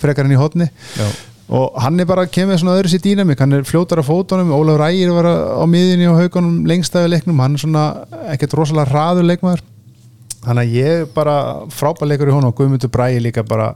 frekar 0.00 0.24
enn 0.24 0.32
í 0.32 0.38
hotni 0.40 0.66
Já. 0.96 1.06
og 1.52 1.74
hann 1.82 2.00
er 2.00 2.06
bara 2.08 2.24
kemur 2.26 2.56
svona 2.56 2.78
öðru 2.78 2.88
sér 2.88 3.02
dýnamik 3.04 3.38
hann 3.42 3.52
er 3.52 3.66
fljótar 3.68 4.00
á 4.00 4.04
fótunum, 4.06 4.48
Ólafur 4.56 4.86
Ægir 4.88 5.12
var 5.12 5.26
á 5.28 5.64
miðinni 5.68 6.08
og 6.08 6.20
haugunum 6.20 6.64
lengstæðu 6.66 7.10
leiknum. 7.12 7.42
Hann 7.42 7.58
er 7.58 7.64
svona 7.64 7.84
ekkert 8.32 8.56
rosalega 8.56 8.90
hraður 8.90 9.28
leikmaður. 9.28 9.64
Þannig 10.46 10.62
að 10.62 10.74
ég 10.78 10.92
er 11.00 11.06
bara 11.10 11.36
frábær 11.74 12.06
leikur 12.06 12.30
í 12.30 12.34
honum 12.36 12.52
og 12.52 12.56
Guðmundur 12.58 12.90
Bræði 12.94 13.22
líka 13.24 13.42
bara 13.42 13.72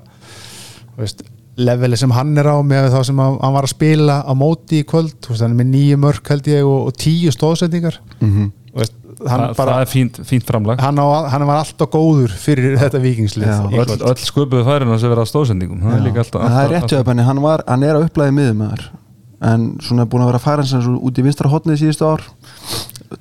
veist, 0.97 1.25
leveli 1.59 1.99
sem 1.99 2.13
hann 2.15 2.39
er 2.39 2.47
á 2.47 2.57
með 2.63 2.93
þá 2.95 3.01
sem 3.11 3.19
hann 3.21 3.37
hann 3.43 3.57
var 3.57 3.67
að 3.67 3.75
spila 3.75 4.21
á 4.23 4.33
móti 4.39 4.85
í 4.85 4.87
kvöld. 4.89 5.19
Hann 5.29 5.51
er 5.51 5.59
með 5.59 5.71
nýju 5.75 6.01
mörk 6.01 6.33
held 6.33 6.49
ég 6.51 6.65
og, 6.65 6.91
og 6.91 6.97
tíu 7.01 7.35
stóðsendingar 7.35 8.01
mm 8.21 8.51
veist, 8.77 8.95
hann, 9.27 9.43
það, 9.43 9.57
bara, 9.59 9.75
það 9.75 9.83
er 9.83 9.91
fínt, 9.91 10.21
fínt 10.29 10.47
framlag. 10.49 10.83
Hann, 10.83 11.01
á, 11.03 11.07
hann 11.33 11.45
var 11.49 11.63
alltaf 11.65 11.91
góður 11.93 12.33
fyrir 12.39 12.77
þetta 12.81 13.01
vikingslið 13.03 13.51
Já. 13.51 13.59
öll, 13.67 13.97
öll 14.13 14.23
sköpuðu 14.23 14.67
færin 14.69 14.95
að 14.95 15.07
vera 15.11 15.27
á 15.27 15.31
stóðsendingum 15.31 15.83
það 15.85 15.97
er 15.97 16.07
líka 16.07 16.23
alltaf, 16.25 16.45
er 16.45 16.55
alltaf, 16.55 16.71
rétt 16.75 16.95
hjá 16.95 17.11
henni, 17.11 17.27
hann, 17.27 17.43
var, 17.45 17.65
hann 17.69 17.87
er 17.87 17.99
á 17.99 18.01
upplæði 18.05 18.37
miðum 18.37 18.65
en 19.41 19.67
svona 19.81 20.05
búin 20.05 20.27
að 20.27 20.35
vera 20.35 20.43
færa 20.45 20.65
hans 20.67 20.89
út 20.93 21.19
í 21.19 21.25
vinstra 21.25 21.49
hotnið 21.49 21.79
síðustu 21.81 22.05
ár. 22.05 22.25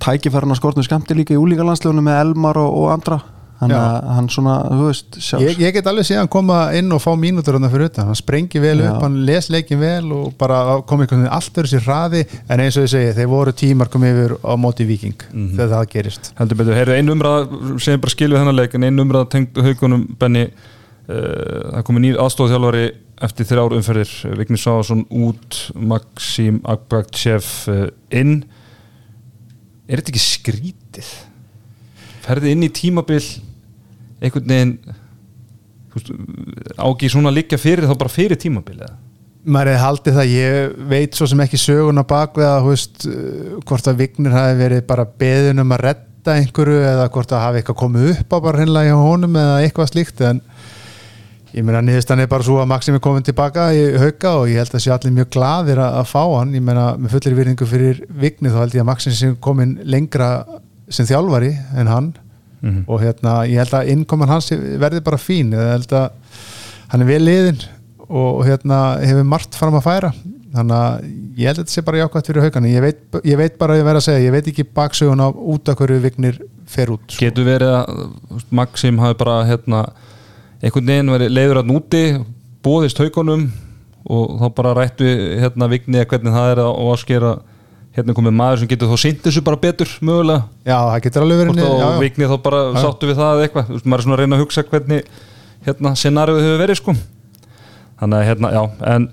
Tækifæran 0.04 0.52
að 0.52 0.60
skortinu 0.60 0.86
skamti 0.86 1.16
líka 1.16 1.34
í 1.34 1.40
úlíkalandslegunum 1.40 2.06
með 2.06 2.20
Elmar 2.26 2.60
og, 2.60 2.74
og 2.76 2.90
andra 2.92 3.22
hann, 3.60 3.74
hann 4.16 4.30
svona, 4.32 4.55
þú 4.72 4.86
veist 4.88 5.18
ég, 5.41 5.60
ég 5.60 5.74
get 5.76 5.88
alveg 5.89 6.07
séð 6.07 6.22
hann 6.22 6.32
koma 6.32 6.60
inn 6.78 6.91
og 6.95 7.01
fá 7.03 7.10
mínútur 7.20 7.57
hann 7.57 7.68
fyrir 7.72 7.89
utan, 7.89 8.07
hann 8.10 8.18
sprengi 8.18 8.62
vel 8.64 8.80
Já. 8.80 8.93
upp 8.93 9.03
hann 9.03 9.18
les 9.28 9.49
leikin 9.51 9.82
vel 9.82 10.14
og 10.16 10.32
bara 10.39 10.80
kom 10.88 11.03
einhvern 11.03 11.26
veginn 11.26 11.36
allt 11.36 11.60
verið 11.60 11.74
sér 11.76 11.86
hraði. 11.88 12.24
En 12.47 12.64
eins 12.64 12.78
og 12.80 12.88
ég 12.88 12.93
segi, 12.93 13.12
þeir 13.18 13.32
voru 13.32 13.53
tímar 13.60 13.91
komið 13.91 14.16
yfir 14.16 14.36
á 14.47 14.53
móti 14.60 14.88
viking 14.88 15.28
þegar 15.34 15.74
það 15.74 15.91
gerist. 15.95 16.32
Heldur 16.39 16.62
betur, 16.62 16.78
heyrðu 16.78 16.95
ein 16.95 17.14
umræða 17.16 17.76
sem 17.84 18.01
bara 18.01 18.16
skilur 18.16 18.41
þennan 18.41 18.60
leik 18.60 18.78
en 18.78 18.88
ein 18.88 19.03
umræða 19.03 19.32
tengt 19.36 19.60
haugunum 19.66 20.07
Benni 20.20 20.45
uh, 20.47 21.76
það 21.76 21.86
komið 21.89 22.05
nýr 22.05 22.22
aðstofþjálfari 22.24 22.86
eftir 23.28 23.49
þrjár 23.49 23.76
umferðir. 23.76 24.16
Vignis 24.39 24.64
Sáðarsson 24.64 25.03
út 25.12 25.60
Maxim 25.76 26.62
Agbakchev 26.64 27.51
uh, 27.68 27.89
inn. 28.16 28.39
Er 29.89 29.99
þetta 29.99 30.14
ekki 30.14 30.24
skrítið? 30.24 31.12
Ferði 32.24 32.53
inn 32.53 32.64
í 32.68 32.72
tímabil 32.72 33.24
einhvern 34.20 34.50
veginn 34.52 34.74
þú 35.90 36.00
veist, 36.00 36.12
á 36.78 36.86
ekki 36.86 37.12
svona 37.12 37.34
liggja 37.34 37.60
fyrir 37.62 37.88
þá 37.90 37.96
bara 38.00 38.14
fyrir 38.14 38.40
tímabil 38.40 38.80
eða? 38.80 38.98
Maður 39.50 39.72
hefði 39.72 39.84
haldið 39.86 40.18
það, 40.18 40.32
ég 40.36 40.74
veit 40.92 41.16
svo 41.16 41.28
sem 41.32 41.42
ekki 41.46 41.60
söguna 41.62 42.04
bak 42.08 42.36
við 42.38 42.50
að 42.50 42.66
hú 42.66 42.74
veist, 42.74 43.06
uh, 43.08 43.54
hvort 43.70 43.88
að 43.88 44.02
Vignir 44.04 44.36
hafi 44.36 44.58
verið 44.60 44.84
bara 44.90 45.08
beðin 45.22 45.64
um 45.64 45.76
að 45.76 45.86
redda 45.88 46.36
einhverju 46.36 46.82
eða 46.84 47.08
hvort 47.14 47.32
að 47.34 47.46
hafi 47.46 47.62
eitthvað 47.62 47.80
komið 47.80 48.12
upp 48.14 48.36
á 48.36 48.38
bara 48.38 48.60
hreinlega 48.60 48.92
hjá 48.92 49.00
honum 49.08 49.40
eða 49.40 49.56
eitthvað 49.64 49.92
slíkt 49.94 50.24
en 50.28 50.44
ég 51.56 51.66
meina 51.66 51.82
niðurstan 51.82 52.22
er 52.22 52.30
bara 52.30 52.46
svo 52.46 52.60
að 52.62 52.70
Maxim 52.70 52.98
er 53.00 53.02
komin 53.02 53.26
tilbaka 53.26 53.70
í 53.74 53.86
hauka 53.98 54.36
og 54.44 54.52
ég 54.52 54.60
held 54.62 54.76
að 54.76 54.84
sé 54.84 54.92
allir 54.94 55.16
mjög 55.16 55.32
gladir 55.34 55.82
að, 55.82 55.96
að 56.04 56.10
fá 56.12 56.22
hann, 56.36 56.54
ég 56.54 56.66
meina 56.66 56.92
með 57.00 57.16
fullir 57.16 57.38
virðingu 57.40 57.70
fyrir 57.70 58.04
Vignir 58.22 58.54
þá 58.54 58.60
held 58.66 58.76
ég 58.76 58.84
að 58.84 58.90
Maxim 58.92 59.16
sé 59.16 59.32
komin 59.42 59.78
lengra 59.88 60.30
sem 60.92 61.08
þjálfari 61.10 61.56
en 61.80 61.90
hann 61.90 62.12
og 62.88 63.01
hérna 63.01 63.36
ég 63.47 63.62
held 63.62 63.76
að 63.78 63.91
innkoman 63.93 64.30
hans 64.30 64.51
verði 64.51 65.03
bara 65.05 65.18
fín, 65.22 65.53
ég 65.55 65.72
held 65.74 65.93
að 65.95 66.10
hann 66.91 67.05
er 67.05 67.10
vel 67.10 67.22
liðin 67.24 67.62
og 68.10 68.43
hérna 68.47 68.99
hefur 69.03 69.28
margt 69.28 69.55
fram 69.55 69.78
að 69.78 69.86
færa 69.86 70.12
þannig 70.49 70.76
að 70.76 71.10
ég 71.38 71.47
held 71.49 71.60
að 71.60 71.64
þetta 71.64 71.76
sé 71.76 71.84
bara 71.86 71.99
jákvæmt 72.01 72.30
fyrir 72.30 72.45
haugana 72.45 72.72
ég 72.72 72.88
ég 73.30 73.38
veit 73.38 73.57
bara 73.60 73.76
að 73.76 73.82
ég 73.82 73.88
verð 73.88 74.01
að 74.01 74.05
segja 74.07 74.26
ég 74.26 74.34
veit 74.34 74.49
ekki 74.49 74.66
baksögun 74.80 75.22
á 75.22 75.28
út 75.30 75.70
af 75.70 75.78
hverju 75.78 75.99
vignir 76.01 76.39
fer 76.70 76.91
út 76.93 77.05
sko. 77.05 77.22
getur 77.22 77.45
verið 77.45 77.76
að 77.78 78.49
Maxim 78.49 78.99
hafi 79.01 79.18
bara 79.20 79.43
hérna, 79.45 79.84
einhvern 80.62 80.89
veginn 80.89 81.14
verið 81.14 81.36
leiður 81.36 81.62
að 81.62 81.70
núti 81.70 82.03
bóðist 82.66 83.01
haugunum 83.01 83.49
og 84.10 84.39
þá 84.41 84.47
bara 84.57 84.76
rættu 84.78 85.10
hérna 85.39 85.70
Vigni 85.70 86.01
að 86.01 86.10
hvernig 86.14 86.36
það 86.36 86.51
er 86.53 86.62
að 86.64 86.82
áskera 86.93 87.34
hérna 88.00 88.16
komið 88.18 88.36
maður 88.39 88.62
sem 88.64 88.70
getur 88.72 88.89
þá 88.91 89.02
sýnt 89.04 89.22
þessu 89.28 89.43
bara 89.45 89.60
betur 89.62 89.91
mögulega. 90.06 90.43
Já, 90.66 90.78
það 90.89 91.00
getur 91.06 91.26
alveg 91.26 91.41
verið 91.43 91.64
og 91.68 91.80
já. 91.80 91.88
Vigni 92.04 92.30
þá 92.32 92.36
bara 92.47 92.62
Já. 92.74 92.80
sáttu 92.86 93.10
við 93.10 93.20
það 93.20 93.34
eða 93.38 93.47
eitthvað, 93.47 93.72
maður 93.84 94.00
er 94.02 94.06
svona 94.08 94.18
að 94.18 94.22
reyna 94.24 94.38
að 94.39 94.43
hugsa 94.45 94.66
hvernig 94.70 95.10
hérna 95.68 95.93
scenarið 96.00 96.41
hefur 96.43 96.62
verið 96.64 96.80
sko. 96.82 96.95
Þannig 98.00 98.20
að 98.22 98.28
hérna, 98.30 98.52
já, 98.56 98.62
en 98.95 99.10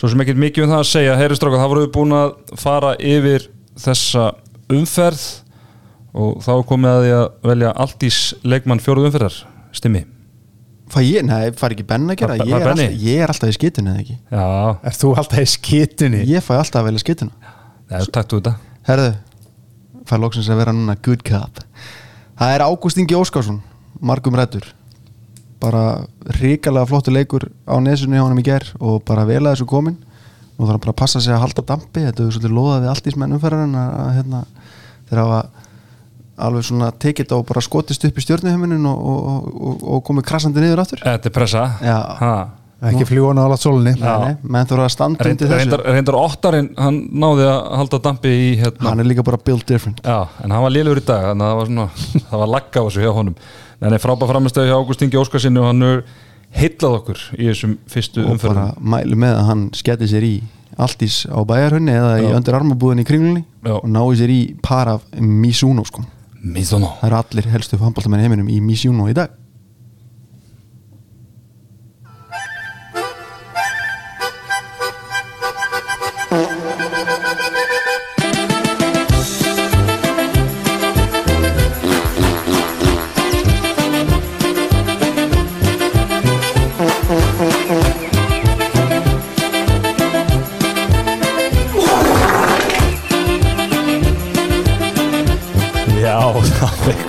svo 0.00 0.08
sem 0.12 0.22
ekkert 0.24 0.40
mikið 0.40 0.64
um 0.64 0.70
það 0.72 0.82
að 0.82 0.88
segja, 0.90 1.16
heyri 1.20 1.36
stráka, 1.36 1.60
það 1.60 1.72
voru 1.74 1.82
við 1.84 1.92
búin 1.98 2.14
að 2.16 2.30
fara 2.62 2.94
yfir 3.04 3.48
þessa 3.80 4.30
umferð 4.72 5.26
og 6.16 6.40
þá 6.42 6.48
er 6.56 6.64
komið 6.70 6.94
að 6.94 7.04
því 7.04 7.12
að 7.18 7.26
velja 7.52 7.74
alltís 7.84 8.20
leikmann 8.48 8.80
fjóruð 8.82 9.10
umferðar, 9.10 9.36
stimmi? 9.76 10.06
Fæ 10.90 11.04
ég? 11.06 11.22
Nei, 11.22 11.52
fær 11.54 11.70
ekki 11.70 11.84
Benn 11.86 12.10
að 12.10 12.16
gera? 12.18 12.34
Ég 12.40 12.50
er, 12.56 12.64
alltaf, 12.66 12.94
ég 13.04 13.20
er 13.22 13.30
alltaf 13.30 13.52
í 13.52 13.54
skitinu 13.54 13.92
eða 13.92 14.00
ekki? 14.02 14.16
Já, 14.32 14.46
Er 14.90 14.96
þú 14.98 15.10
alltaf 15.20 15.38
í 15.38 15.44
skitunni? 15.52 16.22
Ég 16.26 16.42
fæ 16.42 16.56
alltaf 16.56 16.80
að 16.80 16.88
velja 16.88 17.02
skitinu 17.04 17.30
það 17.90 18.00
er 18.00 18.12
taktu 18.16 18.40
þetta. 18.40 18.54
Herðu, 18.88 19.08
fær 20.08 20.22
loksins 20.24 20.50
að 20.50 20.62
vera 20.62 20.74
núna 20.76 20.96
good 21.04 21.24
cop. 21.26 21.62
Það 22.40 22.54
er 22.54 22.64
Ágúst 22.64 23.00
Ingi 23.00 23.18
Óskarsson 23.18 23.60
Margum 24.00 24.38
rættur. 24.38 24.64
Bara 25.60 26.06
ríkalega 26.38 26.88
flottu 26.88 27.12
leikur 27.12 27.50
á 27.68 27.76
nesunni 27.84 28.16
hjá 28.16 28.24
honum 28.24 28.40
í 28.40 28.46
ger 28.46 28.64
og 28.80 29.02
bara 29.04 29.26
vel 29.28 29.42
að 29.42 29.58
þessu 29.58 29.68
komin 29.68 29.98
Nú 30.60 30.66
þarf 30.68 30.76
hann 30.76 30.82
bara 30.84 30.92
að 30.92 31.00
passa 31.00 31.20
sig 31.24 31.32
að 31.32 31.40
halda 31.40 31.62
dampi. 31.64 32.02
Þetta 32.04 32.20
er 32.20 32.32
svolítið 32.34 32.52
loðað 32.52 32.82
við 32.82 32.90
allt 32.92 33.06
í 33.06 33.12
smenn 33.14 33.32
umferðarinn 33.32 33.76
að, 33.80 33.92
að 33.96 34.10
hérna, 34.18 34.40
þeir 35.08 35.20
hafa 35.22 35.38
alveg 36.40 36.66
svona 36.68 36.90
tekið 37.00 37.24
þetta 37.24 37.38
og 37.38 37.46
bara 37.48 37.62
skotist 37.64 38.04
upp 38.04 38.20
í 38.20 38.24
stjórnuhuminin 38.26 38.88
og, 38.90 38.98
og, 39.00 39.46
og, 39.70 39.86
og 39.94 40.02
komið 40.04 40.26
krassandi 40.28 40.60
niður 40.60 40.82
aftur. 40.84 41.00
Þetta 41.06 41.30
er 41.30 41.34
pressa. 41.38 41.62
Já. 41.80 41.96
ha. 42.20 42.34
Ekki 42.80 43.04
sólni 43.60 43.92
Nei, 43.92 44.18
nei, 44.24 44.36
menn 44.42 44.68
þurfa 44.68 44.86
að 44.86 44.92
standa 44.94 45.24
Reynd, 45.26 45.42
undir 45.42 45.50
þessu. 45.52 45.80
reyndar, 45.84 46.16
óttarinn, 46.16 46.70
hann 46.80 47.00
náði 47.12 47.44
að 47.50 47.58
halda 47.76 47.98
dampi 48.06 48.30
í 48.32 48.46
hérna 48.62 48.88
Hann 48.88 49.02
er 49.02 49.08
líka 49.10 49.24
bara 49.26 49.36
built 49.36 49.66
different. 49.68 50.00
Já, 50.00 50.28
en 50.40 50.54
hann 50.54 50.64
var 50.64 50.72
liðlegur 50.72 51.02
í 51.02 51.04
dag 51.04 51.26
það 51.34 51.58
var 51.58 51.68
svona, 51.68 51.86
það 52.30 52.42
var 52.44 52.50
lagga 52.54 52.80
á 52.80 52.84
þessu 52.86 53.04
hjá 53.04 53.12
honum. 53.18 53.36
En 53.80 53.86
það 53.90 53.98
er 53.98 54.04
frábæð 54.06 54.32
framistöð 54.32 54.70
hjá 54.70 54.76
Ágúst 54.78 55.04
Ingi 55.04 55.20
Óskarsinni 55.20 55.60
og 55.60 55.68
hann 55.68 55.86
er 55.90 56.00
heitlað 56.56 56.96
okkur 57.00 57.20
í 57.36 57.50
þessum 57.50 57.76
fyrstu 57.90 58.24
og 58.26 58.40
bara 58.42 58.70
mælu 58.80 59.18
með 59.20 59.36
að 59.42 59.50
hann 59.50 59.66
sketi 59.76 60.08
sér 60.10 60.26
í 60.26 60.32
alltís 60.80 61.22
á 61.28 61.38
bæjarhunni 61.46 61.92
eða 61.94 62.14
í 62.22 62.24
Já. 62.26 62.32
öndir 62.38 62.56
armabúðinni 62.56 63.04
í 63.04 63.08
kringlunni 63.08 63.44
Já. 63.66 63.76
og 63.76 63.86
nái 63.92 64.16
sér 64.18 64.32
í 64.32 64.40
par 64.64 64.88
af 64.96 65.04
Mizuno 65.20 65.84
sko. 65.84 66.02
Mizuno. 66.40 66.94
Það 67.02 67.10
eru 67.10 67.20
allir 67.20 67.50
helstu 67.52 67.78
handbóltamenn 67.80 68.22
í 68.22 68.26
heiminum 68.26 68.48
í 68.48 68.58
Mizuno 68.64 69.08
í 69.10 69.16
dag 69.16 69.36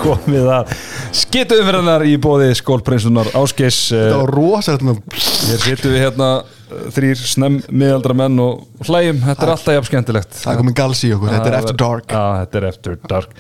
komið 0.02 0.50
að 0.56 0.74
skitu 1.22 1.60
umferðanar 1.62 2.06
í 2.08 2.18
bóði 2.22 2.52
skólprinsunar 2.58 3.32
Ásgeis 3.38 3.84
það 3.92 4.18
var 4.20 4.36
rosalegt 4.38 4.88
með 4.88 5.02
Hér 5.42 5.64
situm 5.64 5.96
við 5.96 6.04
hérna 6.04 6.28
eh, 6.42 6.84
þrýr 6.96 7.24
snemm 7.32 7.58
miðaldra 7.70 8.18
menn 8.18 8.44
og 8.44 8.86
hlægjum, 8.86 9.24
þetta 9.26 9.48
er 9.48 9.54
alltaf 9.56 9.78
jafn 9.78 9.90
skemmtilegt. 9.90 10.38
það 10.44 10.62
komið 10.62 10.78
gals 10.78 11.02
í 11.08 11.12
okkur, 11.16 11.34
þetta 11.34 11.52
er 11.52 11.58
After 11.58 11.82
Dark. 11.82 12.14
Já, 12.14 12.24
þetta 12.44 12.62
er 12.62 12.70
After 12.70 13.02
Dark. 13.10 13.36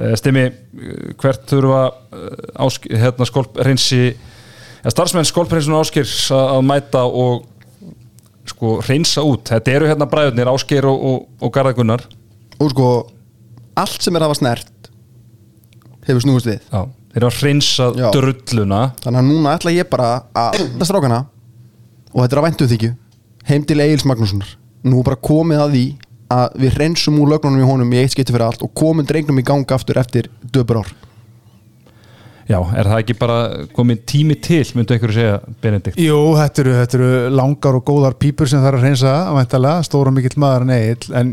Eh, 0.00 0.14
Stimmi, 0.16 0.46
eh, 0.48 1.12
hvert 1.20 1.46
þurfa 1.50 1.82
eh, 2.16 2.98
hérna 3.02 3.26
skólp 3.28 3.58
reynsi 3.60 4.02
ja, 4.14 4.88
starfsmenn 4.92 5.28
skólprinsunar 5.28 5.84
Ásgeirs 5.84 6.30
að 6.32 6.62
mæta 6.64 7.04
og 7.04 7.44
sko 8.48 8.78
reynsa 8.86 9.24
út? 9.26 9.50
Þetta 9.50 9.74
eru 9.76 9.90
hérna 9.90 10.08
bræðurnir 10.10 10.48
Ásgeir 10.52 10.88
og, 10.88 11.04
og, 11.10 11.26
og 11.42 11.52
Garðagunnar 11.52 12.06
og 12.60 12.72
sko, 12.72 12.88
allt 13.80 14.00
sem 14.04 14.16
er 14.16 14.24
að 14.24 14.30
hafa 14.30 14.40
snert 14.40 14.79
hefur 16.08 16.24
snúist 16.24 16.48
við 16.48 16.60
Já, 16.60 16.84
þeir 17.12 17.20
eru 17.22 17.30
að 17.30 17.42
reynsa 17.46 17.88
Já. 17.96 18.06
drulluna 18.14 18.80
þannig 19.02 19.20
að 19.22 19.28
núna 19.30 19.56
ætla 19.58 19.74
ég 19.74 19.90
bara 19.90 20.12
að 20.32 20.62
það 20.62 20.88
strákana 20.90 21.20
og 22.10 22.22
þetta 22.22 22.32
er 22.36 22.42
að 22.42 22.48
væntu 22.48 22.70
þykju 22.74 22.92
heim 23.50 23.66
til 23.66 23.80
Egil's 23.84 24.06
Magnússonar 24.08 24.56
nú 24.86 25.02
er 25.02 25.10
bara 25.10 25.20
komið 25.30 25.64
að 25.64 25.76
því 25.76 25.84
að 26.30 26.58
við 26.62 26.80
reynsum 26.80 27.20
úr 27.20 27.32
lögnunum 27.34 27.60
í 27.62 27.68
honum 27.68 27.94
í 27.94 28.00
eitt 28.00 28.14
skipti 28.14 28.34
fyrir 28.34 28.46
allt 28.46 28.64
og 28.64 28.74
komum 28.78 29.06
drengnum 29.06 29.40
í 29.42 29.46
gang 29.46 29.72
aftur 29.74 29.98
eftir 30.00 30.30
döpur 30.54 30.84
ár 30.84 30.92
Já, 32.50 32.58
er 32.74 32.88
það 32.88 33.00
ekki 33.04 33.14
bara 33.14 33.36
komið 33.76 34.00
tími 34.10 34.34
til, 34.42 34.64
myndu 34.74 34.96
einhverju 34.96 35.14
segja 35.14 35.36
Benedikt? 35.62 35.98
Jú, 36.02 36.16
þetta 36.34 36.62
eru, 36.64 36.72
þetta 36.80 36.96
eru 36.98 37.10
langar 37.38 37.76
og 37.78 37.84
góðar 37.86 38.16
pípur 38.18 38.50
sem 38.50 38.58
það 38.58 38.72
er 38.72 38.78
að 38.78 38.86
reynsa 38.88 39.12
væntalega, 39.36 39.84
stóra 39.86 40.10
mikill 40.14 40.40
maður 40.42 40.66
en 40.66 40.72
eill 40.74 41.14
en 41.20 41.30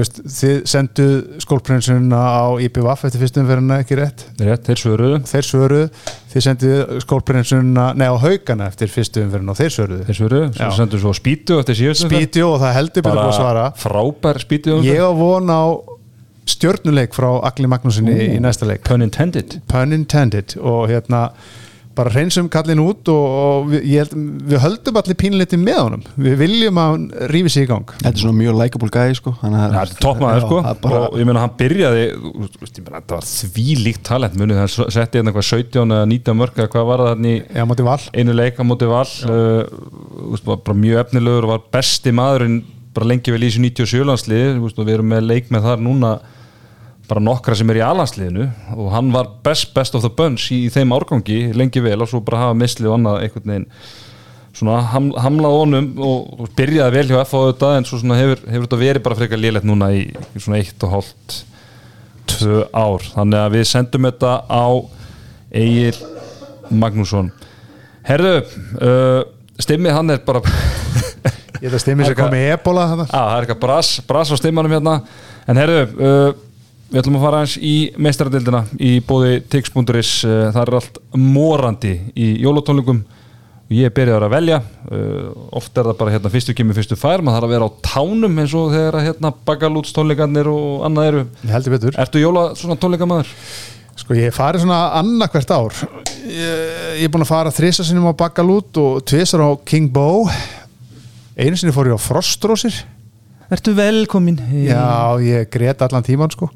veist, 0.00 0.20
þið 0.24 0.56
sendu 0.72 1.06
skólprinsunna 1.42 2.18
á 2.18 2.44
IPVF 2.64 3.04
eftir 3.08 3.22
fyrstum 3.22 3.44
umferðina 3.44 3.78
ekki 3.82 3.98
rétt? 3.98 4.24
Rétt, 4.40 4.66
þeir 4.68 4.80
svöruðu. 4.82 5.20
Þeir 5.28 5.48
svöruðu, 5.48 5.86
þið 6.32 6.46
sendu 6.46 6.72
skólprinsunna, 7.04 7.86
nei 7.98 8.06
á 8.08 8.16
haugana 8.22 8.68
eftir 8.72 8.92
fyrstu 8.92 9.24
umferðina 9.26 9.54
og 9.54 9.60
þeir 9.60 9.74
svöruðu. 9.76 10.06
Þeir 10.08 10.20
svöruðu, 10.20 10.50
svo 10.56 10.68
Já. 10.68 10.76
sendu 10.80 11.02
svo 11.02 11.14
spýtu 11.16 11.58
eftir 11.62 11.80
síðustu 11.80 12.08
umferð. 12.08 12.26
spýtjó 12.26 12.52
og 12.52 12.60
það 12.62 12.76
heldur 12.78 13.06
búið 13.08 13.24
að 13.24 13.34
svara. 13.40 13.66
Frábær 13.82 14.42
spýtu 14.42 14.78
ég 14.86 15.02
á 15.02 15.10
von 15.16 15.52
á 15.52 15.62
stjörnuleik 16.52 17.14
frá 17.14 17.28
Agli 17.46 17.68
Magnúsinni 17.70 18.16
í 18.34 18.38
næsta 18.42 18.66
leik. 18.66 18.82
Pun 18.86 19.04
intended. 19.04 19.60
Pun 19.70 19.94
intended. 19.94 20.56
Og 20.58 20.88
hérna 20.90 21.28
bara 21.96 22.10
hreinsum 22.14 22.48
kallin 22.52 22.80
út 22.82 23.08
og, 23.12 23.24
og 23.42 23.66
við, 23.72 23.82
ég 23.92 24.02
held, 24.04 24.14
við 24.52 24.60
höldum 24.64 24.98
allir 25.00 25.16
pínleiti 25.20 25.58
með 25.60 25.78
honum. 25.82 26.02
Við 26.26 26.36
viljum 26.40 26.80
að 26.82 26.90
hann 26.92 27.04
rífi 27.32 27.52
sig 27.54 27.66
í 27.66 27.70
gang. 27.70 27.92
Þetta 28.00 28.12
er 28.12 28.22
svona 28.22 28.38
mjög 28.38 28.58
likeable 28.60 28.90
gæði 28.94 29.18
sko. 29.18 29.34
Þannig 29.42 29.60
Það 29.62 29.76
að 29.76 29.82
er 29.82 30.02
toppmaður 30.06 30.44
sko. 30.46 30.60
það 30.66 30.80
bara- 30.86 31.02
og 31.08 31.18
ég 31.22 31.28
meina 31.30 31.42
hann 31.44 31.54
byrjaði 31.62 32.04
þú 32.16 32.32
veist, 32.62 32.78
ég 32.80 32.84
meina, 32.86 33.00
þetta 33.02 33.18
var 33.18 33.28
því 33.30 33.66
líkt 33.86 34.02
talent. 34.08 34.38
Munið 34.40 34.60
hann 34.62 34.72
setti 34.98 35.18
hérna 35.20 35.34
hvað 35.36 35.48
17 35.52 35.96
eða 35.98 36.08
19 36.12 36.38
mörg 36.42 36.60
eða 36.62 36.72
hvað 36.76 36.86
var 36.92 37.04
það 37.04 37.12
hann 37.14 37.30
í 37.32 37.34
Já, 37.42 37.64
móti 37.68 37.88
val. 37.90 37.98
einu 38.16 38.36
leik 38.38 38.56
á 38.56 38.64
móti 38.64 38.88
val 38.88 39.06
uh, 39.06 39.64
þú 39.68 40.30
veist, 40.36 40.46
var 40.48 40.62
bara 40.66 40.78
mjög 40.82 41.02
efnilegur 41.06 41.44
og 41.48 41.52
var 41.56 41.64
besti 41.76 42.12
maðurinn 42.16 42.62
bara 42.92 43.06
lengi 43.08 43.32
vel 43.32 43.40
í 43.42 43.48
þessu 43.48 43.62
97 43.64 44.04
landsliði. 44.04 44.60
Við 44.60 44.94
erum 44.96 45.08
með 45.12 45.26
leik 45.28 45.50
með 45.52 45.68
þar 45.68 45.80
núna 45.84 46.10
bara 47.12 47.24
nokkra 47.24 47.56
sem 47.58 47.68
er 47.72 47.82
í 47.82 47.84
alansliðinu 47.84 48.48
og 48.76 48.88
hann 48.94 49.12
var 49.12 49.28
best 49.44 49.74
best 49.76 49.96
of 49.98 50.04
the 50.04 50.12
bunch 50.12 50.48
í, 50.54 50.64
í 50.66 50.72
þeim 50.72 50.94
árgangi 50.96 51.42
lengi 51.56 51.82
vel 51.84 52.00
og 52.00 52.08
svo 52.08 52.22
bara 52.24 52.46
hafa 52.46 52.56
mislið 52.56 52.88
og 52.88 52.98
annað 52.98 53.20
einhvern 53.26 53.52
veginn 53.52 53.68
svona 54.56 54.80
ham, 54.92 55.10
hamlað 55.20 55.56
honum 55.58 55.88
og, 56.00 56.32
og 56.40 56.50
byrjaði 56.56 56.96
vel 56.96 57.06
hjá 57.10 57.20
F 57.22 57.34
á 57.34 57.38
auðvitað 57.40 57.76
en 57.78 57.88
svo 57.88 58.00
svona 58.00 58.18
hefur, 58.20 58.42
hefur 58.46 58.66
þetta 58.66 58.80
verið 58.82 59.06
bara 59.06 59.18
frekar 59.18 59.40
lélegt 59.40 59.68
núna 59.68 59.90
í, 59.96 60.04
í 60.12 60.42
svona 60.42 60.60
eitt 60.60 60.86
og 60.86 60.92
hálft 60.96 61.38
tvö 62.32 62.64
ár. 62.72 63.06
Þannig 63.14 63.40
að 63.40 63.56
við 63.56 63.64
sendum 63.70 64.08
þetta 64.08 64.34
á 64.46 64.66
Egil 65.62 65.96
Magnússon. 66.72 67.32
Herðu, 68.06 68.36
uh, 68.80 69.20
stimmið 69.62 69.96
hann 69.98 70.14
er 70.14 70.22
bara 70.26 70.42
Ég 71.62 71.68
held 71.68 71.76
að 71.76 71.82
stimmi 71.84 72.06
sér 72.06 72.16
komið 72.18 72.48
ebola 72.56 72.88
þarna. 72.90 73.04
Já, 73.06 73.18
það 73.18 73.32
er 73.32 73.44
eitthvað 73.44 73.60
bras, 73.62 73.90
bras 74.08 74.30
á 74.34 74.36
stimmanum 74.40 74.72
hérna. 74.74 74.96
En 75.46 75.60
herðu, 75.60 75.82
uh, 75.94 76.40
við 76.92 77.00
ætlum 77.00 77.16
að 77.16 77.24
fara 77.24 77.40
eins 77.42 77.56
í 77.56 77.74
meistaradildina 77.96 78.62
í 78.76 78.92
bóði 79.08 79.40
tix.is 79.50 80.12
uh, 80.28 80.50
Það 80.52 80.62
er 80.62 80.76
allt 80.78 81.02
morandi 81.16 81.96
í 82.12 82.28
jólatónleikum. 82.44 83.02
Og 83.62 83.76
ég 83.78 83.88
er 83.88 83.94
byrjaður 83.96 84.26
að 84.26 84.34
velja. 84.34 84.58
Uh, 84.90 85.28
oft 85.56 85.78
er 85.80 85.88
það 85.88 85.98
bara 86.02 86.12
hérna 86.12 86.32
fyrstu 86.34 86.54
kemur 86.56 86.76
fyrstu 86.76 86.98
fær. 87.00 87.24
Maður 87.24 87.38
þarf 87.38 87.48
að 87.48 87.54
vera 87.54 87.68
á 87.72 87.78
tánum 87.88 88.40
eins 88.42 88.56
og 88.58 88.72
þegar 88.74 88.98
hérna 89.06 89.32
bagalúts 89.48 89.96
tónleikarnir 89.96 90.52
og 90.52 90.86
annað 90.88 91.08
eru. 91.12 91.26
Ég 91.40 91.54
heldur 91.56 91.76
betur. 91.78 92.00
Ertu 92.04 92.20
jóla 92.20 92.46
svona 92.60 92.76
tónleikamæður? 92.82 93.32
Sko 94.02 94.16
ég 94.16 94.36
fari 94.36 94.60
svona 94.60 94.82
annað 95.00 95.36
hvert 95.36 95.54
ár. 95.56 95.84
Ég, 96.28 96.64
ég 97.00 97.06
er 97.08 97.12
búin 97.12 97.24
að 97.24 97.32
fara 97.32 97.52
þrisa 97.54 97.84
sinnum 97.88 98.12
á 98.12 98.20
Bagalút 98.20 98.76
og 98.80 99.00
tvisar 99.08 99.44
á 99.44 99.50
King 99.68 99.88
Bo. 99.92 100.26
Einu 101.40 101.56
sinni 101.56 101.72
fór 101.72 101.88
ég 101.88 101.96
á 101.96 102.00
Frostrósir 102.00 102.82
Ertu 103.52 103.74
velkomin? 103.76 104.38
Já, 104.64 105.20
ég 105.20 105.48
grét 105.52 105.82
allan 105.84 106.02
tíman 106.02 106.30
sko. 106.32 106.48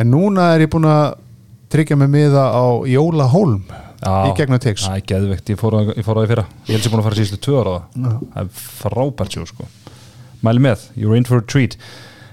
En 0.00 0.08
núna 0.08 0.54
er 0.54 0.64
ég 0.64 0.70
búin 0.72 0.86
að 0.88 1.18
tryggja 1.68 1.98
mig 2.00 2.08
miða 2.08 2.46
á 2.48 2.64
Jóla 2.88 3.26
Hólm 3.28 3.66
í 3.98 4.30
gegnum 4.38 4.60
Tix 4.62 4.86
Það 4.86 4.96
er 4.96 5.04
geðvegt, 5.10 5.52
ég 5.52 5.60
fór 5.60 5.76
að 5.76 5.90
því 5.98 6.28
fyrra. 6.30 6.46
Ég 6.64 6.72
held 6.72 6.86
sem 6.86 6.94
búin 6.94 7.02
að 7.02 7.08
fara 7.08 7.18
síðustu 7.18 7.40
tvö 7.44 7.60
ára 7.60 7.74
á 7.76 7.80
það. 7.92 8.26
Er 8.40 8.50
frábært 8.80 9.36
sjó 9.36 9.44
sko. 9.50 9.68
Mæli 10.46 10.64
með, 10.64 10.88
you're 10.96 11.18
in 11.18 11.28
for 11.28 11.42
a 11.42 11.44
treat. 11.44 11.76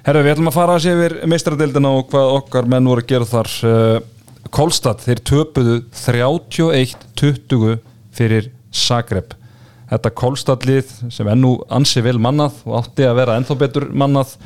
Herru, 0.06 0.22
við 0.24 0.36
ætlum 0.36 0.52
að 0.52 0.60
fara 0.62 0.78
að 0.78 0.84
sé 0.86 0.94
yfir 0.96 1.16
meistradeildina 1.28 1.92
og 1.98 2.12
hvað 2.14 2.36
okkar 2.38 2.70
menn 2.72 2.88
voru 2.88 3.04
að 3.04 3.10
gera 3.12 3.28
þar. 3.28 3.56
Uh, 3.66 4.50
Kolstad, 4.56 5.02
þeir 5.04 5.24
töpuðu 5.26 5.80
31-20 6.06 7.80
fyrir 8.16 8.52
Zagreb 8.72 9.34
Þetta 9.90 10.14
Kolstadlið 10.18 10.94
sem 11.14 11.28
ennú 11.30 11.56
ansi 11.74 12.02
vel 12.06 12.18
mannað 12.22 12.62
og 12.66 12.80
átti 12.82 13.06
að 13.08 13.20
vera 13.22 13.36
ennþá 13.40 13.58
betur 13.60 13.90
mannað 13.94 14.38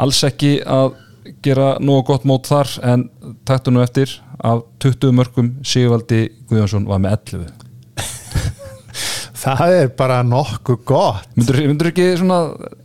alls 0.00 0.22
ekki 0.26 0.56
að 0.64 0.94
gera 1.44 1.74
nógu 1.80 2.06
gott 2.10 2.24
mót 2.28 2.48
þar 2.48 2.70
en 2.84 3.08
taktu 3.48 3.72
nú 3.72 3.84
eftir 3.84 4.12
af 4.44 4.64
20 4.84 5.14
mörgum 5.16 5.52
Sigvaldi 5.64 6.26
Guðjónsson 6.48 6.88
var 6.88 7.00
með 7.04 7.20
11 7.20 7.63
Það 9.44 9.72
er 9.76 9.88
bara 9.98 10.18
nokkuð 10.24 10.78
gott 10.88 11.26
myndur, 11.36 11.58
myndur 11.68 11.88
ekki 11.90 12.04
svona, 12.16 12.38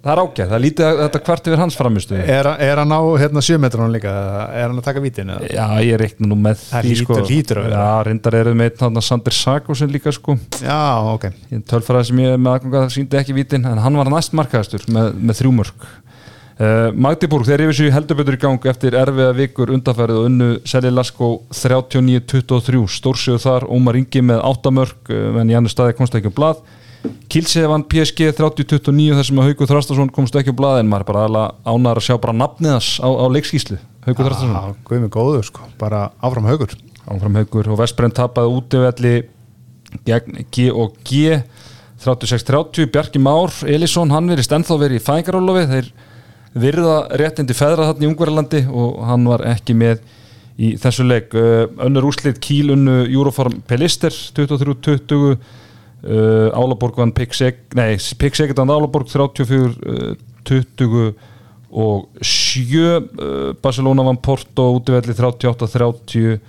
það 0.03 0.11
er 0.13 0.21
ágæð 0.23 0.49
það 0.53 0.63
lítið 0.65 0.87
að 0.89 0.99
þetta 1.05 1.21
kvart 1.29 1.47
yfir 1.51 1.61
hans 1.63 1.77
framistu 1.79 2.17
Er, 2.19 2.49
er 2.67 2.81
hann 2.81 2.91
á 2.91 2.99
hérna, 3.21 3.43
sjömetrunum 3.45 3.93
líka? 3.95 4.13
Er 4.51 4.65
hann 4.67 4.81
að 4.81 4.87
taka 4.89 5.03
vítin? 5.03 5.31
eða? 5.31 5.47
Já, 5.55 5.65
ég 5.87 5.99
reikna 6.01 6.27
nú 6.33 6.37
með 6.43 6.65
Það 6.65 6.89
hlýtur- 6.89 7.23
hlýtur 7.29 7.61
að 7.61 7.69
vera. 7.69 7.79
Já, 7.85 8.03
reyndar 8.09 8.39
eru 8.41 8.55
með 8.59 8.71
einn 8.71 8.81
þarna 8.83 9.05
Sander 9.07 9.37
Sagosen 9.39 9.93
líka 9.95 10.11
sko 10.15 10.35
Já, 10.59 10.79
ok 11.15 11.29
tölfræði 11.71 12.09
sem 12.11 12.21
ég 12.25 12.35
með 12.37 12.57
aðganga 12.57 12.83
síndi 12.93 13.21
ekki 13.21 13.37
vítin 13.39 13.65
en 13.69 13.79
hann 13.85 13.99
var 14.01 14.11
næst 14.11 14.35
markaðastur 14.37 14.83
með, 14.91 15.13
með 15.15 15.39
þrjú 15.43 15.55
mörg 15.61 15.89
uh, 16.59 16.89
Magdeburg, 16.93 17.47
þeir 17.47 17.65
yfir 17.65 17.77
sig 17.79 17.93
heldur 17.93 18.19
betur 18.19 18.37
í 18.37 18.41
gang 18.41 18.67
eftir 18.71 18.97
erfiða 18.99 19.31
vikur 19.37 19.71
undanfærið 19.75 20.19
og 20.19 20.27
unnu 20.29 20.49
Selja 20.69 20.91
Lasko 20.93 21.31
39-23 21.55 22.83
stórsjöðu 22.99 23.43
þar, 23.45 23.69
Ómar 23.71 23.99
Ingi 23.99 24.23
með 24.25 24.43
8 24.51 24.75
mörg 24.75 25.13
uh, 25.15 25.39
en 25.41 25.53
Janne 25.53 25.71
Staði 25.71 25.97
komst 25.97 26.17
ekki 26.19 26.31
um 26.31 26.37
blað. 26.37 26.61
Kilsið 27.31 27.69
vann 27.71 27.85
PSG 27.87 28.33
30-29 28.35 29.15
þar 29.15 29.27
sem 29.29 29.39
að 29.39 29.49
Haukur 29.49 29.69
Þrastarsson 29.69 30.11
komst 30.11 30.35
ekki 30.35 30.51
um 30.51 30.59
blað 30.59 30.81
en 30.81 30.89
maður 30.91 31.05
er 31.05 31.09
bara 31.13 31.25
alveg 31.29 31.69
ánar 31.71 32.01
að 32.01 32.07
sjá 32.09 32.17
bara 32.19 32.35
nafnið 32.35 32.73
hans 32.75 32.89
á, 32.99 33.07
á 33.07 33.25
leikskíslu 33.31 33.77
Haukur 34.03 34.27
Þrastarsson 34.27 34.57
Já, 34.57 34.75
guð 34.89 35.03
mig 35.05 35.13
góður 35.13 35.47
sko, 35.47 35.69
bara 35.79 36.09
áfram 36.19 36.49
haugur 36.49 36.75
áfram 37.07 37.39
haugur 37.39 37.71
og 37.71 37.79
Vestbrenn 37.79 38.15
tapaði 38.17 38.51
útivelli 38.57 39.13
gegn 40.09 40.43
G 40.51 40.67
og 40.73 40.99
G. 41.07 41.39
36-30, 42.03 42.87
Bjarki 42.91 43.19
Már 43.19 43.51
Elisson, 43.67 44.11
hann 44.13 44.29
verist 44.31 44.53
ennþá 44.55 44.77
verið 44.79 45.01
í 45.01 45.65
þeir 45.71 45.89
virða 46.57 47.03
réttindi 47.19 47.55
feðra 47.57 47.91
þarna 47.91 48.05
í 48.05 48.09
Ungverjalandi 48.09 48.63
og 48.69 49.01
hann 49.05 49.27
var 49.29 49.45
ekki 49.51 49.75
með 49.77 50.01
í 50.59 50.73
þessu 50.81 51.05
leik. 51.07 51.33
Uh, 51.33 51.69
önnur 51.85 52.09
úrslit 52.09 52.39
Kíl 52.43 52.73
unnu 52.73 53.03
Euroform 53.07 53.61
Pelister 53.67 54.11
23-20 54.11 55.37
uh, 56.03 56.49
Álaborg 56.55 56.99
vann 56.99 57.15
Pixeg 57.15 57.61
nei, 57.77 57.97
Pixeg 58.19 58.55
vann 58.57 58.73
Álaborg 58.73 59.09
34 59.11 59.69
uh, 59.69 60.15
20 60.49 61.11
og 61.69 62.23
7 62.25 62.79
uh, 62.81 63.51
Barcelona 63.61 64.05
vann 64.07 64.21
Porto 64.23 64.71
útivelli 64.77 65.13
38-30 65.13 66.39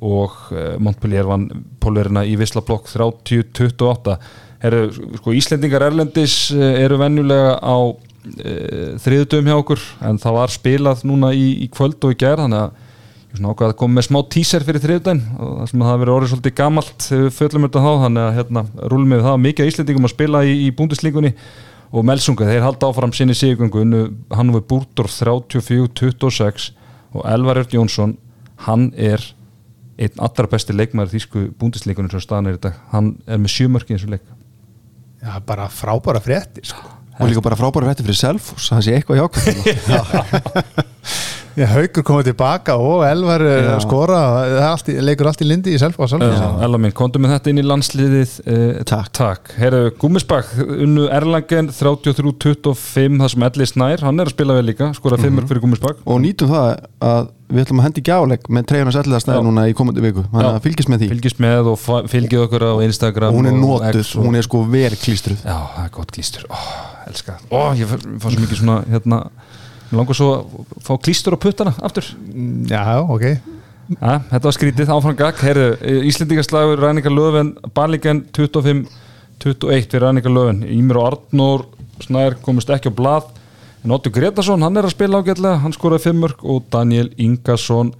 og 0.00 0.36
uh, 0.54 0.76
Montpellier 0.80 1.28
vann 1.28 1.48
Pólverina 1.82 2.24
í 2.24 2.36
Vislablokk 2.40 2.88
30-28 2.92 4.16
Herru, 4.60 4.86
sko 5.16 5.32
Íslendingar 5.32 5.86
Erlendis 5.86 6.50
eru 6.52 6.98
venjulega 7.00 7.56
á 7.64 7.76
uh, 8.26 8.94
þriðutum 9.02 9.50
hjá 9.50 9.56
okkur 9.56 9.88
en 10.08 10.20
það 10.20 10.38
var 10.38 10.54
spilað 10.54 11.04
núna 11.08 11.32
í, 11.36 11.50
í 11.64 11.68
kvöld 11.72 12.00
og 12.04 12.14
í 12.14 12.20
gerð 12.20 12.46
þannig 12.46 12.64
að 12.66 12.86
ég 13.30 13.38
svona 13.38 13.54
ákvað 13.54 13.72
að 13.72 13.78
koma 13.78 13.96
með 13.96 14.06
smá 14.08 14.20
teaser 14.34 14.64
fyrir 14.66 14.82
og 14.98 15.50
það 15.60 15.66
sem 15.70 15.82
að 15.82 15.90
það 15.90 16.00
verið 16.02 16.14
orðið 16.14 16.30
svolítið 16.32 16.54
gamalt 16.58 17.04
þegar 17.06 17.26
við 17.26 17.36
föllum 17.36 17.66
þetta 17.66 17.82
þá 17.84 17.90
þannig 18.04 18.22
að 18.24 18.38
hérna, 18.38 18.62
rúlum 18.90 19.14
við 19.14 19.26
það. 19.26 19.36
Mikið 19.44 19.70
Íslendingum 19.70 20.08
að 20.08 20.14
spila 20.14 20.40
í, 20.42 20.56
í 20.66 20.70
búndislíkunni 20.74 21.32
og 21.90 22.06
Melsunga, 22.06 22.48
þeir 22.50 22.66
halda 22.66 22.90
áfram 22.90 23.14
sinni 23.14 23.36
sigöngu 23.38 23.84
hann 24.34 24.52
við 24.54 24.66
Búrdorf 24.70 25.14
34-26 25.14 26.70
og 27.14 27.24
Elvar 27.26 27.62
Ört 27.62 27.74
Jónsson 27.74 28.16
hann 28.66 28.90
er 28.98 29.22
einn 30.00 30.22
allra 30.22 30.50
besti 30.50 30.74
leikmæður 30.74 31.14
þýsku 31.14 31.46
búndislíkunni 31.60 32.10
sem 32.12 32.22
staðan 32.24 32.50
er 32.50 32.58
í 32.58 32.62
dag, 32.62 32.78
hann 32.94 33.14
er 33.26 33.42
með 33.42 33.54
sjömörki 33.56 33.94
eins 33.94 34.06
og 34.06 34.14
leik. 34.14 34.24
Já, 35.20 35.36
bara 35.44 35.68
frábæra 35.68 36.22
frétti 36.24 36.64
sko. 36.64 36.99
Og 37.20 37.28
líka 37.30 37.42
bara 37.44 37.56
frábæra 37.60 37.90
fætti 37.92 38.06
fyrir 38.06 38.18
Selfoss 38.24 38.70
það 38.72 38.86
sé 38.86 38.96
eitthvað 38.98 39.20
hjákvæmt 39.20 40.86
Já, 41.58 41.66
haugur 41.66 42.04
komið 42.06 42.28
tilbaka 42.30 42.76
og 42.78 43.00
Elvar 43.04 43.42
Já. 43.42 43.72
uh, 43.74 43.80
skora, 43.82 44.18
allt 44.68 44.86
í, 44.88 44.94
leikur 45.02 45.26
allt 45.28 45.40
í 45.42 45.48
lindi 45.48 45.72
í 45.74 45.80
self 45.82 45.98
og 46.00 46.08
self 46.08 46.22
Já, 46.22 46.46
Ella 46.62 46.78
minn, 46.80 46.94
komdu 46.96 47.18
með 47.20 47.34
þetta 47.34 47.50
inn 47.50 47.58
í 47.60 47.64
landsliðið 47.66 48.34
eh, 48.46 48.78
Takk. 48.88 49.10
Takk. 49.18 49.50
Herru, 49.58 49.80
Gúmisbakk, 50.00 50.52
unnu 50.62 51.08
Erlangen 51.10 51.72
33-25, 51.74 53.18
það 53.18 53.32
sem 53.34 53.46
Elli 53.50 53.66
Snær 53.68 54.06
hann 54.06 54.22
er 54.22 54.30
að 54.30 54.36
spila 54.36 54.56
vel 54.60 54.68
líka, 54.70 54.92
skora 54.96 55.18
Mhm. 55.18 55.26
fimmur 55.26 55.50
fyrir 55.50 55.64
Gúmisbakk 55.66 56.06
og 56.06 56.22
nýtum 56.22 56.54
það 56.54 56.70
að 57.10 57.28
við 57.50 57.62
ætlum 57.64 57.80
að 57.82 57.86
hendi 57.88 58.02
gjáleik 58.06 58.48
með 58.48 58.66
treyjuna 58.70 58.92
selliða 58.94 59.20
stæði 59.24 59.38
Já. 59.40 59.44
núna 59.46 59.64
í 59.70 59.74
komandi 59.76 60.02
viku. 60.04 60.24
Þannig 60.32 60.50
að 60.50 60.64
fylgist 60.66 60.90
með 60.92 61.02
því. 61.02 61.08
Fylgist 61.14 61.40
með 61.42 61.70
og 61.72 61.78
fylgið 62.12 62.42
okkur 62.46 62.64
á 62.66 62.72
Instagram 62.86 63.34
hún 63.34 63.50
er 63.50 63.98
X 64.00 64.14
og- 64.16 64.24
hún 64.26 64.36
er 64.38 64.42
sko 64.46 64.62
vel 64.70 64.90
klístruð. 64.96 65.40
Já, 65.44 65.56
það 65.76 65.84
er 65.84 65.90
gott 65.90 66.12
klístur, 66.12 66.44
ó, 66.50 66.58
elska. 67.10 67.38
Ó, 67.50 67.74
ég 67.74 67.86
fá 67.86 68.30
svo 68.30 68.40
mikið 68.40 68.60
svona, 68.62 68.84
hérna 68.90 69.30
langar 69.92 70.14
svo 70.14 70.28
að 70.36 70.44
fá 70.86 70.92
klístur 71.02 71.34
á 71.34 71.38
puttana 71.42 71.74
aftur. 71.82 72.04
Já, 72.70 72.84
ok. 73.08 73.38
Ja, 74.00 74.20
Þetta 74.30 74.42
var 74.46 74.54
skrítið, 74.54 74.86
áfram 74.94 75.16
gag 75.18 75.34
Herru, 75.42 75.76
Íslendingarslagur, 76.06 76.78
Ræningar 76.78 77.10
Löfven 77.10 77.56
Balingen 77.74 78.24
25-21 78.32 79.88
fyrir 79.90 80.04
Ræningar 80.06 80.30
Löfven. 80.30 80.62
Ímir 80.62 80.96
og 81.00 81.08
Arnór 81.32 81.64
Snær 82.00 82.36
komist 82.40 82.70
ekki 82.70 82.88
á 82.88 82.94
blað 82.94 83.24
en 83.84 83.94
Otto 83.96 84.12
Gretarsson, 84.12 84.62
hann 84.62 84.76
er 84.76 84.88
að 84.88 84.94
spila 84.94 85.20
ágætlega. 85.20 85.60
Hann 85.62 85.74
skoraði 85.76 86.08
fimmörk 86.08 86.44
og 86.44 86.66
Daniel 86.72 87.10
Ingarsson 87.20 87.94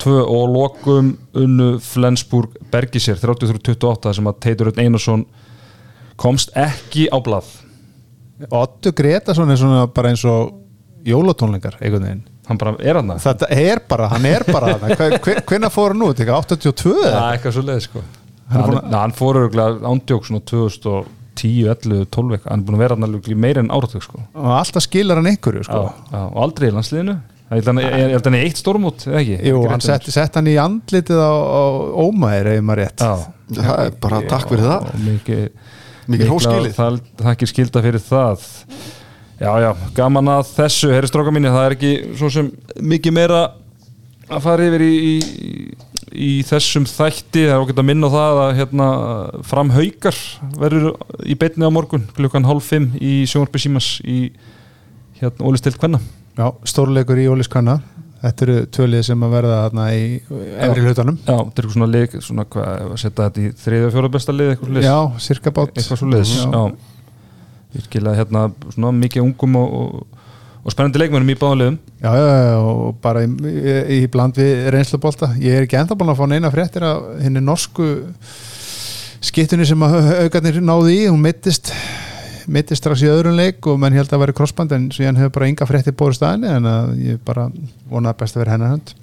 2 0.00 0.16
og 0.24 0.54
lokum 0.54 1.12
unnu 1.36 1.74
Flensburg 1.84 2.56
Bergisir 2.72 3.20
33-28 3.20 4.14
sem 4.16 4.30
að 4.30 4.40
Teitur 4.46 4.72
Einarsson 4.76 5.26
komst 6.20 6.54
ekki 6.58 7.08
á 7.12 7.16
blað. 7.22 7.48
Otto 8.48 8.92
Gretarsson 8.96 9.52
er 9.52 9.60
svona 9.60 9.84
bara 9.92 10.12
eins 10.12 10.24
og 10.28 10.54
jólatónlingar 11.06 11.78
einhvern 11.80 12.06
veginn. 12.06 12.26
Hann 12.50 12.58
bara 12.58 12.74
er 12.82 12.98
Þetta 13.22 13.46
er 13.54 13.80
bara, 13.88 14.08
hann 14.10 14.24
er 14.26 14.42
bara 14.48 14.74
Hvenær 15.46 15.70
fór 15.70 15.94
hann 15.94 16.02
út? 16.02 16.18
Ekki 16.18 16.34
82? 16.34 16.96
Já, 17.04 17.20
eitthvað 17.30 17.54
svo 17.54 17.62
leið 17.68 17.84
sko. 17.86 18.02
Hann 18.50 18.64
hann, 18.66 18.94
hann 18.96 19.14
fór 19.14 19.38
örgulega 19.44 19.86
ándjók 19.86 20.26
svona 20.26 20.42
2010, 21.36 21.68
11, 21.70 22.06
12 22.10 22.36
eitthvað. 22.36 22.50
hann 22.50 22.60
er 22.60 22.66
búin 22.66 22.78
að 22.78 22.84
vera 22.84 22.96
alveg 22.96 23.36
meira 23.36 23.60
en 23.60 23.70
áratug 23.70 24.02
sko. 24.02 24.22
Og 24.34 24.52
alltaf 24.58 24.82
skilar 24.86 25.16
hann 25.20 25.30
einhverju 25.30 25.64
sko. 25.64 25.82
já, 25.86 26.12
já, 26.12 26.22
og 26.26 26.40
aldrei 26.44 26.70
í 26.70 26.74
landsliðinu. 26.74 27.16
Að 27.50 27.66
hann- 27.66 27.78
er 27.80 28.44
eitt 28.44 28.56
stórmót 28.60 29.06
eða 29.08 29.20
ekki? 29.24 29.36
Jú, 29.48 29.68
hann 29.68 29.80
setti 29.82 30.12
sett 30.14 30.34
hann 30.38 30.46
í 30.46 30.54
andlitið 30.54 31.18
á, 31.18 31.32
á 31.34 31.62
ómaðir 31.98 32.46
ef 32.46 32.62
maður 32.62 32.82
rétt. 32.84 33.00
Já, 33.02 33.14
það 33.50 33.80
er 33.86 33.90
bara 34.00 34.20
takk 34.30 34.48
fyrir 34.48 34.66
það. 34.68 34.90
mikið 35.08 35.50
Mikið 36.10 36.30
hróskilið. 36.30 36.72
það, 36.74 37.00
það 37.18 37.32
ekki 37.34 37.46
skilda 37.50 37.82
fyrir 37.82 38.02
það. 38.02 38.46
Já, 39.40 39.50
já, 39.64 39.70
gaman 39.94 40.28
að 40.28 40.48
þessu. 40.56 40.90
Herri 40.92 41.08
stróka 41.10 41.32
mínu, 41.32 41.50
það 41.54 41.66
er 41.66 41.74
ekki 41.76 41.92
svo 42.18 42.30
sem 42.30 42.50
mikið 42.76 43.12
meira 43.16 43.52
að 44.30 44.42
fara 44.44 44.66
yfir 44.68 44.82
í, 44.84 44.94
í, 45.10 45.74
í 46.10 46.30
þessum 46.46 46.86
þætti, 46.90 47.46
það 47.46 47.54
er 47.54 47.64
okkur 47.64 47.82
að 47.82 47.88
minna 47.90 48.10
það 48.12 48.40
að 48.44 48.52
hérna, 48.58 48.88
fram 49.46 49.72
haukar 49.74 50.20
verður 50.58 50.90
í 51.24 51.36
beinni 51.38 51.68
á 51.68 51.74
morgun 51.74 52.08
klukkan 52.16 52.48
hálf 52.48 52.70
fimm 52.72 52.90
í 52.98 53.20
sjónvarpi 53.30 53.62
símas 53.62 53.92
í 54.02 54.20
hérna 55.20 55.46
Óli 55.46 55.60
Stilt 55.60 55.78
Kvenna. 55.80 56.02
Já, 56.38 56.48
stórleikur 56.68 57.20
í 57.20 57.28
Ólis 57.30 57.50
Kanna 57.50 57.80
þetta 58.20 58.46
eru 58.46 58.56
tvölið 58.76 59.02
sem 59.08 59.24
að 59.24 59.34
verða 59.34 59.58
þarna 59.64 59.86
í 59.96 60.04
efri 60.60 60.84
hlutanum. 60.84 61.18
Já, 61.20 61.32
þetta 61.32 61.40
er 61.40 61.64
eitthvað 61.64 61.74
svona 61.76 61.90
leik 61.90 62.16
svona 62.26 62.46
hvað, 62.52 62.70
að 62.84 62.96
setja 63.00 63.26
þetta 63.26 63.42
í 63.42 63.52
þriðja 63.64 63.88
og 63.88 63.94
fjóra 63.96 64.12
besta 64.16 64.34
liðs 64.36 64.84
Já, 64.84 64.96
cirka 65.26 65.52
bát. 65.56 65.82
Virkilega 67.70 68.18
hérna 68.18 68.48
svona 68.74 68.90
mikið 68.98 69.22
ungum 69.22 69.60
og, 69.60 69.74
og, 69.80 70.19
og 70.60 70.74
spennandi 70.74 71.00
leikmennum 71.00 71.32
í 71.32 71.38
báðum 71.40 71.60
liðum. 71.60 71.78
Já, 72.02 72.10
já, 72.12 72.26
já, 72.50 72.56
og 72.60 73.00
bara 73.04 73.24
í, 73.24 73.30
í, 73.30 73.74
í 73.96 74.00
bland 74.12 74.36
við 74.40 74.68
reynslubólta 74.74 75.32
ég 75.40 75.56
er 75.56 75.66
ekki 75.66 75.78
enda 75.80 75.96
búin 75.96 76.12
að 76.12 76.20
fá 76.20 76.26
neina 76.28 76.52
fréttir 76.52 76.84
af 76.84 77.06
henni 77.22 77.42
norsku 77.44 77.88
skittunni 79.24 79.66
sem 79.68 79.84
aukarnir 79.84 80.60
náði 80.64 80.96
í. 80.98 81.08
Hún 81.08 81.22
mittist 81.24 81.72
mittist 82.50 82.82
strax 82.82 83.04
í 83.04 83.10
öðrun 83.10 83.38
leik 83.38 83.66
og 83.70 83.78
menn 83.80 83.94
held 83.96 84.12
að 84.12 84.24
vera 84.24 84.36
crossband 84.36 84.72
en 84.74 84.88
síðan 84.94 85.20
hefur 85.20 85.36
bara 85.38 85.48
enga 85.50 85.68
fréttir 85.68 85.96
bóður 85.96 86.18
staðinni 86.18 86.50
en 86.56 86.68
ég 87.04 87.20
bara 87.24 87.48
vona 87.90 88.12
að 88.12 88.20
best 88.22 88.36
að 88.36 88.44
vera 88.44 88.56
hennar 88.56 88.74
hönd. 88.74 88.94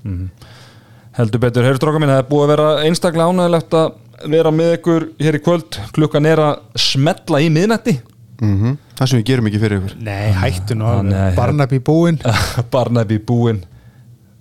Heldur 1.17 1.41
betur, 1.41 1.65
heyrðu 1.65 1.79
stróka 1.79 2.01
mín, 2.01 2.11
það 2.11 2.21
er 2.21 2.27
búið 2.29 2.43
að 2.43 2.51
vera 2.53 2.67
einstaklega 2.85 3.31
ánægilegt 3.31 3.77
að 3.79 4.27
vera 4.33 4.51
með 4.53 4.75
ykkur 4.75 5.07
hér 5.21 5.37
í 5.37 5.41
kvöld, 5.45 5.79
klukkan 5.95 6.27
er 6.29 6.41
að 6.43 6.81
smetla 6.81 7.41
í 7.41 7.49
miðnætti 7.53 7.95
mm 8.41 8.77
það 8.97 9.09
sem 9.11 9.19
við 9.19 9.25
gerum 9.29 9.47
ekki 9.49 9.59
fyrir 9.61 9.79
ykkur. 9.81 9.95
Nei, 10.07 10.31
hættu 10.33 10.75
nú 10.77 10.85
Ah, 10.88 11.01
nei, 11.05 11.13
alveg. 11.17 11.35
Barnaby 11.38 11.79
búinn. 11.85 12.17
Barnaby 12.73 13.17
búinn. 13.19 13.63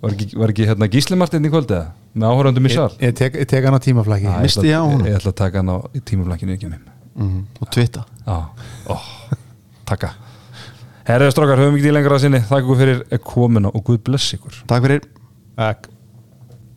Var 0.01 0.13
ekki, 0.13 0.27
var 0.37 0.53
ekki 0.53 0.67
hérna 0.69 0.87
Gíslimartin 0.93 1.45
í 1.45 1.49
kvöld 1.53 1.71
eða? 1.73 1.91
Með 2.17 2.31
áhöröndum 2.33 2.67
í 2.69 2.73
sal? 2.73 2.91
Ég, 2.97 3.09
ég 3.09 3.15
tek, 3.17 3.35
ég 3.41 3.49
tek 3.49 3.65
hann 3.65 3.77
á 3.77 3.81
tímaflaki 3.81 4.25
Æ, 4.29 4.35
Missti 4.45 4.67
ég 4.69 4.77
á 4.77 4.85
honum? 4.85 5.05
ég 5.09 5.17
ætla 5.17 5.31
að 5.33 5.37
taka 5.41 5.61
hann 5.61 5.69
á 5.73 5.77
í 5.93 6.01
tímaflakkinu 6.05 6.53
ekki 6.57 6.69
með 6.69 6.85
mm 7.17 7.43
og 7.61 7.69
tvita 7.73 8.03
Já, 8.27 8.37
ó, 8.93 8.95
takka. 9.89 10.11
Herðu 11.07 11.31
strókar, 11.33 11.57
höfum 11.61 11.77
ekki 11.77 11.87
til 11.87 11.93
lengra 11.95 12.17
að 12.17 12.23
sinni. 12.25 12.41
Ykkur 12.45 12.77
fyrir 12.81 13.03
komuna 13.25 13.69
og 13.73 13.83
Guð 13.87 14.01
bless 14.09 14.33
ykkur. 14.37 14.57
Takk 14.69 14.83
fyrir. 14.85 15.05
Takk 15.57 15.87